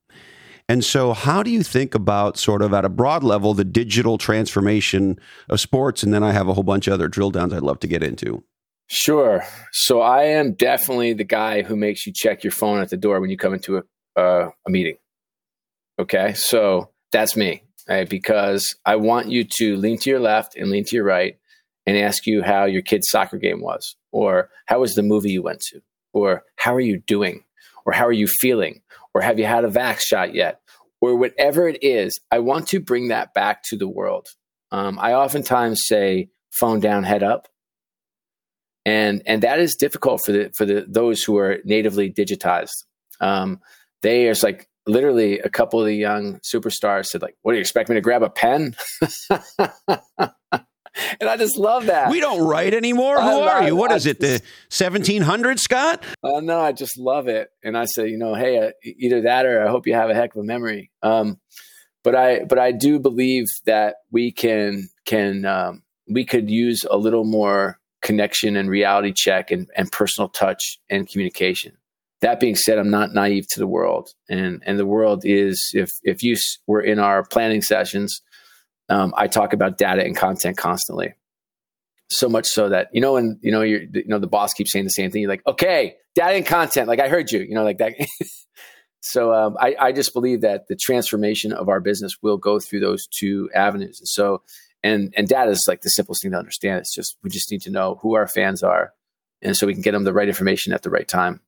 And 0.68 0.84
so, 0.84 1.12
how 1.12 1.42
do 1.42 1.50
you 1.50 1.62
think 1.62 1.94
about, 1.94 2.38
sort 2.38 2.60
of 2.60 2.74
at 2.74 2.84
a 2.84 2.88
broad 2.88 3.22
level, 3.22 3.54
the 3.54 3.64
digital 3.64 4.18
transformation 4.18 5.18
of 5.48 5.60
sports? 5.60 6.02
And 6.02 6.12
then 6.12 6.24
I 6.24 6.32
have 6.32 6.48
a 6.48 6.54
whole 6.54 6.64
bunch 6.64 6.86
of 6.86 6.94
other 6.94 7.08
drill 7.08 7.30
downs 7.30 7.52
I'd 7.52 7.62
love 7.62 7.78
to 7.80 7.86
get 7.86 8.02
into. 8.02 8.42
Sure. 8.88 9.44
So, 9.72 10.00
I 10.00 10.24
am 10.24 10.54
definitely 10.54 11.12
the 11.12 11.24
guy 11.24 11.62
who 11.62 11.76
makes 11.76 12.06
you 12.06 12.12
check 12.14 12.42
your 12.42 12.50
phone 12.50 12.80
at 12.80 12.90
the 12.90 12.96
door 12.96 13.20
when 13.20 13.30
you 13.30 13.36
come 13.36 13.54
into 13.54 13.78
a, 13.78 13.82
uh, 14.20 14.50
a 14.66 14.70
meeting. 14.70 14.96
Okay. 15.98 16.34
So, 16.34 16.90
that's 17.12 17.36
me 17.36 17.62
right? 17.88 18.08
Because 18.08 18.76
I 18.84 18.96
want 18.96 19.28
you 19.28 19.44
to 19.58 19.76
lean 19.76 19.98
to 19.98 20.10
your 20.10 20.20
left 20.20 20.56
and 20.56 20.70
lean 20.70 20.84
to 20.86 20.96
your 20.96 21.04
right 21.04 21.38
and 21.86 21.96
ask 21.96 22.26
you 22.26 22.42
how 22.42 22.64
your 22.64 22.82
kid's 22.82 23.08
soccer 23.10 23.38
game 23.38 23.60
was, 23.60 23.96
or 24.10 24.50
how 24.66 24.80
was 24.80 24.94
the 24.94 25.02
movie 25.02 25.30
you 25.30 25.42
went 25.42 25.60
to, 25.60 25.80
or 26.12 26.42
how 26.56 26.74
are 26.74 26.80
you 26.80 26.98
doing, 26.98 27.44
or 27.84 27.92
how 27.92 28.06
are 28.06 28.12
you 28.12 28.26
feeling, 28.26 28.82
or 29.16 29.22
have 29.22 29.38
you 29.38 29.46
had 29.46 29.64
a 29.64 29.68
vax 29.68 30.00
shot 30.00 30.34
yet, 30.34 30.60
or 31.00 31.16
whatever 31.16 31.66
it 31.66 31.82
is. 31.82 32.20
I 32.30 32.40
want 32.40 32.68
to 32.68 32.80
bring 32.80 33.08
that 33.08 33.32
back 33.32 33.62
to 33.70 33.76
the 33.78 33.88
world. 33.88 34.26
Um, 34.70 34.98
I 34.98 35.14
oftentimes 35.14 35.86
say 35.86 36.28
phone 36.52 36.80
down, 36.80 37.02
head 37.02 37.22
up. 37.22 37.48
And, 38.84 39.22
and 39.24 39.42
that 39.42 39.58
is 39.58 39.74
difficult 39.74 40.20
for 40.22 40.32
the 40.32 40.52
for 40.54 40.66
the 40.66 40.84
those 40.86 41.22
who 41.22 41.38
are 41.38 41.60
natively 41.64 42.12
digitized. 42.12 42.84
Um, 43.18 43.60
they 44.02 44.28
are 44.28 44.34
like 44.42 44.68
literally 44.86 45.38
a 45.38 45.48
couple 45.48 45.80
of 45.80 45.86
the 45.86 45.94
young 45.94 46.38
superstars 46.40 47.06
said 47.06 47.22
like 47.22 47.36
what 47.40 47.52
do 47.52 47.56
you 47.56 47.60
expect 47.62 47.88
me 47.88 47.94
to 47.94 48.02
grab 48.02 48.22
a 48.22 48.30
pen 48.30 48.76
and 51.20 51.28
i 51.28 51.36
just 51.36 51.56
love 51.56 51.86
that. 51.86 52.10
We 52.10 52.20
don't 52.20 52.46
write 52.46 52.74
anymore 52.74 53.20
who 53.20 53.40
are 53.40 53.64
you? 53.64 53.76
What 53.76 53.92
I, 53.92 53.96
is 53.96 54.06
it 54.06 54.20
the 54.20 54.42
1700 54.76 55.60
scott? 55.60 56.02
Uh, 56.22 56.40
no 56.40 56.60
i 56.60 56.72
just 56.72 56.98
love 56.98 57.28
it. 57.28 57.50
And 57.62 57.76
i 57.76 57.84
say 57.84 58.08
you 58.08 58.18
know 58.18 58.34
hey 58.34 58.58
uh, 58.58 58.70
either 58.84 59.22
that 59.22 59.46
or 59.46 59.64
i 59.64 59.70
hope 59.70 59.86
you 59.86 59.94
have 59.94 60.10
a 60.10 60.14
heck 60.14 60.34
of 60.34 60.40
a 60.40 60.44
memory. 60.44 60.90
Um, 61.02 61.40
but 62.04 62.14
i 62.14 62.44
but 62.44 62.58
i 62.58 62.72
do 62.72 62.98
believe 62.98 63.46
that 63.64 63.96
we 64.10 64.32
can 64.32 64.88
can 65.04 65.44
um, 65.44 65.82
we 66.08 66.24
could 66.24 66.50
use 66.50 66.84
a 66.90 66.96
little 66.96 67.24
more 67.24 67.80
connection 68.02 68.56
and 68.56 68.70
reality 68.70 69.12
check 69.12 69.50
and, 69.50 69.68
and 69.76 69.90
personal 69.90 70.28
touch 70.28 70.78
and 70.88 71.08
communication. 71.08 71.76
That 72.20 72.38
being 72.40 72.54
said, 72.54 72.78
I'm 72.78 72.90
not 72.90 73.12
naive 73.12 73.46
to 73.48 73.60
the 73.60 73.66
world, 73.66 74.10
and 74.28 74.62
and 74.64 74.78
the 74.78 74.86
world 74.86 75.22
is 75.24 75.70
if 75.74 75.90
if 76.02 76.22
you 76.22 76.36
were 76.66 76.80
in 76.80 76.98
our 76.98 77.22
planning 77.24 77.60
sessions, 77.60 78.22
um, 78.88 79.14
I 79.16 79.26
talk 79.26 79.52
about 79.52 79.78
data 79.78 80.04
and 80.04 80.16
content 80.16 80.56
constantly. 80.56 81.14
So 82.08 82.28
much 82.28 82.46
so 82.46 82.68
that 82.68 82.88
you 82.92 83.00
know, 83.00 83.14
when 83.14 83.38
you 83.42 83.50
know 83.50 83.62
you 83.62 83.88
know 84.06 84.18
the 84.18 84.28
boss 84.28 84.52
keeps 84.54 84.72
saying 84.72 84.84
the 84.84 84.90
same 84.90 85.10
thing. 85.10 85.22
You're 85.22 85.30
like, 85.30 85.46
okay, 85.46 85.96
data 86.14 86.34
and 86.34 86.46
content. 86.46 86.86
Like 86.88 87.00
I 87.00 87.08
heard 87.08 87.32
you. 87.32 87.40
You 87.40 87.54
know, 87.54 87.64
like 87.64 87.78
that. 87.78 87.94
so 89.00 89.34
um, 89.34 89.56
I 89.58 89.74
I 89.78 89.92
just 89.92 90.12
believe 90.12 90.42
that 90.42 90.68
the 90.68 90.76
transformation 90.76 91.52
of 91.52 91.68
our 91.68 91.80
business 91.80 92.12
will 92.22 92.36
go 92.36 92.60
through 92.60 92.80
those 92.80 93.08
two 93.08 93.50
avenues. 93.54 93.98
And 93.98 94.08
so 94.08 94.42
and 94.84 95.12
and 95.16 95.26
data 95.26 95.50
is 95.50 95.64
like 95.66 95.80
the 95.80 95.90
simplest 95.90 96.22
thing 96.22 96.30
to 96.30 96.38
understand. 96.38 96.78
It's 96.78 96.94
just 96.94 97.16
we 97.24 97.30
just 97.30 97.50
need 97.50 97.62
to 97.62 97.70
know 97.70 97.98
who 98.02 98.14
our 98.14 98.28
fans 98.28 98.62
are 98.62 98.92
and 99.42 99.56
so 99.56 99.66
we 99.66 99.74
can 99.74 99.82
get 99.82 99.92
them 99.92 100.04
the 100.04 100.12
right 100.12 100.28
information 100.28 100.72
at 100.72 100.82
the 100.82 100.90
right 100.90 101.06
time. 101.06 101.40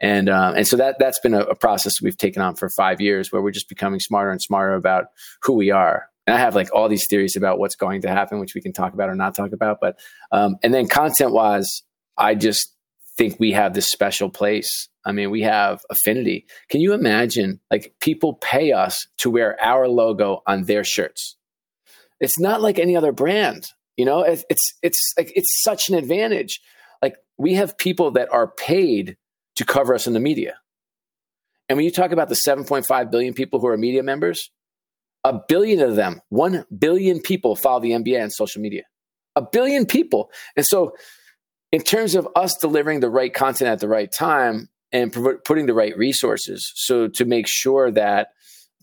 And 0.00 0.28
uh, 0.28 0.54
and 0.56 0.66
so 0.66 0.76
that 0.76 0.98
that's 0.98 1.20
been 1.20 1.34
a, 1.34 1.40
a, 1.40 1.54
process 1.54 2.00
we've 2.02 2.16
taken 2.16 2.42
on 2.42 2.56
for 2.56 2.68
five 2.70 3.00
years, 3.00 3.30
where 3.30 3.40
we're 3.40 3.52
just 3.52 3.68
becoming 3.68 4.00
smarter 4.00 4.30
and 4.30 4.42
smarter 4.42 4.74
about 4.74 5.06
who 5.42 5.54
we 5.54 5.70
are. 5.70 6.08
And 6.26 6.36
I 6.36 6.38
have 6.38 6.54
like 6.54 6.68
all 6.72 6.88
these 6.88 7.06
theories 7.08 7.36
about 7.36 7.58
what's 7.58 7.74
going 7.74 8.02
to 8.02 8.08
happen, 8.08 8.38
which 8.38 8.54
we 8.54 8.60
can 8.60 8.72
talk 8.72 8.94
about 8.94 9.08
or 9.08 9.14
not 9.14 9.34
talk 9.34 9.52
about. 9.52 9.78
But 9.80 9.98
um, 10.30 10.56
and 10.62 10.72
then 10.72 10.86
content 10.86 11.32
wise, 11.32 11.68
I 12.16 12.34
just 12.34 12.74
think 13.16 13.38
we 13.38 13.52
have 13.52 13.74
this 13.74 13.88
special 13.88 14.30
place. 14.30 14.88
I 15.04 15.12
mean, 15.12 15.30
we 15.30 15.42
have 15.42 15.80
affinity. 15.90 16.46
Can 16.68 16.80
you 16.80 16.92
imagine 16.92 17.60
like 17.70 17.94
people 18.00 18.34
pay 18.34 18.72
us 18.72 18.96
to 19.18 19.30
wear 19.30 19.56
our 19.62 19.88
logo 19.88 20.42
on 20.46 20.64
their 20.64 20.84
shirts? 20.84 21.36
It's 22.20 22.38
not 22.38 22.62
like 22.62 22.78
any 22.78 22.96
other 22.96 23.12
brand. 23.12 23.66
You 23.96 24.04
know, 24.04 24.20
it's 24.22 24.44
it's, 24.48 24.74
it's 24.82 25.12
like 25.18 25.32
it's 25.34 25.62
such 25.62 25.88
an 25.88 25.96
advantage 25.96 26.60
like 27.02 27.16
we 27.36 27.54
have 27.54 27.76
people 27.76 28.12
that 28.12 28.32
are 28.32 28.46
paid 28.46 29.16
to 29.56 29.64
cover 29.64 29.94
us 29.94 30.06
in 30.06 30.12
the 30.12 30.20
media. 30.20 30.54
And 31.68 31.76
when 31.76 31.84
you 31.84 31.90
talk 31.90 32.12
about 32.12 32.28
the 32.28 32.38
7.5 32.46 33.10
billion 33.10 33.34
people 33.34 33.60
who 33.60 33.66
are 33.66 33.76
media 33.76 34.02
members, 34.02 34.50
a 35.24 35.38
billion 35.48 35.80
of 35.80 35.96
them, 35.96 36.20
1 36.30 36.64
billion 36.76 37.20
people 37.20 37.56
follow 37.56 37.80
the 37.80 37.90
NBA 37.90 38.22
on 38.22 38.30
social 38.30 38.60
media. 38.60 38.82
A 39.36 39.42
billion 39.42 39.86
people. 39.86 40.30
And 40.56 40.66
so, 40.66 40.92
in 41.70 41.80
terms 41.80 42.14
of 42.14 42.28
us 42.36 42.54
delivering 42.60 43.00
the 43.00 43.08
right 43.08 43.32
content 43.32 43.70
at 43.70 43.80
the 43.80 43.88
right 43.88 44.12
time 44.12 44.68
and 44.90 45.10
putting 45.44 45.64
the 45.64 45.72
right 45.72 45.96
resources, 45.96 46.70
so 46.74 47.08
to 47.08 47.24
make 47.24 47.46
sure 47.48 47.90
that 47.92 48.28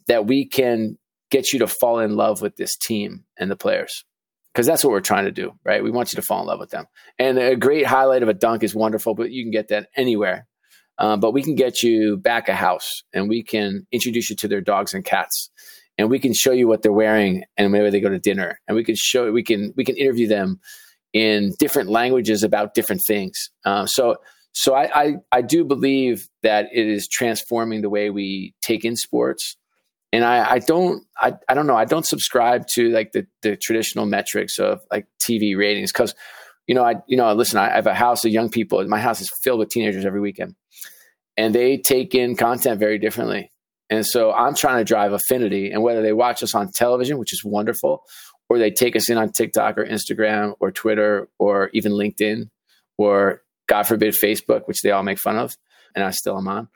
that 0.07 0.25
we 0.25 0.47
can 0.47 0.97
get 1.29 1.53
you 1.53 1.59
to 1.59 1.67
fall 1.67 1.99
in 1.99 2.15
love 2.15 2.41
with 2.41 2.55
this 2.55 2.75
team 2.75 3.25
and 3.37 3.51
the 3.51 3.55
players 3.55 4.05
because 4.53 4.65
that's 4.65 4.83
what 4.83 4.91
we're 4.91 5.01
trying 5.01 5.25
to 5.25 5.31
do, 5.31 5.53
right? 5.63 5.83
We 5.83 5.91
want 5.91 6.11
you 6.11 6.15
to 6.17 6.21
fall 6.23 6.41
in 6.41 6.47
love 6.47 6.59
with 6.59 6.71
them. 6.71 6.85
And 7.19 7.37
a 7.37 7.55
great 7.55 7.85
highlight 7.85 8.23
of 8.23 8.29
a 8.29 8.33
dunk 8.33 8.63
is 8.63 8.73
wonderful, 8.73 9.13
but 9.13 9.31
you 9.31 9.43
can 9.43 9.51
get 9.51 9.67
that 9.67 9.89
anywhere. 9.95 10.47
Um, 10.97 11.19
but 11.19 11.31
we 11.31 11.43
can 11.43 11.55
get 11.55 11.83
you 11.83 12.17
back 12.17 12.49
a 12.49 12.55
house 12.55 13.03
and 13.13 13.29
we 13.29 13.43
can 13.43 13.85
introduce 13.91 14.29
you 14.29 14.35
to 14.37 14.47
their 14.47 14.61
dogs 14.61 14.93
and 14.93 15.05
cats 15.05 15.49
and 15.99 16.09
we 16.09 16.17
can 16.17 16.33
show 16.33 16.53
you 16.53 16.65
what 16.65 16.81
they're 16.81 16.93
wearing 16.93 17.43
and 17.57 17.73
whenever 17.73 17.91
they 17.91 17.99
go 17.99 18.07
to 18.07 18.19
dinner. 18.19 18.61
And 18.67 18.75
we 18.75 18.85
can 18.85 18.95
show 18.95 19.31
we 19.33 19.43
can 19.43 19.73
we 19.75 19.83
can 19.83 19.97
interview 19.97 20.27
them 20.27 20.61
in 21.11 21.53
different 21.59 21.89
languages 21.89 22.41
about 22.41 22.73
different 22.73 23.01
things. 23.05 23.49
Uh, 23.65 23.85
so 23.85 24.15
so 24.53 24.73
I, 24.73 25.01
I, 25.01 25.15
I 25.31 25.41
do 25.41 25.65
believe 25.65 26.27
that 26.41 26.67
it 26.73 26.87
is 26.87 27.07
transforming 27.07 27.81
the 27.81 27.89
way 27.89 28.09
we 28.09 28.55
take 28.61 28.85
in 28.85 28.95
sports. 28.95 29.57
And 30.13 30.23
I, 30.23 30.53
I 30.53 30.59
don't 30.59 31.03
I, 31.17 31.33
I 31.49 31.53
don't 31.53 31.67
know. 31.67 31.75
I 31.75 31.85
don't 31.85 32.07
subscribe 32.07 32.65
to 32.75 32.89
like 32.91 33.11
the, 33.11 33.27
the 33.41 33.57
traditional 33.57 34.05
metrics 34.05 34.57
of 34.57 34.79
like 34.89 35.05
TV 35.21 35.57
ratings 35.57 35.91
because 35.91 36.15
you 36.65 36.75
know 36.75 36.83
I 36.83 36.95
you 37.07 37.17
know 37.17 37.33
listen 37.33 37.59
I 37.59 37.71
have 37.71 37.87
a 37.87 37.93
house 37.93 38.23
of 38.23 38.31
young 38.31 38.49
people. 38.49 38.81
My 38.87 39.01
house 39.01 39.19
is 39.19 39.29
filled 39.43 39.59
with 39.59 39.69
teenagers 39.69 40.05
every 40.05 40.21
weekend. 40.21 40.55
And 41.35 41.53
they 41.53 41.77
take 41.77 42.15
in 42.15 42.37
content 42.37 42.79
very 42.79 42.99
differently 42.99 43.51
and 43.89 44.05
so 44.05 44.31
I'm 44.31 44.55
trying 44.55 44.77
to 44.79 44.83
drive 44.83 45.13
affinity 45.13 45.71
and 45.71 45.81
whether 45.81 46.01
they 46.01 46.13
watch 46.13 46.43
us 46.43 46.55
on 46.55 46.71
television 46.71 47.17
which 47.17 47.33
is 47.33 47.43
wonderful 47.43 48.03
or 48.49 48.57
they 48.57 48.71
take 48.71 48.95
us 48.95 49.09
in 49.09 49.17
on 49.17 49.31
TikTok 49.31 49.77
or 49.77 49.85
Instagram 49.85 50.55
or 50.59 50.71
Twitter 50.71 51.29
or 51.37 51.69
even 51.73 51.93
LinkedIn 51.93 52.49
or 52.97 53.41
God 53.67 53.83
forbid 53.83 54.15
Facebook 54.21 54.67
which 54.67 54.81
they 54.81 54.91
all 54.91 55.03
make 55.03 55.19
fun 55.19 55.37
of 55.37 55.55
and 55.95 56.03
I 56.03 56.11
still 56.11 56.37
am 56.37 56.47
on 56.47 56.67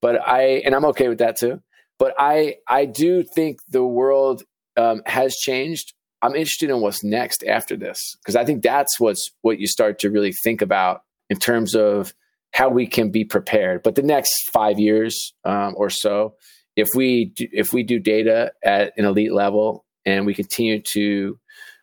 but 0.00 0.20
I 0.26 0.62
and 0.64 0.74
I'm 0.74 0.84
okay 0.86 1.08
with 1.08 1.18
that 1.18 1.36
too 1.36 1.60
but 1.98 2.14
I 2.18 2.56
I 2.68 2.86
do 2.86 3.22
think 3.22 3.58
the 3.68 3.84
world 3.84 4.42
um, 4.76 5.02
has 5.06 5.34
changed. 5.36 5.92
I'm 6.22 6.34
interested 6.34 6.70
in 6.70 6.80
what's 6.80 7.04
next 7.04 7.44
after 7.44 7.76
this 7.76 8.16
because 8.22 8.36
I 8.36 8.44
think 8.44 8.62
that's 8.62 8.98
what's 8.98 9.30
what 9.42 9.58
you 9.58 9.66
start 9.66 9.98
to 10.00 10.10
really 10.10 10.32
think 10.32 10.62
about 10.62 11.02
in 11.28 11.38
terms 11.38 11.74
of 11.74 12.14
how 12.54 12.68
we 12.68 12.86
can 12.86 13.10
be 13.10 13.24
prepared. 13.24 13.82
But 13.82 13.96
the 13.96 14.02
next 14.02 14.30
five 14.52 14.78
years 14.78 15.34
um, 15.44 15.74
or 15.76 15.90
so, 15.90 16.36
if 16.76 16.86
we 16.94 17.32
do, 17.34 17.48
if 17.52 17.72
we 17.72 17.82
do 17.82 17.98
data 17.98 18.52
at 18.64 18.92
an 18.96 19.04
elite 19.04 19.32
level 19.32 19.84
and 20.06 20.24
we 20.24 20.34
continue 20.34 20.80
to 20.92 21.38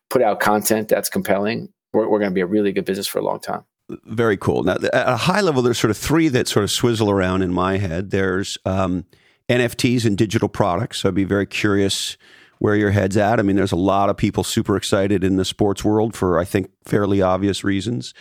put 0.09 0.21
out 0.21 0.39
content 0.39 0.87
that's 0.87 1.09
compelling, 1.09 1.67
we're, 1.91 2.07
we're 2.07 2.19
going 2.19 2.31
to 2.31 2.35
be 2.35 2.41
a 2.41 2.45
really 2.45 2.71
good 2.71 2.85
business 2.85 3.07
for 3.07 3.19
a 3.19 3.21
long 3.21 3.41
time. 3.41 3.65
Very 4.05 4.37
cool. 4.37 4.63
Now, 4.63 4.77
at 4.93 5.09
a 5.09 5.17
high 5.17 5.41
level, 5.41 5.61
there's 5.61 5.77
sort 5.77 5.91
of 5.91 5.97
three 5.97 6.29
that 6.29 6.47
sort 6.47 6.63
of 6.63 6.71
swizzle 6.71 7.11
around 7.11 7.41
in 7.41 7.51
my 7.51 7.77
head. 7.77 8.11
There's 8.11 8.57
um, 8.65 9.05
NFTs 9.49 10.05
and 10.05 10.17
digital 10.17 10.47
products. 10.47 11.01
So 11.01 11.09
I'd 11.09 11.15
be 11.15 11.25
very 11.25 11.45
curious 11.45 12.15
where 12.59 12.77
your 12.77 12.91
head's 12.91 13.17
at. 13.17 13.39
I 13.39 13.43
mean, 13.43 13.57
there's 13.57 13.73
a 13.73 13.77
lot 13.77 14.09
of 14.09 14.15
people 14.15 14.45
super 14.45 14.77
excited 14.77 15.21
in 15.21 15.35
the 15.35 15.43
sports 15.43 15.83
world 15.83 16.15
for, 16.15 16.39
I 16.39 16.45
think, 16.45 16.71
fairly 16.85 17.21
obvious 17.21 17.65
reasons. 17.65 18.13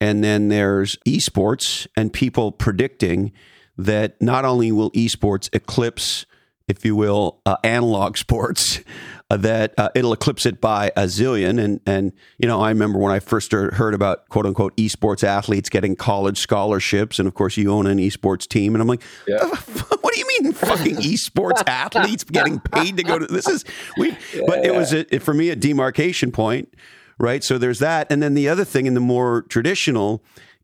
And 0.00 0.22
then 0.22 0.48
there's 0.48 0.96
esports 1.06 1.86
and 1.96 2.12
people 2.12 2.52
predicting 2.52 3.32
that 3.76 4.20
not 4.20 4.44
only 4.44 4.72
will 4.72 4.90
esports 4.92 5.48
eclipse, 5.54 6.26
if 6.66 6.84
you 6.84 6.94
will, 6.94 7.40
uh, 7.46 7.56
analog 7.64 8.16
sports, 8.16 8.80
uh, 9.30 9.36
that 9.36 9.74
uh, 9.76 9.90
it'll 9.94 10.12
eclipse 10.12 10.46
it 10.46 10.60
by 10.60 10.90
a 10.96 11.04
zillion. 11.04 11.62
And 11.62 11.80
and 11.86 12.12
you 12.38 12.48
know, 12.48 12.60
I 12.60 12.70
remember 12.70 12.98
when 12.98 13.12
I 13.12 13.20
first 13.20 13.52
heard 13.52 13.94
about 13.94 14.28
quote 14.28 14.46
unquote 14.46 14.76
esports 14.76 15.22
athletes 15.22 15.68
getting 15.68 15.96
college 15.96 16.38
scholarships, 16.38 17.18
and 17.18 17.28
of 17.28 17.34
course, 17.34 17.56
you 17.56 17.72
own 17.72 17.86
an 17.86 17.98
esports 17.98 18.46
team, 18.46 18.74
and 18.74 18.82
I'm 18.82 18.88
like, 18.88 19.02
yeah. 19.26 19.44
what 19.46 20.14
do 20.14 20.20
you 20.20 20.26
mean, 20.40 20.52
fucking 20.52 20.96
esports 20.96 21.62
athletes 21.66 22.24
getting 22.24 22.60
paid 22.60 22.96
to 22.96 23.02
go 23.02 23.18
to 23.18 23.26
this? 23.26 23.46
Is 23.48 23.64
we? 23.96 24.10
Yeah, 24.34 24.42
but 24.46 24.64
it 24.64 24.74
was 24.74 24.92
a, 24.94 25.04
for 25.18 25.34
me 25.34 25.50
a 25.50 25.56
demarcation 25.56 26.32
point, 26.32 26.74
right? 27.18 27.42
So 27.42 27.58
there's 27.58 27.78
that, 27.80 28.10
and 28.10 28.22
then 28.22 28.34
the 28.34 28.48
other 28.48 28.64
thing 28.64 28.86
in 28.86 28.94
the 28.94 29.00
more 29.00 29.42
traditional 29.42 30.22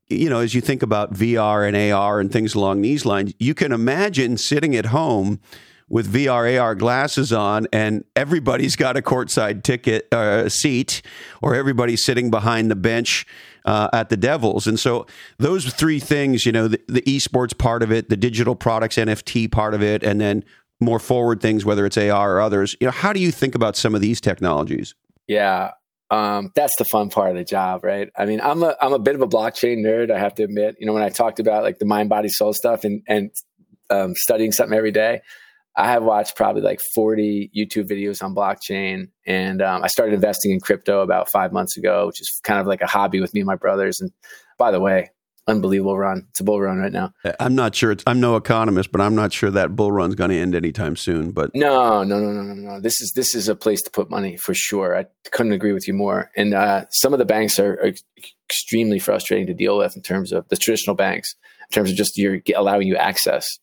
you 0.08 0.28
know, 0.28 0.40
as 0.40 0.54
you 0.54 0.60
think 0.60 0.82
about 0.82 1.14
VR 1.14 1.66
and 1.66 1.76
AR 1.92 2.20
and 2.20 2.30
things 2.30 2.54
along 2.54 2.82
these 2.82 3.06
lines, 3.06 3.32
you 3.38 3.54
can 3.54 3.72
imagine 3.72 4.36
sitting 4.36 4.76
at 4.76 4.86
home 4.86 5.40
with 5.88 6.12
VR 6.12 6.60
AR 6.60 6.74
glasses 6.74 7.32
on, 7.32 7.66
and 7.72 8.04
everybody's 8.16 8.76
got 8.76 8.96
a 8.96 9.02
courtside 9.02 9.62
ticket 9.62 10.12
uh, 10.12 10.48
seat, 10.48 11.02
or 11.42 11.54
everybody's 11.54 12.04
sitting 12.04 12.30
behind 12.30 12.70
the 12.70 12.76
bench 12.76 13.26
uh, 13.64 13.88
at 13.92 14.08
the 14.08 14.16
Devils. 14.16 14.66
And 14.66 14.78
so 14.78 15.06
those 15.38 15.72
three 15.72 16.00
things, 16.00 16.46
you 16.46 16.52
know, 16.52 16.68
the, 16.68 16.80
the 16.88 17.02
esports 17.02 17.56
part 17.56 17.82
of 17.82 17.92
it, 17.92 18.08
the 18.08 18.16
digital 18.16 18.54
products 18.54 18.96
NFT 18.96 19.50
part 19.50 19.74
of 19.74 19.82
it, 19.82 20.02
and 20.02 20.20
then 20.20 20.44
more 20.80 20.98
forward 20.98 21.40
things, 21.40 21.64
whether 21.64 21.86
it's 21.86 21.96
AR 21.96 22.36
or 22.36 22.40
others. 22.40 22.76
You 22.80 22.86
know, 22.86 22.92
how 22.92 23.12
do 23.12 23.20
you 23.20 23.30
think 23.30 23.54
about 23.54 23.76
some 23.76 23.94
of 23.94 24.00
these 24.00 24.20
technologies? 24.20 24.94
Yeah, 25.26 25.72
um, 26.10 26.50
that's 26.54 26.76
the 26.76 26.84
fun 26.84 27.10
part 27.10 27.30
of 27.30 27.36
the 27.36 27.44
job, 27.44 27.82
right? 27.82 28.10
I 28.16 28.26
mean, 28.26 28.40
I'm 28.40 28.62
a 28.62 28.76
I'm 28.80 28.92
a 28.92 28.98
bit 28.98 29.14
of 29.14 29.22
a 29.22 29.26
blockchain 29.26 29.78
nerd. 29.78 30.10
I 30.10 30.18
have 30.18 30.34
to 30.36 30.44
admit. 30.44 30.76
You 30.78 30.86
know, 30.86 30.92
when 30.92 31.02
I 31.02 31.08
talked 31.08 31.40
about 31.40 31.62
like 31.62 31.78
the 31.78 31.86
mind, 31.86 32.08
body, 32.08 32.28
soul 32.28 32.52
stuff 32.52 32.84
and 32.84 33.02
and 33.08 33.30
um, 33.90 34.14
studying 34.14 34.52
something 34.52 34.76
every 34.76 34.92
day, 34.92 35.22
I 35.76 35.90
have 35.90 36.04
watched 36.04 36.36
probably 36.36 36.62
like 36.62 36.80
40 36.94 37.50
YouTube 37.56 37.88
videos 37.88 38.22
on 38.22 38.34
blockchain, 38.34 39.08
and 39.26 39.62
um, 39.62 39.82
I 39.82 39.88
started 39.88 40.14
investing 40.14 40.52
in 40.52 40.60
crypto 40.60 41.00
about 41.00 41.30
five 41.30 41.52
months 41.52 41.76
ago, 41.76 42.06
which 42.06 42.20
is 42.20 42.40
kind 42.44 42.60
of 42.60 42.66
like 42.66 42.82
a 42.82 42.86
hobby 42.86 43.20
with 43.20 43.32
me 43.34 43.40
and 43.40 43.46
my 43.46 43.56
brothers. 43.56 44.00
And 44.00 44.10
by 44.58 44.70
the 44.70 44.80
way, 44.80 45.10
unbelievable 45.46 45.98
run. 45.98 46.26
It's 46.30 46.40
a 46.40 46.44
bull 46.44 46.60
run 46.60 46.78
right 46.78 46.92
now. 46.92 47.12
I'm 47.38 47.54
not 47.54 47.74
sure. 47.74 47.94
I'm 48.06 48.20
no 48.20 48.36
economist, 48.36 48.92
but 48.92 49.00
I'm 49.00 49.14
not 49.14 49.32
sure 49.32 49.50
that 49.50 49.76
bull 49.76 49.92
run's 49.92 50.14
going 50.14 50.30
to 50.30 50.36
end 50.36 50.54
anytime 50.54 50.96
soon. 50.96 51.32
But 51.32 51.54
no, 51.54 52.02
no, 52.02 52.18
no, 52.18 52.30
no, 52.30 52.42
no, 52.42 52.54
no. 52.54 52.80
This 52.80 53.00
is 53.00 53.12
this 53.12 53.34
is 53.34 53.48
a 53.48 53.54
place 53.54 53.82
to 53.82 53.90
put 53.90 54.10
money 54.10 54.36
for 54.36 54.54
sure. 54.54 54.96
I 54.96 55.06
couldn't 55.30 55.52
agree 55.52 55.72
with 55.72 55.86
you 55.86 55.94
more. 55.94 56.30
And 56.36 56.54
uh, 56.54 56.86
some 56.90 57.12
of 57.12 57.18
the 57.18 57.24
banks 57.24 57.58
are, 57.58 57.74
are, 57.80 57.92
extremely 58.50 58.98
frustrating 58.98 59.46
to 59.46 59.54
deal 59.54 59.78
with 59.78 59.96
in 59.96 60.02
terms 60.02 60.30
of 60.30 60.46
the 60.48 60.56
traditional 60.56 60.94
banks, 60.94 61.34
in 61.70 61.74
terms 61.74 61.90
of 61.90 61.96
just 61.96 62.18
your 62.18 62.40
allowing 62.54 62.86
you 62.86 62.94
access 62.94 63.58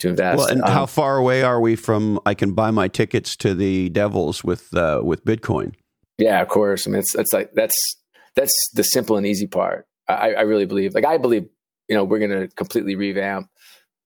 to 0.00 0.08
invest. 0.08 0.38
Well, 0.38 0.48
and 0.48 0.62
um, 0.62 0.70
how 0.70 0.86
far 0.86 1.16
away 1.16 1.42
are 1.42 1.60
we 1.60 1.76
from? 1.76 2.20
I 2.26 2.34
can 2.34 2.52
buy 2.52 2.70
my 2.70 2.88
tickets 2.88 3.36
to 3.36 3.54
the 3.54 3.88
Devils 3.88 4.44
with 4.44 4.74
uh, 4.74 5.00
with 5.02 5.24
Bitcoin. 5.24 5.74
Yeah, 6.18 6.40
of 6.42 6.48
course. 6.48 6.86
I 6.86 6.90
mean, 6.90 7.00
it's 7.00 7.14
it's 7.14 7.32
like 7.32 7.52
that's 7.54 7.96
that's 8.34 8.70
the 8.74 8.84
simple 8.84 9.16
and 9.16 9.26
easy 9.26 9.46
part. 9.46 9.87
I, 10.08 10.32
I 10.32 10.40
really 10.42 10.66
believe. 10.66 10.94
Like 10.94 11.04
I 11.04 11.18
believe, 11.18 11.48
you 11.88 11.96
know, 11.96 12.04
we're 12.04 12.18
going 12.18 12.30
to 12.30 12.48
completely 12.54 12.96
revamp 12.96 13.48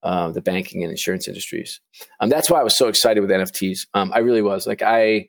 uh, 0.02 0.30
the 0.32 0.40
banking 0.40 0.82
and 0.82 0.90
insurance 0.90 1.28
industries. 1.28 1.80
Um, 2.20 2.28
that's 2.28 2.50
why 2.50 2.60
I 2.60 2.64
was 2.64 2.76
so 2.76 2.88
excited 2.88 3.20
with 3.20 3.30
NFTs. 3.30 3.86
Um, 3.94 4.12
I 4.14 4.18
really 4.18 4.42
was. 4.42 4.66
Like 4.66 4.82
I, 4.82 5.28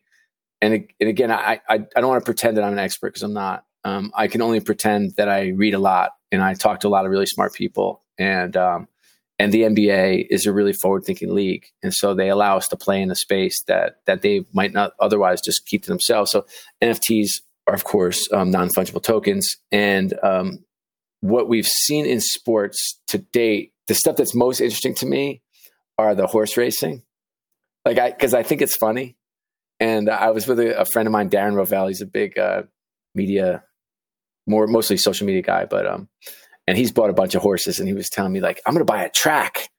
and 0.62 0.88
and 1.00 1.10
again, 1.10 1.32
I 1.32 1.60
I, 1.70 1.86
I 1.96 2.02
don't 2.02 2.08
want 2.08 2.22
to 2.22 2.26
pretend 2.26 2.58
that 2.58 2.64
I'm 2.64 2.74
an 2.74 2.80
expert 2.80 3.10
because 3.10 3.24
I'm 3.24 3.34
not. 3.34 3.66
Um, 3.84 4.12
I 4.16 4.28
can 4.28 4.42
only 4.42 4.62
pretend 4.62 5.16
that 5.18 5.28
I 5.28 5.50
read 5.50 5.74
a 5.74 5.80
lot 5.80 6.12
and 6.32 6.42
I 6.42 6.54
talk 6.54 6.80
to 6.82 6.88
a 6.88 6.90
lot 6.90 7.06
of 7.06 7.12
really 7.12 7.26
smart 7.26 7.54
people. 7.54 8.02
And 8.18 8.56
um, 8.58 8.88
and 9.40 9.52
the 9.52 9.64
NBA 9.64 10.28
is 10.30 10.46
a 10.46 10.54
really 10.54 10.74
forward-thinking 10.74 11.34
league, 11.34 11.66
and 11.82 11.94
so 11.94 12.14
they 12.14 12.30
allow 12.30 12.58
us 12.58 12.68
to 12.70 12.78
play 12.78 13.02
in 13.02 13.12
a 13.12 13.16
space 13.16 13.64
that 13.68 13.96
that 14.06 14.22
they 14.22 14.46
might 14.54 14.74
not 14.74 14.94
otherwise 15.00 15.42
just 15.42 15.66
keep 15.66 15.84
to 15.84 15.90
themselves. 15.90 16.32
So 16.32 16.46
NFTs 16.82 17.42
are, 17.68 17.74
of 17.74 17.84
course, 17.84 18.28
um, 18.32 18.52
non-fungible 18.52 19.04
tokens, 19.04 19.56
and 19.72 20.14
um, 20.24 20.60
what 21.22 21.48
we've 21.48 21.68
seen 21.68 22.06
in 22.06 22.20
sports 22.20 23.00
to 23.08 23.18
date, 23.18 23.74
the 23.88 23.96
stuff 23.96 24.16
that's 24.16 24.36
most 24.36 24.60
interesting 24.60 24.96
to 24.96 25.06
me 25.06 25.42
are 25.98 26.16
the 26.16 26.28
horse 26.28 26.58
racing. 26.58 27.04
Like, 27.86 28.00
I 28.00 28.12
because 28.12 28.34
I 28.34 28.44
think 28.44 28.62
it's 28.62 28.78
funny, 28.78 29.16
and 29.80 30.10
I 30.10 30.32
was 30.32 30.48
with 30.48 30.60
a, 30.60 30.82
a 30.82 30.86
friend 30.86 31.08
of 31.08 31.12
mine, 31.12 31.30
Darren 31.30 31.54
Rovell. 31.54 31.88
He's 31.88 32.02
a 32.02 32.06
big 32.06 32.38
uh, 32.38 32.64
media, 33.16 33.64
more 34.48 34.68
mostly 34.68 34.98
social 34.98 35.26
media 35.28 35.42
guy, 35.42 35.66
but 35.66 35.86
um, 35.86 36.10
and 36.68 36.78
he's 36.78 36.92
bought 36.92 37.10
a 37.10 37.14
bunch 37.14 37.36
of 37.36 37.42
horses 37.42 37.80
and 37.80 37.88
he 37.88 37.94
was 37.94 38.10
telling 38.10 38.32
me 38.32 38.40
like 38.40 38.62
i'm 38.66 38.74
going 38.74 38.86
to 38.86 38.92
buy 38.92 39.04
a 39.04 39.10
track 39.10 39.70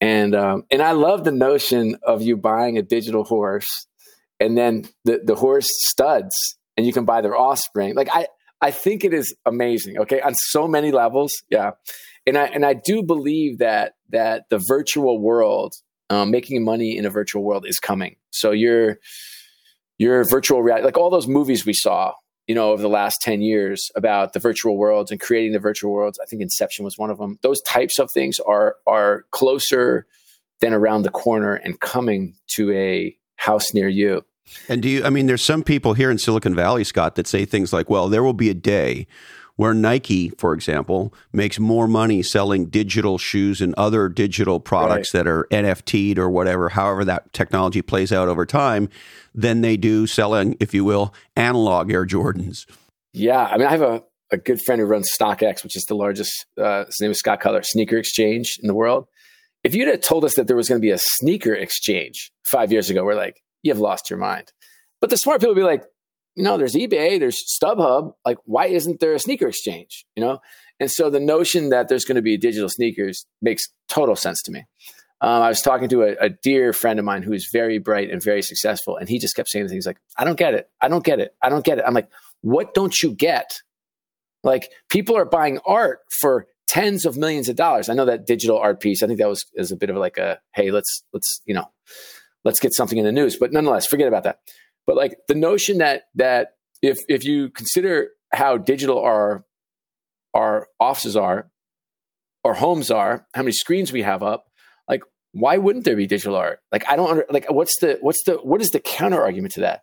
and 0.00 0.34
um, 0.34 0.64
and 0.70 0.82
i 0.82 0.92
love 0.92 1.24
the 1.24 1.32
notion 1.32 1.96
of 2.02 2.22
you 2.22 2.36
buying 2.36 2.78
a 2.78 2.82
digital 2.82 3.24
horse 3.24 3.86
and 4.40 4.56
then 4.58 4.84
the, 5.04 5.20
the 5.24 5.34
horse 5.34 5.68
studs 5.68 6.34
and 6.76 6.86
you 6.86 6.92
can 6.92 7.04
buy 7.04 7.20
their 7.20 7.36
offspring 7.36 7.94
like 7.94 8.08
i 8.12 8.26
i 8.60 8.70
think 8.70 9.04
it 9.04 9.12
is 9.12 9.34
amazing 9.46 9.98
okay 9.98 10.20
on 10.20 10.34
so 10.34 10.66
many 10.66 10.90
levels 10.92 11.32
yeah 11.50 11.72
and 12.26 12.36
i 12.36 12.44
and 12.46 12.64
i 12.64 12.74
do 12.74 13.02
believe 13.02 13.58
that 13.58 13.94
that 14.10 14.44
the 14.50 14.60
virtual 14.68 15.20
world 15.20 15.74
um, 16.10 16.30
making 16.30 16.62
money 16.62 16.96
in 16.96 17.06
a 17.06 17.10
virtual 17.10 17.42
world 17.42 17.64
is 17.66 17.78
coming 17.78 18.16
so 18.30 18.50
your 18.50 18.98
your 19.98 20.24
virtual 20.24 20.62
reality 20.62 20.84
like 20.84 20.98
all 20.98 21.10
those 21.10 21.26
movies 21.28 21.64
we 21.64 21.72
saw 21.72 22.12
you 22.46 22.54
know, 22.54 22.72
over 22.72 22.82
the 22.82 22.88
last 22.88 23.18
10 23.22 23.40
years 23.40 23.90
about 23.96 24.32
the 24.32 24.38
virtual 24.38 24.76
worlds 24.76 25.10
and 25.10 25.20
creating 25.20 25.52
the 25.52 25.58
virtual 25.58 25.92
worlds. 25.92 26.18
I 26.22 26.26
think 26.26 26.42
Inception 26.42 26.84
was 26.84 26.98
one 26.98 27.10
of 27.10 27.18
them. 27.18 27.38
Those 27.42 27.60
types 27.62 27.98
of 27.98 28.10
things 28.10 28.38
are 28.40 28.76
are 28.86 29.24
closer 29.30 30.06
than 30.60 30.74
around 30.74 31.02
the 31.02 31.10
corner 31.10 31.54
and 31.54 31.80
coming 31.80 32.34
to 32.54 32.70
a 32.72 33.16
house 33.36 33.72
near 33.72 33.88
you. 33.88 34.24
And 34.68 34.82
do 34.82 34.88
you 34.88 35.04
I 35.04 35.10
mean 35.10 35.26
there's 35.26 35.44
some 35.44 35.62
people 35.62 35.94
here 35.94 36.10
in 36.10 36.18
Silicon 36.18 36.54
Valley, 36.54 36.84
Scott, 36.84 37.14
that 37.16 37.26
say 37.26 37.44
things 37.44 37.72
like, 37.72 37.88
well, 37.88 38.08
there 38.08 38.22
will 38.22 38.32
be 38.34 38.50
a 38.50 38.54
day 38.54 39.06
where 39.56 39.74
Nike, 39.74 40.30
for 40.30 40.52
example, 40.52 41.14
makes 41.32 41.58
more 41.58 41.86
money 41.86 42.22
selling 42.22 42.66
digital 42.66 43.18
shoes 43.18 43.60
and 43.60 43.74
other 43.74 44.08
digital 44.08 44.58
products 44.58 45.14
right. 45.14 45.24
that 45.24 45.30
are 45.30 45.46
NFT'd 45.50 46.18
or 46.18 46.28
whatever, 46.28 46.70
however 46.70 47.04
that 47.04 47.32
technology 47.32 47.80
plays 47.80 48.12
out 48.12 48.28
over 48.28 48.44
time, 48.44 48.88
than 49.34 49.60
they 49.60 49.76
do 49.76 50.06
selling, 50.06 50.56
if 50.58 50.74
you 50.74 50.84
will, 50.84 51.14
analog 51.36 51.90
Air 51.90 52.04
Jordans. 52.04 52.66
Yeah. 53.12 53.44
I 53.44 53.56
mean, 53.56 53.68
I 53.68 53.70
have 53.70 53.82
a, 53.82 54.02
a 54.32 54.36
good 54.36 54.60
friend 54.60 54.80
who 54.80 54.86
runs 54.86 55.10
StockX, 55.16 55.62
which 55.62 55.76
is 55.76 55.84
the 55.84 55.94
largest, 55.94 56.46
uh, 56.60 56.86
his 56.86 57.00
name 57.00 57.12
is 57.12 57.18
Scott 57.18 57.40
Cutler, 57.40 57.62
sneaker 57.62 57.96
exchange 57.96 58.58
in 58.60 58.66
the 58.66 58.74
world. 58.74 59.06
If 59.62 59.74
you'd 59.74 59.88
have 59.88 60.00
told 60.00 60.24
us 60.24 60.34
that 60.34 60.46
there 60.46 60.56
was 60.56 60.68
going 60.68 60.80
to 60.80 60.84
be 60.84 60.90
a 60.90 60.98
sneaker 60.98 61.54
exchange 61.54 62.32
five 62.44 62.72
years 62.72 62.90
ago, 62.90 63.04
we're 63.04 63.14
like, 63.14 63.43
you've 63.64 63.80
lost 63.80 64.08
your 64.08 64.18
mind. 64.20 64.52
But 65.00 65.10
the 65.10 65.16
smart 65.16 65.40
people 65.40 65.56
be 65.56 65.62
like, 65.62 65.82
you 66.36 66.44
know, 66.44 66.56
there's 66.56 66.74
eBay, 66.74 67.18
there's 67.18 67.42
StubHub. 67.60 68.12
Like, 68.24 68.38
why 68.44 68.66
isn't 68.66 69.00
there 69.00 69.14
a 69.14 69.18
sneaker 69.18 69.48
exchange? 69.48 70.04
You 70.14 70.24
know, 70.24 70.38
and 70.80 70.90
so 70.90 71.10
the 71.10 71.20
notion 71.20 71.70
that 71.70 71.88
there's 71.88 72.04
going 72.04 72.16
to 72.16 72.22
be 72.22 72.36
digital 72.36 72.68
sneakers 72.68 73.26
makes 73.40 73.68
total 73.88 74.16
sense 74.16 74.42
to 74.42 74.52
me. 74.52 74.64
Um, 75.20 75.42
I 75.42 75.48
was 75.48 75.62
talking 75.62 75.88
to 75.88 76.02
a, 76.02 76.16
a, 76.20 76.28
dear 76.28 76.72
friend 76.72 76.98
of 76.98 77.04
mine 77.04 77.22
who 77.22 77.32
is 77.32 77.48
very 77.50 77.78
bright 77.78 78.10
and 78.10 78.22
very 78.22 78.42
successful, 78.42 78.96
and 78.96 79.08
he 79.08 79.18
just 79.18 79.36
kept 79.36 79.48
saying 79.48 79.68
things 79.68 79.86
like, 79.86 79.98
"I 80.18 80.24
don't 80.24 80.38
get 80.38 80.54
it. 80.54 80.68
I 80.82 80.88
don't 80.88 81.04
get 81.04 81.20
it. 81.20 81.34
I 81.40 81.48
don't 81.48 81.64
get 81.64 81.78
it." 81.78 81.84
I'm 81.86 81.94
like, 81.94 82.10
"What 82.42 82.74
don't 82.74 82.94
you 83.02 83.14
get?" 83.14 83.62
Like, 84.42 84.70
people 84.90 85.16
are 85.16 85.24
buying 85.24 85.60
art 85.64 86.00
for 86.20 86.46
tens 86.66 87.06
of 87.06 87.16
millions 87.16 87.48
of 87.48 87.56
dollars. 87.56 87.88
I 87.88 87.94
know 87.94 88.04
that 88.04 88.26
digital 88.26 88.58
art 88.58 88.80
piece. 88.80 89.02
I 89.02 89.06
think 89.06 89.18
that 89.18 89.28
was 89.28 89.46
is 89.54 89.72
a 89.72 89.76
bit 89.76 89.88
of 89.88 89.96
like 89.96 90.18
a, 90.18 90.40
"Hey, 90.52 90.70
let's 90.70 91.04
let's 91.12 91.40
you 91.46 91.54
know, 91.54 91.70
let's 92.44 92.60
get 92.60 92.74
something 92.74 92.98
in 92.98 93.04
the 93.04 93.12
news." 93.12 93.36
But 93.38 93.52
nonetheless, 93.52 93.86
forget 93.86 94.08
about 94.08 94.24
that. 94.24 94.40
But 94.86 94.96
like 94.96 95.16
the 95.28 95.34
notion 95.34 95.78
that 95.78 96.04
that 96.14 96.54
if 96.82 96.98
if 97.08 97.24
you 97.24 97.50
consider 97.50 98.10
how 98.32 98.56
digital 98.56 99.00
our 99.00 99.44
our 100.34 100.68
offices 100.80 101.16
are, 101.16 101.50
our 102.44 102.54
homes 102.54 102.90
are, 102.90 103.26
how 103.34 103.42
many 103.42 103.52
screens 103.52 103.92
we 103.92 104.02
have 104.02 104.22
up, 104.22 104.46
like 104.88 105.02
why 105.32 105.56
wouldn't 105.56 105.84
there 105.84 105.96
be 105.96 106.06
digital 106.06 106.36
art? 106.36 106.60
Like 106.70 106.84
I 106.88 106.96
don't 106.96 107.10
under, 107.10 107.26
like 107.30 107.50
what's 107.50 107.78
the 107.80 107.98
what's 108.00 108.22
the 108.24 108.34
what 108.34 108.60
is 108.60 108.70
the 108.70 108.80
counter 108.80 109.20
argument 109.22 109.54
to 109.54 109.60
that? 109.60 109.82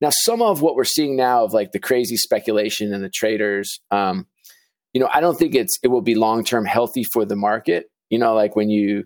Now 0.00 0.10
some 0.10 0.42
of 0.42 0.62
what 0.62 0.76
we're 0.76 0.84
seeing 0.84 1.16
now 1.16 1.44
of 1.44 1.52
like 1.52 1.72
the 1.72 1.78
crazy 1.78 2.16
speculation 2.16 2.92
and 2.92 3.02
the 3.02 3.08
traders, 3.08 3.80
um, 3.90 4.26
you 4.92 5.00
know, 5.00 5.08
I 5.12 5.20
don't 5.20 5.38
think 5.38 5.54
it's 5.54 5.78
it 5.82 5.88
will 5.88 6.02
be 6.02 6.14
long 6.14 6.44
term 6.44 6.64
healthy 6.64 7.04
for 7.04 7.24
the 7.24 7.36
market. 7.36 7.86
You 8.10 8.18
know, 8.18 8.34
like 8.34 8.54
when 8.54 8.70
you 8.70 9.04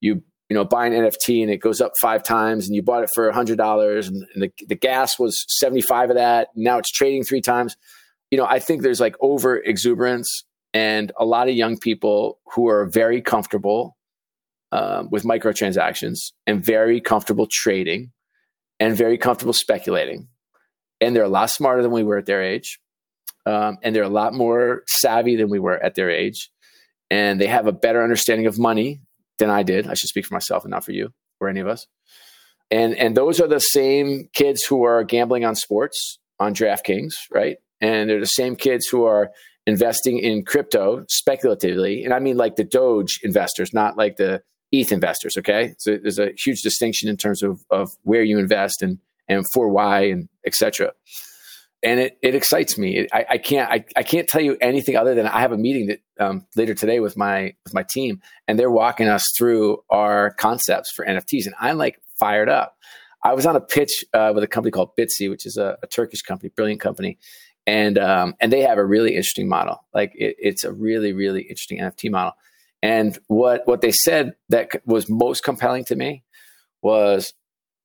you 0.00 0.22
you 0.48 0.54
know, 0.54 0.64
buy 0.64 0.86
an 0.86 0.92
NFT 0.92 1.42
and 1.42 1.50
it 1.50 1.58
goes 1.58 1.80
up 1.80 1.92
five 2.00 2.22
times 2.22 2.66
and 2.66 2.76
you 2.76 2.82
bought 2.82 3.02
it 3.02 3.10
for 3.14 3.28
a 3.28 3.34
hundred 3.34 3.56
dollars 3.56 4.08
and, 4.08 4.26
the, 4.36 4.50
the 4.66 4.74
gas 4.74 5.18
was 5.18 5.44
75 5.48 6.10
of 6.10 6.16
that. 6.16 6.48
now 6.54 6.78
it's 6.78 6.90
trading 6.90 7.24
three 7.24 7.40
times. 7.40 7.76
You 8.30 8.38
know, 8.38 8.46
I 8.46 8.58
think 8.58 8.82
there's 8.82 9.00
like 9.00 9.16
over 9.20 9.56
exuberance 9.56 10.44
and 10.72 11.12
a 11.18 11.24
lot 11.24 11.48
of 11.48 11.54
young 11.54 11.78
people 11.78 12.40
who 12.54 12.68
are 12.68 12.86
very 12.86 13.22
comfortable 13.22 13.96
um, 14.72 15.08
with 15.10 15.22
microtransactions 15.22 16.32
and 16.46 16.64
very 16.64 17.00
comfortable 17.00 17.46
trading 17.50 18.10
and 18.80 18.96
very 18.96 19.16
comfortable 19.16 19.52
speculating. 19.52 20.28
And 21.00 21.14
they're 21.14 21.22
a 21.22 21.28
lot 21.28 21.50
smarter 21.50 21.82
than 21.82 21.92
we 21.92 22.02
were 22.02 22.18
at 22.18 22.26
their 22.26 22.42
age. 22.42 22.80
Um, 23.46 23.78
and 23.82 23.94
they're 23.94 24.02
a 24.02 24.08
lot 24.08 24.34
more 24.34 24.82
savvy 24.86 25.36
than 25.36 25.48
we 25.48 25.58
were 25.58 25.78
at 25.78 25.94
their 25.94 26.10
age. 26.10 26.50
And 27.10 27.40
they 27.40 27.46
have 27.46 27.66
a 27.66 27.72
better 27.72 28.02
understanding 28.02 28.46
of 28.46 28.58
money 28.58 29.00
than 29.38 29.50
I 29.50 29.62
did. 29.62 29.86
I 29.86 29.94
should 29.94 30.08
speak 30.08 30.26
for 30.26 30.34
myself 30.34 30.64
and 30.64 30.70
not 30.70 30.84
for 30.84 30.92
you 30.92 31.10
or 31.40 31.48
any 31.48 31.60
of 31.60 31.68
us. 31.68 31.86
And 32.70 32.94
and 32.96 33.16
those 33.16 33.40
are 33.40 33.48
the 33.48 33.60
same 33.60 34.28
kids 34.32 34.62
who 34.64 34.84
are 34.84 35.04
gambling 35.04 35.44
on 35.44 35.54
sports 35.54 36.18
on 36.40 36.54
DraftKings, 36.54 37.12
right? 37.30 37.58
And 37.80 38.08
they're 38.08 38.20
the 38.20 38.26
same 38.26 38.56
kids 38.56 38.86
who 38.86 39.04
are 39.04 39.30
investing 39.66 40.18
in 40.18 40.44
crypto 40.44 41.04
speculatively. 41.08 42.04
And 42.04 42.12
I 42.12 42.18
mean 42.18 42.36
like 42.36 42.56
the 42.56 42.64
Doge 42.64 43.20
investors, 43.22 43.72
not 43.72 43.96
like 43.96 44.16
the 44.16 44.42
ETH 44.72 44.92
investors. 44.92 45.36
Okay. 45.38 45.74
So 45.78 45.98
there's 46.02 46.18
a 46.18 46.32
huge 46.44 46.62
distinction 46.62 47.08
in 47.08 47.16
terms 47.16 47.42
of, 47.42 47.60
of 47.70 47.90
where 48.02 48.22
you 48.22 48.38
invest 48.38 48.82
and, 48.82 48.98
and 49.28 49.44
for 49.52 49.68
why 49.68 50.02
and 50.06 50.28
etc. 50.44 50.92
And 51.84 52.00
it, 52.00 52.18
it 52.22 52.34
excites 52.34 52.78
me. 52.78 53.06
I, 53.12 53.26
I 53.30 53.38
can't 53.38 53.70
I, 53.70 53.84
I 53.94 54.02
can't 54.02 54.26
tell 54.26 54.40
you 54.40 54.56
anything 54.60 54.96
other 54.96 55.14
than 55.14 55.26
I 55.26 55.40
have 55.40 55.52
a 55.52 55.58
meeting 55.58 55.88
that 55.88 56.00
um, 56.18 56.46
later 56.56 56.74
today 56.74 57.00
with 57.00 57.16
my 57.16 57.54
with 57.64 57.74
my 57.74 57.84
team, 57.88 58.22
and 58.48 58.58
they're 58.58 58.70
walking 58.70 59.08
us 59.08 59.30
through 59.36 59.78
our 59.90 60.30
concepts 60.30 60.90
for 60.90 61.04
NFTs, 61.04 61.46
and 61.46 61.54
I'm 61.60 61.76
like 61.76 62.00
fired 62.18 62.48
up. 62.48 62.76
I 63.22 63.34
was 63.34 63.46
on 63.46 63.56
a 63.56 63.60
pitch 63.60 64.04
uh, 64.12 64.32
with 64.34 64.44
a 64.44 64.46
company 64.46 64.70
called 64.70 64.90
Bitci, 64.98 65.30
which 65.30 65.46
is 65.46 65.56
a, 65.56 65.78
a 65.82 65.86
Turkish 65.86 66.22
company, 66.22 66.50
brilliant 66.54 66.80
company, 66.80 67.18
and 67.66 67.98
um, 67.98 68.34
and 68.40 68.52
they 68.52 68.62
have 68.62 68.78
a 68.78 68.84
really 68.84 69.10
interesting 69.10 69.48
model. 69.48 69.84
Like 69.92 70.12
it, 70.14 70.36
it's 70.38 70.64
a 70.64 70.72
really 70.72 71.12
really 71.12 71.42
interesting 71.42 71.80
NFT 71.80 72.10
model. 72.10 72.32
And 72.82 73.18
what 73.28 73.62
what 73.66 73.80
they 73.80 73.92
said 73.92 74.36
that 74.50 74.70
was 74.84 75.08
most 75.08 75.42
compelling 75.42 75.84
to 75.86 75.96
me 75.96 76.22
was, 76.82 77.32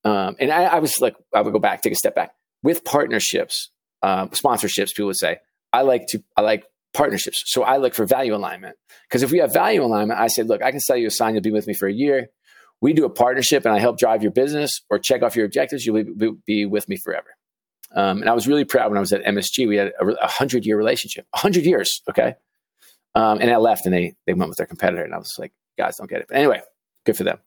um, 0.04 0.36
and 0.40 0.52
I, 0.52 0.66
I, 0.66 0.80
was 0.80 1.00
like, 1.00 1.16
I 1.34 1.42
would 1.42 1.54
go 1.54 1.60
back, 1.60 1.82
take 1.82 1.94
a 1.94 1.96
step 1.96 2.16
back 2.16 2.34
with 2.64 2.84
partnerships, 2.84 3.70
uh, 4.02 4.28
sponsorships. 4.28 4.90
People 4.90 5.08
would 5.08 5.18
say, 5.18 5.38
I 5.72 5.82
like 5.82 6.08
to, 6.08 6.24
I 6.36 6.42
like 6.42 6.66
partnerships. 6.94 7.44
So 7.46 7.64
I 7.64 7.78
look 7.78 7.94
for 7.94 8.06
value 8.06 8.36
alignment 8.36 8.76
because 9.08 9.24
if 9.24 9.32
we 9.32 9.40
have 9.40 9.54
value 9.54 9.84
alignment, 9.84 10.20
I 10.20 10.28
say, 10.28 10.44
look, 10.44 10.64
I 10.64 10.72
can 10.72 10.80
sell 10.80 10.98
you 10.98 11.08
a 11.08 11.12
sign, 11.12 11.34
you'll 11.34 11.44
be 11.44 11.52
with 11.52 11.68
me 11.68 11.74
for 11.74 11.88
a 11.88 11.94
year. 11.94 12.30
We 12.82 12.94
do 12.94 13.04
a 13.04 13.10
partnership, 13.10 13.66
and 13.66 13.76
I 13.76 13.80
help 13.80 14.00
drive 14.00 14.24
your 14.24 14.32
business 14.32 14.82
or 14.90 15.00
check 15.00 15.22
off 15.22 15.36
your 15.36 15.46
objectives. 15.46 15.86
You'll 15.86 16.02
be, 16.04 16.32
be 16.46 16.66
with 16.66 16.88
me 16.88 16.96
forever. 16.96 17.28
Um, 17.96 18.22
and 18.22 18.30
I 18.30 18.34
was 18.34 18.48
really 18.48 18.66
proud 18.66 18.90
when 18.90 18.98
I 18.98 19.02
was 19.02 19.12
at 19.12 19.24
MSG. 19.24 19.68
We 19.68 19.78
had 19.78 19.92
a 20.00 20.28
hundred 20.28 20.66
year 20.66 20.78
relationship, 20.78 21.26
hundred 21.34 21.66
years. 21.66 22.02
Okay. 22.10 22.36
Um, 23.16 23.40
and 23.42 23.50
I 23.50 23.58
left 23.58 23.86
and 23.86 23.94
they, 23.94 24.14
they 24.28 24.34
went 24.34 24.50
with 24.50 24.58
their 24.58 24.68
competitor. 24.68 25.04
And 25.04 25.14
I 25.14 25.18
was 25.18 25.36
like, 25.40 25.52
guys 25.78 25.98
don't 25.98 26.10
get 26.10 26.22
it. 26.22 26.28
But 26.30 26.38
anyway, 26.38 26.62
good 27.06 27.18
for 27.18 27.24
them. 27.24 27.40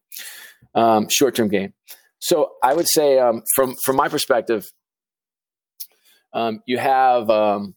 Um, 0.74 1.08
short 1.08 1.34
term 1.36 1.48
gain. 1.48 1.72
So 2.18 2.52
I 2.62 2.74
would 2.74 2.88
say, 2.88 3.18
um, 3.18 3.42
from, 3.54 3.76
from 3.84 3.96
my 3.96 4.08
perspective, 4.08 4.70
um, 6.32 6.60
you 6.66 6.78
have, 6.78 7.30
um, 7.30 7.74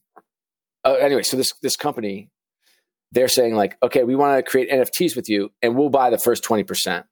uh, 0.84 0.94
anyway, 0.94 1.24
so 1.24 1.38
this, 1.38 1.52
this 1.62 1.76
company, 1.76 2.30
they're 3.12 3.28
saying 3.28 3.56
like, 3.56 3.78
okay, 3.82 4.04
we 4.04 4.16
want 4.16 4.38
to 4.38 4.50
create 4.50 4.70
NFTs 4.70 5.16
with 5.16 5.30
you 5.30 5.50
and 5.62 5.76
we'll 5.76 5.90
buy 5.90 6.10
the 6.10 6.18
first 6.18 6.44
20%. 6.44 7.04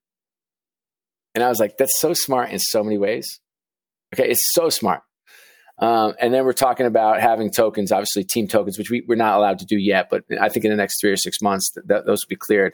And 1.35 1.43
I 1.43 1.49
was 1.49 1.59
like, 1.59 1.77
that's 1.77 1.99
so 1.99 2.13
smart 2.13 2.51
in 2.51 2.59
so 2.59 2.83
many 2.83 2.97
ways. 2.97 3.39
Okay. 4.13 4.29
It's 4.29 4.53
so 4.53 4.69
smart. 4.69 5.01
Um, 5.79 6.13
and 6.19 6.33
then 6.33 6.45
we're 6.45 6.53
talking 6.53 6.85
about 6.85 7.19
having 7.19 7.51
tokens, 7.51 7.91
obviously 7.91 8.23
team 8.23 8.47
tokens, 8.47 8.77
which 8.77 8.91
we, 8.91 9.03
we're 9.07 9.15
not 9.15 9.37
allowed 9.37 9.59
to 9.59 9.65
do 9.65 9.77
yet, 9.77 10.07
but 10.09 10.23
I 10.39 10.49
think 10.49 10.65
in 10.65 10.71
the 10.71 10.77
next 10.77 11.01
three 11.01 11.11
or 11.11 11.17
six 11.17 11.41
months, 11.41 11.71
th- 11.71 11.87
th- 11.87 12.03
those 12.05 12.23
will 12.23 12.29
be 12.29 12.35
cleared. 12.35 12.73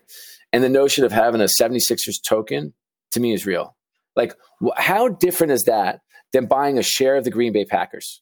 And 0.52 0.64
the 0.64 0.70
notion 0.70 1.06
of 1.06 1.12
having 1.12 1.40
a 1.40 1.46
76ers 1.46 2.22
token 2.28 2.74
to 3.12 3.20
me 3.20 3.34
is 3.34 3.46
real. 3.46 3.78
Like, 4.16 4.34
wh- 4.62 4.78
how 4.78 5.08
different 5.08 5.54
is 5.54 5.64
that 5.64 6.02
than 6.34 6.48
buying 6.48 6.78
a 6.78 6.84
share 6.84 7.16
of 7.16 7.24
the 7.24 7.32
Green 7.32 7.54
Bay 7.54 7.64
Packers? 7.64 8.22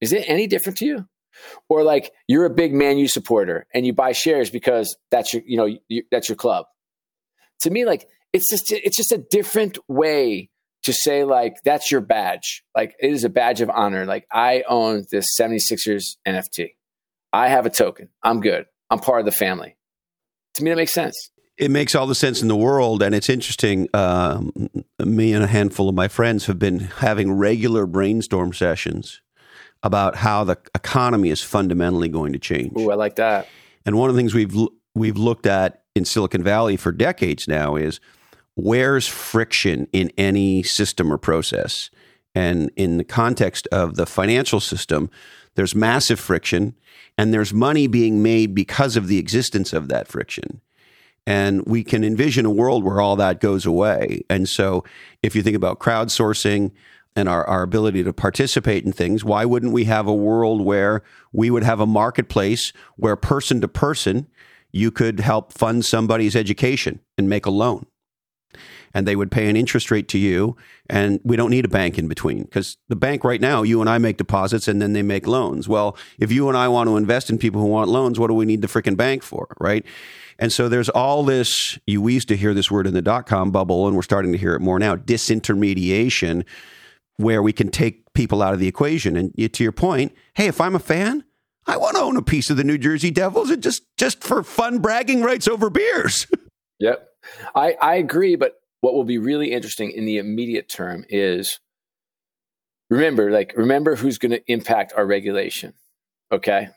Is 0.00 0.12
it 0.12 0.24
any 0.26 0.46
different 0.46 0.78
to 0.78 0.86
you? 0.86 1.08
Or 1.68 1.82
like 1.82 2.12
you're 2.26 2.44
a 2.44 2.50
big 2.50 2.74
Man 2.74 2.98
U 2.98 3.08
supporter 3.08 3.66
and 3.72 3.86
you 3.86 3.92
buy 3.92 4.12
shares 4.12 4.50
because 4.50 4.96
that's 5.10 5.32
your, 5.32 5.42
you 5.46 5.56
know, 5.56 5.78
you, 5.88 6.02
that's 6.10 6.28
your 6.28 6.36
club. 6.36 6.66
To 7.60 7.70
me, 7.70 7.84
like 7.84 8.08
it's 8.32 8.48
just 8.50 8.72
it's 8.72 8.96
just 8.96 9.12
a 9.12 9.18
different 9.18 9.78
way 9.88 10.50
to 10.84 10.92
say 10.92 11.24
like 11.24 11.54
that's 11.64 11.90
your 11.90 12.00
badge. 12.00 12.64
Like 12.76 12.94
it 13.00 13.12
is 13.12 13.24
a 13.24 13.28
badge 13.28 13.60
of 13.60 13.70
honor. 13.70 14.04
Like 14.06 14.26
i 14.32 14.64
own 14.68 15.04
this 15.10 15.26
76ers 15.38 16.16
nft 16.26 16.70
i 17.32 17.48
have 17.48 17.66
a 17.66 17.70
token. 17.70 18.08
I'm 18.22 18.40
good. 18.40 18.66
I'm 18.90 18.98
part 18.98 19.20
of 19.20 19.26
the 19.26 19.32
family. 19.32 19.76
To 20.54 20.64
me 20.64 20.70
that 20.70 20.76
makes 20.76 20.94
sense. 20.94 21.30
It 21.56 21.70
makes 21.72 21.96
all 21.96 22.06
the 22.06 22.14
sense 22.14 22.40
in 22.40 22.48
the 22.48 22.56
world 22.56 23.02
and 23.02 23.14
it's 23.14 23.28
interesting 23.28 23.88
um, 23.92 24.52
me 24.98 25.32
and 25.32 25.44
a 25.44 25.48
handful 25.48 25.88
of 25.88 25.94
my 25.94 26.08
friends 26.08 26.46
have 26.46 26.58
been 26.58 26.80
having 26.80 27.32
regular 27.32 27.86
brainstorm 27.86 28.52
sessions 28.52 29.20
about 29.82 30.16
how 30.16 30.44
the 30.44 30.58
economy 30.74 31.30
is 31.30 31.42
fundamentally 31.42 32.08
going 32.08 32.32
to 32.32 32.38
change 32.38 32.72
Ooh, 32.78 32.90
i 32.90 32.94
like 32.94 33.16
that 33.16 33.48
and 33.86 33.96
one 33.96 34.08
of 34.10 34.16
the 34.16 34.20
things 34.20 34.34
we've 34.34 34.54
we've 34.94 35.16
looked 35.16 35.46
at 35.46 35.82
in 35.94 36.04
silicon 36.04 36.42
valley 36.42 36.76
for 36.76 36.92
decades 36.92 37.48
now 37.48 37.76
is 37.76 38.00
where's 38.58 39.06
friction 39.06 39.86
in 39.92 40.10
any 40.18 40.64
system 40.64 41.12
or 41.12 41.16
process? 41.16 41.90
And 42.34 42.70
in 42.76 42.98
the 42.98 43.04
context 43.04 43.68
of 43.70 43.94
the 43.94 44.04
financial 44.04 44.58
system, 44.58 45.10
there's 45.54 45.76
massive 45.76 46.18
friction 46.18 46.74
and 47.16 47.32
there's 47.32 47.54
money 47.54 47.86
being 47.86 48.20
made 48.20 48.54
because 48.56 48.96
of 48.96 49.06
the 49.06 49.18
existence 49.18 49.72
of 49.72 49.88
that 49.88 50.08
friction. 50.08 50.60
And 51.24 51.64
we 51.66 51.84
can 51.84 52.02
envision 52.02 52.46
a 52.46 52.50
world 52.50 52.82
where 52.82 53.00
all 53.00 53.14
that 53.16 53.40
goes 53.40 53.64
away. 53.64 54.22
And 54.28 54.48
so 54.48 54.82
if 55.22 55.36
you 55.36 55.42
think 55.42 55.56
about 55.56 55.78
crowdsourcing 55.78 56.72
and 57.18 57.28
our, 57.28 57.44
our 57.46 57.62
ability 57.62 58.04
to 58.04 58.12
participate 58.12 58.84
in 58.84 58.92
things, 58.92 59.24
why 59.24 59.44
wouldn't 59.44 59.72
we 59.72 59.84
have 59.84 60.06
a 60.06 60.14
world 60.14 60.60
where 60.64 61.02
we 61.32 61.50
would 61.50 61.64
have 61.64 61.80
a 61.80 61.86
marketplace 61.86 62.72
where 62.96 63.16
person 63.16 63.60
to 63.60 63.68
person 63.68 64.26
you 64.70 64.90
could 64.90 65.18
help 65.20 65.52
fund 65.52 65.84
somebody's 65.84 66.36
education 66.36 67.00
and 67.16 67.28
make 67.28 67.46
a 67.46 67.50
loan? 67.50 67.86
and 68.94 69.06
they 69.06 69.16
would 69.16 69.30
pay 69.30 69.48
an 69.48 69.56
interest 69.56 69.90
rate 69.90 70.08
to 70.08 70.18
you. 70.18 70.56
And 70.88 71.20
we 71.22 71.36
don't 71.36 71.50
need 71.50 71.64
a 71.64 71.68
bank 71.68 71.98
in 71.98 72.08
between 72.08 72.42
because 72.44 72.76
the 72.88 72.96
bank 72.96 73.24
right 73.24 73.40
now, 73.40 73.62
you 73.62 73.80
and 73.80 73.88
I 73.88 73.98
make 73.98 74.16
deposits 74.16 74.68
and 74.68 74.80
then 74.80 74.92
they 74.92 75.02
make 75.02 75.26
loans. 75.26 75.68
Well, 75.68 75.96
if 76.18 76.32
you 76.32 76.48
and 76.48 76.56
I 76.56 76.68
want 76.68 76.88
to 76.88 76.96
invest 76.96 77.30
in 77.30 77.38
people 77.38 77.60
who 77.60 77.66
want 77.66 77.90
loans, 77.90 78.18
what 78.18 78.28
do 78.28 78.34
we 78.34 78.46
need 78.46 78.62
the 78.62 78.68
freaking 78.68 78.96
bank 78.96 79.22
for? 79.22 79.54
Right. 79.60 79.84
And 80.38 80.52
so 80.52 80.68
there's 80.68 80.88
all 80.88 81.24
this, 81.24 81.78
you 81.86 82.06
used 82.08 82.28
to 82.28 82.36
hear 82.36 82.54
this 82.54 82.70
word 82.70 82.86
in 82.86 82.94
the 82.94 83.02
dot 83.02 83.26
com 83.26 83.50
bubble, 83.50 83.86
and 83.86 83.96
we're 83.96 84.02
starting 84.02 84.32
to 84.32 84.38
hear 84.38 84.54
it 84.54 84.60
more 84.60 84.78
now 84.78 84.94
disintermediation, 84.96 86.44
where 87.18 87.42
we 87.42 87.52
can 87.52 87.70
take 87.70 88.12
people 88.14 88.42
out 88.42 88.54
of 88.54 88.60
the 88.60 88.68
equation. 88.68 89.16
And 89.16 89.34
to 89.52 89.62
your 89.62 89.72
point, 89.72 90.14
hey, 90.34 90.46
if 90.46 90.60
I'm 90.60 90.74
a 90.74 90.80
fan, 90.80 91.24
I 91.66 91.76
want 91.76 91.96
to 91.96 92.02
own 92.02 92.16
a 92.16 92.22
piece 92.22 92.48
of 92.48 92.56
the 92.56 92.64
New 92.64 92.78
Jersey 92.78 93.10
Devils 93.10 93.50
and 93.50 93.62
just 93.62 93.82
just 93.98 94.24
for 94.24 94.42
fun 94.42 94.78
bragging 94.78 95.22
rights 95.22 95.46
over 95.46 95.68
beers. 95.68 96.26
yep. 96.78 97.08
I, 97.54 97.76
I 97.82 97.96
agree, 97.96 98.36
but 98.36 98.54
what 98.80 98.94
will 98.94 99.04
be 99.04 99.18
really 99.18 99.52
interesting 99.52 99.90
in 99.90 100.06
the 100.06 100.18
immediate 100.18 100.68
term 100.68 101.04
is 101.08 101.60
remember 102.90 103.30
like 103.30 103.52
remember 103.56 103.96
who's 103.96 104.18
going 104.18 104.32
to 104.32 104.42
impact 104.50 104.92
our 104.96 105.06
regulation 105.06 105.74
okay 106.32 106.68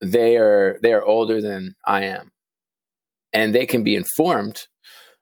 they 0.00 0.36
are 0.36 0.78
they 0.82 0.92
are 0.92 1.04
older 1.04 1.40
than 1.40 1.74
i 1.86 2.04
am 2.04 2.30
and 3.32 3.54
they 3.54 3.66
can 3.66 3.82
be 3.82 3.94
informed 3.94 4.66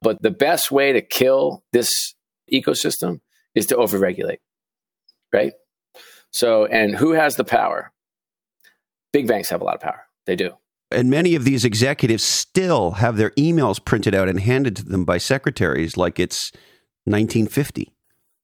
but 0.02 0.20
the 0.22 0.30
best 0.30 0.70
way 0.70 0.92
to 0.92 1.00
kill 1.00 1.64
this 1.72 2.14
ecosystem 2.52 3.20
is 3.54 3.66
to 3.66 3.74
overregulate 3.74 4.38
right 5.32 5.52
so 6.30 6.66
and 6.66 6.94
who 6.96 7.12
has 7.12 7.36
the 7.36 7.44
power 7.44 7.92
big 9.12 9.26
banks 9.26 9.48
have 9.48 9.60
a 9.60 9.64
lot 9.64 9.74
of 9.74 9.80
power 9.80 10.06
they 10.26 10.36
do 10.36 10.52
and 10.90 11.10
many 11.10 11.34
of 11.34 11.44
these 11.44 11.64
executives 11.64 12.22
still 12.22 12.92
have 12.92 13.16
their 13.16 13.30
emails 13.30 13.84
printed 13.84 14.14
out 14.14 14.28
and 14.28 14.40
handed 14.40 14.76
to 14.76 14.84
them 14.84 15.04
by 15.04 15.18
secretaries 15.18 15.96
like 15.96 16.20
it's 16.20 16.52
1950. 17.04 17.92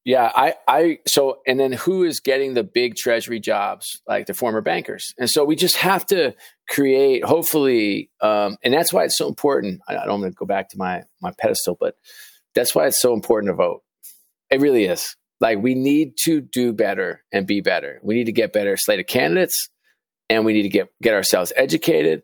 Yeah, 0.04 0.32
I, 0.34 0.54
I, 0.66 0.98
so, 1.06 1.38
and 1.46 1.60
then 1.60 1.70
who 1.72 2.02
is 2.02 2.18
getting 2.18 2.54
the 2.54 2.64
big 2.64 2.96
treasury 2.96 3.38
jobs, 3.38 4.02
like 4.09 4.26
the 4.26 4.34
former 4.34 4.60
bankers? 4.60 5.14
And 5.16 5.30
so 5.30 5.44
we 5.44 5.54
just 5.54 5.76
have 5.76 6.04
to 6.06 6.34
create, 6.68 7.24
hopefully, 7.24 8.10
um, 8.20 8.56
and 8.64 8.74
that's 8.74 8.92
why 8.92 9.04
it's 9.04 9.16
so 9.16 9.28
important. 9.28 9.80
I, 9.88 9.98
I 9.98 10.04
don't 10.04 10.20
want 10.20 10.32
to 10.32 10.36
go 10.36 10.46
back 10.46 10.70
to 10.70 10.78
my, 10.78 11.04
my 11.20 11.30
pedestal, 11.38 11.76
but 11.78 11.94
that's 12.56 12.74
why 12.74 12.86
it's 12.86 13.00
so 13.00 13.14
important 13.14 13.50
to 13.50 13.54
vote. 13.54 13.84
It 14.50 14.60
really 14.60 14.86
is. 14.86 15.14
Like 15.43 15.59
we 15.59 15.74
need 15.74 16.16
to 16.24 16.40
do 16.40 16.73
better 16.73 17.24
and 17.32 17.48
be 17.48 17.60
better. 17.60 17.98
We 18.05 18.14
need 18.14 18.27
to 18.27 18.32
get 18.32 18.52
better 18.52 18.77
slate 18.77 19.01
of 19.01 19.09
candidates 19.09 19.69
and 20.31 20.44
we 20.44 20.52
need 20.52 20.62
to 20.62 20.69
get, 20.69 20.89
get 21.02 21.14
ourselves 21.14 21.52
educated 21.56 22.23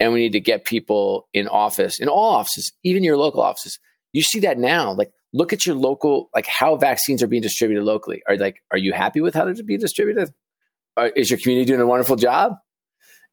and 0.00 0.12
we 0.12 0.18
need 0.18 0.32
to 0.32 0.40
get 0.40 0.64
people 0.64 1.28
in 1.32 1.46
office 1.46 2.00
in 2.00 2.08
all 2.08 2.34
offices 2.34 2.72
even 2.82 3.04
your 3.04 3.16
local 3.16 3.40
offices. 3.40 3.78
You 4.12 4.22
see 4.22 4.40
that 4.40 4.58
now. 4.58 4.92
Like 4.92 5.12
look 5.32 5.52
at 5.52 5.64
your 5.64 5.76
local 5.76 6.28
like 6.34 6.46
how 6.46 6.74
vaccines 6.74 7.22
are 7.22 7.28
being 7.28 7.40
distributed 7.40 7.84
locally. 7.84 8.20
Are 8.28 8.36
like 8.36 8.56
are 8.72 8.78
you 8.78 8.92
happy 8.92 9.20
with 9.20 9.34
how 9.34 9.44
they're 9.44 9.54
being 9.64 9.78
distributed? 9.78 10.30
Are, 10.96 11.06
is 11.06 11.30
your 11.30 11.38
community 11.38 11.66
doing 11.66 11.80
a 11.80 11.86
wonderful 11.86 12.16
job? 12.16 12.54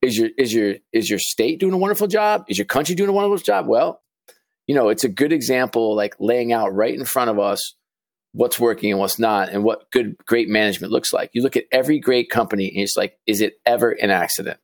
Is 0.04 0.16
your 0.16 0.30
is 0.38 0.54
your 0.54 0.76
is 0.92 1.10
your 1.10 1.18
state 1.20 1.60
doing 1.60 1.74
a 1.74 1.78
wonderful 1.78 2.06
job? 2.06 2.46
Is 2.50 2.60
your 2.60 2.66
country 2.66 2.94
doing 2.94 3.10
a 3.10 3.14
wonderful 3.14 3.44
job? 3.44 3.68
Well 3.68 4.00
you 4.68 4.76
know 4.76 4.90
it's 4.90 5.04
a 5.04 5.10
good 5.10 5.34
example 5.34 5.96
like 5.96 6.16
laying 6.20 6.54
out 6.54 6.74
right 6.74 6.94
in 6.94 7.04
front 7.04 7.32
of 7.32 7.40
us 7.40 7.74
what's 8.34 8.60
working 8.60 8.92
and 8.92 9.00
what's 9.00 9.20
not 9.20 9.50
and 9.50 9.64
what 9.64 9.90
good 9.92 10.18
great 10.26 10.50
management 10.50 10.92
looks 10.92 11.14
like. 11.14 11.30
You 11.34 11.42
look 11.42 11.56
at 11.56 11.66
every 11.72 12.00
great 12.00 12.30
company 12.30 12.70
and 12.70 12.80
it's 12.80 12.98
like, 12.98 13.18
is 13.26 13.42
it 13.42 13.54
ever 13.66 13.92
an 13.92 14.10
accident? 14.10 14.60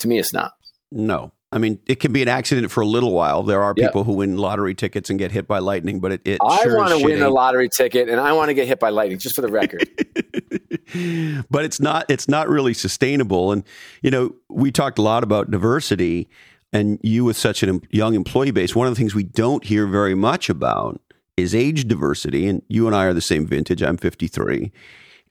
To 0.00 0.08
me, 0.08 0.18
it's 0.18 0.32
not. 0.32 0.52
No. 0.92 1.32
I 1.52 1.58
mean, 1.58 1.78
it 1.86 2.00
can 2.00 2.12
be 2.12 2.22
an 2.22 2.28
accident 2.28 2.70
for 2.72 2.80
a 2.80 2.86
little 2.86 3.12
while. 3.12 3.44
There 3.44 3.62
are 3.62 3.72
people 3.72 4.00
yep. 4.00 4.06
who 4.06 4.14
win 4.14 4.36
lottery 4.36 4.74
tickets 4.74 5.10
and 5.10 5.18
get 5.18 5.30
hit 5.30 5.46
by 5.46 5.60
lightning, 5.60 6.00
but 6.00 6.12
it. 6.12 6.20
it 6.24 6.38
I 6.42 6.64
sure 6.64 6.76
want 6.76 6.98
to 6.98 7.04
win 7.04 7.22
a 7.22 7.30
lottery 7.30 7.68
ticket, 7.68 8.08
and 8.08 8.20
I 8.20 8.32
want 8.32 8.48
to 8.48 8.54
get 8.54 8.66
hit 8.66 8.80
by 8.80 8.90
lightning, 8.90 9.18
just 9.18 9.36
for 9.36 9.42
the 9.42 9.48
record. 9.48 9.88
but 11.48 11.64
it's 11.64 11.80
not. 11.80 12.04
It's 12.10 12.28
not 12.28 12.48
really 12.48 12.74
sustainable. 12.74 13.52
And 13.52 13.62
you 14.02 14.10
know, 14.10 14.34
we 14.50 14.72
talked 14.72 14.98
a 14.98 15.02
lot 15.02 15.22
about 15.22 15.50
diversity, 15.50 16.28
and 16.72 16.98
you 17.02 17.24
with 17.24 17.36
such 17.36 17.62
a 17.62 17.80
young 17.90 18.14
employee 18.14 18.50
base. 18.50 18.74
One 18.74 18.88
of 18.88 18.92
the 18.92 18.98
things 18.98 19.14
we 19.14 19.22
don't 19.22 19.64
hear 19.64 19.86
very 19.86 20.16
much 20.16 20.50
about 20.50 21.00
is 21.36 21.54
age 21.54 21.86
diversity. 21.86 22.46
And 22.46 22.62
you 22.68 22.86
and 22.86 22.96
I 22.96 23.04
are 23.04 23.14
the 23.14 23.20
same 23.20 23.46
vintage. 23.46 23.82
I'm 23.82 23.96
53. 23.96 24.72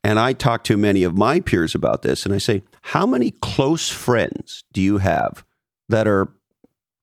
And 0.03 0.19
I 0.19 0.33
talk 0.33 0.63
to 0.65 0.77
many 0.77 1.03
of 1.03 1.17
my 1.17 1.39
peers 1.39 1.73
about 1.73 2.03
this, 2.03 2.25
and 2.25 2.33
I 2.35 2.37
say, 2.37 2.61
How 2.83 3.07
many 3.07 3.31
close 3.31 3.89
friends 3.89 4.63
do 4.71 4.79
you 4.79 4.99
have 4.99 5.43
that 5.89 6.07
are 6.07 6.31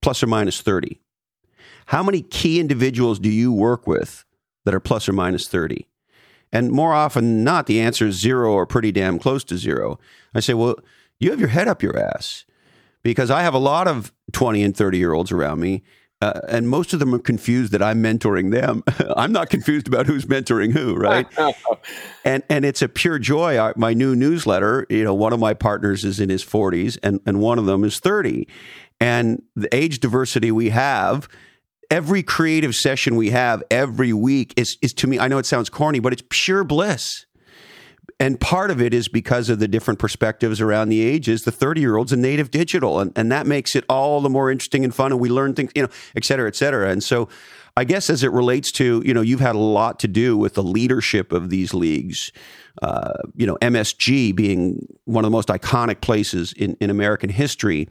plus 0.01 0.23
or 0.23 0.29
minus 0.29 0.61
30? 0.61 1.01
How 1.87 2.05
many 2.05 2.23
key 2.23 2.61
individuals 2.61 3.19
do 3.19 3.29
you 3.29 3.53
work 3.53 3.89
with 3.89 4.25
that 4.65 4.75
are 4.75 4.81
plus 4.81 5.09
or 5.09 5.13
minus 5.13 5.49
30? 5.49 5.89
And 6.53 6.71
more 6.71 6.93
often 6.93 7.25
than 7.25 7.45
not, 7.45 7.67
the 7.67 7.81
answer 7.81 8.07
is 8.07 8.21
zero 8.21 8.53
or 8.53 8.67
pretty 8.67 8.93
damn 8.93 9.19
close 9.19 9.43
to 9.45 9.59
zero. 9.59 9.99
I 10.33 10.39
say, 10.39 10.55
Well, 10.55 10.77
you 11.19 11.31
have 11.31 11.41
your 11.41 11.49
head 11.49 11.67
up 11.67 11.83
your 11.83 11.99
ass 11.99 12.45
because 13.03 13.33
I 13.33 13.43
have 13.43 13.55
a 13.55 13.59
lot 13.59 13.89
of 13.89 14.13
20 14.33 14.63
and 14.63 14.77
30 14.77 14.99
year 14.99 15.13
olds 15.13 15.33
around 15.33 15.59
me 15.59 15.83
uh, 16.23 16.41
and 16.49 16.69
most 16.69 16.93
of 16.93 17.01
them 17.01 17.13
are 17.13 17.19
confused 17.19 17.73
that 17.73 17.83
I'm 17.83 18.01
mentoring 18.01 18.53
them. 18.53 18.85
I'm 19.17 19.33
not 19.33 19.51
confused 19.51 19.89
about 19.89 20.07
who's 20.07 20.25
mentoring 20.25 20.71
who, 20.73 20.95
right? 20.95 21.27
and 22.25 22.45
and 22.49 22.65
it's 22.65 22.81
a 22.81 22.89
pure 22.89 23.19
joy. 23.19 23.59
I, 23.59 23.73
my 23.75 23.93
new 23.93 24.15
newsletter, 24.15 24.87
you 24.89 25.03
know, 25.03 25.15
one 25.15 25.33
of 25.33 25.41
my 25.41 25.53
partners 25.53 26.05
is 26.05 26.21
in 26.21 26.29
his 26.29 26.45
40s, 26.45 26.97
and 27.03 27.21
and 27.27 27.41
one 27.41 27.59
of 27.59 27.67
them 27.67 27.83
is 27.83 27.99
30, 27.99 28.47
and 29.01 29.43
the 29.57 29.75
age 29.75 29.99
diversity 29.99 30.53
we 30.53 30.69
have. 30.69 31.29
Every 31.91 32.23
creative 32.23 32.75
session 32.75 33.17
we 33.17 33.31
have 33.31 33.63
every 33.71 34.15
week 34.15 34.55
is, 34.57 34.79
is 34.81 34.95
to 34.95 35.07
me. 35.07 35.19
I 35.19 35.29
know 35.29 35.37
it 35.37 35.45
sounds 35.45 35.69
corny, 35.69 35.99
but 35.99 36.15
it's 36.15 36.23
pure 36.31 36.65
bliss 36.65 37.27
and 38.23 38.39
part 38.39 38.71
of 38.71 38.81
it 38.81 38.95
is 38.95 39.09
because 39.09 39.49
of 39.49 39.59
the 39.59 39.67
different 39.67 39.99
perspectives 39.99 40.61
around 40.61 40.91
the 40.91 41.03
ages. 41.03 41.43
The 41.43 41.51
30 41.51 41.81
year 41.81 41.97
old's 41.97 42.13
a 42.13 42.17
native 42.17 42.53
digital, 42.53 43.01
and, 43.01 43.11
and 43.17 43.33
that 43.33 43.49
makes 43.49 43.75
it 43.75 43.85
all 43.89 44.21
the 44.21 44.31
more 44.31 44.49
interesting 44.49 44.85
and 44.85 44.95
fun. 44.95 45.11
And 45.11 45.21
we 45.21 45.29
learn 45.29 45.55
things, 45.55 45.73
you 45.75 45.83
know, 45.83 45.89
et 46.15 46.25
cetera, 46.25 46.47
et 46.47 46.55
cetera. 46.55 46.89
And 46.91 47.03
so 47.03 47.29
I 47.77 47.83
guess 47.83 48.09
as 48.09 48.23
it 48.23 48.31
relates 48.31 48.71
to, 48.73 49.03
you 49.05 49.13
know, 49.13 49.23
you've 49.23 49.41
had 49.41 49.57
a 49.57 49.59
lot 49.59 49.99
to 50.01 50.09
do 50.09 50.37
with 50.37 50.55
the 50.55 50.63
leadership 50.63 51.33
of 51.33 51.51
these 51.51 51.75
leagues. 51.75 52.31
Uh, 52.81 53.15
you 53.35 53.45
know, 53.45 53.59
MSG 53.61 54.37
being 54.37 54.87
one 55.05 55.25
of 55.25 55.27
the 55.29 55.37
most 55.37 55.49
iconic 55.49 56.01
places 56.01 56.53
in, 56.53 56.77
in 56.81 56.91
American 56.91 57.29
history. 57.29 57.89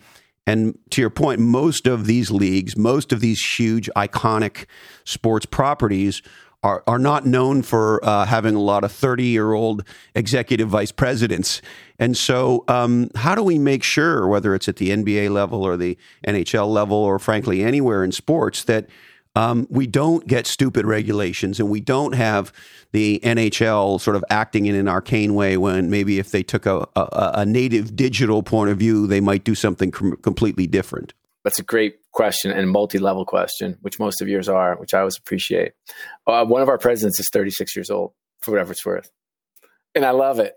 And 0.48 0.80
to 0.92 1.02
your 1.02 1.10
point, 1.10 1.42
most 1.42 1.88
of 1.88 2.06
these 2.06 2.32
leagues, 2.32 2.78
most 2.78 3.12
of 3.12 3.20
these 3.20 3.46
huge, 3.46 3.90
iconic 3.98 4.66
sports 5.04 5.46
properties 5.46 6.22
are, 6.64 6.84
are 6.86 7.00
not 7.00 7.26
known 7.26 7.62
for 7.62 8.04
uh, 8.06 8.26
having 8.26 8.56
a 8.56 8.60
lot 8.62 8.84
of 8.84 8.92
30 8.92 9.24
year 9.24 9.54
old 9.54 9.84
executive 10.14 10.70
vice 10.70 10.92
presidents. 10.92 11.62
And 11.98 12.16
so, 12.16 12.64
um, 12.68 13.10
how 13.16 13.36
do 13.36 13.44
we 13.44 13.58
make 13.58 13.84
sure, 13.84 14.28
whether 14.28 14.54
it's 14.54 14.68
at 14.68 14.78
the 14.78 14.90
NBA 14.90 15.32
level 15.32 15.64
or 15.64 15.78
the 15.78 15.98
NHL 16.28 16.68
level, 16.68 16.98
or 16.98 17.20
frankly 17.20 17.64
anywhere 17.64 18.04
in 18.04 18.12
sports, 18.12 18.64
that 18.66 18.88
um, 19.36 19.66
we 19.70 19.88
don't 19.88 20.28
get 20.28 20.46
stupid 20.46 20.86
regulations 20.86 21.60
and 21.60 21.70
we 21.70 21.80
don't 21.80 22.14
have 22.14 22.52
the 22.92 23.20
NHL 23.24 24.02
sort 24.02 24.16
of 24.18 24.26
acting 24.30 24.66
in 24.66 24.76
an 24.76 24.88
arcane 24.88 25.34
way 25.34 25.58
when 25.58 25.90
maybe 25.90 26.20
if 26.20 26.32
they 26.32 26.44
took 26.44 26.66
a, 26.66 26.88
a, 26.96 27.32
a 27.36 27.46
native 27.46 27.96
digital 27.96 28.44
point 28.44 28.70
of 28.70 28.78
view, 28.78 29.08
they 29.08 29.22
might 29.22 29.44
do 29.44 29.56
something 29.56 29.90
com- 29.92 30.18
completely 30.18 30.68
different? 30.68 31.14
That's 31.44 31.60
a 31.60 31.64
great 31.64 32.01
question 32.12 32.52
and 32.52 32.70
multi-level 32.70 33.26
question, 33.26 33.78
which 33.82 34.00
most 34.00 34.22
of 34.22 34.28
yours 34.28 34.50
are, 34.50 34.76
which 34.78 34.94
I 34.94 35.00
always 35.00 35.18
appreciate. 35.18 35.74
Uh, 36.28 36.46
one 36.46 36.62
of 36.62 36.70
our 36.70 36.78
presidents 36.78 37.20
is 37.20 37.30
36 37.32 37.76
years 37.76 37.90
old, 37.90 38.14
for 38.42 38.52
whatever 38.52 38.72
it's 38.72 38.86
worth, 38.86 39.10
and 39.96 40.06
I 40.06 40.12
love 40.12 40.40
it. 40.40 40.54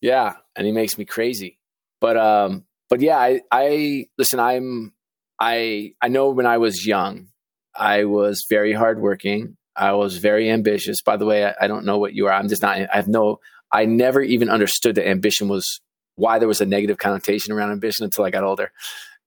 Yeah, 0.00 0.34
and 0.54 0.66
he 0.66 0.72
makes 0.72 0.98
me 0.98 1.04
crazy. 1.04 1.58
But 2.00 2.16
um, 2.16 2.64
but 2.88 3.00
yeah, 3.00 3.18
I, 3.18 3.40
I 3.50 4.06
listen. 4.18 4.40
I'm 4.40 4.92
I 5.40 5.92
I 6.00 6.08
know 6.08 6.30
when 6.30 6.46
I 6.46 6.58
was 6.58 6.86
young, 6.86 7.28
I 7.74 8.04
was 8.04 8.44
very 8.48 8.72
hardworking. 8.72 9.56
I 9.74 9.92
was 9.92 10.16
very 10.18 10.50
ambitious. 10.50 11.02
By 11.04 11.16
the 11.16 11.26
way, 11.26 11.44
I, 11.44 11.54
I 11.62 11.66
don't 11.66 11.84
know 11.84 11.98
what 11.98 12.14
you 12.14 12.26
are. 12.26 12.32
I'm 12.32 12.48
just 12.48 12.62
not. 12.62 12.76
I 12.76 12.88
have 12.92 13.08
no. 13.08 13.40
I 13.72 13.84
never 13.84 14.22
even 14.22 14.48
understood 14.48 14.94
that 14.94 15.08
ambition 15.08 15.48
was 15.48 15.80
why 16.14 16.38
there 16.38 16.48
was 16.48 16.60
a 16.60 16.66
negative 16.66 16.98
connotation 16.98 17.52
around 17.52 17.72
ambition 17.72 18.04
until 18.04 18.24
I 18.24 18.30
got 18.30 18.44
older. 18.44 18.70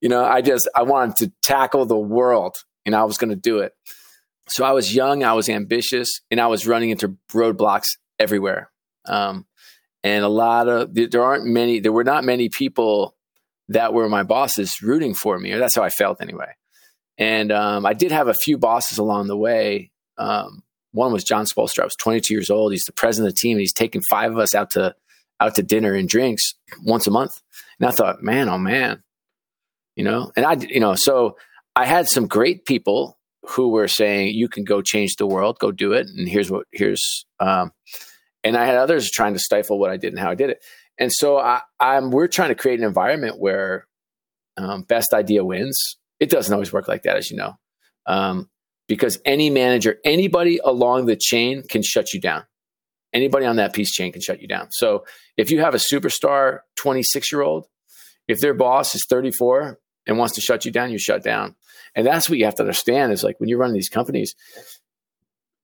You 0.01 0.09
know, 0.09 0.23
I 0.23 0.41
just 0.41 0.69
I 0.75 0.83
wanted 0.83 1.15
to 1.17 1.31
tackle 1.43 1.85
the 1.85 1.97
world 1.97 2.55
and 2.85 2.95
I 2.95 3.03
was 3.03 3.17
going 3.17 3.29
to 3.29 3.35
do 3.35 3.59
it. 3.59 3.73
So 4.47 4.63
I 4.63 4.71
was 4.71 4.95
young, 4.95 5.23
I 5.23 5.33
was 5.33 5.47
ambitious, 5.47 6.21
and 6.31 6.41
I 6.41 6.47
was 6.47 6.65
running 6.65 6.89
into 6.89 7.17
roadblocks 7.31 7.85
everywhere. 8.17 8.71
Um, 9.05 9.45
and 10.03 10.23
a 10.23 10.29
lot 10.29 10.67
of 10.67 10.93
there 10.93 11.23
aren't 11.23 11.45
many, 11.45 11.79
there 11.79 11.91
were 11.91 12.03
not 12.03 12.23
many 12.23 12.49
people 12.49 13.15
that 13.67 13.93
were 13.93 14.09
my 14.09 14.23
bosses 14.23 14.81
rooting 14.81 15.13
for 15.13 15.37
me, 15.37 15.51
or 15.51 15.59
that's 15.59 15.75
how 15.75 15.83
I 15.83 15.89
felt 15.89 16.21
anyway. 16.21 16.53
And 17.17 17.51
um, 17.51 17.85
I 17.85 17.93
did 17.93 18.11
have 18.11 18.27
a 18.27 18.33
few 18.33 18.57
bosses 18.57 18.97
along 18.97 19.27
the 19.27 19.37
way. 19.37 19.91
Um, 20.17 20.63
one 20.91 21.11
was 21.13 21.23
Jon 21.23 21.45
Spoelstra. 21.45 21.81
I 21.81 21.85
was 21.85 21.95
22 21.97 22.33
years 22.33 22.49
old. 22.49 22.71
He's 22.71 22.85
the 22.85 22.93
president 22.93 23.29
of 23.29 23.35
the 23.35 23.39
team. 23.39 23.57
And 23.57 23.61
he's 23.61 23.73
taking 23.73 24.01
five 24.09 24.31
of 24.31 24.39
us 24.39 24.55
out 24.55 24.71
to 24.71 24.95
out 25.41 25.55
to 25.55 25.63
dinner 25.63 25.93
and 25.93 26.09
drinks 26.09 26.55
once 26.83 27.07
a 27.07 27.11
month. 27.11 27.41
And 27.79 27.87
I 27.87 27.91
thought, 27.91 28.23
man, 28.23 28.49
oh 28.49 28.57
man, 28.57 29.03
you 29.99 30.05
know, 30.05 30.31
and 30.37 30.45
I, 30.45 30.53
you 30.53 30.79
know, 30.79 30.95
so 30.95 31.35
I 31.75 31.85
had 31.85 32.07
some 32.07 32.25
great 32.25 32.65
people 32.65 33.19
who 33.49 33.67
were 33.67 33.89
saying, 33.89 34.33
you 34.33 34.47
can 34.47 34.63
go 34.63 34.81
change 34.81 35.17
the 35.17 35.27
world, 35.27 35.59
go 35.59 35.73
do 35.73 35.91
it. 35.91 36.07
And 36.07 36.25
here's 36.25 36.49
what, 36.49 36.67
here's, 36.71 37.25
um, 37.41 37.73
and 38.41 38.55
I 38.55 38.65
had 38.65 38.77
others 38.77 39.11
trying 39.11 39.33
to 39.33 39.41
stifle 39.41 39.77
what 39.77 39.91
I 39.91 39.97
did 39.97 40.13
and 40.13 40.19
how 40.19 40.31
I 40.31 40.35
did 40.35 40.51
it. 40.51 40.63
And 40.97 41.11
so 41.11 41.37
I, 41.37 41.63
am 41.81 42.11
we're 42.11 42.29
trying 42.29 42.47
to 42.47 42.55
create 42.55 42.79
an 42.79 42.85
environment 42.85 43.41
where 43.41 43.87
um, 44.55 44.83
best 44.83 45.13
idea 45.13 45.43
wins. 45.43 45.97
It 46.21 46.29
doesn't 46.29 46.53
always 46.53 46.71
work 46.71 46.87
like 46.87 47.03
that, 47.03 47.17
as 47.17 47.29
you 47.29 47.35
know, 47.35 47.55
um, 48.05 48.49
because 48.87 49.19
any 49.25 49.49
manager, 49.49 49.97
anybody 50.05 50.61
along 50.63 51.07
the 51.07 51.17
chain 51.17 51.61
can 51.69 51.83
shut 51.83 52.13
you 52.13 52.21
down. 52.21 52.45
Anybody 53.11 53.45
on 53.45 53.57
that 53.57 53.73
piece 53.73 53.91
chain 53.91 54.13
can 54.13 54.21
shut 54.21 54.41
you 54.41 54.47
down. 54.47 54.69
So 54.71 55.03
if 55.35 55.51
you 55.51 55.59
have 55.59 55.75
a 55.75 55.77
superstar 55.93 56.59
26 56.77 57.33
year 57.33 57.41
old, 57.41 57.65
if 58.29 58.39
their 58.39 58.53
boss 58.53 58.95
is 58.95 59.05
34 59.09 59.77
and 60.09 60.17
wants 60.17 60.33
to 60.33 60.41
shut 60.41 60.65
you 60.65 60.71
down, 60.71 60.91
you 60.91 60.97
shut 60.97 61.23
down. 61.23 61.55
And 61.95 62.05
that's 62.05 62.27
what 62.27 62.39
you 62.39 62.45
have 62.45 62.55
to 62.55 62.63
understand 62.63 63.13
is 63.13 63.23
like 63.23 63.39
when 63.39 63.47
you're 63.47 63.59
running 63.59 63.75
these 63.75 63.89
companies, 63.89 64.33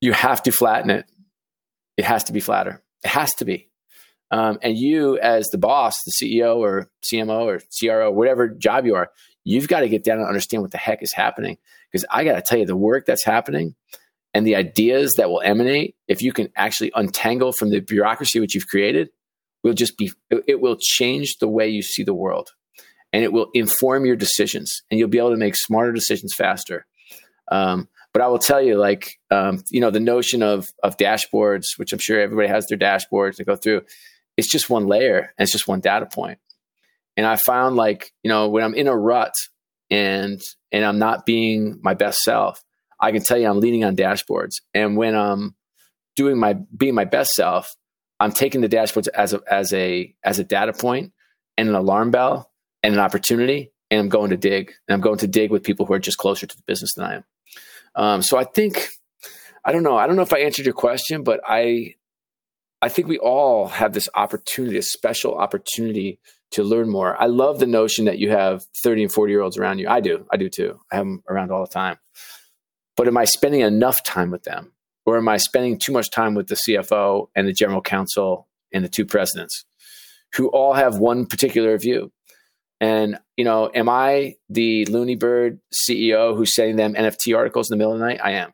you 0.01 0.13
have 0.13 0.43
to 0.43 0.51
flatten 0.51 0.91
it. 0.91 1.05
It 1.97 2.05
has 2.05 2.25
to 2.25 2.33
be 2.33 2.39
flatter. 2.39 2.83
It 3.03 3.09
has 3.09 3.33
to 3.35 3.45
be. 3.45 3.69
Um, 4.29 4.59
and 4.61 4.77
you, 4.77 5.17
as 5.17 5.47
the 5.47 5.57
boss, 5.57 5.95
the 6.03 6.11
CEO 6.11 6.57
or 6.57 6.91
CMO 7.03 7.41
or 7.41 7.61
CRO, 7.79 8.11
whatever 8.11 8.47
job 8.47 8.85
you 8.85 8.95
are, 8.95 9.09
you've 9.43 9.67
got 9.67 9.79
to 9.79 9.89
get 9.89 10.03
down 10.03 10.19
and 10.19 10.27
understand 10.27 10.61
what 10.61 10.71
the 10.71 10.77
heck 10.77 11.01
is 11.01 11.13
happening. 11.13 11.57
Because 11.91 12.05
I 12.11 12.23
got 12.23 12.35
to 12.35 12.43
tell 12.43 12.59
you, 12.59 12.67
the 12.67 12.75
work 12.75 13.07
that's 13.07 13.25
happening 13.25 13.73
and 14.35 14.45
the 14.45 14.55
ideas 14.55 15.13
that 15.17 15.29
will 15.29 15.41
emanate, 15.41 15.95
if 16.07 16.21
you 16.21 16.31
can 16.31 16.49
actually 16.55 16.91
untangle 16.93 17.51
from 17.51 17.71
the 17.71 17.79
bureaucracy 17.79 18.39
which 18.39 18.53
you've 18.53 18.67
created, 18.67 19.09
will 19.63 19.73
just 19.73 19.97
be, 19.97 20.11
it 20.29 20.61
will 20.61 20.77
change 20.79 21.37
the 21.37 21.47
way 21.47 21.67
you 21.67 21.81
see 21.81 22.03
the 22.03 22.13
world 22.13 22.51
and 23.15 23.23
it 23.23 23.31
will 23.31 23.49
inform 23.53 24.05
your 24.05 24.17
decisions 24.17 24.83
and 24.91 24.99
you'll 24.99 25.07
be 25.07 25.19
able 25.19 25.31
to 25.31 25.37
make 25.37 25.55
smarter 25.55 25.93
decisions 25.93 26.33
faster. 26.37 26.85
Um, 27.49 27.87
but 28.11 28.21
I 28.21 28.27
will 28.27 28.39
tell 28.39 28.61
you, 28.61 28.75
like, 28.75 29.09
um, 29.31 29.63
you 29.71 29.79
know, 29.79 29.89
the 29.89 30.01
notion 30.01 30.43
of, 30.43 30.67
of 30.83 30.97
dashboards, 30.97 31.63
which 31.77 31.93
I'm 31.93 31.99
sure 31.99 32.19
everybody 32.19 32.49
has 32.49 32.65
their 32.67 32.77
dashboards 32.77 33.37
to 33.37 33.45
go 33.45 33.55
through, 33.55 33.83
it's 34.35 34.51
just 34.51 34.69
one 34.69 34.87
layer 34.87 35.17
and 35.17 35.45
it's 35.45 35.53
just 35.53 35.65
one 35.65 35.79
data 35.79 36.07
point. 36.07 36.39
And 37.15 37.25
I 37.25 37.37
found 37.37 37.77
like, 37.77 38.11
you 38.21 38.27
know, 38.27 38.49
when 38.49 38.65
I'm 38.65 38.75
in 38.75 38.89
a 38.89 38.97
rut 38.97 39.33
and, 39.89 40.41
and 40.73 40.83
I'm 40.83 40.99
not 40.99 41.25
being 41.25 41.79
my 41.81 41.93
best 41.93 42.19
self, 42.19 42.61
I 42.99 43.13
can 43.13 43.23
tell 43.23 43.37
you 43.37 43.47
I'm 43.47 43.61
leaning 43.61 43.85
on 43.85 43.95
dashboards. 43.95 44.55
And 44.73 44.97
when 44.97 45.15
I'm 45.15 45.55
doing 46.17 46.37
my, 46.37 46.55
being 46.75 46.95
my 46.95 47.05
best 47.05 47.31
self, 47.31 47.77
I'm 48.19 48.33
taking 48.33 48.59
the 48.59 48.67
dashboards 48.67 49.07
as 49.07 49.31
a, 49.31 49.41
as 49.49 49.71
a, 49.71 50.13
as 50.21 50.39
a 50.39 50.43
data 50.43 50.73
point 50.73 51.13
and 51.57 51.69
an 51.69 51.75
alarm 51.75 52.11
bell 52.11 52.51
and 52.85 52.93
an 52.93 52.99
opportunity, 52.99 53.71
and 53.89 53.99
I'm 53.99 54.09
going 54.09 54.29
to 54.29 54.37
dig. 54.37 54.73
And 54.87 54.93
I'm 54.93 55.01
going 55.01 55.19
to 55.19 55.27
dig 55.27 55.51
with 55.51 55.63
people 55.63 55.85
who 55.85 55.93
are 55.93 55.99
just 55.99 56.17
closer 56.17 56.47
to 56.47 56.55
the 56.55 56.63
business 56.65 56.93
than 56.95 57.05
I 57.05 57.15
am. 57.15 57.23
Um, 57.95 58.21
so 58.21 58.37
I 58.37 58.43
think 58.43 58.89
I 59.63 59.71
don't 59.71 59.83
know. 59.83 59.97
I 59.97 60.07
don't 60.07 60.15
know 60.15 60.21
if 60.21 60.33
I 60.33 60.39
answered 60.39 60.65
your 60.65 60.73
question, 60.73 61.23
but 61.23 61.41
I 61.47 61.95
I 62.81 62.89
think 62.89 63.07
we 63.07 63.17
all 63.17 63.67
have 63.67 63.93
this 63.93 64.09
opportunity, 64.15 64.77
a 64.77 64.83
special 64.83 65.35
opportunity 65.35 66.19
to 66.51 66.63
learn 66.63 66.89
more. 66.89 67.19
I 67.21 67.25
love 67.25 67.59
the 67.59 67.65
notion 67.65 68.05
that 68.05 68.19
you 68.19 68.29
have 68.29 68.63
30 68.83 69.03
and 69.03 69.11
40 69.11 69.31
year 69.31 69.41
olds 69.41 69.57
around 69.57 69.79
you. 69.79 69.87
I 69.87 69.99
do. 69.99 70.25
I 70.31 70.37
do 70.37 70.49
too. 70.49 70.79
I 70.91 70.97
have 70.97 71.05
them 71.05 71.23
around 71.29 71.51
all 71.51 71.61
the 71.61 71.71
time. 71.71 71.97
But 72.95 73.07
am 73.07 73.17
I 73.17 73.25
spending 73.25 73.61
enough 73.61 74.03
time 74.03 74.31
with 74.31 74.43
them? 74.43 74.71
or 75.05 75.17
am 75.17 75.27
I 75.27 75.37
spending 75.37 75.77
too 75.77 75.91
much 75.91 76.09
time 76.09 76.33
with 76.33 76.47
the 76.47 76.55
CFO 76.55 77.27
and 77.35 77.47
the 77.47 77.53
general 77.53 77.81
counsel 77.81 78.47
and 78.73 78.83
the 78.83 78.89
two 78.89 79.05
presidents 79.05 79.65
who 80.33 80.47
all 80.49 80.73
have 80.73 80.97
one 80.97 81.25
particular 81.25 81.77
view? 81.77 82.11
And, 82.85 83.17
you 83.35 83.43
know, 83.43 83.71
am 83.73 83.89
I 83.89 84.35
the 84.47 84.85
loony 84.85 85.15
bird 85.15 85.59
CEO 85.73 86.35
who's 86.35 86.53
sending 86.53 86.75
them 86.75 86.93
NFT 86.93 87.35
articles 87.35 87.71
in 87.71 87.73
the 87.73 87.79
middle 87.79 87.93
of 87.93 87.99
the 87.99 88.05
night? 88.05 88.19
I 88.23 88.33
am. 88.33 88.53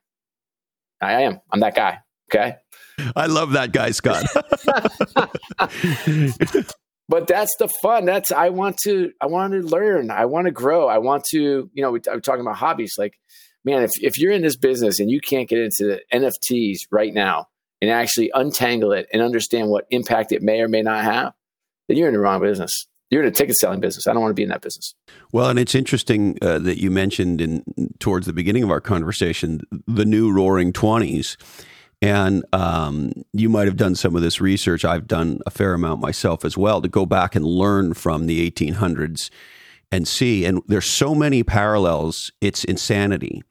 I 1.02 1.24
am. 1.24 1.42
I'm 1.52 1.60
that 1.60 1.76
guy. 1.76 2.00
Okay. 2.32 2.56
I 3.14 3.26
love 3.26 3.52
that 3.54 3.74
guy, 3.74 3.92
Scott. 3.92 4.24
but 7.10 7.28
that's 7.28 7.54
the 7.60 7.68
fun. 7.82 8.06
That's 8.06 8.32
I 8.32 8.48
want 8.50 8.78
to 8.84 9.12
I 9.20 9.26
want 9.26 9.52
to 9.52 9.64
learn. 9.64 10.12
I 10.12 10.24
want 10.26 10.46
to 10.46 10.52
grow. 10.52 10.88
I 10.88 11.00
want 11.00 11.26
to, 11.32 11.70
you 11.74 11.82
know, 11.82 11.92
we, 11.92 12.00
I'm 12.10 12.22
talking 12.22 12.40
about 12.40 12.56
hobbies. 12.56 12.94
Like, 12.98 13.20
man, 13.66 13.84
if 13.84 13.92
if 14.02 14.18
you're 14.18 14.32
in 14.32 14.44
this 14.44 14.56
business 14.56 15.02
and 15.02 15.12
you 15.12 15.20
can't 15.20 15.50
get 15.50 15.60
into 15.60 15.84
the 15.84 16.00
NFTs 16.14 16.88
right 16.90 17.14
now 17.14 17.48
and 17.82 17.92
actually 17.92 18.32
untangle 18.34 18.94
it 18.94 19.08
and 19.12 19.22
understand 19.22 19.68
what 19.68 19.88
impact 19.90 20.32
it 20.32 20.42
may 20.42 20.62
or 20.62 20.70
may 20.70 20.84
not 20.84 21.04
have, 21.04 21.34
then 21.90 21.98
you're 21.98 22.08
in 22.08 22.14
the 22.14 22.20
wrong 22.20 22.40
business. 22.40 22.88
You're 23.12 23.22
in 23.22 23.28
a 23.28 23.32
ticket 23.32 23.58
selling 23.58 23.82
business. 23.82 24.08
I 24.08 24.14
don't 24.14 24.22
want 24.22 24.32
to 24.32 24.36
be 24.36 24.44
in 24.44 24.50
that 24.50 24.62
business. 24.62 24.96
Well, 25.32 25.50
and 25.50 25.60
it's 25.60 25.76
interesting 25.76 26.38
uh, 26.42 26.60
that 26.60 26.82
you 26.82 26.90
mentioned 26.90 27.42
in 27.42 27.64
towards 28.00 28.26
the 28.26 28.34
beginning 28.34 28.64
of 28.64 28.72
our 28.72 28.82
conversation 28.82 29.62
the 29.86 30.06
new 30.06 30.34
Roaring 30.34 30.74
Twenties 30.74 31.38
and 32.02 32.44
um, 32.52 33.12
you 33.32 33.48
might 33.48 33.68
have 33.68 33.78
done 33.78 33.96
some 33.96 34.16
of 34.16 34.24
this 34.24 34.42
research. 34.42 34.84
I've 34.84 35.08
done 35.08 35.40
a 35.46 35.52
fair 35.52 35.74
amount 35.74 36.02
myself 36.02 36.44
as 36.44 36.58
well 36.58 36.82
to 36.82 36.88
go 36.88 37.06
back 37.06 37.36
and 37.36 37.46
learn 37.46 37.94
from 37.94 38.26
the 38.26 38.50
1800s 38.50 39.30
and 39.92 40.08
see. 40.08 40.46
And 40.46 40.62
there's 40.68 40.90
so 40.90 41.14
many 41.14 41.44
parallels, 41.44 42.32
it's 42.42 42.64
insanity. 42.64 43.44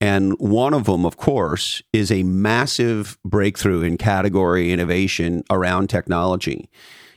And 0.00 0.34
one 0.38 0.72
of 0.72 0.84
them, 0.84 1.04
of 1.04 1.16
course, 1.16 1.82
is 1.92 2.12
a 2.12 2.22
massive 2.22 3.18
breakthrough 3.24 3.82
in 3.82 3.98
category 3.98 4.72
innovation 4.72 5.42
around 5.50 5.90
technology. 5.90 6.70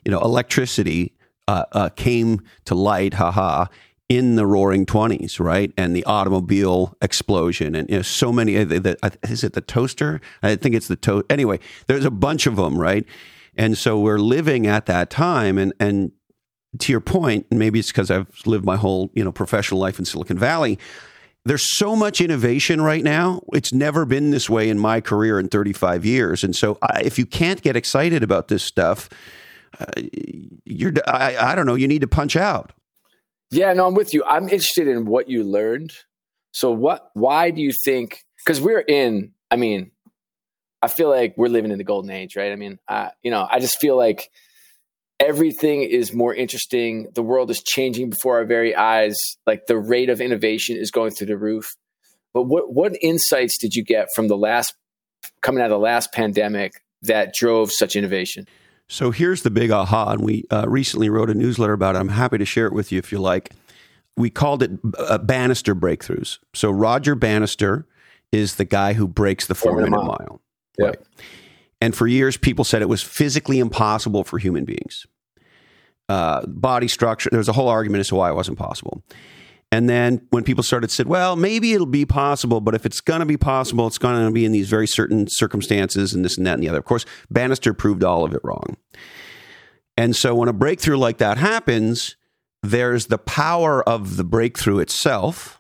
You 0.04 0.12
know, 0.12 0.20
electricity 0.20 1.14
uh, 1.48 1.65
uh, 1.72 1.90
came 1.90 2.41
to 2.65 2.76
light, 2.76 3.15
haha, 3.15 3.65
in 4.10 4.36
the 4.36 4.45
roaring 4.45 4.86
20s, 4.86 5.40
right? 5.40 5.74
And 5.78 5.95
the 5.95 6.03
automobile 6.06 6.95
explosion 7.02 7.74
and 7.76 7.90
you 7.90 7.98
know, 7.98 8.02
so 8.02 8.32
many, 8.32 8.57
uh, 8.57 8.65
the, 8.65 8.80
the, 8.80 9.18
is 9.24 9.44
it 9.44 9.53
the 9.53 9.61
toaster? 9.61 10.22
I 10.41 10.56
think 10.56 10.76
it's 10.76 10.88
the 10.88 10.95
toast. 10.95 11.26
Anyway, 11.30 11.60
there's 11.88 12.06
a 12.06 12.11
bunch 12.11 12.45
of 12.45 12.56
them, 12.56 12.78
right? 12.78 13.06
And 13.56 13.78
so 13.78 13.99
we're 13.99 14.20
living 14.20 14.68
at 14.68 14.86
that 14.88 15.10
time. 15.10 15.57
And, 15.57 15.74
and 15.80 16.11
to 16.80 16.91
your 16.91 17.02
point, 17.02 17.48
maybe 17.52 17.80
it's 17.80 17.90
because 17.90 18.11
I've 18.11 18.28
lived 18.45 18.65
my 18.65 18.76
whole, 18.76 19.11
you 19.14 19.24
know, 19.24 19.32
professional 19.32 19.80
life 19.80 19.99
in 19.99 20.06
Silicon 20.06 20.38
Valley. 20.38 20.80
There's 21.45 21.78
so 21.78 21.95
much 21.95 22.22
innovation 22.22 22.82
right 22.82 23.03
now. 23.03 23.41
It's 23.53 23.74
never 23.74 24.06
been 24.06 24.32
this 24.32 24.49
way 24.49 24.70
in 24.70 24.80
my 24.80 25.02
career 25.02 25.40
in 25.40 25.49
35 25.49 26.06
years. 26.06 26.44
And 26.44 26.56
so 26.56 26.78
I, 26.82 27.02
if 27.03 27.20
you 27.20 27.26
can't 27.26 27.61
get 27.61 27.76
excited 27.76 28.24
about 28.24 28.48
this 28.48 28.64
stuff, 28.64 29.10
you're, 30.66 30.94
I, 31.08 31.36
I 31.38 31.56
don't 31.56 31.66
know, 31.66 31.76
you 31.76 31.88
need 31.88 32.02
to 32.02 32.08
punch 32.08 32.36
out. 32.36 32.74
Yeah, 33.52 33.74
no, 33.74 33.88
I'm 33.88 33.94
with 33.94 34.14
you. 34.14 34.24
I'm 34.26 34.44
interested 34.44 34.88
in 34.88 35.06
what 35.06 35.30
you 35.30 35.44
learned. 35.44 35.94
So 36.52 36.72
what 36.72 37.10
why 37.14 37.52
do 37.52 37.62
you 37.62 37.72
think 37.86 38.24
cuz 38.45 38.62
we're 38.62 38.80
in 38.80 39.34
I 39.50 39.56
mean 39.56 39.91
I 40.84 40.88
feel 40.88 41.10
like 41.10 41.36
we're 41.38 41.48
living 41.48 41.72
in 41.72 41.78
the 41.78 41.84
golden 41.86 42.12
age, 42.12 42.36
right? 42.36 42.52
I 42.52 42.58
mean, 42.58 42.78
you 43.24 43.32
know, 43.32 43.48
I 43.50 43.60
just 43.60 43.80
feel 43.80 43.95
like 43.95 44.30
everything 45.18 45.84
is 45.84 46.14
more 46.14 46.36
interesting. 46.36 47.08
The 47.16 47.24
world 47.24 47.50
is 47.50 47.64
changing 47.64 48.10
before 48.10 48.40
our 48.40 48.45
very 48.45 48.76
eyes. 48.76 49.18
Like 49.48 49.66
the 49.68 49.78
rate 49.78 50.10
of 50.10 50.20
innovation 50.20 50.76
is 50.76 50.91
going 50.91 51.12
through 51.12 51.28
the 51.28 51.38
roof. 51.38 51.74
But 52.34 52.44
what 52.44 52.74
what 52.74 52.98
insights 53.02 53.58
did 53.58 53.76
you 53.76 53.84
get 53.84 54.10
from 54.14 54.28
the 54.28 54.36
last 54.36 54.74
coming 55.41 55.62
out 55.62 55.68
of 55.68 55.72
the 55.72 55.80
last 55.80 56.12
pandemic 56.12 56.74
that 57.04 57.34
drove 57.34 57.72
such 57.72 57.95
innovation? 57.95 58.45
So 58.94 59.10
here's 59.10 59.41
the 59.41 59.49
big 59.49 59.72
aha, 59.72 60.11
and 60.11 60.22
we 60.22 60.45
uh, 60.52 60.65
recently 60.70 61.10
wrote 61.10 61.32
a 61.32 61.34
newsletter 61.34 61.74
about 61.74 61.95
it. 61.95 61.98
I'm 61.98 62.10
happy 62.10 62.38
to 62.38 62.45
share 62.45 62.68
it 62.68 62.74
with 62.74 62.91
you 62.91 62.99
if 62.99 63.11
you 63.11 63.18
like. 63.18 63.49
We 64.15 64.30
called 64.30 64.61
it 64.61 64.70
uh, 64.99 65.18
Bannister 65.18 65.74
breakthroughs. 65.74 66.38
So 66.53 66.70
Roger 66.70 67.15
Bannister 67.15 67.88
is 68.32 68.57
the 68.57 68.65
guy 68.65 68.94
who 68.94 69.07
breaks 69.07 69.48
the 69.48 69.56
four 69.56 69.76
minute 69.78 69.90
mile. 69.90 70.06
mile. 70.06 70.41
Yep. 70.78 70.88
Right. 70.88 70.99
And 71.82 71.95
for 71.95 72.06
years, 72.06 72.38
people 72.38 72.64
said 72.64 72.84
it 72.84 72.88
was 72.88 73.02
physically 73.02 73.57
impossible 73.57 74.24
for 74.24 74.38
human 74.38 74.64
beings. 74.64 75.07
Uh, 76.07 76.45
body 76.45 76.88
structure, 76.88 77.32
there 77.32 77.40
was 77.40 77.49
a 77.49 77.53
whole 77.53 77.70
argument 77.70 78.02
as 78.02 78.10
to 78.10 78.15
why 78.15 78.30
it 78.30 78.36
wasn't 78.36 78.60
possible. 78.60 79.02
And 79.74 79.90
then 79.90 80.22
when 80.30 80.44
people 80.44 80.64
started 80.64 80.91
said, 80.91 81.08
well, 81.08 81.36
maybe 81.36 81.74
it'll 81.74 81.88
be 81.88 82.06
possible, 82.06 82.62
but 82.62 82.76
if 82.76 82.86
it's 82.86 83.02
going 83.02 83.22
to 83.22 83.26
be 83.26 83.38
possible, 83.38 83.88
it's 83.88 83.98
going 83.98 84.24
to 84.24 84.32
be 84.32 84.45
in 84.45 84.52
these 84.52 84.70
very 84.70 84.86
certain 84.86 85.26
circumstances 85.28 86.14
and 86.14 86.24
this 86.24 86.38
and 86.38 86.45
that 86.45 86.54
and 86.54 86.62
the 86.62 86.70
other. 86.70 86.78
Of 86.78 86.86
course, 86.86 87.08
Bannister 87.32 87.74
proved 87.74 88.04
all 88.04 88.24
of 88.24 88.36
it 88.36 88.41
wrong. 88.44 88.78
And 89.98 90.16
so 90.16 90.36
when 90.36 90.48
a 90.48 90.54
breakthrough 90.54 90.98
like 90.98 91.18
that 91.18 91.40
happens, 91.40 92.18
there's 92.62 93.08
the 93.08 93.18
power 93.18 93.82
of 93.90 94.16
the 94.16 94.24
breakthrough 94.24 94.78
itself, 94.78 95.60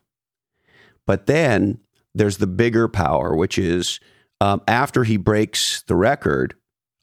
but 1.07 1.25
then 1.25 1.79
there's 2.13 2.37
the 2.37 2.45
bigger 2.45 2.87
power, 2.87 3.35
which 3.35 3.57
is 3.57 3.99
um, 4.39 4.61
after 4.67 5.05
he 5.05 5.17
breaks 5.17 5.81
the 5.87 5.95
record, 5.95 6.53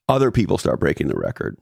other 0.09 0.31
people 0.31 0.59
start 0.59 0.79
breaking 0.79 1.09
the 1.09 1.19
record. 1.19 1.59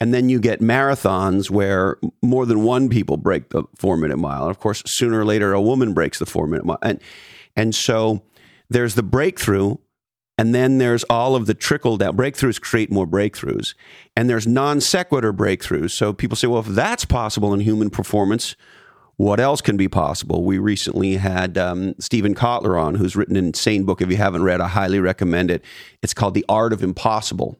And 0.00 0.12
then 0.12 0.28
you 0.28 0.40
get 0.40 0.60
marathons 0.60 1.50
where 1.50 1.98
more 2.22 2.44
than 2.44 2.64
one 2.64 2.88
people 2.88 3.16
break 3.16 3.48
the 3.50 3.64
four 3.76 3.96
minute 3.96 4.18
mile. 4.18 4.42
And 4.42 4.50
of 4.50 4.58
course, 4.58 4.82
sooner 4.86 5.20
or 5.20 5.24
later, 5.24 5.52
a 5.52 5.60
woman 5.60 5.94
breaks 5.94 6.18
the 6.18 6.26
four 6.26 6.46
minute 6.46 6.66
mile. 6.66 6.78
And, 6.82 7.00
and 7.56 7.74
so 7.74 8.22
there's 8.68 8.94
the 8.94 9.02
breakthrough. 9.02 9.76
And 10.38 10.54
then 10.54 10.76
there's 10.76 11.02
all 11.04 11.34
of 11.34 11.46
the 11.46 11.54
trickle 11.54 11.96
down. 11.96 12.14
Breakthroughs 12.14 12.60
create 12.60 12.92
more 12.92 13.06
breakthroughs. 13.06 13.74
And 14.14 14.28
there's 14.28 14.46
non 14.46 14.82
sequitur 14.82 15.32
breakthroughs. 15.32 15.92
So 15.92 16.12
people 16.12 16.36
say, 16.36 16.46
well, 16.46 16.60
if 16.60 16.66
that's 16.66 17.06
possible 17.06 17.54
in 17.54 17.60
human 17.60 17.88
performance, 17.88 18.54
what 19.16 19.40
else 19.40 19.62
can 19.62 19.78
be 19.78 19.88
possible? 19.88 20.44
We 20.44 20.58
recently 20.58 21.16
had 21.16 21.56
um, 21.56 21.94
Steven 21.98 22.34
Kotler 22.34 22.78
on, 22.78 22.96
who's 22.96 23.16
written 23.16 23.36
an 23.36 23.46
insane 23.46 23.84
book. 23.84 24.02
If 24.02 24.10
you 24.10 24.18
haven't 24.18 24.42
read, 24.42 24.60
I 24.60 24.68
highly 24.68 25.00
recommend 25.00 25.50
it. 25.50 25.64
It's 26.02 26.12
called 26.12 26.34
The 26.34 26.44
Art 26.50 26.74
of 26.74 26.82
Impossible 26.82 27.58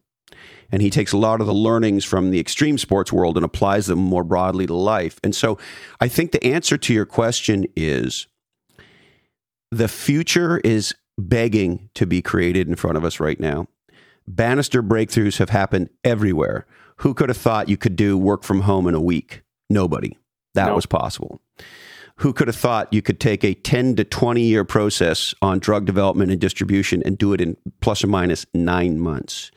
and 0.71 0.83
he 0.83 0.91
takes 0.91 1.13
a 1.13 1.17
lot 1.17 1.41
of 1.41 1.47
the 1.47 1.55
learnings 1.55 2.05
from 2.05 2.31
the 2.31 2.41
extreme 2.41 2.79
sports 2.79 3.13
world 3.13 3.37
and 3.37 3.45
applies 3.45 3.87
them 3.87 3.99
more 3.99 4.25
broadly 4.25 4.67
to 4.67 4.75
life. 4.75 5.19
And 5.23 5.35
so 5.35 5.59
I 6.01 6.09
think 6.09 6.33
the 6.33 6.45
answer 6.45 6.77
to 6.77 6.95
your 6.95 7.07
question 7.07 7.67
is 7.77 8.27
the 9.71 9.89
future 9.89 10.59
is 10.59 10.95
begging 11.19 11.91
to 11.95 12.07
be 12.07 12.23
created 12.23 12.69
in 12.69 12.77
front 12.77 12.97
of 12.97 13.05
us 13.05 13.21
right 13.21 13.41
now. 13.41 13.67
Bannister 14.29 14.83
breakthroughs 14.83 15.39
have 15.39 15.51
happened 15.51 15.89
everywhere. 16.05 16.67
Who 16.99 17.15
could 17.15 17.29
have 17.29 17.39
thought 17.39 17.69
you 17.69 17.77
could 17.77 17.97
do 17.97 18.19
work 18.19 18.43
from 18.43 18.63
home 18.63 18.87
in 18.87 18.95
a 18.95 19.01
week? 19.01 19.43
Nobody. 19.71 20.17
That 20.55 20.75
was 20.75 20.87
possible. 20.87 21.41
Who 22.21 22.33
could 22.33 22.49
have 22.49 22.57
thought 22.57 22.93
you 22.93 23.03
could 23.03 23.21
take 23.21 23.45
a 23.45 23.53
10 23.55 23.97
to 23.97 24.05
20 24.05 24.43
year 24.43 24.65
process 24.65 25.35
on 25.43 25.59
drug 25.59 25.85
development 25.85 26.31
and 26.31 26.41
distribution 26.41 27.03
and 27.05 27.19
do 27.19 27.35
it 27.35 27.41
in 27.43 27.57
plus 27.81 28.03
or 28.03 28.07
minus 28.07 28.47
nine 28.55 28.99
months? 28.99 29.51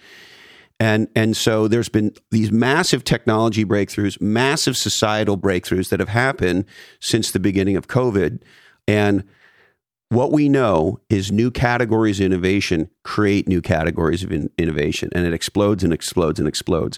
And, 0.79 1.09
and 1.15 1.35
so 1.35 1.67
there's 1.67 1.89
been 1.89 2.13
these 2.31 2.51
massive 2.51 3.03
technology 3.03 3.65
breakthroughs, 3.65 4.19
massive 4.21 4.77
societal 4.77 5.37
breakthroughs 5.37 5.89
that 5.89 5.99
have 5.99 6.09
happened 6.09 6.65
since 7.01 7.31
the 7.31 7.39
beginning 7.39 7.75
of 7.75 7.87
COVID. 7.87 8.41
And 8.87 9.25
what 10.09 10.31
we 10.31 10.49
know 10.49 10.99
is 11.09 11.31
new 11.31 11.51
categories 11.51 12.19
of 12.19 12.25
innovation 12.25 12.89
create 13.03 13.47
new 13.47 13.61
categories 13.61 14.23
of 14.23 14.31
in- 14.31 14.49
innovation, 14.57 15.09
and 15.13 15.25
it 15.25 15.33
explodes 15.33 15.83
and 15.83 15.93
explodes 15.93 16.39
and 16.39 16.47
explodes. 16.47 16.97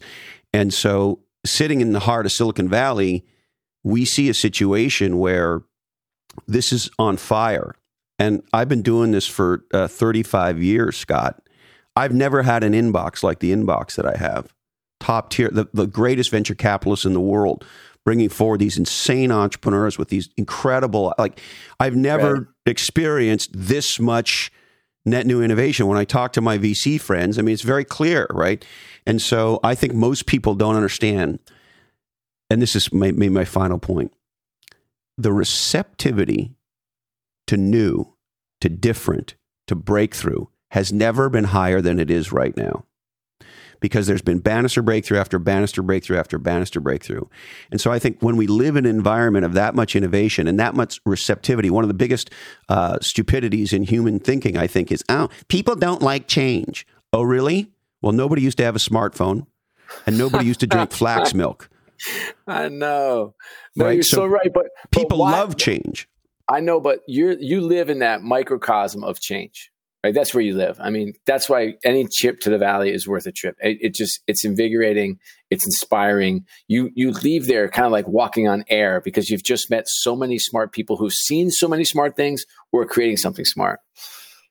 And 0.53 0.73
so, 0.73 1.19
sitting 1.45 1.81
in 1.81 1.91
the 1.91 2.01
heart 2.01 2.25
of 2.25 2.31
Silicon 2.31 2.69
Valley, 2.69 3.25
we 3.83 4.05
see 4.05 4.29
a 4.29 4.33
situation 4.33 5.17
where 5.17 5.63
this 6.47 6.71
is 6.71 6.89
on 6.99 7.17
fire. 7.17 7.75
And 8.19 8.43
I've 8.53 8.69
been 8.69 8.83
doing 8.83 9.11
this 9.11 9.27
for 9.27 9.65
uh, 9.73 9.87
35 9.87 10.61
years, 10.61 10.95
Scott. 10.95 11.41
I've 11.95 12.13
never 12.13 12.43
had 12.43 12.63
an 12.63 12.73
inbox 12.73 13.23
like 13.23 13.39
the 13.39 13.51
inbox 13.51 13.95
that 13.95 14.05
I 14.05 14.17
have. 14.17 14.53
Top 14.99 15.29
tier, 15.29 15.49
the, 15.49 15.67
the 15.73 15.87
greatest 15.87 16.29
venture 16.29 16.55
capitalists 16.55 17.05
in 17.05 17.13
the 17.13 17.19
world, 17.19 17.65
bringing 18.05 18.29
forward 18.29 18.59
these 18.59 18.77
insane 18.77 19.31
entrepreneurs 19.31 19.97
with 19.97 20.09
these 20.09 20.29
incredible, 20.37 21.13
like, 21.17 21.39
I've 21.79 21.95
never 21.95 22.33
right. 22.33 22.45
experienced 22.65 23.49
this 23.53 23.99
much 23.99 24.51
net 25.05 25.25
new 25.25 25.41
innovation. 25.41 25.87
When 25.87 25.97
I 25.97 26.05
talk 26.05 26.33
to 26.33 26.41
my 26.41 26.57
VC 26.57 26.99
friends, 27.01 27.37
I 27.37 27.41
mean, 27.41 27.53
it's 27.53 27.63
very 27.63 27.85
clear, 27.85 28.27
right? 28.29 28.63
And 29.05 29.21
so 29.21 29.59
I 29.63 29.75
think 29.75 29.93
most 29.93 30.27
people 30.27 30.55
don't 30.55 30.75
understand, 30.75 31.39
and 32.49 32.61
this 32.61 32.75
is 32.75 32.93
maybe 32.93 33.29
my 33.29 33.45
final 33.45 33.79
point 33.79 34.13
the 35.17 35.33
receptivity 35.33 36.55
to 37.45 37.57
new, 37.57 38.13
to 38.59 38.69
different, 38.69 39.35
to 39.67 39.75
breakthrough 39.75 40.45
has 40.71 40.91
never 40.91 41.29
been 41.29 41.45
higher 41.45 41.81
than 41.81 41.99
it 41.99 42.09
is 42.09 42.31
right 42.31 42.55
now. 42.57 42.85
because 43.81 44.05
there's 44.05 44.21
been 44.21 44.37
Bannister 44.37 44.83
breakthrough 44.83 45.17
after 45.17 45.39
Bannister 45.39 45.81
breakthrough 45.81 46.17
after 46.17 46.37
Bannister 46.37 46.79
breakthrough. 46.79 47.23
And 47.71 47.81
so 47.81 47.91
I 47.91 47.97
think 47.97 48.21
when 48.21 48.37
we 48.37 48.45
live 48.45 48.75
in 48.75 48.85
an 48.85 48.95
environment 48.95 49.43
of 49.43 49.53
that 49.53 49.73
much 49.73 49.95
innovation 49.95 50.47
and 50.47 50.59
that 50.59 50.75
much 50.75 51.01
receptivity, 51.03 51.71
one 51.71 51.83
of 51.83 51.87
the 51.87 51.95
biggest 51.95 52.29
uh, 52.69 52.99
stupidities 53.01 53.73
in 53.73 53.81
human 53.81 54.19
thinking, 54.19 54.55
I 54.55 54.67
think, 54.67 54.91
is 54.91 55.03
oh, 55.09 55.29
people 55.47 55.75
don't 55.75 56.03
like 56.03 56.27
change. 56.27 56.85
Oh, 57.11 57.23
really? 57.23 57.71
Well, 58.03 58.11
nobody 58.11 58.43
used 58.43 58.57
to 58.59 58.63
have 58.63 58.75
a 58.75 58.79
smartphone 58.79 59.47
and 60.05 60.15
nobody 60.15 60.45
used 60.45 60.59
to 60.59 60.67
drink 60.67 60.91
flax 61.01 61.33
milk. 61.33 61.67
I 62.45 62.69
know. 62.69 63.33
No, 63.75 63.85
right? 63.85 63.93
you're 63.95 64.03
so, 64.03 64.17
so, 64.17 64.25
right. 64.27 64.51
But, 64.53 64.67
people 64.91 65.17
love 65.17 65.57
change. 65.57 66.07
I 66.47 66.59
know, 66.59 66.79
but 66.79 66.99
you 67.07 67.35
you 67.39 67.61
live 67.61 67.89
in 67.89 67.99
that 67.99 68.21
microcosm 68.21 69.03
of 69.03 69.19
change. 69.19 69.70
Right? 70.03 70.15
That's 70.15 70.33
where 70.33 70.43
you 70.43 70.55
live. 70.55 70.79
I 70.79 70.89
mean, 70.89 71.13
that's 71.27 71.47
why 71.47 71.75
any 71.83 72.07
trip 72.19 72.39
to 72.41 72.49
the 72.49 72.57
valley 72.57 72.91
is 72.91 73.07
worth 73.07 73.27
a 73.27 73.31
trip. 73.31 73.55
It, 73.61 73.77
it 73.81 73.93
just 73.93 74.21
it's 74.25 74.43
invigorating, 74.43 75.19
it's 75.51 75.65
inspiring. 75.65 76.45
You 76.67 76.89
you 76.95 77.11
leave 77.11 77.45
there 77.45 77.69
kind 77.69 77.85
of 77.85 77.91
like 77.91 78.07
walking 78.07 78.47
on 78.47 78.63
air 78.67 78.99
because 78.99 79.29
you've 79.29 79.43
just 79.43 79.69
met 79.69 79.83
so 79.87 80.15
many 80.15 80.39
smart 80.39 80.71
people 80.71 80.97
who've 80.97 81.13
seen 81.13 81.51
so 81.51 81.67
many 81.67 81.83
smart 81.83 82.15
things 82.15 82.43
or 82.71 82.85
creating 82.85 83.17
something 83.17 83.45
smart. 83.45 83.79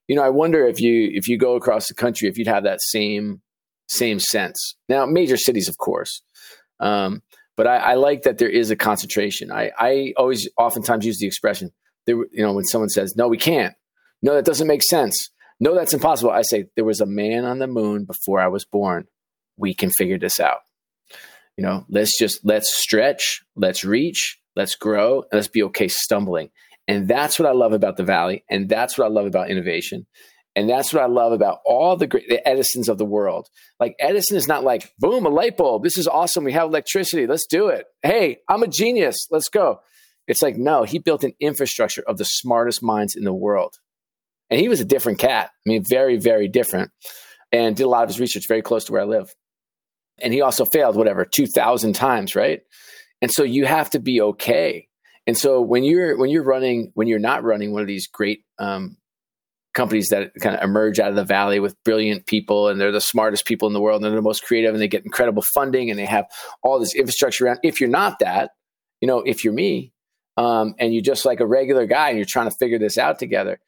You 0.06 0.14
know, 0.14 0.22
I 0.22 0.28
wonder 0.28 0.66
if 0.68 0.81
you 0.81 1.10
if 1.12 1.27
you 1.27 1.36
go 1.36 1.56
across 1.56 1.89
the 1.89 1.94
country 1.94 2.28
if 2.28 2.39
you'd 2.39 2.47
have 2.47 2.62
that 2.62 2.81
same 2.81 3.43
same 3.89 4.20
sense. 4.20 4.77
Now, 4.89 5.05
major 5.05 5.36
cities, 5.36 5.68
of 5.68 5.78
course, 5.78 6.22
um, 6.78 7.22
but 7.56 7.66
I, 7.66 7.77
I, 7.77 7.94
like 7.94 8.22
that 8.22 8.39
there 8.39 8.48
is 8.48 8.70
a 8.70 8.77
concentration. 8.77 9.51
I, 9.51 9.72
I 9.77 10.14
always 10.16 10.48
oftentimes 10.56 11.05
use 11.05 11.18
the 11.18 11.27
expression 11.27 11.72
there. 12.06 12.14
You 12.14 12.44
know, 12.44 12.52
when 12.52 12.64
someone 12.64 12.89
says, 12.89 13.16
"No, 13.16 13.27
we 13.27 13.36
can't," 13.36 13.74
no, 14.22 14.35
that 14.35 14.44
doesn't 14.44 14.68
make 14.68 14.85
sense 14.85 15.16
no, 15.60 15.74
that's 15.74 15.94
impossible. 15.94 16.30
I 16.30 16.42
say, 16.42 16.66
there 16.74 16.84
was 16.84 17.00
a 17.00 17.06
man 17.06 17.44
on 17.44 17.58
the 17.58 17.66
moon 17.66 18.04
before 18.04 18.40
I 18.40 18.48
was 18.48 18.64
born. 18.64 19.06
We 19.56 19.74
can 19.74 19.90
figure 19.90 20.18
this 20.18 20.40
out. 20.40 20.60
You 21.56 21.64
know, 21.64 21.84
let's 21.90 22.18
just, 22.18 22.40
let's 22.44 22.74
stretch, 22.74 23.42
let's 23.54 23.84
reach, 23.84 24.38
let's 24.56 24.74
grow, 24.74 25.20
and 25.20 25.32
let's 25.34 25.48
be 25.48 25.62
okay 25.64 25.88
stumbling. 25.88 26.50
And 26.88 27.06
that's 27.06 27.38
what 27.38 27.46
I 27.46 27.52
love 27.52 27.74
about 27.74 27.98
the 27.98 28.04
Valley. 28.04 28.44
And 28.48 28.68
that's 28.68 28.96
what 28.96 29.04
I 29.04 29.08
love 29.08 29.26
about 29.26 29.50
innovation. 29.50 30.06
And 30.56 30.68
that's 30.68 30.92
what 30.92 31.02
I 31.02 31.06
love 31.06 31.32
about 31.32 31.58
all 31.64 31.96
the 31.96 32.06
great 32.06 32.28
the 32.28 32.46
Edisons 32.48 32.88
of 32.88 32.98
the 32.98 33.04
world. 33.04 33.48
Like 33.78 33.94
Edison 34.00 34.36
is 34.36 34.48
not 34.48 34.64
like, 34.64 34.90
boom, 34.98 35.24
a 35.24 35.28
light 35.28 35.56
bulb. 35.56 35.84
This 35.84 35.98
is 35.98 36.08
awesome. 36.08 36.42
We 36.42 36.52
have 36.52 36.68
electricity. 36.68 37.26
Let's 37.26 37.46
do 37.46 37.68
it. 37.68 37.84
Hey, 38.02 38.38
I'm 38.48 38.62
a 38.62 38.66
genius. 38.66 39.28
Let's 39.30 39.48
go. 39.48 39.80
It's 40.26 40.42
like, 40.42 40.56
no, 40.56 40.82
he 40.82 40.98
built 40.98 41.22
an 41.22 41.34
infrastructure 41.38 42.02
of 42.06 42.16
the 42.16 42.24
smartest 42.24 42.82
minds 42.82 43.14
in 43.14 43.24
the 43.24 43.32
world. 43.32 43.76
And 44.51 44.60
he 44.60 44.68
was 44.68 44.81
a 44.81 44.85
different 44.85 45.18
cat. 45.18 45.51
I 45.55 45.68
mean, 45.68 45.85
very, 45.89 46.16
very 46.16 46.48
different. 46.48 46.90
And 47.52 47.77
did 47.77 47.85
a 47.85 47.89
lot 47.89 48.05
of 48.05 48.09
his 48.09 48.20
research 48.20 48.47
very 48.48 48.62
close 48.62 48.85
to 48.85 48.93
where 48.93 49.02
I 49.02 49.05
live. 49.05 49.32
And 50.20 50.32
he 50.32 50.40
also 50.40 50.64
failed, 50.64 50.97
whatever, 50.97 51.24
2,000 51.24 51.94
times, 51.94 52.35
right? 52.35 52.60
And 53.22 53.31
so 53.31 53.43
you 53.43 53.64
have 53.64 53.90
to 53.90 54.01
be 54.01 54.20
okay. 54.20 54.89
And 55.27 55.36
so 55.36 55.60
when 55.60 55.85
you're 55.85 56.16
when 56.16 56.31
you're 56.31 56.43
running 56.43 56.90
when 56.94 57.06
you're 57.06 57.18
not 57.18 57.44
running 57.44 57.72
one 57.72 57.82
of 57.82 57.89
these 57.89 58.09
great 58.09 58.40
um, 58.59 58.97
companies 59.74 60.09
that 60.09 60.32
kind 60.40 60.56
of 60.56 60.62
emerge 60.62 60.98
out 60.98 61.10
of 61.10 61.16
the 61.16 61.24
valley 61.24 61.60
with 61.60 61.77
brilliant 61.85 62.27
people 62.27 62.68
and 62.68 62.81
they're 62.81 62.90
the 62.90 63.01
smartest 63.01 63.44
people 63.44 63.68
in 63.68 63.74
the 63.74 63.81
world 63.81 64.02
and 64.02 64.05
they're 64.05 64.18
the 64.18 64.22
most 64.22 64.44
creative 64.44 64.72
and 64.72 64.82
they 64.82 64.89
get 64.89 65.05
incredible 65.05 65.44
funding 65.55 65.90
and 65.90 65.98
they 65.98 66.06
have 66.06 66.27
all 66.62 66.81
this 66.81 66.94
infrastructure 66.94 67.47
around. 67.47 67.60
If 67.62 67.81
you're 67.81 67.90
not 67.90 68.18
that, 68.20 68.51
you 69.01 69.06
know, 69.06 69.20
if 69.20 69.44
you're 69.44 69.52
me 69.52 69.93
um, 70.36 70.74
and 70.78 70.93
you're 70.93 71.02
just 71.02 71.24
like 71.24 71.40
a 71.40 71.47
regular 71.47 71.86
guy 71.86 72.09
and 72.09 72.18
you're 72.18 72.24
trying 72.24 72.51
to 72.51 72.56
figure 72.59 72.78
this 72.78 72.98
out 72.98 73.18
together, 73.18 73.60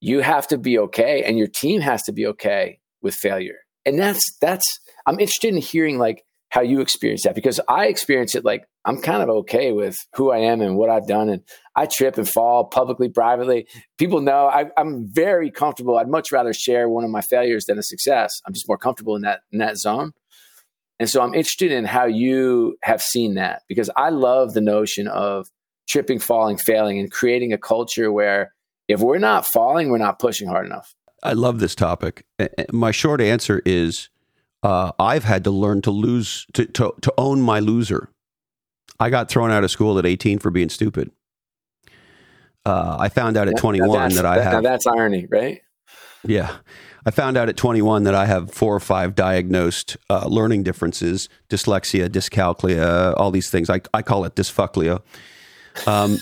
you 0.00 0.20
have 0.20 0.46
to 0.48 0.58
be 0.58 0.78
okay 0.78 1.22
and 1.24 1.38
your 1.38 1.46
team 1.46 1.80
has 1.80 2.02
to 2.04 2.12
be 2.12 2.26
okay 2.26 2.80
with 3.02 3.14
failure. 3.14 3.58
And 3.84 3.98
that's 3.98 4.22
that's 4.40 4.80
I'm 5.06 5.18
interested 5.18 5.54
in 5.54 5.60
hearing 5.60 5.98
like 5.98 6.24
how 6.50 6.62
you 6.62 6.80
experience 6.80 7.24
that 7.24 7.34
because 7.34 7.60
I 7.68 7.86
experience 7.86 8.34
it 8.34 8.44
like 8.44 8.66
I'm 8.84 9.00
kind 9.00 9.22
of 9.22 9.28
okay 9.28 9.72
with 9.72 9.96
who 10.14 10.30
I 10.30 10.38
am 10.38 10.62
and 10.62 10.76
what 10.76 10.88
I've 10.88 11.06
done. 11.06 11.28
And 11.28 11.42
I 11.76 11.86
trip 11.86 12.16
and 12.16 12.28
fall 12.28 12.64
publicly, 12.64 13.10
privately. 13.10 13.66
People 13.98 14.22
know 14.22 14.46
I, 14.46 14.70
am 14.78 15.06
very 15.06 15.50
comfortable. 15.50 15.98
I'd 15.98 16.08
much 16.08 16.32
rather 16.32 16.54
share 16.54 16.88
one 16.88 17.04
of 17.04 17.10
my 17.10 17.20
failures 17.20 17.66
than 17.66 17.78
a 17.78 17.82
success. 17.82 18.40
I'm 18.46 18.54
just 18.54 18.68
more 18.68 18.78
comfortable 18.78 19.14
in 19.14 19.22
that 19.22 19.40
in 19.52 19.58
that 19.58 19.76
zone. 19.76 20.12
And 20.98 21.08
so 21.08 21.20
I'm 21.20 21.34
interested 21.34 21.70
in 21.70 21.84
how 21.84 22.06
you 22.06 22.76
have 22.82 23.02
seen 23.02 23.34
that 23.34 23.62
because 23.68 23.90
I 23.96 24.08
love 24.08 24.54
the 24.54 24.60
notion 24.60 25.06
of 25.06 25.48
tripping, 25.88 26.18
falling, 26.18 26.56
failing, 26.56 26.98
and 26.98 27.10
creating 27.10 27.52
a 27.52 27.58
culture 27.58 28.10
where 28.10 28.52
if 28.88 29.00
we're 29.00 29.18
not 29.18 29.46
falling, 29.46 29.90
we're 29.90 29.98
not 29.98 30.18
pushing 30.18 30.48
hard 30.48 30.66
enough. 30.66 30.94
I 31.22 31.34
love 31.34 31.60
this 31.60 31.74
topic. 31.74 32.24
My 32.72 32.90
short 32.90 33.20
answer 33.20 33.60
is 33.64 34.08
uh, 34.62 34.92
I've 34.98 35.24
had 35.24 35.44
to 35.44 35.50
learn 35.50 35.82
to 35.82 35.90
lose, 35.90 36.46
to, 36.54 36.66
to, 36.66 36.94
to 37.00 37.14
own 37.18 37.40
my 37.40 37.60
loser. 37.60 38.10
I 38.98 39.10
got 39.10 39.28
thrown 39.28 39.50
out 39.50 39.64
of 39.64 39.70
school 39.70 39.98
at 39.98 40.06
18 40.06 40.38
for 40.38 40.50
being 40.50 40.68
stupid. 40.68 41.10
Uh, 42.64 42.96
I 42.98 43.08
found 43.08 43.36
out 43.36 43.48
at 43.48 43.56
21 43.56 44.14
that 44.14 44.26
I 44.26 44.42
have. 44.42 44.62
that's 44.62 44.86
irony, 44.86 45.26
right? 45.30 45.60
Yeah. 46.24 46.56
I 47.06 47.10
found 47.10 47.36
out 47.36 47.48
at 47.48 47.56
21 47.56 48.04
that 48.04 48.14
I 48.14 48.26
have 48.26 48.52
four 48.52 48.74
or 48.74 48.80
five 48.80 49.14
diagnosed 49.14 49.96
uh, 50.10 50.26
learning 50.26 50.64
differences 50.64 51.28
dyslexia, 51.48 52.08
dyscalculia, 52.08 53.14
all 53.16 53.30
these 53.30 53.50
things. 53.50 53.70
I, 53.70 53.80
I 53.94 54.02
call 54.02 54.24
it 54.24 54.34
dysfucklia. 54.34 55.00
Um, 55.86 56.18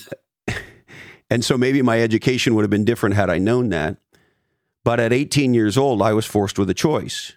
and 1.31 1.45
so 1.45 1.59
maybe 1.59 1.83
my 1.83 2.01
education 2.01 2.55
would 2.55 2.63
have 2.63 2.71
been 2.71 2.85
different 2.85 3.15
had 3.15 3.31
I 3.31 3.39
known 3.39 3.69
that. 3.71 3.97
But 4.85 5.01
at 5.01 5.13
18 5.13 5.53
years 5.53 5.77
old, 5.77 6.01
I 6.01 6.13
was 6.13 6.27
forced 6.27 6.59
with 6.59 6.71
a 6.71 6.75
choice 6.75 7.33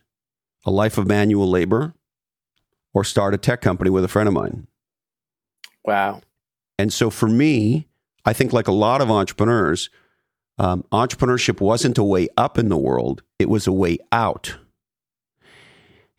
a 0.66 0.72
life 0.72 0.98
of 0.98 1.08
manual 1.08 1.50
labor 1.50 1.94
or 2.94 3.04
start 3.04 3.34
a 3.34 3.38
tech 3.38 3.62
company 3.62 3.90
with 3.90 4.04
a 4.04 4.10
friend 4.10 4.28
of 4.28 4.34
mine. 4.34 4.68
Wow. 5.86 6.22
And 6.78 6.92
so 6.92 7.10
for 7.10 7.28
me, 7.28 7.88
I 8.26 8.34
think 8.34 8.52
like 8.54 8.68
a 8.68 8.74
lot 8.74 9.02
of 9.02 9.10
entrepreneurs, 9.10 9.90
um, 10.58 10.84
entrepreneurship 10.92 11.62
wasn't 11.62 11.98
a 11.98 12.04
way 12.04 12.28
up 12.38 12.58
in 12.58 12.70
the 12.70 12.78
world, 12.78 13.24
it 13.40 13.50
was 13.50 13.68
a 13.68 13.72
way 13.72 13.98
out. 14.12 14.58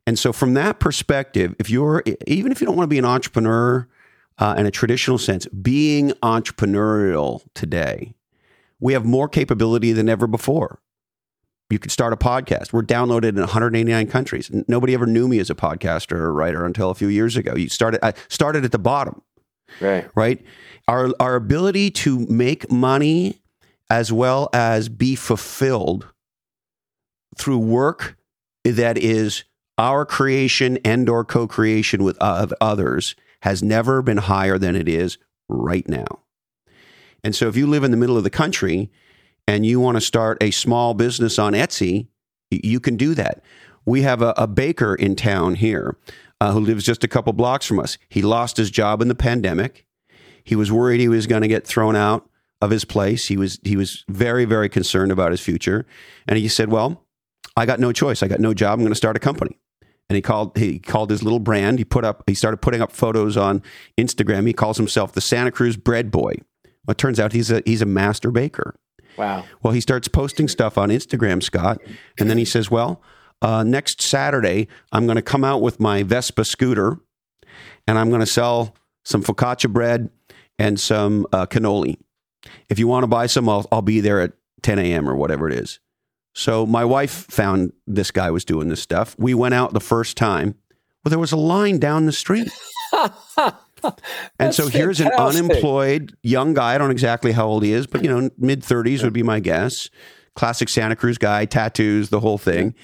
And 0.06 0.18
so, 0.18 0.32
from 0.32 0.54
that 0.54 0.80
perspective, 0.80 1.54
if 1.60 1.70
you're, 1.70 2.02
even 2.26 2.50
if 2.50 2.60
you 2.60 2.66
don't 2.66 2.74
want 2.74 2.88
to 2.88 2.94
be 2.94 2.98
an 2.98 3.04
entrepreneur, 3.04 3.86
uh, 4.40 4.54
in 4.56 4.66
a 4.66 4.70
traditional 4.70 5.18
sense, 5.18 5.46
being 5.48 6.10
entrepreneurial 6.22 7.42
today, 7.54 8.14
we 8.80 8.94
have 8.94 9.04
more 9.04 9.28
capability 9.28 9.92
than 9.92 10.08
ever 10.08 10.26
before. 10.26 10.80
You 11.68 11.78
could 11.78 11.92
start 11.92 12.12
a 12.12 12.16
podcast. 12.16 12.72
We're 12.72 12.82
downloaded 12.82 13.28
in 13.28 13.40
189 13.40 14.08
countries. 14.08 14.50
Nobody 14.66 14.94
ever 14.94 15.06
knew 15.06 15.28
me 15.28 15.38
as 15.38 15.50
a 15.50 15.54
podcaster 15.54 16.16
or 16.16 16.32
writer 16.32 16.64
until 16.64 16.90
a 16.90 16.94
few 16.94 17.06
years 17.06 17.36
ago. 17.36 17.54
You 17.54 17.68
started 17.68 18.04
I 18.04 18.14
started 18.28 18.64
at 18.64 18.72
the 18.72 18.78
bottom. 18.78 19.22
Right. 19.80 20.08
Right? 20.16 20.44
Our 20.88 21.10
our 21.20 21.36
ability 21.36 21.92
to 21.92 22.18
make 22.26 22.72
money 22.72 23.40
as 23.88 24.12
well 24.12 24.48
as 24.52 24.88
be 24.88 25.14
fulfilled 25.14 26.08
through 27.36 27.58
work 27.58 28.16
that 28.64 28.98
is 28.98 29.44
our 29.78 30.04
creation 30.04 30.78
and 30.84 31.08
or 31.08 31.24
co-creation 31.24 32.02
with 32.02 32.18
others 32.20 33.14
has 33.42 33.62
never 33.62 34.02
been 34.02 34.18
higher 34.18 34.58
than 34.58 34.76
it 34.76 34.88
is 34.88 35.18
right 35.48 35.88
now. 35.88 36.20
And 37.22 37.34
so 37.34 37.48
if 37.48 37.56
you 37.56 37.66
live 37.66 37.84
in 37.84 37.90
the 37.90 37.96
middle 37.96 38.16
of 38.16 38.24
the 38.24 38.30
country 38.30 38.90
and 39.46 39.66
you 39.66 39.80
want 39.80 39.96
to 39.96 40.00
start 40.00 40.42
a 40.42 40.50
small 40.50 40.94
business 40.94 41.38
on 41.38 41.52
Etsy, 41.52 42.08
you 42.50 42.80
can 42.80 42.96
do 42.96 43.14
that. 43.14 43.42
We 43.84 44.02
have 44.02 44.22
a, 44.22 44.34
a 44.36 44.46
baker 44.46 44.94
in 44.94 45.16
town 45.16 45.56
here 45.56 45.96
uh, 46.40 46.52
who 46.52 46.60
lives 46.60 46.84
just 46.84 47.04
a 47.04 47.08
couple 47.08 47.32
blocks 47.32 47.66
from 47.66 47.78
us. 47.78 47.98
He 48.08 48.22
lost 48.22 48.56
his 48.56 48.70
job 48.70 49.02
in 49.02 49.08
the 49.08 49.14
pandemic. 49.14 49.86
He 50.44 50.56
was 50.56 50.72
worried 50.72 51.00
he 51.00 51.08
was 51.08 51.26
going 51.26 51.42
to 51.42 51.48
get 51.48 51.66
thrown 51.66 51.96
out 51.96 52.28
of 52.60 52.70
his 52.70 52.84
place. 52.84 53.26
He 53.26 53.36
was 53.36 53.58
he 53.62 53.76
was 53.76 54.04
very 54.08 54.44
very 54.44 54.68
concerned 54.68 55.12
about 55.12 55.30
his 55.30 55.40
future, 55.40 55.86
and 56.26 56.38
he 56.38 56.48
said, 56.48 56.70
"Well, 56.70 57.04
I 57.56 57.66
got 57.66 57.80
no 57.80 57.92
choice. 57.92 58.22
I 58.22 58.28
got 58.28 58.40
no 58.40 58.54
job. 58.54 58.74
I'm 58.74 58.80
going 58.80 58.90
to 58.90 58.96
start 58.96 59.16
a 59.16 59.20
company." 59.20 59.58
And 60.10 60.16
he 60.16 60.20
called 60.20 60.58
he 60.58 60.80
called 60.80 61.08
his 61.08 61.22
little 61.22 61.38
brand. 61.38 61.78
He 61.78 61.84
put 61.84 62.04
up 62.04 62.24
he 62.26 62.34
started 62.34 62.56
putting 62.56 62.82
up 62.82 62.90
photos 62.90 63.36
on 63.36 63.62
Instagram. 63.96 64.44
He 64.44 64.52
calls 64.52 64.76
himself 64.76 65.12
the 65.12 65.20
Santa 65.20 65.52
Cruz 65.52 65.76
Bread 65.76 66.10
Boy. 66.10 66.34
Well, 66.64 66.92
it 66.92 66.98
turns 66.98 67.20
out 67.20 67.32
he's 67.32 67.50
a 67.52 67.62
he's 67.64 67.80
a 67.80 67.86
master 67.86 68.32
baker. 68.32 68.74
Wow. 69.16 69.44
Well, 69.62 69.72
he 69.72 69.80
starts 69.80 70.08
posting 70.08 70.48
stuff 70.48 70.76
on 70.76 70.88
Instagram, 70.88 71.40
Scott, 71.42 71.80
and 72.18 72.28
then 72.28 72.38
he 72.38 72.44
says, 72.44 72.72
"Well, 72.72 73.00
uh, 73.40 73.62
next 73.62 74.02
Saturday 74.02 74.66
I'm 74.90 75.06
going 75.06 75.16
to 75.16 75.22
come 75.22 75.44
out 75.44 75.62
with 75.62 75.78
my 75.78 76.02
Vespa 76.02 76.44
scooter, 76.44 76.98
and 77.86 77.96
I'm 77.96 78.08
going 78.08 78.20
to 78.20 78.26
sell 78.26 78.74
some 79.04 79.22
focaccia 79.22 79.72
bread 79.72 80.10
and 80.58 80.80
some 80.80 81.24
uh, 81.32 81.46
cannoli. 81.46 81.98
If 82.68 82.80
you 82.80 82.88
want 82.88 83.04
to 83.04 83.08
buy 83.08 83.26
some, 83.26 83.48
I'll, 83.48 83.66
I'll 83.70 83.80
be 83.80 84.00
there 84.00 84.20
at 84.20 84.32
10 84.62 84.80
a.m. 84.80 85.08
or 85.08 85.14
whatever 85.14 85.48
it 85.48 85.54
is." 85.54 85.78
So 86.32 86.64
my 86.66 86.84
wife 86.84 87.26
found 87.30 87.72
this 87.86 88.10
guy 88.10 88.30
was 88.30 88.44
doing 88.44 88.68
this 88.68 88.80
stuff. 88.80 89.16
We 89.18 89.34
went 89.34 89.54
out 89.54 89.72
the 89.72 89.80
first 89.80 90.16
time. 90.16 90.54
Well, 91.04 91.10
there 91.10 91.18
was 91.18 91.32
a 91.32 91.36
line 91.36 91.78
down 91.78 92.06
the 92.06 92.12
street. 92.12 92.48
and 94.38 94.54
so 94.54 94.68
here's 94.68 94.98
fantastic. 94.98 95.40
an 95.40 95.46
unemployed 95.46 96.16
young 96.22 96.54
guy. 96.54 96.74
I 96.74 96.78
don't 96.78 96.88
know 96.88 96.92
exactly 96.92 97.32
how 97.32 97.46
old 97.46 97.62
he 97.62 97.72
is, 97.72 97.86
but 97.86 98.04
you 98.04 98.10
know, 98.10 98.30
mid 98.38 98.62
30s 98.62 99.02
would 99.02 99.12
be 99.12 99.22
my 99.22 99.40
guess. 99.40 99.88
Classic 100.36 100.68
Santa 100.68 100.96
Cruz 100.96 101.18
guy, 101.18 101.44
tattoos, 101.44 102.10
the 102.10 102.20
whole 102.20 102.38
thing. 102.38 102.74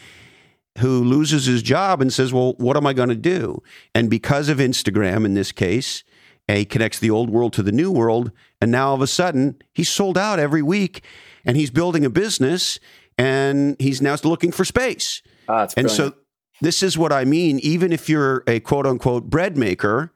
who 0.79 1.03
loses 1.03 1.47
his 1.47 1.63
job 1.63 2.03
and 2.03 2.13
says, 2.13 2.33
Well, 2.33 2.55
what 2.59 2.77
am 2.77 2.87
I 2.87 2.93
going 2.93 3.09
to 3.09 3.15
do? 3.15 3.63
And 3.95 4.11
because 4.11 4.49
of 4.49 4.59
Instagram 4.59 5.25
in 5.25 5.35
this 5.35 5.53
case, 5.53 6.05
he 6.49 6.65
connects 6.65 6.99
the 6.99 7.11
old 7.11 7.31
world 7.31 7.53
to 7.55 7.63
the 7.63 7.73
new 7.73 7.91
world. 7.91 8.31
And 8.61 8.71
now 8.71 8.89
all 8.89 8.95
of 8.95 9.01
a 9.01 9.07
sudden, 9.07 9.57
he's 9.73 9.89
sold 9.89 10.19
out 10.19 10.39
every 10.39 10.63
week 10.63 11.03
and 11.45 11.57
he's 11.57 11.71
building 11.71 12.05
a 12.05 12.11
business 12.11 12.79
and 13.19 13.77
he's 13.79 14.03
now 14.03 14.17
looking 14.25 14.53
for 14.53 14.65
space. 14.65 15.23
Ah, 15.49 15.69
and 15.77 15.91
so 15.91 16.15
this 16.61 16.83
is 16.83 16.97
what 16.99 17.13
I 17.13 17.25
mean. 17.25 17.59
Even 17.61 17.93
if 17.93 18.09
you're 18.09 18.43
a 18.47 18.61
quote 18.61 18.87
unquote 18.87 19.31
bread 19.31 19.57
maker, 19.57 20.13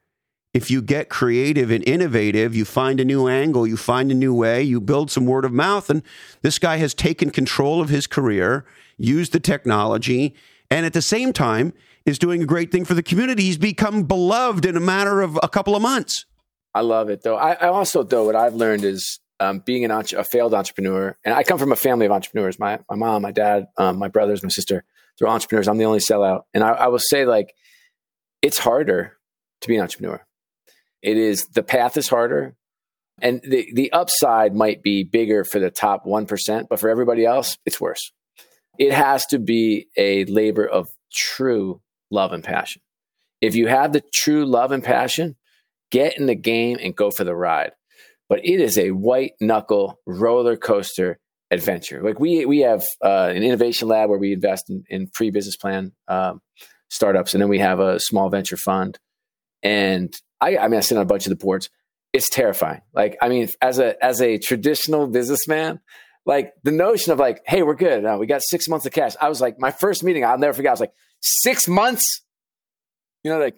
if 0.52 0.70
you 0.70 0.82
get 0.82 1.08
creative 1.08 1.70
and 1.70 1.86
innovative, 1.86 2.54
you 2.54 2.64
find 2.64 2.98
a 2.98 3.04
new 3.04 3.28
angle, 3.28 3.66
you 3.66 3.76
find 3.76 4.10
a 4.10 4.14
new 4.14 4.34
way, 4.34 4.62
you 4.62 4.80
build 4.80 5.10
some 5.10 5.26
word 5.26 5.44
of 5.44 5.52
mouth. 5.52 5.88
And 5.88 6.02
this 6.42 6.58
guy 6.58 6.78
has 6.78 6.92
taken 6.92 7.30
control 7.30 7.80
of 7.80 7.88
his 7.88 8.06
career, 8.06 8.64
used 8.96 9.32
the 9.32 9.40
technology, 9.40 10.34
and 10.70 10.84
at 10.84 10.92
the 10.92 11.02
same 11.02 11.32
time 11.32 11.72
is 12.04 12.18
doing 12.18 12.42
a 12.42 12.46
great 12.46 12.72
thing 12.72 12.84
for 12.84 12.94
the 12.94 13.02
community. 13.02 13.44
He's 13.44 13.58
become 13.58 14.04
beloved 14.04 14.66
in 14.66 14.76
a 14.76 14.80
matter 14.80 15.20
of 15.20 15.38
a 15.42 15.48
couple 15.48 15.76
of 15.76 15.82
months. 15.82 16.24
I 16.74 16.80
love 16.80 17.10
it, 17.10 17.22
though. 17.22 17.36
I, 17.36 17.52
I 17.52 17.68
also, 17.68 18.02
though, 18.02 18.24
what 18.24 18.36
I've 18.36 18.54
learned 18.54 18.84
is 18.84 19.20
um, 19.40 19.60
being 19.64 19.84
an, 19.84 19.90
a 19.90 20.24
failed 20.24 20.54
entrepreneur, 20.54 21.16
and 21.24 21.34
I 21.34 21.42
come 21.42 21.58
from 21.58 21.72
a 21.72 21.76
family 21.76 22.06
of 22.06 22.12
entrepreneurs. 22.12 22.58
My 22.58 22.78
my 22.88 22.96
mom, 22.96 23.22
my 23.22 23.32
dad, 23.32 23.66
um, 23.78 23.98
my 23.98 24.08
brothers, 24.08 24.42
my 24.42 24.50
sister, 24.50 24.84
they're 25.18 25.28
entrepreneurs. 25.28 25.66
I'm 25.66 25.78
the 25.78 25.86
only 25.86 25.98
sellout, 25.98 26.42
and 26.54 26.62
I, 26.62 26.70
I 26.70 26.86
will 26.88 26.98
say, 26.98 27.24
like, 27.24 27.54
it's 28.42 28.58
harder 28.58 29.16
to 29.62 29.68
be 29.68 29.76
an 29.76 29.82
entrepreneur. 29.82 30.24
It 31.02 31.16
is 31.16 31.46
the 31.54 31.62
path 31.62 31.96
is 31.96 32.08
harder, 32.08 32.54
and 33.20 33.40
the 33.42 33.68
the 33.74 33.90
upside 33.92 34.54
might 34.54 34.82
be 34.82 35.04
bigger 35.04 35.44
for 35.44 35.58
the 35.58 35.70
top 35.70 36.04
one 36.04 36.26
percent, 36.26 36.68
but 36.68 36.78
for 36.78 36.90
everybody 36.90 37.24
else, 37.24 37.56
it's 37.64 37.80
worse. 37.80 38.12
It 38.78 38.92
has 38.92 39.26
to 39.26 39.38
be 39.38 39.88
a 39.96 40.26
labor 40.26 40.66
of 40.66 40.88
true 41.12 41.80
love 42.10 42.32
and 42.32 42.44
passion. 42.44 42.82
If 43.40 43.54
you 43.54 43.68
have 43.68 43.92
the 43.92 44.02
true 44.12 44.44
love 44.44 44.70
and 44.70 44.84
passion, 44.84 45.36
get 45.90 46.18
in 46.18 46.26
the 46.26 46.34
game 46.34 46.78
and 46.80 46.94
go 46.94 47.10
for 47.10 47.24
the 47.24 47.34
ride 47.34 47.72
but 48.30 48.38
it 48.44 48.60
is 48.60 48.78
a 48.78 48.92
white 48.92 49.32
knuckle 49.40 50.00
roller 50.06 50.56
coaster 50.56 51.18
adventure. 51.50 52.00
Like 52.00 52.20
we 52.20 52.46
we 52.46 52.60
have 52.60 52.82
uh, 53.04 53.28
an 53.34 53.42
innovation 53.42 53.88
lab 53.88 54.08
where 54.08 54.20
we 54.20 54.32
invest 54.32 54.70
in, 54.70 54.84
in 54.88 55.08
pre 55.12 55.30
business 55.30 55.56
plan 55.56 55.92
um, 56.06 56.40
startups, 56.88 57.34
and 57.34 57.42
then 57.42 57.50
we 57.50 57.58
have 57.58 57.80
a 57.80 57.98
small 57.98 58.30
venture 58.30 58.56
fund. 58.56 58.98
And 59.64 60.14
I, 60.40 60.56
I 60.56 60.68
mean, 60.68 60.78
I 60.78 60.80
sit 60.80 60.96
on 60.96 61.02
a 61.02 61.06
bunch 61.06 61.26
of 61.26 61.30
the 61.30 61.44
boards. 61.44 61.68
It's 62.12 62.30
terrifying. 62.30 62.80
Like, 62.94 63.18
I 63.20 63.28
mean, 63.28 63.48
as 63.60 63.80
a 63.80 64.02
as 64.02 64.22
a 64.22 64.38
traditional 64.38 65.08
businessman, 65.08 65.80
like 66.24 66.52
the 66.62 66.70
notion 66.70 67.12
of 67.12 67.18
like, 67.18 67.42
hey, 67.46 67.64
we're 67.64 67.74
good. 67.74 68.04
Now 68.04 68.18
we 68.18 68.28
got 68.28 68.42
six 68.42 68.68
months 68.68 68.86
of 68.86 68.92
cash. 68.92 69.16
I 69.20 69.28
was 69.28 69.40
like, 69.40 69.58
my 69.58 69.72
first 69.72 70.04
meeting, 70.04 70.24
I'll 70.24 70.38
never 70.38 70.54
forget. 70.54 70.70
I 70.70 70.74
was 70.74 70.80
like, 70.80 70.94
six 71.20 71.66
months. 71.66 72.22
You 73.24 73.32
know, 73.32 73.40
like, 73.40 73.56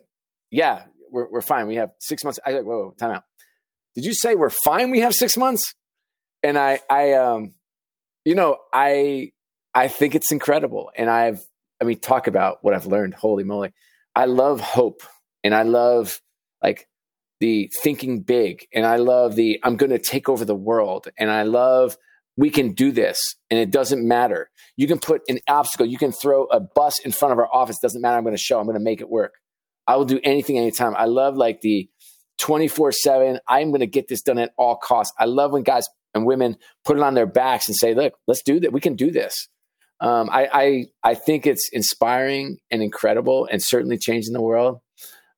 yeah, 0.51 0.85
we're 1.11 1.31
we're 1.31 1.43
fine. 1.43 1.67
We 1.67 1.77
have 1.77 1.91
six 2.01 2.25
months. 2.25 2.41
I 2.45 2.53
was 2.53 2.57
like, 2.61 2.67
whoa, 2.67 2.79
whoa, 2.79 2.95
time 2.99 3.11
out 3.11 3.25
did 3.95 4.05
you 4.05 4.15
say 4.15 4.35
we're 4.35 4.51
fine? 4.51 4.91
We 4.91 5.01
have 5.01 5.15
six 5.15 5.37
months? 5.37 5.75
And 6.43 6.59
I, 6.59 6.81
I, 6.91 7.13
um, 7.13 7.55
you 8.25 8.35
know, 8.35 8.57
I, 8.73 9.33
I 9.75 9.89
think 9.89 10.15
it's 10.15 10.33
incredible. 10.33 10.91
And 10.97 11.09
I've, 11.09 11.43
I 11.81 11.85
mean, 11.85 11.99
talk 11.99 12.27
about 12.27 12.59
what 12.63 12.75
I've 12.75 12.87
learned. 12.87 13.15
Holy 13.15 13.45
moly. 13.45 13.73
I 14.15 14.27
love 14.27 14.61
hope 14.61 15.03
and 15.45 15.55
I 15.55 15.63
love 15.63 16.21
like 16.63 16.89
the 17.41 17.71
thinking 17.83 18.21
big 18.21 18.67
and 18.73 18.87
I 18.87 18.97
love 18.97 19.35
the, 19.37 19.61
I'm 19.63 19.77
going 19.77 19.91
to 19.91 19.99
take 19.99 20.29
over 20.29 20.45
the 20.45 20.55
world. 20.55 21.09
And 21.19 21.31
I 21.31 21.43
love, 21.43 21.97
we 22.37 22.51
can 22.51 22.73
do 22.73 22.93
this 22.93 23.37
and 23.51 23.59
it 23.59 23.71
doesn't 23.71 24.07
matter. 24.07 24.51
You 24.77 24.87
can 24.87 24.99
put 24.99 25.23
an 25.29 25.41
obstacle, 25.49 25.87
you 25.87 25.99
can 25.99 26.13
throw 26.13 26.45
a 26.45 26.61
bus 26.61 26.99
in 27.01 27.13
front 27.13 27.33
of 27.33 27.39
our 27.39 27.49
office. 27.53 27.79
Doesn't 27.79 28.01
matter. 28.01 28.17
I'm 28.17 28.25
going 28.25 28.37
to 28.37 28.43
show, 28.43 28.59
I'm 28.59 28.67
going 28.67 28.79
to 28.79 28.85
make 28.85 29.01
it 29.01 29.11
work. 29.11 29.35
I 29.87 29.97
will 29.97 30.05
do 30.05 30.21
anything, 30.23 30.59
anytime. 30.59 30.95
I 30.97 31.07
love 31.07 31.37
like 31.37 31.61
the, 31.61 31.91
24 32.39 32.93
7. 32.93 33.39
I'm 33.49 33.69
going 33.69 33.81
to 33.81 33.87
get 33.87 34.09
this 34.09 34.23
done 34.23 34.39
at 34.39 34.53
all 34.57 34.77
costs. 34.77 35.15
I 35.19 35.27
love 35.27 35.53
when 35.53 35.63
guys 35.63 35.87
and 36.15 36.27
women 36.27 36.57
put 36.85 36.97
it 36.97 37.03
on 37.03 37.15
their 37.15 37.27
backs 37.27 37.69
and 37.69 37.77
say, 37.77 37.95
look, 37.95 38.15
let's 38.27 38.43
do 38.43 38.61
that. 38.61 38.73
We 38.73 38.81
can 38.81 38.97
do 38.97 39.11
this. 39.11 39.49
Um, 40.01 40.29
I, 40.31 40.49
I, 40.53 40.85
I 41.11 41.15
think 41.15 41.47
it's 41.47 41.69
inspiring 41.73 42.59
and 42.71 42.83
incredible 42.83 43.49
and 43.51 43.63
certainly 43.63 43.99
changing 43.99 44.33
the 44.33 44.43
world. 44.43 44.81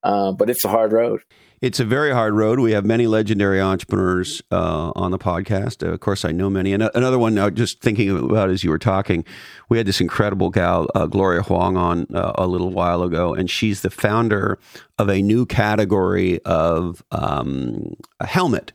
Uh, 0.03 0.33
but 0.33 0.51
it's 0.51 0.65
a 0.65 0.69
hard 0.69 0.93
road. 0.93 1.21
It's 1.65 1.81
a 1.81 1.85
very 1.87 2.13
hard 2.13 2.35
road. 2.35 2.61
We 2.61 2.73
have 2.73 2.85
many 2.85 3.07
legendary 3.07 3.59
entrepreneurs 3.59 4.43
uh, 4.53 4.93
on 4.95 5.13
the 5.13 5.19
podcast. 5.19 5.83
Uh, 5.83 5.95
of 5.95 6.01
course, 6.01 6.23
I 6.27 6.31
know 6.31 6.51
many. 6.51 6.75
And 6.75 6.83
another 6.95 7.19
one, 7.19 7.35
now 7.35 7.49
just 7.49 7.81
thinking 7.81 8.11
about 8.11 8.51
as 8.51 8.63
you 8.63 8.69
were 8.69 8.79
talking, 8.79 9.25
we 9.71 9.79
had 9.79 9.87
this 9.87 9.99
incredible 9.99 10.51
gal, 10.51 10.89
uh, 10.95 11.07
Gloria 11.07 11.41
Hwang, 11.41 11.79
on 11.79 12.07
uh, 12.15 12.33
a 12.35 12.47
little 12.47 12.69
while 12.69 13.03
ago, 13.03 13.33
and 13.33 13.51
she's 13.51 13.81
the 13.81 13.89
founder 13.89 14.59
of 14.99 15.09
a 15.09 15.23
new 15.23 15.47
category 15.47 16.39
of 16.43 17.03
um, 17.11 17.95
a 18.21 18.27
helmet 18.27 18.75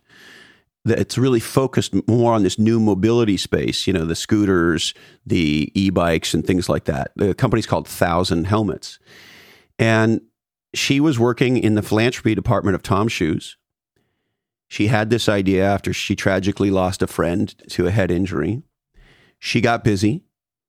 that's 0.83 1.15
really 1.15 1.39
focused 1.39 1.93
more 2.07 2.33
on 2.33 2.41
this 2.41 2.57
new 2.57 2.79
mobility 2.79 3.37
space, 3.37 3.85
you 3.85 3.93
know, 3.93 4.05
the 4.05 4.15
scooters, 4.15 4.95
the 5.27 5.71
e 5.75 5.91
bikes, 5.91 6.33
and 6.33 6.43
things 6.43 6.67
like 6.67 6.85
that. 6.85 7.11
The 7.17 7.35
company's 7.35 7.67
called 7.67 7.87
Thousand 7.87 8.45
Helmets. 8.45 8.97
And 9.77 10.21
she 10.73 10.99
was 10.99 11.19
working 11.19 11.57
in 11.57 11.75
the 11.75 11.81
philanthropy 11.81 12.35
department 12.35 12.75
of 12.75 12.83
TOMS 12.83 13.11
Shoes. 13.11 13.57
She 14.67 14.87
had 14.87 15.09
this 15.09 15.27
idea 15.27 15.65
after 15.65 15.93
she 15.93 16.15
tragically 16.15 16.69
lost 16.69 17.01
a 17.01 17.07
friend 17.07 17.53
to 17.69 17.87
a 17.87 17.91
head 17.91 18.11
injury. 18.11 18.61
She 19.39 19.61
got 19.61 19.83
busy. 19.83 20.23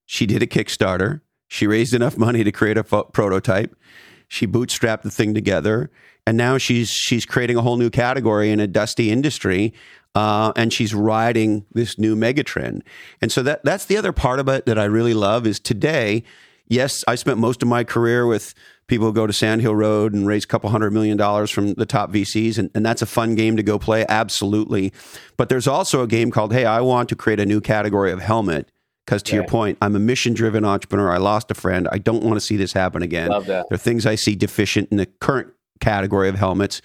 She 0.07 0.27
did 0.27 0.43
a 0.43 0.47
Kickstarter. 0.47 1.21
She 1.49 1.67
raised 1.67 1.93
enough 1.93 2.17
money 2.17 2.43
to 2.45 2.53
create 2.53 2.79
a 2.79 2.83
fo- 2.83 3.05
prototype. 3.05 3.77
She 4.29 4.47
bootstrapped 4.47 5.03
the 5.03 5.11
thing 5.11 5.35
together, 5.35 5.91
and 6.27 6.37
now 6.37 6.57
she's 6.57 6.89
she's 6.89 7.27
creating 7.27 7.57
a 7.57 7.63
whole 7.63 7.77
new 7.77 7.91
category 7.91 8.51
in 8.51 8.61
a 8.61 8.69
dusty 8.69 9.11
industry, 9.11 9.75
uh, 10.15 10.53
and 10.55 10.73
she's 10.73 10.95
riding 10.95 11.67
this 11.73 11.99
new 11.99 12.15
megatrend. 12.15 12.83
And 13.21 13.33
so 13.33 13.43
that 13.43 13.65
that's 13.65 13.87
the 13.87 13.97
other 13.97 14.13
part 14.13 14.39
of 14.39 14.49
it 14.49 14.67
that 14.67 14.79
I 14.79 14.85
really 14.85 15.15
love 15.15 15.47
is 15.47 15.59
today. 15.59 16.23
Yes, 16.69 17.03
I 17.09 17.17
spent 17.17 17.39
most 17.39 17.63
of 17.63 17.69
my 17.69 17.83
career 17.83 18.25
with 18.27 18.55
people 18.91 19.13
go 19.13 19.25
to 19.25 19.33
Sand 19.33 19.63
Hill 19.63 19.75
Road 19.75 20.13
and 20.13 20.27
raise 20.27 20.45
a 20.45 20.49
couple 20.49 20.69
hundred 20.69 20.93
million 20.93 21.17
dollars 21.17 21.49
from 21.51 21.75
the 21.75 21.87
top 21.87 22.11
VCs, 22.11 22.59
and, 22.59 22.71
and 22.75 22.85
that's 22.85 23.01
a 23.01 23.07
fun 23.07 23.37
game 23.37 23.57
to 23.57 23.63
go 23.63 23.79
play, 23.79 24.05
absolutely. 24.09 24.93
But 25.37 25.49
there's 25.49 25.69
also 25.69 26.03
a 26.03 26.09
game 26.09 26.33
called, 26.33 26.53
hey, 26.53 26.67
I 26.67 26.81
want 26.81 27.09
to 27.11 27.17
create 27.17 27.39
a 27.39 27.47
new 27.47 27.61
category 27.61 28.11
of 28.11 28.21
helmet. 28.21 28.69
Because 29.07 29.23
to 29.25 29.35
your 29.35 29.45
point, 29.45 29.79
I'm 29.81 29.97
a 29.97 29.99
mission 29.99 30.35
driven 30.35 30.65
entrepreneur. 30.65 31.11
I 31.11 31.17
lost 31.17 31.51
a 31.51 31.55
friend. 31.55 31.89
I 31.91 31.99
don't 31.99 32.23
want 32.23 32.37
to 32.37 32.41
see 32.41 32.57
this 32.57 32.73
happen 32.73 33.03
again. 33.03 33.29
Love 33.29 33.47
that. 33.47 33.69
There 33.69 33.75
are 33.75 33.79
things 33.79 34.07
I 34.07 34.15
see 34.15 34.37
deficient 34.37 34.89
in 34.91 34.99
the 34.99 35.07
current 35.07 35.53
category 35.81 36.29
of 36.29 36.37
helmets. 36.37 36.81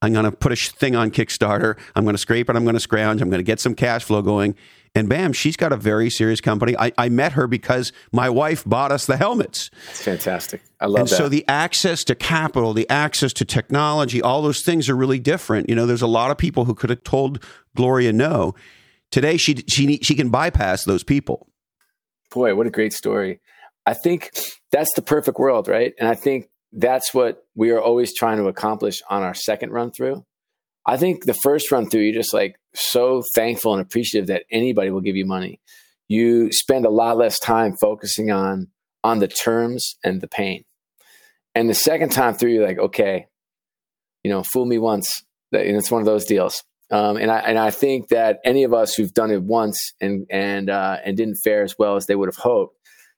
I'm 0.00 0.12
going 0.12 0.24
to 0.24 0.32
put 0.32 0.52
a 0.52 0.56
thing 0.56 0.96
on 0.96 1.10
Kickstarter. 1.10 1.76
I'm 1.94 2.04
going 2.04 2.14
to 2.14 2.20
scrape 2.20 2.48
it. 2.48 2.56
I'm 2.56 2.64
going 2.64 2.74
to 2.74 2.80
scrounge. 2.80 3.20
I'm 3.20 3.28
going 3.28 3.40
to 3.40 3.44
get 3.44 3.60
some 3.60 3.74
cash 3.74 4.04
flow 4.04 4.22
going. 4.22 4.54
And 4.94 5.08
bam, 5.08 5.32
she's 5.32 5.56
got 5.56 5.72
a 5.72 5.76
very 5.76 6.10
serious 6.10 6.40
company. 6.40 6.76
I, 6.78 6.92
I 6.98 7.08
met 7.08 7.32
her 7.32 7.46
because 7.46 7.92
my 8.12 8.30
wife 8.30 8.64
bought 8.64 8.92
us 8.92 9.06
the 9.06 9.16
helmets. 9.16 9.70
That's 9.86 10.02
fantastic. 10.02 10.62
I 10.80 10.86
love 10.86 11.00
and 11.00 11.08
that. 11.08 11.16
so 11.16 11.28
the 11.28 11.44
access 11.48 12.04
to 12.04 12.14
capital, 12.14 12.72
the 12.72 12.88
access 12.88 13.32
to 13.34 13.44
technology, 13.44 14.22
all 14.22 14.42
those 14.42 14.62
things 14.62 14.88
are 14.88 14.96
really 14.96 15.18
different. 15.18 15.68
You 15.68 15.74
know, 15.74 15.86
there's 15.86 16.02
a 16.02 16.06
lot 16.06 16.30
of 16.30 16.38
people 16.38 16.64
who 16.64 16.74
could 16.74 16.90
have 16.90 17.04
told 17.04 17.44
Gloria 17.76 18.12
no. 18.12 18.54
Today, 19.10 19.36
she 19.36 19.64
she 19.68 19.98
she 20.02 20.14
can 20.14 20.28
bypass 20.28 20.84
those 20.84 21.02
people. 21.02 21.48
Boy, 22.30 22.54
what 22.54 22.66
a 22.66 22.70
great 22.70 22.92
story! 22.92 23.40
I 23.86 23.94
think 23.94 24.30
that's 24.70 24.92
the 24.94 25.02
perfect 25.02 25.38
world, 25.38 25.66
right? 25.66 25.94
And 25.98 26.06
I 26.06 26.14
think 26.14 26.50
that's 26.72 27.14
what 27.14 27.44
we 27.54 27.70
are 27.70 27.80
always 27.80 28.14
trying 28.14 28.36
to 28.36 28.48
accomplish 28.48 29.00
on 29.08 29.22
our 29.22 29.34
second 29.34 29.70
run 29.70 29.90
through. 29.90 30.24
I 30.86 30.96
think 30.96 31.24
the 31.24 31.34
first 31.34 31.70
run 31.70 31.88
through, 31.88 32.02
you're 32.02 32.14
just 32.20 32.34
like 32.34 32.56
so 32.74 33.22
thankful 33.34 33.72
and 33.72 33.82
appreciative 33.82 34.28
that 34.28 34.44
anybody 34.50 34.90
will 34.90 35.00
give 35.00 35.16
you 35.16 35.26
money. 35.26 35.60
You 36.08 36.50
spend 36.52 36.86
a 36.86 36.90
lot 36.90 37.18
less 37.18 37.38
time 37.38 37.74
focusing 37.80 38.30
on 38.30 38.68
on 39.04 39.18
the 39.18 39.28
terms 39.28 39.96
and 40.02 40.20
the 40.20 40.28
pain. 40.28 40.64
And 41.54 41.68
the 41.68 41.74
second 41.74 42.10
time 42.10 42.34
through, 42.34 42.52
you're 42.52 42.66
like, 42.66 42.78
okay, 42.78 43.26
you 44.22 44.30
know, 44.30 44.42
fool 44.42 44.64
me 44.64 44.78
once. 44.78 45.24
And 45.52 45.76
it's 45.76 45.90
one 45.90 46.00
of 46.00 46.06
those 46.06 46.24
deals. 46.24 46.62
Um, 46.90 47.16
and 47.16 47.30
I 47.30 47.38
and 47.40 47.58
I 47.58 47.70
think 47.70 48.08
that 48.08 48.38
any 48.44 48.64
of 48.64 48.72
us 48.72 48.94
who've 48.94 49.12
done 49.12 49.30
it 49.30 49.42
once 49.42 49.92
and 50.00 50.26
and 50.30 50.70
uh, 50.70 50.96
and 51.04 51.16
didn't 51.16 51.36
fare 51.44 51.62
as 51.62 51.74
well 51.78 51.96
as 51.96 52.06
they 52.06 52.14
would 52.14 52.28
have 52.28 52.36
hoped, 52.36 52.76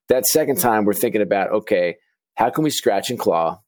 that 0.09 0.27
second 0.27 0.59
time 0.59 0.85
we're 0.85 0.93
thinking 0.93 1.23
about, 1.23 1.53
okay, 1.53 1.97
how 2.35 2.51
can 2.51 2.65
we 2.65 2.71
scratch 2.71 3.11
and 3.11 3.19
claw? 3.19 3.61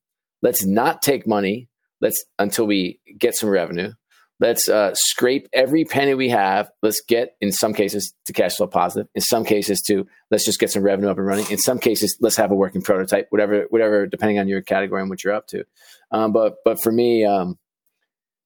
Let's 0.43 0.67
not 0.67 1.03
take 1.03 1.27
money 1.27 1.69
Let's 2.03 2.23
until 2.39 2.67
we 2.67 3.01
get 3.19 3.35
some 3.35 3.49
revenue. 3.49 3.93
Let's 4.41 4.69
uh, 4.69 4.91
scrape 4.95 5.47
every 5.53 5.85
penny 5.85 6.15
we 6.15 6.29
have. 6.31 6.69
Let's 6.83 7.01
get, 7.07 7.37
in 7.41 7.53
some 7.53 7.73
cases, 7.73 8.13
to 8.27 8.33
cash 8.33 8.57
flow 8.57 8.67
positive. 8.67 9.07
In 9.15 9.23
some 9.23 9.45
cases, 9.45 9.81
to 9.87 10.05
let's 10.33 10.45
just 10.45 10.59
get 10.59 10.73
some 10.73 10.83
revenue 10.83 11.11
up 11.11 11.19
and 11.19 11.27
running. 11.27 11.49
In 11.49 11.59
some 11.59 11.79
cases, 11.79 12.19
let's 12.21 12.37
have 12.37 12.51
a 12.51 12.57
working 12.57 12.83
prototype. 12.83 13.29
Whatever, 13.31 13.67
whatever, 13.71 14.05
depending 14.09 14.41
on 14.41 14.49
your 14.49 14.61
category 14.61 15.01
and 15.01 15.09
what 15.09 15.23
you're 15.23 15.33
up 15.33 15.47
to. 15.49 15.65
Um, 16.11 16.33
but, 16.33 16.57
but 16.65 16.83
for 16.83 16.91
me, 16.91 17.25
um, 17.25 17.57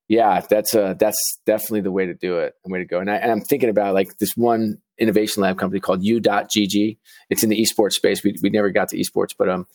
yeah, 0.09 0.41
that's 0.41 0.75
uh, 0.75 0.95
that's 0.99 1.41
definitely 1.47 1.81
the 1.81 1.91
way 1.91 2.07
to 2.07 2.15
do 2.15 2.39
it, 2.39 2.55
the 2.65 2.71
way 2.71 2.79
to 2.79 2.85
go. 2.85 3.01
And, 3.01 3.11
I, 3.11 3.17
and 3.17 3.33
I'm 3.33 3.41
thinking 3.41 3.71
about 3.71 3.95
like 3.95 4.19
this 4.19 4.37
one 4.37 4.79
innovation 4.99 5.43
lab 5.43 5.59
company 5.59 5.81
called 5.81 6.05
U.GG. 6.05 6.99
It's 7.31 7.43
in 7.43 7.49
the 7.49 7.61
esports 7.61 7.95
space. 7.95 8.23
We, 8.23 8.37
we 8.43 8.51
never 8.51 8.71
got 8.71 8.91
to 8.91 8.99
esports, 8.99 9.35
but 9.37 9.49
um, 9.49 9.67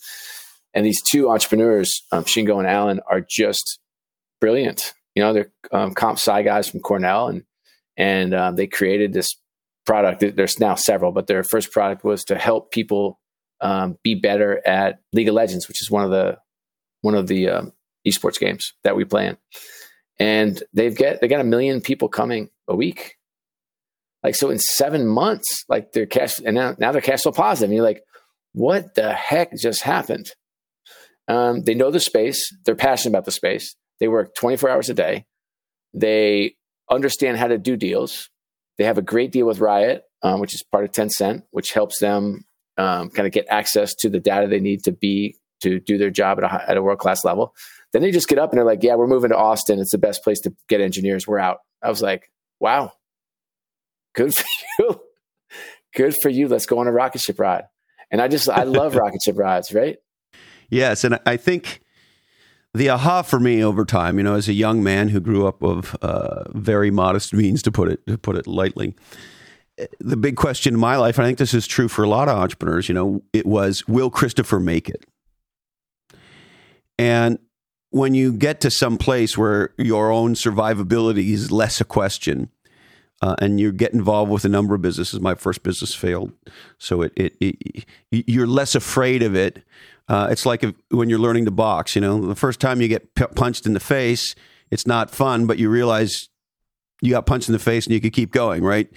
and 0.74 0.86
these 0.86 1.02
two 1.12 1.30
entrepreneurs, 1.30 2.04
um, 2.12 2.24
Shingo 2.24 2.58
and 2.58 2.68
Alan, 2.68 3.02
are 3.10 3.22
just 3.22 3.80
brilliant. 4.40 4.94
You 5.16 5.24
know, 5.24 5.34
they're 5.34 5.52
um, 5.72 5.94
comp 5.94 6.18
sci 6.18 6.44
guys 6.44 6.70
from 6.70 6.80
Cornell, 6.80 7.28
and 7.28 7.44
and 7.98 8.34
uh, 8.34 8.52
they 8.52 8.68
created 8.68 9.14
this 9.14 9.28
product. 9.86 10.24
There's 10.36 10.60
now 10.60 10.76
several, 10.76 11.12
but 11.12 11.28
their 11.28 11.44
first 11.44 11.72
product 11.72 12.04
was 12.04 12.24
to 12.26 12.38
help 12.38 12.72
people 12.72 13.20
um, 13.60 13.98
be 14.04 14.16
better 14.16 14.66
at 14.66 15.00
League 15.14 15.28
of 15.28 15.36
Legends, 15.36 15.68
which 15.68 15.82
is 15.82 15.92
one 15.92 16.04
of 16.04 16.12
the 16.12 16.38
one 17.02 17.16
of 17.16 17.28
the 17.28 17.50
um, 17.50 17.74
esports 18.08 18.40
games 18.40 18.74
that 18.84 18.96
we 18.96 19.06
play 19.06 19.28
in. 19.28 19.38
And 20.20 20.62
they've 20.74 20.96
get 20.96 21.20
they 21.20 21.28
got 21.28 21.42
a 21.42 21.46
million 21.46 21.82
people 21.82 22.08
coming 22.08 22.50
a 22.68 22.76
week. 22.76 23.18
Like 24.24 24.36
so, 24.36 24.50
in 24.50 24.60
seven 24.60 25.08
months, 25.08 25.66
like 25.68 25.94
they're 25.94 26.06
cash 26.06 26.40
and 26.46 26.56
now 26.56 26.76
now 26.78 26.92
they're 26.92 27.02
cash 27.02 27.22
flow 27.24 27.32
positive. 27.32 27.70
And 27.70 27.76
you're 27.76 27.84
like, 27.84 28.04
what 28.54 28.94
the 28.96 29.14
heck 29.14 29.58
just 29.58 29.82
happened? 29.82 30.32
Um, 31.28 31.64
they 31.64 31.74
know 31.74 31.92
the 31.92 32.00
space. 32.00 32.50
They're 32.66 32.76
passionate 32.76 33.12
about 33.12 33.26
the 33.26 33.32
space. 33.32 33.76
They 34.00 34.08
work 34.08 34.36
24 34.36 34.70
hours 34.70 34.90
a 34.90 34.94
day. 34.94 35.26
They 35.94 36.56
understand 36.90 37.38
how 37.38 37.48
to 37.48 37.58
do 37.58 37.78
deals. 37.78 38.30
They 38.78 38.86
have 38.86 38.98
a 38.98 39.04
great 39.04 39.32
deal 39.32 39.46
with 39.46 39.60
Riot, 39.60 40.04
um, 40.24 40.40
which 40.40 40.54
is 40.54 40.64
part 40.64 40.84
of 40.84 40.92
Tencent, 40.92 41.44
which 41.52 41.72
helps 41.72 42.00
them 42.00 42.46
um, 42.78 43.10
kind 43.10 43.28
of 43.28 43.34
get 43.34 43.46
access 43.50 43.94
to 43.96 44.10
the 44.10 44.20
data 44.20 44.48
they 44.48 44.60
need 44.60 44.84
to 44.84 44.92
be 44.92 45.36
to 45.62 45.80
do 45.80 45.98
their 45.98 46.10
job 46.10 46.40
at 46.40 46.44
a, 46.44 46.70
at 46.70 46.78
a 46.78 46.82
world 46.82 47.00
class 47.00 47.24
level. 47.24 47.54
Then 47.94 48.02
they 48.02 48.12
just 48.12 48.28
get 48.28 48.40
up 48.40 48.52
and 48.52 48.58
they're 48.58 48.66
like, 48.66 48.84
"Yeah, 48.84 48.96
we're 48.96 49.08
moving 49.08 49.32
to 49.32 49.38
Austin. 49.38 49.80
It's 49.80 49.92
the 49.92 49.98
best 49.98 50.24
place 50.24 50.40
to 50.42 50.54
get 50.68 50.82
engineers. 50.82 51.28
We're 51.28 51.40
out." 51.40 51.60
I 51.84 51.90
was 51.90 52.02
like, 52.02 52.32
"Wow, 52.60 52.94
good 54.16 54.34
for 54.34 54.46
you, 54.80 55.02
good 55.96 56.16
for 56.22 56.30
you. 56.30 56.48
Let's 56.48 56.66
go 56.66 56.80
on 56.80 56.88
a 56.88 56.92
rocket 56.92 57.22
ship 57.22 57.40
ride." 57.40 57.66
And 58.10 58.22
I 58.22 58.28
just 58.28 58.50
I 58.50 58.64
love 58.64 58.96
rocket 58.96 59.22
ship 59.24 59.38
rides, 59.38 59.74
right? 59.74 59.98
Yes, 60.72 61.04
and 61.04 61.20
I 61.26 61.38
think 61.38 61.82
the 62.74 62.90
aha 62.90 63.22
for 63.22 63.40
me 63.40 63.64
over 63.64 63.86
time, 63.86 64.18
you 64.18 64.24
know, 64.24 64.36
as 64.36 64.48
a 64.48 64.54
young 64.54 64.82
man 64.82 65.10
who 65.10 65.20
grew 65.20 65.46
up 65.46 65.62
of 65.62 65.96
uh, 66.02 66.46
very 66.54 66.90
modest 66.90 67.34
means, 67.34 67.62
to 67.64 67.72
put 67.72 67.90
it 67.90 68.08
to 68.08 68.18
put 68.18 68.38
it 68.38 68.48
lightly, 68.48 68.96
the 70.00 70.18
big 70.18 70.36
question 70.36 70.74
in 70.74 70.80
my 70.80 70.96
life, 70.96 71.18
and 71.18 71.26
I 71.26 71.30
think 71.30 71.38
this 71.38 71.54
is 71.54 71.68
true 71.68 71.88
for 71.88 72.04
a 72.04 72.10
lot 72.10 72.30
of 72.30 72.38
entrepreneurs, 72.38 72.88
you 72.88 72.96
know, 72.96 73.22
it 73.34 73.46
was, 73.46 73.88
will 73.88 74.10
Christopher 74.10 74.60
make 74.60 74.90
it? 74.90 75.06
And 76.98 77.40
when 77.90 78.14
you 78.14 78.32
get 78.32 78.62
to 78.62 78.72
some 78.72 78.98
place 78.98 79.38
where 79.38 79.74
your 79.78 80.12
own 80.12 80.36
survivability 80.36 81.32
is 81.32 81.52
less 81.52 81.82
a 81.82 81.86
question, 81.86 82.50
uh, 83.22 83.36
and 83.40 83.60
you 83.60 83.72
get 83.72 83.94
involved 83.94 84.32
with 84.32 84.46
a 84.46 84.50
number 84.50 84.76
of 84.76 84.82
businesses. 84.82 85.20
My 85.20 85.36
first 85.36 85.64
business 85.64 85.94
failed, 85.94 86.32
so 86.78 87.02
it, 87.02 87.14
it, 87.16 87.34
it 87.40 87.86
you're 88.10 88.48
less 88.48 88.76
afraid 88.76 89.24
of 89.24 89.36
it 89.36 89.64
uh, 90.12 90.28
it's 90.30 90.46
like 90.46 90.62
if, 90.62 90.76
when 90.90 91.10
you're 91.10 91.20
learning 91.20 91.46
to 91.46 91.52
box. 91.52 91.96
You 91.96 92.02
know, 92.02 92.20
the 92.20 92.36
first 92.36 92.60
time 92.60 92.82
you 92.82 92.90
get 92.90 93.16
p- 93.16 93.26
punched 93.34 93.66
in 93.66 93.74
the 93.74 93.80
face, 93.80 94.36
it's 94.70 94.86
not 94.86 95.10
fun, 95.10 95.48
but 95.48 95.58
you 95.58 95.70
realize 95.70 96.28
you 97.02 97.12
got 97.12 97.26
punched 97.26 97.48
in 97.48 97.54
the 97.54 97.60
face 97.60 97.86
and 97.86 97.94
you 97.94 98.02
could 98.02 98.12
keep 98.12 98.34
going, 98.34 98.62
right? 98.62 98.92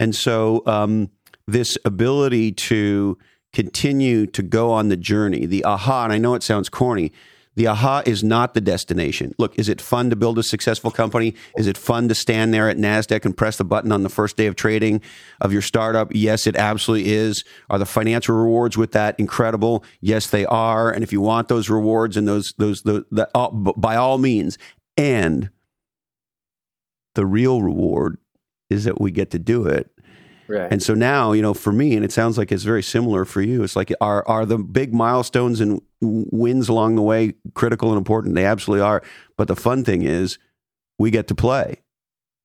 And 0.00 0.14
so 0.14 0.62
um, 0.64 1.10
this 1.46 1.76
ability 1.84 2.52
to 2.52 3.18
continue 3.52 4.26
to 4.28 4.42
go 4.42 4.72
on 4.72 4.88
the 4.88 4.96
journey, 4.96 5.44
the 5.44 5.62
aha, 5.64 6.04
and 6.04 6.12
I 6.12 6.16
know 6.16 6.34
it 6.34 6.42
sounds 6.42 6.70
corny, 6.70 7.12
the 7.56 7.66
aha 7.66 8.02
is 8.06 8.22
not 8.22 8.54
the 8.54 8.60
destination. 8.60 9.34
Look, 9.38 9.58
is 9.58 9.68
it 9.68 9.80
fun 9.80 10.10
to 10.10 10.16
build 10.16 10.38
a 10.38 10.42
successful 10.42 10.90
company? 10.90 11.34
Is 11.56 11.66
it 11.66 11.76
fun 11.76 12.08
to 12.08 12.14
stand 12.14 12.54
there 12.54 12.68
at 12.68 12.76
NASDAQ 12.76 13.24
and 13.24 13.36
press 13.36 13.56
the 13.56 13.64
button 13.64 13.90
on 13.92 14.02
the 14.02 14.08
first 14.08 14.36
day 14.36 14.46
of 14.46 14.56
trading 14.56 15.00
of 15.40 15.52
your 15.52 15.62
startup? 15.62 16.14
Yes, 16.14 16.46
it 16.46 16.54
absolutely 16.54 17.12
is. 17.12 17.44
Are 17.70 17.78
the 17.78 17.86
financial 17.86 18.36
rewards 18.36 18.76
with 18.76 18.92
that 18.92 19.18
incredible? 19.18 19.84
Yes, 20.00 20.28
they 20.28 20.44
are. 20.46 20.90
And 20.90 21.02
if 21.02 21.12
you 21.12 21.20
want 21.22 21.48
those 21.48 21.70
rewards 21.70 22.16
and 22.16 22.28
those, 22.28 22.52
those, 22.58 22.82
the, 22.82 23.28
uh, 23.34 23.50
by 23.50 23.96
all 23.96 24.18
means, 24.18 24.58
and 24.96 25.50
the 27.14 27.26
real 27.26 27.62
reward 27.62 28.18
is 28.68 28.84
that 28.84 29.00
we 29.00 29.10
get 29.10 29.30
to 29.30 29.38
do 29.38 29.66
it 29.66 29.90
Right. 30.48 30.70
And 30.70 30.82
so 30.82 30.94
now, 30.94 31.32
you 31.32 31.42
know, 31.42 31.54
for 31.54 31.72
me, 31.72 31.96
and 31.96 32.04
it 32.04 32.12
sounds 32.12 32.38
like 32.38 32.52
it's 32.52 32.62
very 32.62 32.82
similar 32.82 33.24
for 33.24 33.40
you. 33.42 33.62
It's 33.62 33.76
like 33.76 33.92
are 34.00 34.26
are 34.28 34.46
the 34.46 34.58
big 34.58 34.94
milestones 34.94 35.60
and 35.60 35.80
wins 36.00 36.68
along 36.68 36.96
the 36.96 37.02
way 37.02 37.34
critical 37.54 37.90
and 37.90 37.98
important? 37.98 38.34
They 38.34 38.44
absolutely 38.44 38.82
are. 38.82 39.02
But 39.36 39.48
the 39.48 39.56
fun 39.56 39.84
thing 39.84 40.02
is, 40.02 40.38
we 40.98 41.10
get 41.10 41.28
to 41.28 41.34
play. 41.34 41.82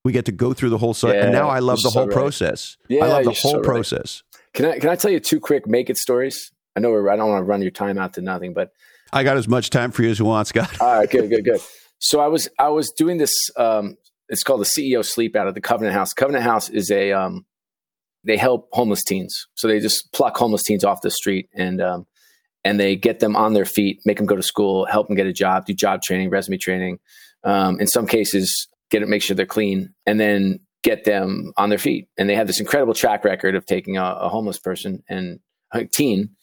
We 0.04 0.12
get 0.12 0.26
to 0.26 0.32
go 0.32 0.54
through 0.54 0.70
the 0.70 0.80
whole 0.80 0.94
cycle. 0.94 1.16
Yeah, 1.16 1.26
and 1.26 1.32
now 1.32 1.50
I 1.50 1.60
love 1.60 1.78
the 1.78 1.92
so 1.92 2.00
whole 2.00 2.08
right. 2.08 2.14
process. 2.14 2.78
Yeah, 2.88 3.06
I 3.06 3.08
love 3.08 3.26
the 3.26 3.32
whole 3.32 3.52
so 3.52 3.62
process. 3.62 4.24
Right. 4.34 4.54
Can 4.54 4.66
I 4.66 4.80
can 4.80 4.90
I 4.90 4.96
tell 4.96 5.12
you 5.12 5.20
two 5.20 5.40
quick 5.40 5.68
make 5.68 5.90
it 5.90 5.98
stories? 5.98 6.52
I 6.76 6.80
know 6.80 6.90
we're, 6.90 7.10
I 7.10 7.16
don't 7.16 7.30
want 7.30 7.42
to 7.42 7.46
run 7.46 7.62
your 7.62 7.72
time 7.72 7.98
out 7.98 8.14
to 8.14 8.22
nothing, 8.22 8.54
but 8.54 8.72
I 9.14 9.24
got 9.24 9.38
as 9.38 9.48
much 9.48 9.70
time 9.70 9.92
for 9.92 10.04
you 10.04 10.10
as 10.10 10.20
you 10.20 10.26
want, 10.26 10.48
Scott. 10.48 10.80
All 10.80 11.00
right, 11.00 11.10
good, 11.10 11.30
good, 11.30 11.44
good. 11.44 11.62
So 12.04 12.20
I 12.20 12.26
was 12.26 12.50
I 12.58 12.70
was 12.70 12.90
doing 12.98 13.18
this. 13.18 13.32
Um, 13.56 13.96
it's 14.28 14.42
called 14.42 14.60
the 14.60 14.66
CEO 14.66 15.06
Sleep 15.06 15.36
Out 15.36 15.48
at 15.48 15.54
the 15.54 15.62
Covenant 15.62 15.94
House. 15.94 16.14
Covenant 16.14 16.44
House 16.44 16.68
is 16.68 16.90
a 16.90 17.12
um, 17.12 17.46
they 18.24 18.38
help 18.38 18.70
homeless 18.72 19.04
teens. 19.04 19.48
So 19.56 19.68
they 19.68 19.80
just 19.80 20.12
pluck 20.14 20.38
homeless 20.38 20.64
teens 20.64 20.84
off 20.84 21.02
the 21.02 21.12
street 21.12 21.50
and 21.56 21.82
um, 21.82 22.06
and 22.64 22.80
they 22.80 22.96
get 22.96 23.20
them 23.20 23.36
on 23.36 23.54
their 23.54 23.66
feet, 23.66 24.02
make 24.06 24.18
them 24.18 24.28
go 24.28 24.36
to 24.36 24.44
school, 24.44 24.86
help 24.86 25.08
them 25.08 25.16
get 25.16 25.26
a 25.26 25.34
job, 25.34 25.66
do 25.66 25.74
job 25.74 26.02
training, 26.04 26.30
resume 26.30 26.58
training. 26.58 27.00
Um, 27.44 27.80
in 27.80 27.88
some 27.88 28.06
cases, 28.06 28.68
get 28.92 29.02
it, 29.02 29.10
make 29.10 29.24
sure 29.24 29.36
they're 29.36 29.48
clean, 29.48 29.94
and 30.06 30.20
then 30.20 30.60
get 30.84 31.06
them 31.06 31.54
on 31.58 31.70
their 31.70 31.80
feet. 31.80 32.08
And 32.18 32.30
they 32.30 32.36
have 32.36 32.48
this 32.48 32.60
incredible 32.60 32.94
track 32.94 33.24
record 33.24 33.56
of 33.56 33.66
taking 33.66 33.98
a, 33.98 34.04
a 34.04 34.30
homeless 34.30 34.60
person 34.60 35.04
and 35.10 35.40
a 35.72 35.86
teen. 35.86 36.36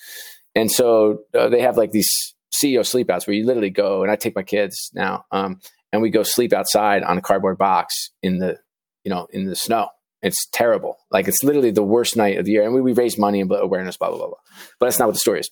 And 0.57 0.71
so 0.71 1.21
uh, 1.39 1.49
they 1.49 1.61
have 1.61 1.77
like 1.77 1.93
these 1.93 2.35
CEO 2.53 2.85
sleepouts 2.85 3.27
where 3.27 3.35
you 3.35 3.47
literally 3.47 3.71
go, 3.71 4.03
and 4.03 4.11
I 4.11 4.17
take 4.17 4.35
my 4.35 4.43
kids 4.43 4.91
now, 4.95 5.25
um, 5.31 5.61
and 5.93 6.03
we 6.03 6.11
go 6.11 6.25
sleep 6.25 6.53
outside 6.53 7.05
on 7.05 7.17
a 7.17 7.23
cardboard 7.23 7.59
box 7.59 8.11
in 8.23 8.39
the, 8.39 8.59
you 9.05 9.11
know, 9.11 9.29
in 9.31 9.45
the 9.45 9.55
snow 9.55 9.89
it's 10.23 10.47
terrible. 10.53 10.97
Like 11.11 11.29
it's 11.29 11.43
literally 11.43 11.71
the 11.71 11.83
worst 11.83 12.17
night 12.17 12.39
of 12.39 12.45
the 12.45 12.53
year. 12.53 12.65
And 12.65 12.75
we, 12.75 12.81
we 12.81 12.93
raise 12.93 13.19
money 13.19 13.41
and 13.41 13.51
awareness, 13.53 13.97
blah, 13.97 14.09
blah, 14.09 14.19
blah, 14.19 14.29
blah. 14.29 14.37
But 14.79 14.87
that's 14.87 14.99
not 14.99 15.07
what 15.07 15.15
the 15.15 15.21
story 15.21 15.41
is. 15.41 15.51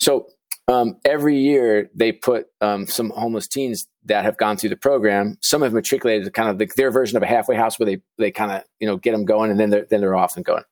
So 0.00 0.28
um, 0.68 0.96
every 1.04 1.38
year 1.38 1.90
they 1.94 2.12
put 2.12 2.46
um, 2.60 2.86
some 2.86 3.10
homeless 3.10 3.48
teens 3.48 3.86
that 4.04 4.24
have 4.24 4.36
gone 4.36 4.56
through 4.56 4.70
the 4.70 4.76
program. 4.76 5.38
Some 5.42 5.62
have 5.62 5.72
matriculated 5.72 6.24
to 6.24 6.30
kind 6.30 6.50
of 6.50 6.58
the, 6.58 6.70
their 6.76 6.90
version 6.90 7.16
of 7.16 7.22
a 7.22 7.26
halfway 7.26 7.56
house 7.56 7.78
where 7.78 7.86
they, 7.86 8.00
they 8.18 8.30
kind 8.30 8.52
of, 8.52 8.62
you 8.78 8.86
know, 8.86 8.96
get 8.96 9.12
them 9.12 9.24
going 9.24 9.50
and 9.50 9.58
then 9.58 9.70
they're, 9.70 9.86
then 9.88 10.00
they're 10.00 10.16
off 10.16 10.36
and 10.36 10.44
going. 10.44 10.64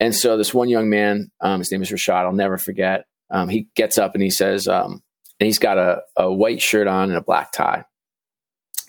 And 0.00 0.14
so 0.14 0.36
this 0.36 0.52
one 0.52 0.68
young 0.68 0.90
man, 0.90 1.30
um, 1.40 1.60
his 1.60 1.70
name 1.70 1.82
is 1.82 1.90
Rashad, 1.90 2.24
I'll 2.24 2.32
never 2.32 2.58
forget. 2.58 3.04
Um, 3.30 3.48
he 3.48 3.68
gets 3.74 3.98
up 3.98 4.14
and 4.14 4.22
he 4.22 4.30
says, 4.30 4.68
um, 4.68 5.02
and 5.40 5.46
he's 5.46 5.58
got 5.58 5.78
a, 5.78 6.02
a 6.16 6.32
white 6.32 6.62
shirt 6.62 6.86
on 6.86 7.10
and 7.10 7.18
a 7.18 7.22
black 7.22 7.52
tie 7.52 7.84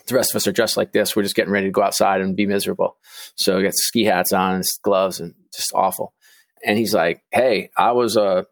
the 0.06 0.14
rest 0.14 0.32
of 0.32 0.36
us 0.36 0.46
are 0.46 0.52
dressed 0.52 0.76
like 0.76 0.92
this. 0.92 1.14
We're 1.14 1.22
just 1.22 1.34
getting 1.34 1.52
ready 1.52 1.66
to 1.66 1.72
go 1.72 1.82
outside 1.82 2.20
and 2.20 2.36
be 2.36 2.46
miserable. 2.46 2.96
So 3.36 3.56
we 3.56 3.62
got 3.62 3.74
ski 3.74 4.04
hats 4.04 4.32
on 4.32 4.54
and 4.54 4.64
gloves 4.82 5.20
and 5.20 5.34
just 5.54 5.72
awful. 5.74 6.14
And 6.64 6.78
he's 6.78 6.94
like, 6.94 7.22
Hey, 7.32 7.70
I 7.76 7.92
was, 7.92 8.16
uh, 8.16 8.42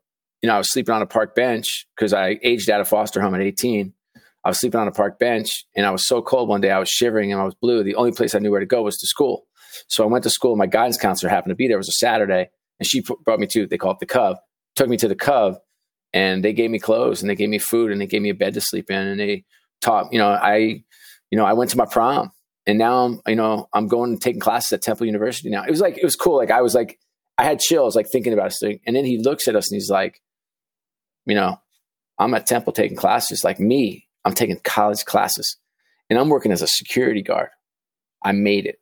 you 0.43 0.49
know, 0.49 0.55
I 0.55 0.59
was 0.59 0.71
sleeping 0.71 0.95
on 0.95 1.03
a 1.03 1.07
park 1.07 1.35
bench 1.35 1.87
because 1.97 2.13
I 2.13 2.39
aged 2.43 2.69
out 2.71 2.81
of 2.81 2.89
foster 2.89 3.21
home 3.21 3.35
at 3.35 3.41
18. 3.41 3.93
I 4.45 4.49
was 4.51 4.61
sleeping 4.61 4.81
on 4.81 4.89
a 4.89 4.93
park 4.93 5.19
bench 5.19 5.49
and 5.75 5.87
I 5.87 5.91
was 5.91 6.07
so 6.07 6.21
cold 6.21 6.49
one 6.49 6.61
day, 6.61 6.71
I 6.71 6.79
was 6.79 6.91
shivering 6.91 7.33
and 7.33 7.41
I 7.41 7.45
was 7.45 7.55
blue. 7.55 7.83
The 7.83 7.95
only 7.95 8.13
place 8.13 8.35
I 8.35 8.41
knew 8.41 8.51
where 8.51 8.61
to 8.61 8.67
go 8.67 8.83
was 8.83 8.97
to 8.99 9.07
school. 9.07 9.47
So 9.89 10.05
I 10.05 10.07
went 10.07 10.23
to 10.25 10.31
school. 10.31 10.55
My 10.57 10.67
guidance 10.67 10.99
counselor 10.99 11.31
happened 11.31 11.53
to 11.53 11.57
be 11.57 11.67
there. 11.67 11.77
It 11.77 11.79
was 11.79 11.89
a 11.89 11.93
Saturday 11.93 12.51
and 12.79 12.87
she 12.87 13.03
brought 13.25 13.41
me 13.41 13.47
to, 13.49 13.67
they 13.67 13.79
call 13.79 13.93
it 13.93 14.01
the 14.01 14.07
Cove, 14.07 14.37
took 14.77 14.89
me 14.89 14.97
to 14.99 15.09
the 15.09 15.15
Cove 15.15 15.57
and 16.13 16.45
they 16.45 16.53
gave 16.53 16.71
me 16.71 16.79
clothes 16.79 17.23
and 17.23 17.31
they 17.31 17.37
gave 17.37 17.49
me 17.49 17.59
food 17.59 17.91
and 17.91 18.01
they 18.01 18.07
gave 18.07 18.23
me 18.23 18.31
a 18.31 18.35
bed 18.35 18.55
to 18.55 18.61
sleep 18.61 18.91
in 18.91 18.99
and 18.99 19.19
they 19.19 19.45
taught, 19.81 20.13
you 20.13 20.19
know, 20.19 20.29
I, 20.29 20.85
you 21.35 21.39
know, 21.41 21.47
I 21.47 21.55
went 21.55 21.71
to 21.71 21.77
my 21.77 21.85
prom 21.85 22.31
and 22.65 22.79
now 22.79 23.05
I'm, 23.07 23.21
you 23.27 23.35
know, 23.35 23.69
I'm 23.73 23.89
going 23.89 24.13
and 24.13 24.23
taking 24.23 24.39
classes 24.39 24.73
at 24.73 24.83
Temple 24.83 25.05
University 25.05 25.51
now. 25.51 25.65
It 25.65 25.71
was 25.71 25.81
like, 25.81 25.99
it 25.99 26.05
was 26.05 26.15
cool. 26.15 26.37
Like 26.37 26.53
I 26.53 26.63
was 26.63 26.77
like, 26.77 27.01
I 27.37 27.43
had 27.43 27.59
chills, 27.59 27.97
like 27.97 28.07
thinking 28.09 28.33
about 28.33 28.53
it. 28.63 28.81
And 28.87 28.95
then 28.95 29.05
he 29.05 29.19
looks 29.19 29.49
at 29.49 29.57
us 29.57 29.69
and 29.69 29.75
he's 29.75 29.91
like, 29.91 30.23
you 31.27 31.35
know, 31.35 31.61
I'm 32.21 32.35
at 32.35 32.47
Temple 32.47 32.73
taking 32.73 32.97
classes 32.97 33.43
like 33.43 33.59
me. 33.59 34.07
I'm 34.25 34.33
taking 34.33 34.61
college 34.63 35.05
classes 35.05 35.57
and 36.09 36.21
I'm 36.21 36.29
working 36.29 36.53
as 36.53 36.63
a 36.63 36.69
security 36.69 37.21
guard. 37.21 37.49
I 38.23 38.31
made 38.31 38.67
it. 38.67 38.79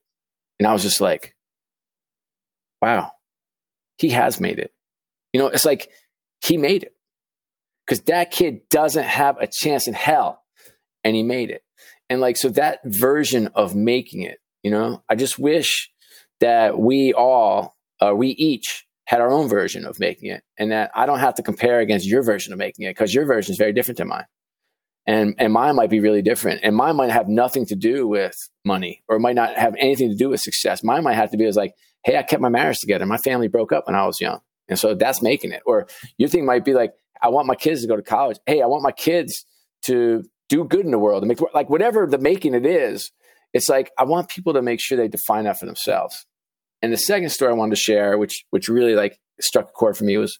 And 0.59 0.67
I 0.67 0.75
was 0.75 0.83
just 0.83 1.01
like, 1.01 1.35
wow, 2.83 3.13
he 3.97 4.11
has 4.11 4.39
made 4.39 4.59
it. 4.59 4.75
You 5.33 5.41
know, 5.41 5.47
it's 5.47 5.65
like 5.65 5.89
he 6.43 6.59
made 6.59 6.83
it 6.83 6.95
because 7.87 8.03
that 8.03 8.31
kid 8.31 8.69
doesn't 8.69 9.05
have 9.05 9.39
a 9.39 9.47
chance 9.47 9.89
in 9.89 9.95
hell 9.95 10.43
and 11.03 11.17
he 11.17 11.23
made 11.23 11.49
it. 11.49 11.63
And 12.13 12.21
like, 12.21 12.37
so 12.37 12.51
that 12.51 12.81
version 12.85 13.49
of 13.55 13.75
making 13.75 14.21
it, 14.21 14.39
you 14.63 14.71
know, 14.71 15.03
I 15.09 15.15
just 15.15 15.39
wish 15.39 15.91
that 16.41 16.79
we 16.79 17.15
all, 17.15 17.75
uh, 18.03 18.15
we 18.15 18.29
each 18.29 18.87
had 19.07 19.23
our 19.23 19.31
own 19.31 19.49
version 19.49 19.87
of 19.87 19.99
making 19.99 20.31
it 20.31 20.43
and 20.59 20.73
that 20.73 20.91
I 20.95 21.07
don't 21.07 21.21
have 21.21 21.37
to 21.37 21.43
compare 21.43 21.81
against 21.81 22.07
your 22.07 22.23
version 22.23 22.53
of 22.53 22.59
making 22.59 22.85
it 22.85 22.91
because 22.91 23.15
your 23.15 23.25
version 23.25 23.53
is 23.53 23.57
very 23.57 23.73
different 23.73 23.97
than 23.97 24.09
mine. 24.09 24.27
and 25.07 25.35
and 25.39 25.55
mine 25.55 25.75
might 25.75 25.89
be 25.89 26.01
really 26.01 26.21
different 26.21 26.61
and 26.63 26.77
mine 26.77 26.97
might 26.97 27.11
have 27.11 27.29
nothing 27.29 27.65
to 27.67 27.75
do 27.75 28.07
with 28.07 28.37
money 28.63 29.03
or 29.09 29.19
might 29.19 29.35
not 29.35 29.57
have 29.57 29.75
anything 29.79 30.11
to 30.11 30.15
do 30.15 30.29
with 30.29 30.41
success. 30.41 30.85
Mine 30.85 31.05
might 31.05 31.15
have 31.15 31.31
to 31.31 31.39
be 31.39 31.47
as 31.47 31.57
like 31.57 31.73
hey 32.05 32.19
i 32.19 32.23
kept 32.23 32.43
my 32.43 32.51
marriage 32.51 32.79
together. 32.79 33.07
My 33.07 33.17
family 33.17 33.49
broke 33.49 33.73
up 33.73 33.87
when 33.87 33.97
i 33.97 34.05
was 34.05 34.21
young. 34.21 34.41
And 34.69 34.79
so 34.79 34.95
that's 34.95 35.23
making 35.23 35.53
it. 35.53 35.63
Or 35.65 35.89
your 36.19 36.29
thing 36.29 36.45
might 36.45 36.65
be 36.67 36.75
like 36.75 36.93
i 37.23 37.31
want 37.31 37.47
my 37.47 37.55
kids 37.55 37.81
to 37.81 37.89
go 37.89 37.97
to 37.97 38.03
college. 38.03 38.37
Hey 38.45 38.61
i 38.61 38.67
want 38.67 38.83
my 38.83 38.93
kids 38.93 39.47
to 39.85 40.25
do 40.53 40.65
good 40.65 40.85
in 40.85 40.91
the 40.91 40.99
world 40.99 41.23
and 41.23 41.29
make 41.29 41.39
like 41.55 41.71
whatever 41.71 42.07
the 42.07 42.19
making 42.19 42.53
it 42.55 42.67
is 42.67 43.11
it's 43.55 43.71
like 43.71 43.91
i 43.99 44.05
want 44.05 44.29
people 44.29 44.53
to 44.53 44.61
make 44.61 44.81
sure 44.81 44.99
they 44.99 45.09
define 45.09 45.45
that 45.45 45.59
for 45.59 45.65
themselves 45.65 46.27
and 46.83 46.93
the 46.93 46.99
second 46.99 47.31
story 47.31 47.51
i 47.51 47.55
wanted 47.55 47.75
to 47.75 47.81
share 47.81 48.19
which 48.19 48.45
which 48.51 48.69
really 48.69 48.95
like 48.95 49.19
struck 49.41 49.71
a 49.71 49.73
chord 49.73 49.97
for 49.97 50.05
me 50.05 50.19
was 50.19 50.39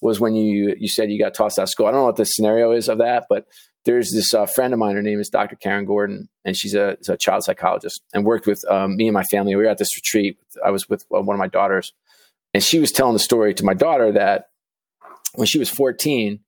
was 0.00 0.18
when 0.18 0.34
you 0.34 0.74
you 0.78 0.88
said 0.88 1.10
you 1.10 1.18
got 1.18 1.34
tossed 1.34 1.58
out 1.58 1.64
of 1.64 1.68
school 1.68 1.86
i 1.86 1.90
don't 1.90 2.00
know 2.00 2.06
what 2.06 2.16
the 2.16 2.24
scenario 2.24 2.72
is 2.72 2.88
of 2.88 2.98
that 2.98 3.26
but 3.28 3.44
there's 3.84 4.12
this 4.12 4.34
uh, 4.34 4.44
friend 4.44 4.74
of 4.74 4.78
mine. 4.78 4.94
Her 4.94 5.02
name 5.02 5.20
is 5.20 5.30
Dr. 5.30 5.56
Karen 5.56 5.86
Gordon, 5.86 6.28
and 6.44 6.54
she's 6.54 6.74
a, 6.74 6.98
a 7.08 7.16
child 7.16 7.44
psychologist 7.44 8.02
and 8.12 8.26
worked 8.26 8.46
with 8.46 8.62
um, 8.68 8.96
me 8.96 9.06
and 9.06 9.14
my 9.14 9.24
family. 9.24 9.56
We 9.56 9.62
were 9.62 9.70
at 9.70 9.78
this 9.78 9.96
retreat. 9.96 10.38
I 10.62 10.70
was 10.70 10.86
with 10.86 11.06
uh, 11.14 11.22
one 11.22 11.34
of 11.34 11.38
my 11.38 11.48
daughters, 11.48 11.94
and 12.52 12.62
she 12.62 12.78
was 12.78 12.92
telling 12.92 13.14
the 13.14 13.20
story 13.20 13.54
to 13.54 13.64
my 13.64 13.72
daughter 13.72 14.12
that 14.12 14.50
when 15.34 15.46
she 15.46 15.58
was 15.58 15.70
14, 15.70 16.40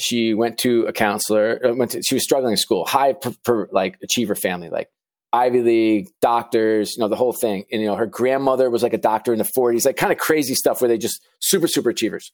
she 0.00 0.34
went 0.34 0.58
to 0.58 0.86
a 0.86 0.92
counselor. 0.92 1.60
Uh, 1.64 1.74
went 1.74 1.92
to, 1.92 2.02
she 2.02 2.14
was 2.14 2.24
struggling 2.24 2.52
in 2.52 2.56
school, 2.56 2.84
high 2.86 3.12
per, 3.12 3.32
per, 3.44 3.68
like 3.70 3.98
achiever 4.02 4.34
family, 4.34 4.70
like 4.70 4.88
Ivy 5.32 5.62
League 5.62 6.08
doctors, 6.20 6.96
you 6.96 7.02
know, 7.02 7.08
the 7.08 7.16
whole 7.16 7.32
thing. 7.32 7.64
And 7.70 7.80
you 7.80 7.86
know, 7.86 7.96
her 7.96 8.06
grandmother 8.06 8.70
was 8.70 8.82
like 8.82 8.94
a 8.94 8.98
doctor 8.98 9.32
in 9.32 9.38
the 9.38 9.50
40s, 9.56 9.84
like 9.84 9.96
kind 9.96 10.12
of 10.12 10.18
crazy 10.18 10.54
stuff 10.54 10.80
where 10.80 10.88
they 10.88 10.98
just 10.98 11.22
super 11.38 11.68
super 11.68 11.90
achievers. 11.90 12.32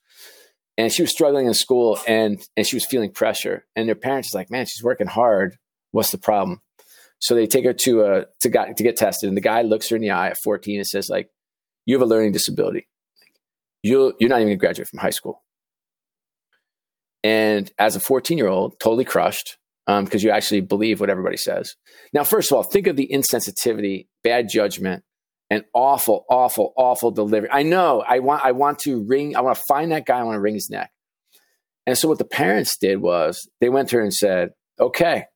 And 0.78 0.92
she 0.92 1.02
was 1.02 1.10
struggling 1.10 1.46
in 1.46 1.54
school 1.54 1.98
and 2.06 2.40
and 2.56 2.66
she 2.66 2.76
was 2.76 2.86
feeling 2.86 3.10
pressure. 3.10 3.66
And 3.74 3.88
their 3.88 3.94
parents 3.94 4.28
is 4.28 4.34
like 4.34 4.50
man 4.50 4.66
she's 4.66 4.84
working 4.84 5.08
hard. 5.08 5.56
What's 5.90 6.10
the 6.10 6.18
problem? 6.18 6.60
So 7.18 7.34
they 7.34 7.46
take 7.46 7.64
her 7.64 7.72
to 7.72 8.02
a 8.02 8.26
to, 8.42 8.50
to 8.50 8.82
get 8.82 8.96
tested. 8.96 9.28
And 9.28 9.36
the 9.36 9.42
guy 9.42 9.62
looks 9.62 9.88
her 9.88 9.96
in 9.96 10.02
the 10.02 10.10
eye 10.10 10.28
at 10.28 10.38
14 10.44 10.78
and 10.78 10.86
says 10.86 11.08
like 11.08 11.30
you 11.84 11.94
have 11.96 12.02
a 12.02 12.06
learning 12.06 12.32
disability. 12.32 12.88
You 13.82 14.14
you're 14.20 14.30
not 14.30 14.36
even 14.36 14.48
going 14.48 14.58
to 14.58 14.60
graduate 14.60 14.88
from 14.88 15.00
high 15.00 15.10
school 15.10 15.42
and 17.26 17.72
as 17.78 17.96
a 17.96 18.00
14 18.00 18.38
year 18.38 18.48
old 18.48 18.78
totally 18.80 19.04
crushed 19.04 19.58
because 19.86 20.22
um, 20.22 20.26
you 20.26 20.30
actually 20.30 20.60
believe 20.60 21.00
what 21.00 21.10
everybody 21.10 21.36
says 21.36 21.76
now 22.12 22.24
first 22.24 22.50
of 22.50 22.56
all 22.56 22.62
think 22.62 22.86
of 22.86 22.96
the 22.96 23.08
insensitivity 23.12 24.06
bad 24.22 24.48
judgment 24.48 25.02
and 25.50 25.64
awful, 25.72 26.24
awful, 26.28 26.72
awful 26.76 27.10
delivery. 27.10 27.48
I 27.52 27.62
know. 27.62 28.02
I 28.06 28.18
want. 28.18 28.44
I 28.44 28.52
want 28.52 28.80
to 28.80 29.04
ring. 29.06 29.36
I 29.36 29.40
want 29.42 29.56
to 29.56 29.62
find 29.68 29.92
that 29.92 30.06
guy. 30.06 30.18
I 30.18 30.24
want 30.24 30.36
to 30.36 30.40
wring 30.40 30.54
his 30.54 30.70
neck. 30.70 30.90
And 31.86 31.96
so 31.96 32.08
what 32.08 32.18
the 32.18 32.24
parents 32.24 32.76
did 32.78 33.00
was 33.00 33.48
they 33.60 33.68
went 33.68 33.90
to 33.90 33.96
her 33.96 34.02
and 34.02 34.12
said, 34.12 34.50
"Okay, 34.80 35.26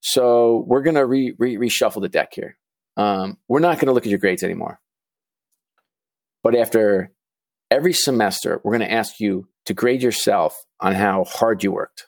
so 0.00 0.64
we're 0.66 0.82
going 0.82 0.94
to 0.94 1.04
re, 1.04 1.34
re, 1.38 1.56
reshuffle 1.56 2.00
the 2.00 2.08
deck 2.08 2.30
here. 2.32 2.56
Um, 2.96 3.38
we're 3.48 3.60
not 3.60 3.74
going 3.78 3.88
to 3.88 3.92
look 3.92 4.06
at 4.06 4.10
your 4.10 4.18
grades 4.18 4.42
anymore. 4.42 4.80
But 6.42 6.54
after 6.56 7.12
every 7.70 7.92
semester, 7.92 8.60
we're 8.62 8.78
going 8.78 8.88
to 8.88 8.94
ask 8.94 9.20
you 9.20 9.48
to 9.66 9.74
grade 9.74 10.02
yourself 10.02 10.64
on 10.80 10.94
how 10.94 11.24
hard 11.24 11.62
you 11.62 11.72
worked." 11.72 12.06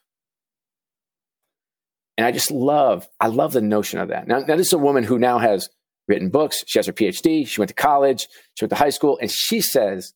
And 2.18 2.26
I 2.26 2.32
just 2.32 2.50
love, 2.50 3.08
I 3.20 3.28
love 3.28 3.52
the 3.52 3.60
notion 3.62 4.00
of 4.00 4.08
that. 4.08 4.26
Now, 4.26 4.40
now 4.40 4.56
this 4.56 4.66
is 4.66 4.72
a 4.72 4.78
woman 4.78 5.04
who 5.04 5.20
now 5.20 5.38
has 5.38 5.68
written 6.08 6.30
books. 6.30 6.64
She 6.66 6.76
has 6.78 6.86
her 6.86 6.92
PhD. 6.92 7.46
She 7.46 7.60
went 7.60 7.68
to 7.68 7.74
college. 7.74 8.26
She 8.54 8.64
went 8.64 8.70
to 8.70 8.76
high 8.76 8.90
school. 8.90 9.18
And 9.22 9.30
she 9.30 9.60
says 9.60 10.14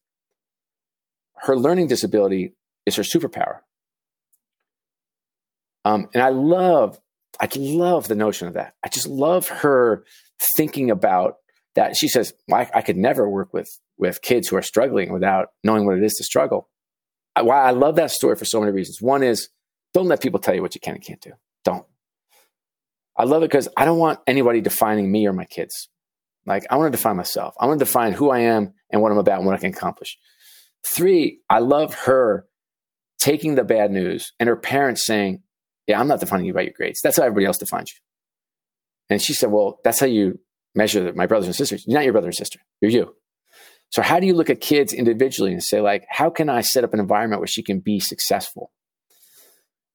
her 1.42 1.56
learning 1.56 1.86
disability 1.86 2.54
is 2.86 2.96
her 2.96 3.04
superpower. 3.04 3.60
Um, 5.84 6.08
and 6.12 6.24
I 6.24 6.30
love, 6.30 6.98
I 7.40 7.48
love 7.54 8.08
the 8.08 8.16
notion 8.16 8.48
of 8.48 8.54
that. 8.54 8.74
I 8.84 8.88
just 8.88 9.06
love 9.06 9.48
her 9.48 10.04
thinking 10.56 10.90
about 10.90 11.36
that. 11.76 11.96
She 11.96 12.08
says, 12.08 12.34
I, 12.52 12.68
I 12.74 12.82
could 12.82 12.96
never 12.96 13.28
work 13.28 13.54
with, 13.54 13.78
with 13.96 14.22
kids 14.22 14.48
who 14.48 14.56
are 14.56 14.62
struggling 14.62 15.12
without 15.12 15.50
knowing 15.62 15.86
what 15.86 15.98
it 15.98 16.02
is 16.02 16.14
to 16.14 16.24
struggle. 16.24 16.68
Why 17.40 17.62
I 17.62 17.70
love 17.70 17.96
that 17.96 18.10
story 18.10 18.36
for 18.36 18.44
so 18.44 18.60
many 18.60 18.72
reasons. 18.72 19.00
One 19.00 19.22
is 19.22 19.48
don't 19.94 20.06
let 20.06 20.20
people 20.20 20.40
tell 20.40 20.54
you 20.54 20.62
what 20.62 20.74
you 20.74 20.80
can 20.80 20.94
and 20.94 21.04
can't 21.04 21.20
do. 21.20 21.32
Don't. 21.64 21.86
I 23.16 23.24
love 23.24 23.42
it 23.42 23.50
because 23.50 23.68
I 23.76 23.84
don't 23.84 23.98
want 23.98 24.20
anybody 24.26 24.60
defining 24.60 25.10
me 25.10 25.26
or 25.26 25.32
my 25.32 25.44
kids. 25.44 25.88
Like 26.46 26.64
I 26.70 26.76
want 26.76 26.92
to 26.92 26.96
define 26.96 27.16
myself. 27.16 27.54
I 27.60 27.66
want 27.66 27.78
to 27.78 27.84
define 27.84 28.12
who 28.12 28.30
I 28.30 28.40
am 28.40 28.74
and 28.90 29.00
what 29.00 29.12
I'm 29.12 29.18
about 29.18 29.38
and 29.38 29.46
what 29.46 29.54
I 29.54 29.58
can 29.58 29.70
accomplish. 29.70 30.18
Three, 30.84 31.40
I 31.48 31.60
love 31.60 31.94
her 31.94 32.46
taking 33.18 33.54
the 33.54 33.64
bad 33.64 33.92
news 33.92 34.32
and 34.40 34.48
her 34.48 34.56
parents 34.56 35.06
saying, 35.06 35.42
Yeah, 35.86 36.00
I'm 36.00 36.08
not 36.08 36.20
defining 36.20 36.46
you 36.46 36.54
by 36.54 36.62
your 36.62 36.72
grades. 36.76 37.00
That's 37.02 37.16
how 37.16 37.22
everybody 37.22 37.46
else 37.46 37.58
defines 37.58 37.92
you. 37.92 38.00
And 39.08 39.22
she 39.22 39.34
said, 39.34 39.50
Well, 39.50 39.78
that's 39.84 40.00
how 40.00 40.06
you 40.06 40.40
measure 40.74 41.12
my 41.12 41.26
brothers 41.26 41.46
and 41.46 41.54
sisters. 41.54 41.84
You're 41.86 41.98
not 41.98 42.04
your 42.04 42.12
brother 42.12 42.28
and 42.28 42.36
sister. 42.36 42.60
You're 42.80 42.90
you. 42.90 43.14
So 43.92 44.00
how 44.00 44.20
do 44.20 44.26
you 44.26 44.34
look 44.34 44.48
at 44.48 44.62
kids 44.62 44.94
individually 44.94 45.52
and 45.52 45.62
say, 45.62 45.82
like, 45.82 46.06
how 46.08 46.30
can 46.30 46.48
I 46.48 46.62
set 46.62 46.82
up 46.82 46.94
an 46.94 47.00
environment 47.00 47.40
where 47.40 47.46
she 47.46 47.62
can 47.62 47.80
be 47.80 48.00
successful? 48.00 48.72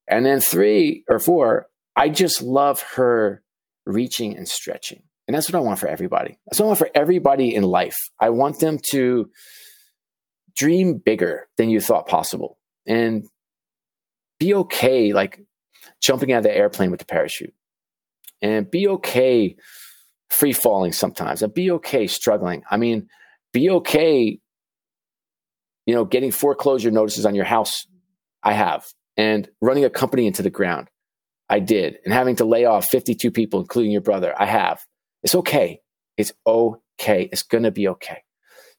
And 0.06 0.24
then 0.24 0.40
three 0.40 1.04
or 1.08 1.18
four, 1.18 1.66
I 1.96 2.08
just 2.08 2.40
love 2.40 2.80
her 2.94 3.42
reaching 3.84 4.36
and 4.36 4.46
stretching. 4.46 5.02
And 5.26 5.34
that's 5.34 5.50
what 5.50 5.58
I 5.58 5.62
want 5.62 5.80
for 5.80 5.88
everybody. 5.88 6.38
That's 6.46 6.60
what 6.60 6.66
I 6.66 6.68
want 6.68 6.78
for 6.78 6.90
everybody 6.94 7.52
in 7.52 7.64
life. 7.64 7.96
I 8.20 8.30
want 8.30 8.60
them 8.60 8.78
to 8.92 9.30
dream 10.56 11.02
bigger 11.04 11.48
than 11.56 11.68
you 11.68 11.80
thought 11.80 12.06
possible 12.06 12.56
and 12.86 13.24
be 14.38 14.54
okay, 14.54 15.12
like 15.12 15.40
jumping 16.00 16.32
out 16.32 16.38
of 16.38 16.44
the 16.44 16.56
airplane 16.56 16.92
with 16.92 17.00
the 17.00 17.06
parachute 17.06 17.52
and 18.40 18.70
be 18.70 18.86
okay 18.86 19.56
free 20.30 20.52
falling 20.52 20.92
sometimes 20.92 21.42
and 21.42 21.52
be 21.52 21.72
okay 21.72 22.06
struggling. 22.06 22.62
I 22.70 22.76
mean, 22.76 23.08
be 23.52 23.70
okay, 23.70 24.38
you 25.86 25.94
know, 25.94 26.04
getting 26.04 26.30
foreclosure 26.30 26.90
notices 26.90 27.26
on 27.26 27.34
your 27.34 27.44
house. 27.44 27.86
I 28.42 28.52
have 28.52 28.84
and 29.16 29.48
running 29.60 29.84
a 29.84 29.90
company 29.90 30.26
into 30.26 30.42
the 30.42 30.50
ground. 30.50 30.88
I 31.50 31.58
did. 31.60 31.98
And 32.04 32.14
having 32.14 32.36
to 32.36 32.44
lay 32.44 32.64
off 32.64 32.86
52 32.88 33.30
people, 33.30 33.60
including 33.60 33.90
your 33.90 34.00
brother, 34.00 34.34
I 34.38 34.46
have. 34.46 34.80
It's 35.22 35.34
okay. 35.34 35.80
It's 36.16 36.32
okay. 36.46 37.28
It's 37.32 37.42
going 37.42 37.64
to 37.64 37.70
be 37.70 37.88
okay. 37.88 38.22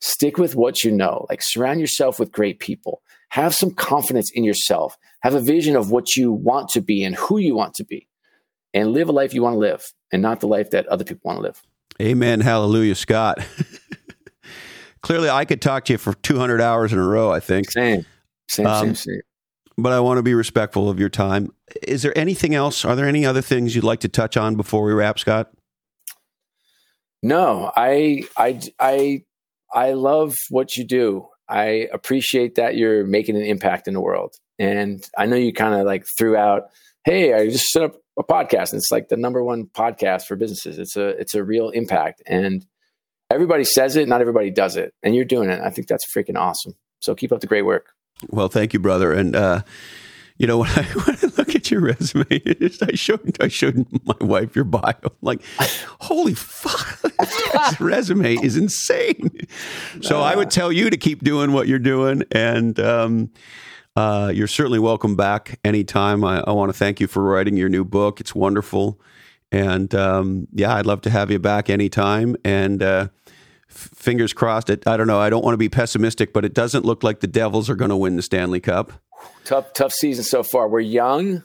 Stick 0.01 0.37
with 0.37 0.55
what 0.55 0.83
you 0.83 0.91
know. 0.91 1.25
Like 1.29 1.41
surround 1.41 1.81
yourself 1.81 2.19
with 2.19 2.31
great 2.31 2.59
people. 2.59 3.01
Have 3.29 3.53
some 3.53 3.71
confidence 3.71 4.31
in 4.33 4.43
yourself. 4.43 4.97
Have 5.21 5.35
a 5.35 5.41
vision 5.41 5.75
of 5.75 5.91
what 5.91 6.15
you 6.15 6.31
want 6.31 6.69
to 6.69 6.81
be 6.81 7.03
and 7.03 7.15
who 7.15 7.37
you 7.37 7.55
want 7.55 7.73
to 7.75 7.83
be. 7.83 8.07
And 8.73 8.93
live 8.93 9.09
a 9.09 9.11
life 9.11 9.33
you 9.33 9.41
want 9.41 9.55
to 9.55 9.59
live 9.59 9.83
and 10.11 10.21
not 10.21 10.39
the 10.39 10.47
life 10.47 10.69
that 10.71 10.87
other 10.87 11.03
people 11.03 11.21
want 11.23 11.37
to 11.39 11.43
live. 11.43 11.61
Amen. 12.01 12.39
Hallelujah, 12.39 12.95
Scott. 12.95 13.39
Clearly, 15.01 15.29
I 15.29 15.45
could 15.45 15.61
talk 15.61 15.85
to 15.85 15.93
you 15.93 15.97
for 15.97 16.13
200 16.13 16.61
hours 16.61 16.93
in 16.93 16.99
a 16.99 17.07
row, 17.07 17.31
I 17.31 17.39
think. 17.39 17.71
Same. 17.71 18.05
Same, 18.47 18.65
um, 18.65 18.87
same, 18.87 18.95
same 18.95 19.21
but 19.81 19.93
I 19.93 19.99
want 19.99 20.17
to 20.17 20.23
be 20.23 20.33
respectful 20.33 20.89
of 20.89 20.99
your 20.99 21.09
time. 21.09 21.49
Is 21.83 22.01
there 22.01 22.17
anything 22.17 22.55
else? 22.55 22.85
Are 22.85 22.95
there 22.95 23.07
any 23.07 23.25
other 23.25 23.41
things 23.41 23.75
you'd 23.75 23.83
like 23.83 24.01
to 24.01 24.09
touch 24.09 24.37
on 24.37 24.55
before 24.55 24.83
we 24.83 24.93
wrap, 24.93 25.19
Scott? 25.19 25.51
No, 27.21 27.71
I, 27.75 28.23
I, 28.37 28.61
I, 28.79 29.23
I 29.73 29.93
love 29.93 30.35
what 30.49 30.77
you 30.77 30.85
do. 30.85 31.27
I 31.47 31.87
appreciate 31.91 32.55
that 32.55 32.75
you're 32.75 33.05
making 33.05 33.35
an 33.35 33.43
impact 33.43 33.87
in 33.87 33.93
the 33.93 34.01
world. 34.01 34.35
And 34.57 35.03
I 35.17 35.25
know 35.25 35.35
you 35.35 35.53
kind 35.53 35.73
of 35.73 35.85
like 35.85 36.05
threw 36.17 36.35
out, 36.35 36.63
"Hey, 37.05 37.33
I 37.33 37.47
just 37.47 37.69
set 37.69 37.83
up 37.83 37.95
a 38.17 38.23
podcast." 38.23 38.71
And 38.71 38.79
it's 38.79 38.91
like 38.91 39.07
the 39.07 39.17
number 39.17 39.43
one 39.43 39.65
podcast 39.65 40.25
for 40.25 40.35
businesses. 40.35 40.77
It's 40.77 40.97
a 40.97 41.07
it's 41.09 41.33
a 41.33 41.43
real 41.43 41.69
impact, 41.69 42.21
and 42.27 42.65
everybody 43.29 43.63
says 43.63 43.95
it, 43.95 44.07
not 44.07 44.21
everybody 44.21 44.49
does 44.49 44.75
it, 44.75 44.93
and 45.03 45.15
you're 45.15 45.25
doing 45.25 45.49
it. 45.49 45.61
I 45.61 45.69
think 45.69 45.87
that's 45.87 46.05
freaking 46.13 46.37
awesome. 46.37 46.73
So 46.99 47.15
keep 47.15 47.31
up 47.31 47.41
the 47.41 47.47
great 47.47 47.63
work. 47.63 47.93
Well, 48.29 48.49
thank 48.49 48.73
you, 48.73 48.79
brother. 48.79 49.13
And 49.13 49.35
uh, 49.35 49.61
you 50.39 50.47
know, 50.47 50.57
when 50.59 50.69
I, 50.69 50.83
when 50.83 51.17
I 51.21 51.27
look 51.37 51.55
at 51.55 51.69
your 51.69 51.81
resume, 51.81 52.25
I 52.81 52.95
showed 52.95 53.37
I 53.41 53.47
showed 53.47 53.85
my 54.05 54.15
wife 54.21 54.55
your 54.55 54.65
bio. 54.65 54.93
I'm 55.03 55.11
like, 55.21 55.41
holy 55.99 56.33
fuck, 56.33 57.01
this 57.19 57.79
resume 57.79 58.35
is 58.35 58.57
insane. 58.57 59.31
So 60.01 60.21
I 60.21 60.35
would 60.35 60.49
tell 60.49 60.71
you 60.71 60.89
to 60.89 60.97
keep 60.97 61.23
doing 61.23 61.51
what 61.51 61.67
you're 61.67 61.77
doing, 61.79 62.23
and 62.31 62.79
um, 62.79 63.31
uh, 63.95 64.31
you're 64.33 64.47
certainly 64.47 64.79
welcome 64.79 65.15
back 65.15 65.59
anytime. 65.63 66.23
I, 66.23 66.39
I 66.41 66.51
want 66.51 66.69
to 66.69 66.77
thank 66.77 66.99
you 66.99 67.07
for 67.07 67.21
writing 67.23 67.57
your 67.57 67.69
new 67.69 67.83
book. 67.83 68.19
It's 68.19 68.33
wonderful, 68.33 68.99
and 69.51 69.93
um, 69.95 70.47
yeah, 70.53 70.75
I'd 70.75 70.85
love 70.85 71.01
to 71.01 71.09
have 71.09 71.31
you 71.31 71.39
back 71.39 71.69
anytime. 71.69 72.35
And 72.43 72.81
uh, 72.83 73.07
fingers 73.67 74.33
crossed. 74.33 74.69
It, 74.69 74.87
I 74.87 74.97
don't 74.97 75.07
know. 75.07 75.19
I 75.19 75.29
don't 75.29 75.43
want 75.43 75.53
to 75.53 75.57
be 75.57 75.69
pessimistic, 75.69 76.33
but 76.33 76.45
it 76.45 76.53
doesn't 76.53 76.85
look 76.85 77.03
like 77.03 77.19
the 77.19 77.27
Devils 77.27 77.69
are 77.69 77.75
going 77.75 77.89
to 77.89 77.97
win 77.97 78.15
the 78.15 78.21
Stanley 78.21 78.59
Cup. 78.59 78.93
Tough, 79.45 79.73
tough 79.73 79.93
season 79.93 80.23
so 80.23 80.43
far. 80.43 80.67
We're 80.67 80.79
young. 80.79 81.43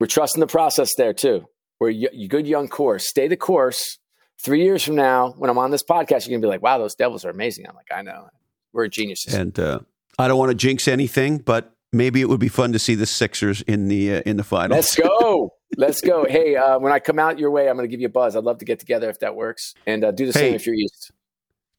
We're 0.00 0.06
trusting 0.06 0.40
the 0.40 0.46
process 0.46 0.90
there 0.96 1.12
too. 1.12 1.46
We're 1.80 1.92
y- 1.92 2.26
good 2.26 2.46
young 2.46 2.68
course. 2.68 3.08
Stay 3.08 3.28
the 3.28 3.36
course. 3.36 3.98
Three 4.40 4.62
years 4.62 4.84
from 4.84 4.94
now, 4.94 5.32
when 5.36 5.50
I'm 5.50 5.58
on 5.58 5.70
this 5.72 5.82
podcast, 5.82 6.26
you're 6.26 6.38
gonna 6.38 6.42
be 6.42 6.46
like, 6.46 6.62
"Wow, 6.62 6.78
those 6.78 6.94
Devils 6.94 7.24
are 7.24 7.30
amazing." 7.30 7.66
I'm 7.68 7.74
like, 7.74 7.88
"I 7.92 8.02
know. 8.02 8.28
We're 8.72 8.86
geniuses." 8.86 9.34
And 9.34 9.58
uh, 9.58 9.80
I 10.16 10.28
don't 10.28 10.38
want 10.38 10.50
to 10.50 10.54
jinx 10.54 10.86
anything, 10.86 11.38
but 11.38 11.74
maybe 11.92 12.20
it 12.20 12.28
would 12.28 12.38
be 12.38 12.48
fun 12.48 12.72
to 12.72 12.78
see 12.78 12.94
the 12.94 13.06
Sixers 13.06 13.62
in 13.62 13.88
the 13.88 14.16
uh, 14.16 14.22
in 14.24 14.36
the 14.36 14.44
finals. 14.44 14.76
Let's 14.76 14.96
go. 14.96 15.54
Let's 15.76 16.00
go. 16.00 16.24
Hey, 16.28 16.56
uh, 16.56 16.78
when 16.78 16.92
I 16.92 16.98
come 16.98 17.18
out 17.18 17.38
your 17.38 17.50
way, 17.50 17.68
I'm 17.68 17.76
going 17.76 17.88
to 17.88 17.90
give 17.90 18.00
you 18.00 18.06
a 18.06 18.10
buzz. 18.10 18.36
I'd 18.36 18.44
love 18.44 18.58
to 18.58 18.64
get 18.64 18.78
together 18.78 19.08
if 19.08 19.20
that 19.20 19.34
works, 19.34 19.74
and 19.86 20.04
uh, 20.04 20.10
do 20.10 20.26
the 20.26 20.32
same 20.32 20.54
if 20.54 20.66
you're 20.66 20.74
east. 20.74 21.10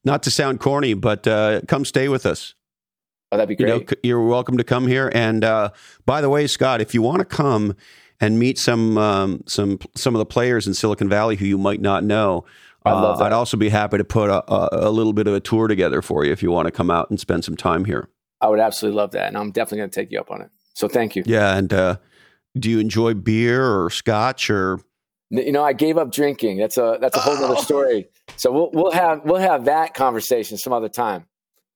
Not 0.04 0.22
to 0.24 0.30
sound 0.30 0.60
corny, 0.60 0.94
but 0.94 1.26
uh, 1.26 1.60
come 1.68 1.84
stay 1.84 2.08
with 2.08 2.24
us. 2.24 2.54
Oh, 3.32 3.36
that'd 3.36 3.48
be 3.48 3.62
great. 3.62 3.72
You 3.72 3.80
know, 3.80 3.96
you're 4.02 4.26
welcome 4.26 4.56
to 4.56 4.64
come 4.64 4.86
here. 4.86 5.10
And 5.14 5.44
uh, 5.44 5.70
by 6.04 6.20
the 6.20 6.28
way, 6.28 6.46
Scott, 6.46 6.80
if 6.80 6.94
you 6.94 7.02
want 7.02 7.20
to 7.20 7.24
come 7.24 7.76
and 8.20 8.38
meet 8.38 8.58
some 8.58 8.98
um, 8.98 9.44
some 9.46 9.78
some 9.94 10.14
of 10.14 10.18
the 10.18 10.26
players 10.26 10.66
in 10.66 10.74
Silicon 10.74 11.08
Valley 11.08 11.36
who 11.36 11.46
you 11.46 11.58
might 11.58 11.80
not 11.80 12.02
know, 12.02 12.44
I 12.84 12.92
love 12.92 13.16
uh, 13.16 13.18
that. 13.18 13.26
I'd 13.26 13.32
also 13.32 13.56
be 13.56 13.68
happy 13.68 13.98
to 13.98 14.04
put 14.04 14.30
a, 14.30 14.52
a, 14.52 14.88
a 14.88 14.90
little 14.90 15.12
bit 15.12 15.26
of 15.26 15.34
a 15.34 15.40
tour 15.40 15.68
together 15.68 16.02
for 16.02 16.24
you 16.24 16.32
if 16.32 16.42
you 16.42 16.50
want 16.50 16.66
to 16.66 16.72
come 16.72 16.90
out 16.90 17.10
and 17.10 17.20
spend 17.20 17.44
some 17.44 17.56
time 17.56 17.84
here. 17.84 18.08
I 18.40 18.48
would 18.48 18.60
absolutely 18.60 18.96
love 18.96 19.12
that, 19.12 19.28
and 19.28 19.36
I'm 19.36 19.52
definitely 19.52 19.78
going 19.78 19.90
to 19.90 20.00
take 20.00 20.10
you 20.10 20.18
up 20.18 20.30
on 20.30 20.40
it. 20.40 20.50
So 20.74 20.88
thank 20.88 21.14
you. 21.14 21.22
Yeah, 21.26 21.56
and 21.56 21.72
uh, 21.72 21.96
do 22.58 22.70
you 22.70 22.78
enjoy 22.78 23.14
beer 23.14 23.64
or 23.64 23.90
scotch 23.90 24.50
or? 24.50 24.80
You 25.30 25.52
know, 25.52 25.62
I 25.62 25.72
gave 25.72 25.96
up 25.96 26.10
drinking. 26.10 26.58
That's 26.58 26.76
a 26.76 26.98
that's 27.00 27.16
a 27.16 27.20
whole 27.20 27.36
oh. 27.38 27.52
other 27.52 27.62
story. 27.62 28.08
So 28.36 28.50
we'll 28.50 28.70
we'll 28.72 28.92
have 28.92 29.24
we'll 29.24 29.40
have 29.40 29.66
that 29.66 29.94
conversation 29.94 30.58
some 30.58 30.72
other 30.72 30.88
time. 30.88 31.26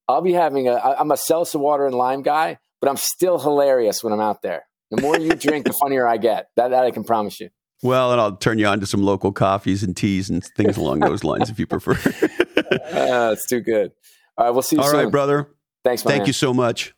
I'll 0.08 0.22
be 0.22 0.32
having 0.32 0.68
a 0.68 0.74
I'm 0.74 1.10
a 1.10 1.16
seltzer 1.16 1.58
water 1.58 1.86
and 1.86 1.94
lime 1.94 2.22
guy, 2.22 2.58
but 2.80 2.90
I'm 2.90 2.96
still 2.96 3.38
hilarious 3.38 4.02
when 4.02 4.12
I'm 4.12 4.20
out 4.20 4.42
there. 4.42 4.64
The 4.90 5.00
more 5.00 5.18
you 5.18 5.34
drink, 5.34 5.66
the 5.66 5.72
funnier 5.72 6.06
I 6.06 6.16
get. 6.16 6.48
That 6.56 6.68
that 6.68 6.84
I 6.84 6.90
can 6.90 7.04
promise 7.04 7.40
you. 7.40 7.50
Well, 7.82 8.12
and 8.12 8.20
I'll 8.20 8.36
turn 8.36 8.58
you 8.58 8.66
on 8.66 8.80
to 8.80 8.86
some 8.86 9.02
local 9.02 9.30
coffees 9.30 9.82
and 9.82 9.96
teas 9.96 10.30
and 10.30 10.42
things 10.56 10.76
along 10.76 11.00
those 11.00 11.22
lines 11.22 11.50
if 11.50 11.58
you 11.58 11.66
prefer. 11.66 11.92
uh, 12.56 13.32
it's 13.32 13.46
too 13.46 13.60
good. 13.60 13.92
All 14.36 14.46
right, 14.46 14.50
we'll 14.52 14.62
see 14.62 14.76
you 14.76 14.82
All 14.82 14.88
soon. 14.88 15.04
right, 15.04 15.10
brother. 15.10 15.48
Thanks, 15.84 16.02
Thank 16.02 16.20
man. 16.20 16.26
you 16.26 16.32
so 16.32 16.54
much. 16.54 16.94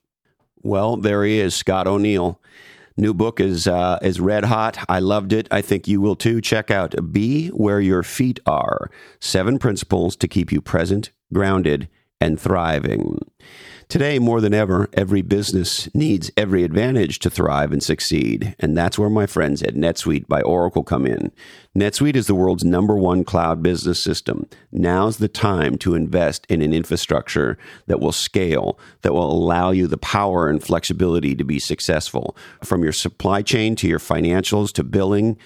Well, 0.62 0.97
there 0.97 1.24
he 1.24 1.39
is, 1.39 1.55
Scott 1.55 1.86
O'Neil. 1.86 2.40
New 2.98 3.12
book 3.12 3.40
is 3.40 3.66
uh, 3.66 3.98
is 4.01 4.20
red 4.20 4.44
hot. 4.44 4.78
I 4.89 5.01
loved 5.01 5.32
it. 5.32 5.48
I 5.51 5.60
think 5.60 5.86
you 5.86 6.01
will 6.01 6.16
too. 6.16 6.40
Check 6.40 6.70
out 6.70 7.12
"Be 7.12 7.48
Where 7.48 7.81
Your 7.81 8.02
Feet 8.02 8.40
Are: 8.47 8.90
Seven 9.20 9.59
Principles 9.59 10.16
to 10.16 10.28
Keep 10.28 10.51
You 10.51 10.62
Present, 10.62 11.10
Grounded, 11.32 11.89
and 12.20 12.40
Thriving." 12.40 13.18
Today, 13.89 14.18
more 14.18 14.40
than 14.40 14.52
ever, 14.52 14.89
every 14.94 15.23
business 15.23 15.94
needs 15.94 16.31
every 16.36 16.64
advantage 16.64 17.20
to 17.20 17.31
thrive 17.31 17.70
and 17.70 17.82
succeed. 17.82 18.56
And 18.59 18.77
that's 18.77 18.98
where 18.98 19.10
my 19.10 19.27
friends 19.27 19.62
at 19.62 19.77
NetSuite 19.77 20.27
by 20.27 20.40
Oracle 20.43 20.82
come 20.82 21.06
in. 21.06 21.31
NetSuite 21.77 22.16
is 22.16 22.27
the 22.27 22.35
world's 22.35 22.65
number 22.65 22.97
one 22.97 23.23
cloud 23.23 23.62
business 23.62 24.03
system. 24.03 24.48
Now's 24.73 25.19
the 25.19 25.28
time 25.28 25.77
to 25.78 25.94
invest 25.94 26.47
in 26.48 26.62
an 26.62 26.73
infrastructure 26.73 27.59
that 27.86 28.01
will 28.01 28.12
scale, 28.12 28.78
that 29.03 29.12
will 29.12 29.31
allow 29.31 29.73
you 29.73 29.86
the 29.86 29.98
power 29.98 30.48
and 30.48 30.62
flexibility 30.62 31.35
to 31.35 31.44
be 31.44 31.59
successful. 31.59 32.35
From 32.65 32.82
your 32.82 32.94
supply 32.94 33.43
chain 33.43 33.77
to 33.77 33.86
your 33.86 33.98
financials 33.98 34.73
to 34.73 34.85
billing 34.85 35.36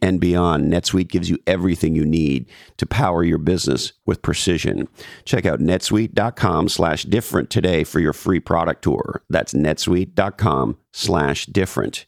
and 0.00 0.18
beyond, 0.18 0.72
NetSuite 0.72 1.08
gives 1.08 1.28
you 1.28 1.36
everything 1.46 1.94
you 1.94 2.06
need 2.06 2.50
to 2.78 2.86
power 2.86 3.22
your 3.22 3.36
business 3.36 3.92
with 4.06 4.22
precision. 4.22 4.88
Check 5.26 5.44
out 5.44 5.60
netsuite.com 5.60 6.70
slash 6.70 7.02
different 7.02 7.50
today 7.50 7.84
for 7.84 8.00
your 8.00 8.14
free 8.14 8.40
product 8.40 8.80
tour. 8.84 9.22
That's 9.28 9.52
netsuite.com 9.52 10.78
slash 10.92 11.44
different. 11.44 12.06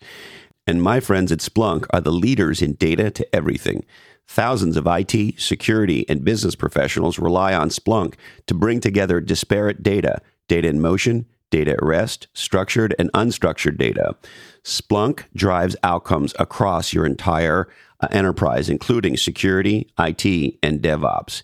And 0.66 0.82
my 0.82 1.00
friends 1.00 1.30
at 1.30 1.38
Splunk 1.38 1.86
are 1.90 2.00
the 2.00 2.12
leaders 2.12 2.60
in 2.60 2.74
data 2.74 3.10
to 3.12 3.34
everything. 3.34 3.84
Thousands 4.26 4.76
of 4.76 4.88
IT, 4.88 5.40
security, 5.40 6.08
and 6.08 6.24
business 6.24 6.56
professionals 6.56 7.18
rely 7.18 7.54
on 7.54 7.68
Splunk 7.68 8.14
to 8.46 8.54
bring 8.54 8.80
together 8.80 9.20
disparate 9.20 9.82
data, 9.82 10.20
data 10.48 10.68
in 10.68 10.80
motion, 10.80 11.26
data 11.50 11.72
at 11.72 11.82
rest, 11.82 12.28
structured 12.34 12.94
and 12.98 13.12
unstructured 13.12 13.78
data. 13.78 14.16
Splunk 14.64 15.24
drives 15.34 15.76
outcomes 15.84 16.34
across 16.38 16.92
your 16.92 17.06
entire 17.06 17.68
uh, 18.00 18.08
enterprise, 18.10 18.68
including 18.68 19.16
security, 19.16 19.88
IT, 19.98 20.58
and 20.62 20.82
DevOps. 20.82 21.42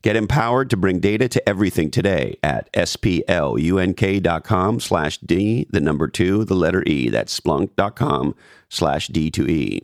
Get 0.00 0.16
empowered 0.16 0.70
to 0.70 0.76
bring 0.76 0.98
data 0.98 1.28
to 1.28 1.48
everything 1.48 1.90
today 1.90 2.38
at 2.42 2.72
splunk.com 2.72 4.80
slash 4.80 5.18
D, 5.18 5.66
the 5.70 5.80
number 5.80 6.08
two, 6.08 6.44
the 6.44 6.56
letter 6.56 6.82
E. 6.86 7.08
That's 7.08 7.38
splunk.com 7.38 8.34
slash 8.72 9.08
D2E. 9.08 9.80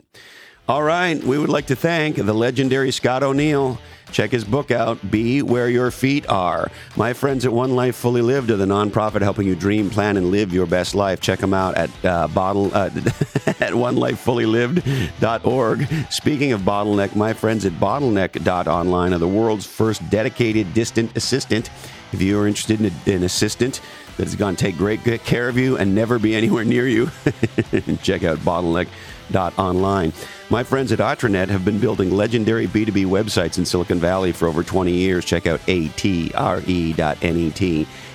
All 0.69 0.83
right, 0.83 1.23
we 1.23 1.39
would 1.39 1.49
like 1.49 1.69
to 1.69 1.77
thank 1.77 2.17
the 2.17 2.35
legendary 2.35 2.91
Scott 2.91 3.23
O'Neill. 3.23 3.79
Check 4.13 4.33
his 4.33 4.45
book 4.45 4.71
out, 4.71 5.11
Be 5.11 5.41
Where 5.43 5.69
Your 5.69 5.91
Feet 5.91 6.29
Are. 6.29 6.71
My 6.97 7.13
friends 7.13 7.45
at 7.47 7.53
One 7.53 7.77
Life 7.77 7.97
Fully 7.97 8.23
Lived 8.23 8.51
are 8.51 8.57
the 8.57 8.67
nonprofit 8.67 9.21
helping 9.21 9.47
you 9.47 9.55
dream, 9.55 9.91
plan, 9.91 10.17
and 10.17 10.31
live 10.31 10.51
your 10.53 10.67
best 10.67 10.95
life. 10.95 11.21
Check 11.21 11.41
them 11.41 11.53
out 11.55 11.77
at 11.77 11.91
uh, 12.05 12.29
bottle 12.29 12.75
uh, 12.75 12.87
at 12.87 13.73
onelifefullylived.org. 13.73 15.89
Speaking 16.11 16.53
of 16.53 16.61
bottleneck, 16.63 17.17
my 17.17 17.33
friends 17.33 17.67
at 17.67 17.73
bottleneck.online 17.73 19.13
are 19.13 19.19
the 19.19 19.29
world's 19.29 19.67
first 19.67 20.09
dedicated 20.11 20.73
distant 20.75 21.17
assistant. 21.17 21.71
If 22.13 22.23
you 22.23 22.41
are 22.41 22.47
interested 22.47 22.81
in 22.81 22.93
an 23.13 23.23
assistant 23.23 23.81
that 24.17 24.27
is 24.27 24.35
going 24.35 24.57
to 24.57 24.65
take 24.65 24.77
great 24.77 25.05
care 25.05 25.49
of 25.49 25.57
you 25.57 25.77
and 25.77 25.95
never 25.95 26.19
be 26.19 26.35
anywhere 26.35 26.65
near 26.65 26.89
you, 26.89 27.07
check 28.03 28.25
out 28.25 28.39
bottleneck.online. 28.39 30.13
My 30.51 30.63
friends 30.63 30.93
at 30.93 30.99
Atrenet 30.99 31.49
have 31.49 31.65
been 31.65 31.79
building 31.79 32.11
legendary 32.11 32.67
B2B 32.67 33.05
websites 33.07 33.59
in 33.59 33.67
Silicon 33.67 33.99
Valley 33.99 34.33
for 34.33 34.49
over 34.49 34.63
20 34.63 34.93
years. 34.93 35.25
Check 35.25 35.47
out 35.47 35.61
atre.net. 35.61 36.33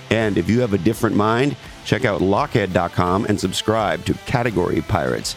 And 0.10 0.38
if 0.38 0.50
you 0.50 0.62
have 0.62 0.74
a 0.74 0.78
different 0.78 1.16
mind, 1.16 1.56
check 1.86 2.06
out 2.06 2.22
lochhead.com 2.22 3.26
and 3.26 3.40
subscribe 3.40 4.06
to 4.06 4.14
Category 4.26 4.82
Pirates. 4.82 5.36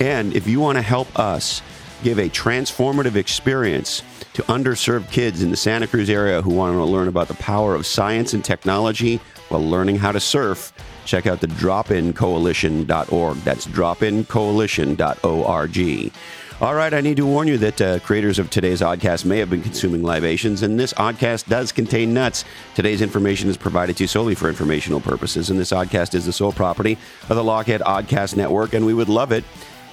And 0.00 0.34
if 0.34 0.46
you 0.46 0.60
want 0.60 0.76
to 0.76 0.82
help 0.82 1.18
us 1.18 1.62
give 2.02 2.18
a 2.18 2.28
transformative 2.28 3.16
experience 3.16 4.02
to 4.38 4.42
underserved 4.44 5.10
kids 5.10 5.42
in 5.42 5.50
the 5.50 5.56
Santa 5.56 5.88
Cruz 5.88 6.08
area 6.08 6.40
who 6.40 6.50
want 6.50 6.72
to 6.72 6.84
learn 6.84 7.08
about 7.08 7.26
the 7.26 7.34
power 7.34 7.74
of 7.74 7.84
science 7.84 8.34
and 8.34 8.44
technology 8.44 9.16
while 9.48 9.68
learning 9.68 9.96
how 9.96 10.12
to 10.12 10.20
surf, 10.20 10.72
check 11.04 11.26
out 11.26 11.40
the 11.40 11.48
dropincoalition.org. 11.48 13.36
That's 13.38 13.66
dropincoalition.org. 13.66 16.12
All 16.60 16.74
right, 16.74 16.92
I 16.94 17.00
need 17.00 17.16
to 17.16 17.26
warn 17.26 17.48
you 17.48 17.58
that 17.58 17.80
uh, 17.80 17.98
creators 17.98 18.38
of 18.38 18.48
today's 18.48 18.80
oddcast 18.80 19.24
may 19.24 19.38
have 19.38 19.50
been 19.50 19.62
consuming 19.62 20.04
libations, 20.04 20.62
and 20.62 20.78
this 20.78 20.92
oddcast 20.92 21.48
does 21.48 21.72
contain 21.72 22.14
nuts. 22.14 22.44
Today's 22.76 23.02
information 23.02 23.48
is 23.48 23.56
provided 23.56 23.96
to 23.96 24.04
you 24.04 24.08
solely 24.08 24.36
for 24.36 24.48
informational 24.48 25.00
purposes, 25.00 25.50
and 25.50 25.58
this 25.58 25.72
oddcast 25.72 26.14
is 26.14 26.26
the 26.26 26.32
sole 26.32 26.52
property 26.52 26.96
of 27.28 27.34
the 27.34 27.42
Lochhead 27.42 27.80
Oddcast 27.80 28.36
Network, 28.36 28.72
and 28.72 28.86
we 28.86 28.94
would 28.94 29.08
love 29.08 29.32
it 29.32 29.42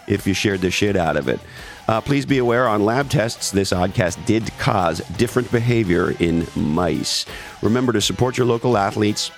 if 0.07 0.27
you 0.27 0.35
shared 0.35 0.61
the 0.61 0.69
shit 0.69 0.95
out 0.95 1.17
of 1.17 1.29
it. 1.29 1.39
Uh, 1.87 2.01
please 2.01 2.25
be 2.25 2.39
aware 2.39 2.67
on 2.67 2.83
lab 2.83 3.09
tests, 3.09 3.51
this 3.51 3.71
oddcast 3.71 4.23
did 4.25 4.45
cause 4.57 4.99
different 5.17 5.51
behavior 5.51 6.15
in 6.19 6.47
mice. 6.55 7.25
Remember 7.61 7.93
to 7.93 8.01
support 8.01 8.37
your 8.37 8.47
local 8.47 8.75
athletes, 8.75 9.29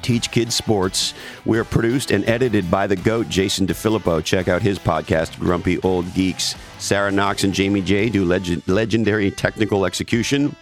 teach 0.00 0.30
kids 0.30 0.54
sports. 0.54 1.12
We're 1.44 1.64
produced 1.64 2.12
and 2.12 2.28
edited 2.28 2.70
by 2.70 2.86
the 2.86 2.94
GOAT, 2.96 3.28
Jason 3.28 3.66
DeFilippo. 3.66 4.24
Check 4.24 4.46
out 4.46 4.62
his 4.62 4.78
podcast, 4.78 5.38
Grumpy 5.40 5.80
Old 5.82 6.12
Geeks. 6.14 6.54
Sarah 6.78 7.10
Knox 7.10 7.44
and 7.44 7.52
Jamie 7.54 7.82
J 7.82 8.08
do 8.08 8.24
leg- 8.24 8.62
legendary 8.68 9.30
technical 9.30 9.84
execution, 9.84 10.54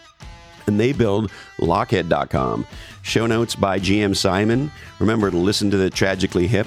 and 0.66 0.78
they 0.80 0.92
build 0.92 1.30
Lochhead.com. 1.58 2.66
Show 3.02 3.26
notes 3.26 3.54
by 3.54 3.78
GM 3.78 4.14
Simon. 4.16 4.70
Remember 4.98 5.30
to 5.30 5.36
listen 5.36 5.70
to 5.70 5.76
the 5.76 5.90
Tragically 5.90 6.46
Hip. 6.46 6.66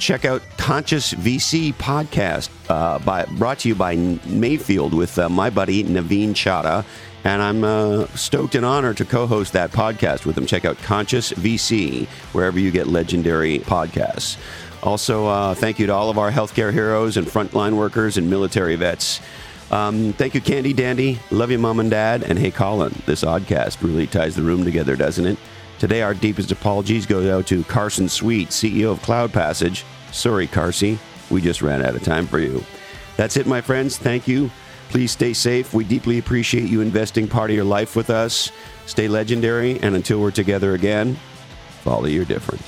Check 0.00 0.24
out 0.24 0.42
Conscious 0.56 1.14
VC 1.14 1.74
podcast, 1.74 2.48
uh, 2.68 2.98
by, 2.98 3.24
brought 3.26 3.60
to 3.60 3.68
you 3.68 3.74
by 3.74 3.94
Mayfield 4.26 4.94
with 4.94 5.18
uh, 5.18 5.28
my 5.28 5.50
buddy 5.50 5.84
Navin 5.84 6.30
Chaddha 6.30 6.84
and 7.24 7.42
I'm 7.42 7.64
uh, 7.64 8.06
stoked 8.08 8.54
and 8.54 8.64
honored 8.64 8.96
to 8.98 9.04
co 9.04 9.26
host 9.26 9.52
that 9.52 9.70
podcast 9.70 10.24
with 10.24 10.34
them. 10.34 10.46
Check 10.46 10.64
out 10.64 10.78
Conscious 10.78 11.32
VC, 11.32 12.06
wherever 12.32 12.58
you 12.58 12.70
get 12.70 12.86
legendary 12.86 13.58
podcasts. 13.58 14.38
Also, 14.82 15.26
uh, 15.26 15.54
thank 15.54 15.78
you 15.78 15.86
to 15.86 15.92
all 15.92 16.08
of 16.08 16.16
our 16.16 16.30
healthcare 16.30 16.72
heroes 16.72 17.16
and 17.16 17.26
frontline 17.26 17.76
workers 17.76 18.16
and 18.16 18.30
military 18.30 18.76
vets. 18.76 19.20
Um, 19.70 20.14
thank 20.14 20.34
you, 20.34 20.40
Candy 20.40 20.72
Dandy. 20.72 21.18
Love 21.30 21.50
you, 21.50 21.58
Mom 21.58 21.78
and 21.78 21.90
Dad. 21.90 22.22
And 22.22 22.38
hey, 22.38 22.50
Colin, 22.50 22.94
this 23.06 23.22
oddcast 23.22 23.82
really 23.82 24.06
ties 24.06 24.34
the 24.34 24.42
room 24.42 24.64
together, 24.64 24.96
doesn't 24.96 25.26
it? 25.26 25.38
Today, 25.80 26.02
our 26.02 26.12
deepest 26.12 26.52
apologies 26.52 27.06
go 27.06 27.34
out 27.34 27.46
to 27.46 27.64
Carson 27.64 28.06
Sweet, 28.06 28.50
CEO 28.50 28.92
of 28.92 29.00
CloudPassage. 29.00 29.82
Sorry, 30.12 30.46
Carsey, 30.46 30.98
we 31.30 31.40
just 31.40 31.62
ran 31.62 31.82
out 31.82 31.96
of 31.96 32.02
time 32.02 32.26
for 32.26 32.38
you. 32.38 32.62
That's 33.16 33.38
it, 33.38 33.46
my 33.46 33.62
friends. 33.62 33.96
Thank 33.96 34.28
you. 34.28 34.50
Please 34.90 35.10
stay 35.10 35.32
safe. 35.32 35.72
We 35.72 35.84
deeply 35.84 36.18
appreciate 36.18 36.68
you 36.68 36.82
investing 36.82 37.26
part 37.26 37.48
of 37.48 37.56
your 37.56 37.64
life 37.64 37.96
with 37.96 38.10
us. 38.10 38.52
Stay 38.84 39.08
legendary, 39.08 39.80
and 39.80 39.96
until 39.96 40.20
we're 40.20 40.30
together 40.30 40.74
again, 40.74 41.14
follow 41.82 42.04
your 42.04 42.26
different. 42.26 42.60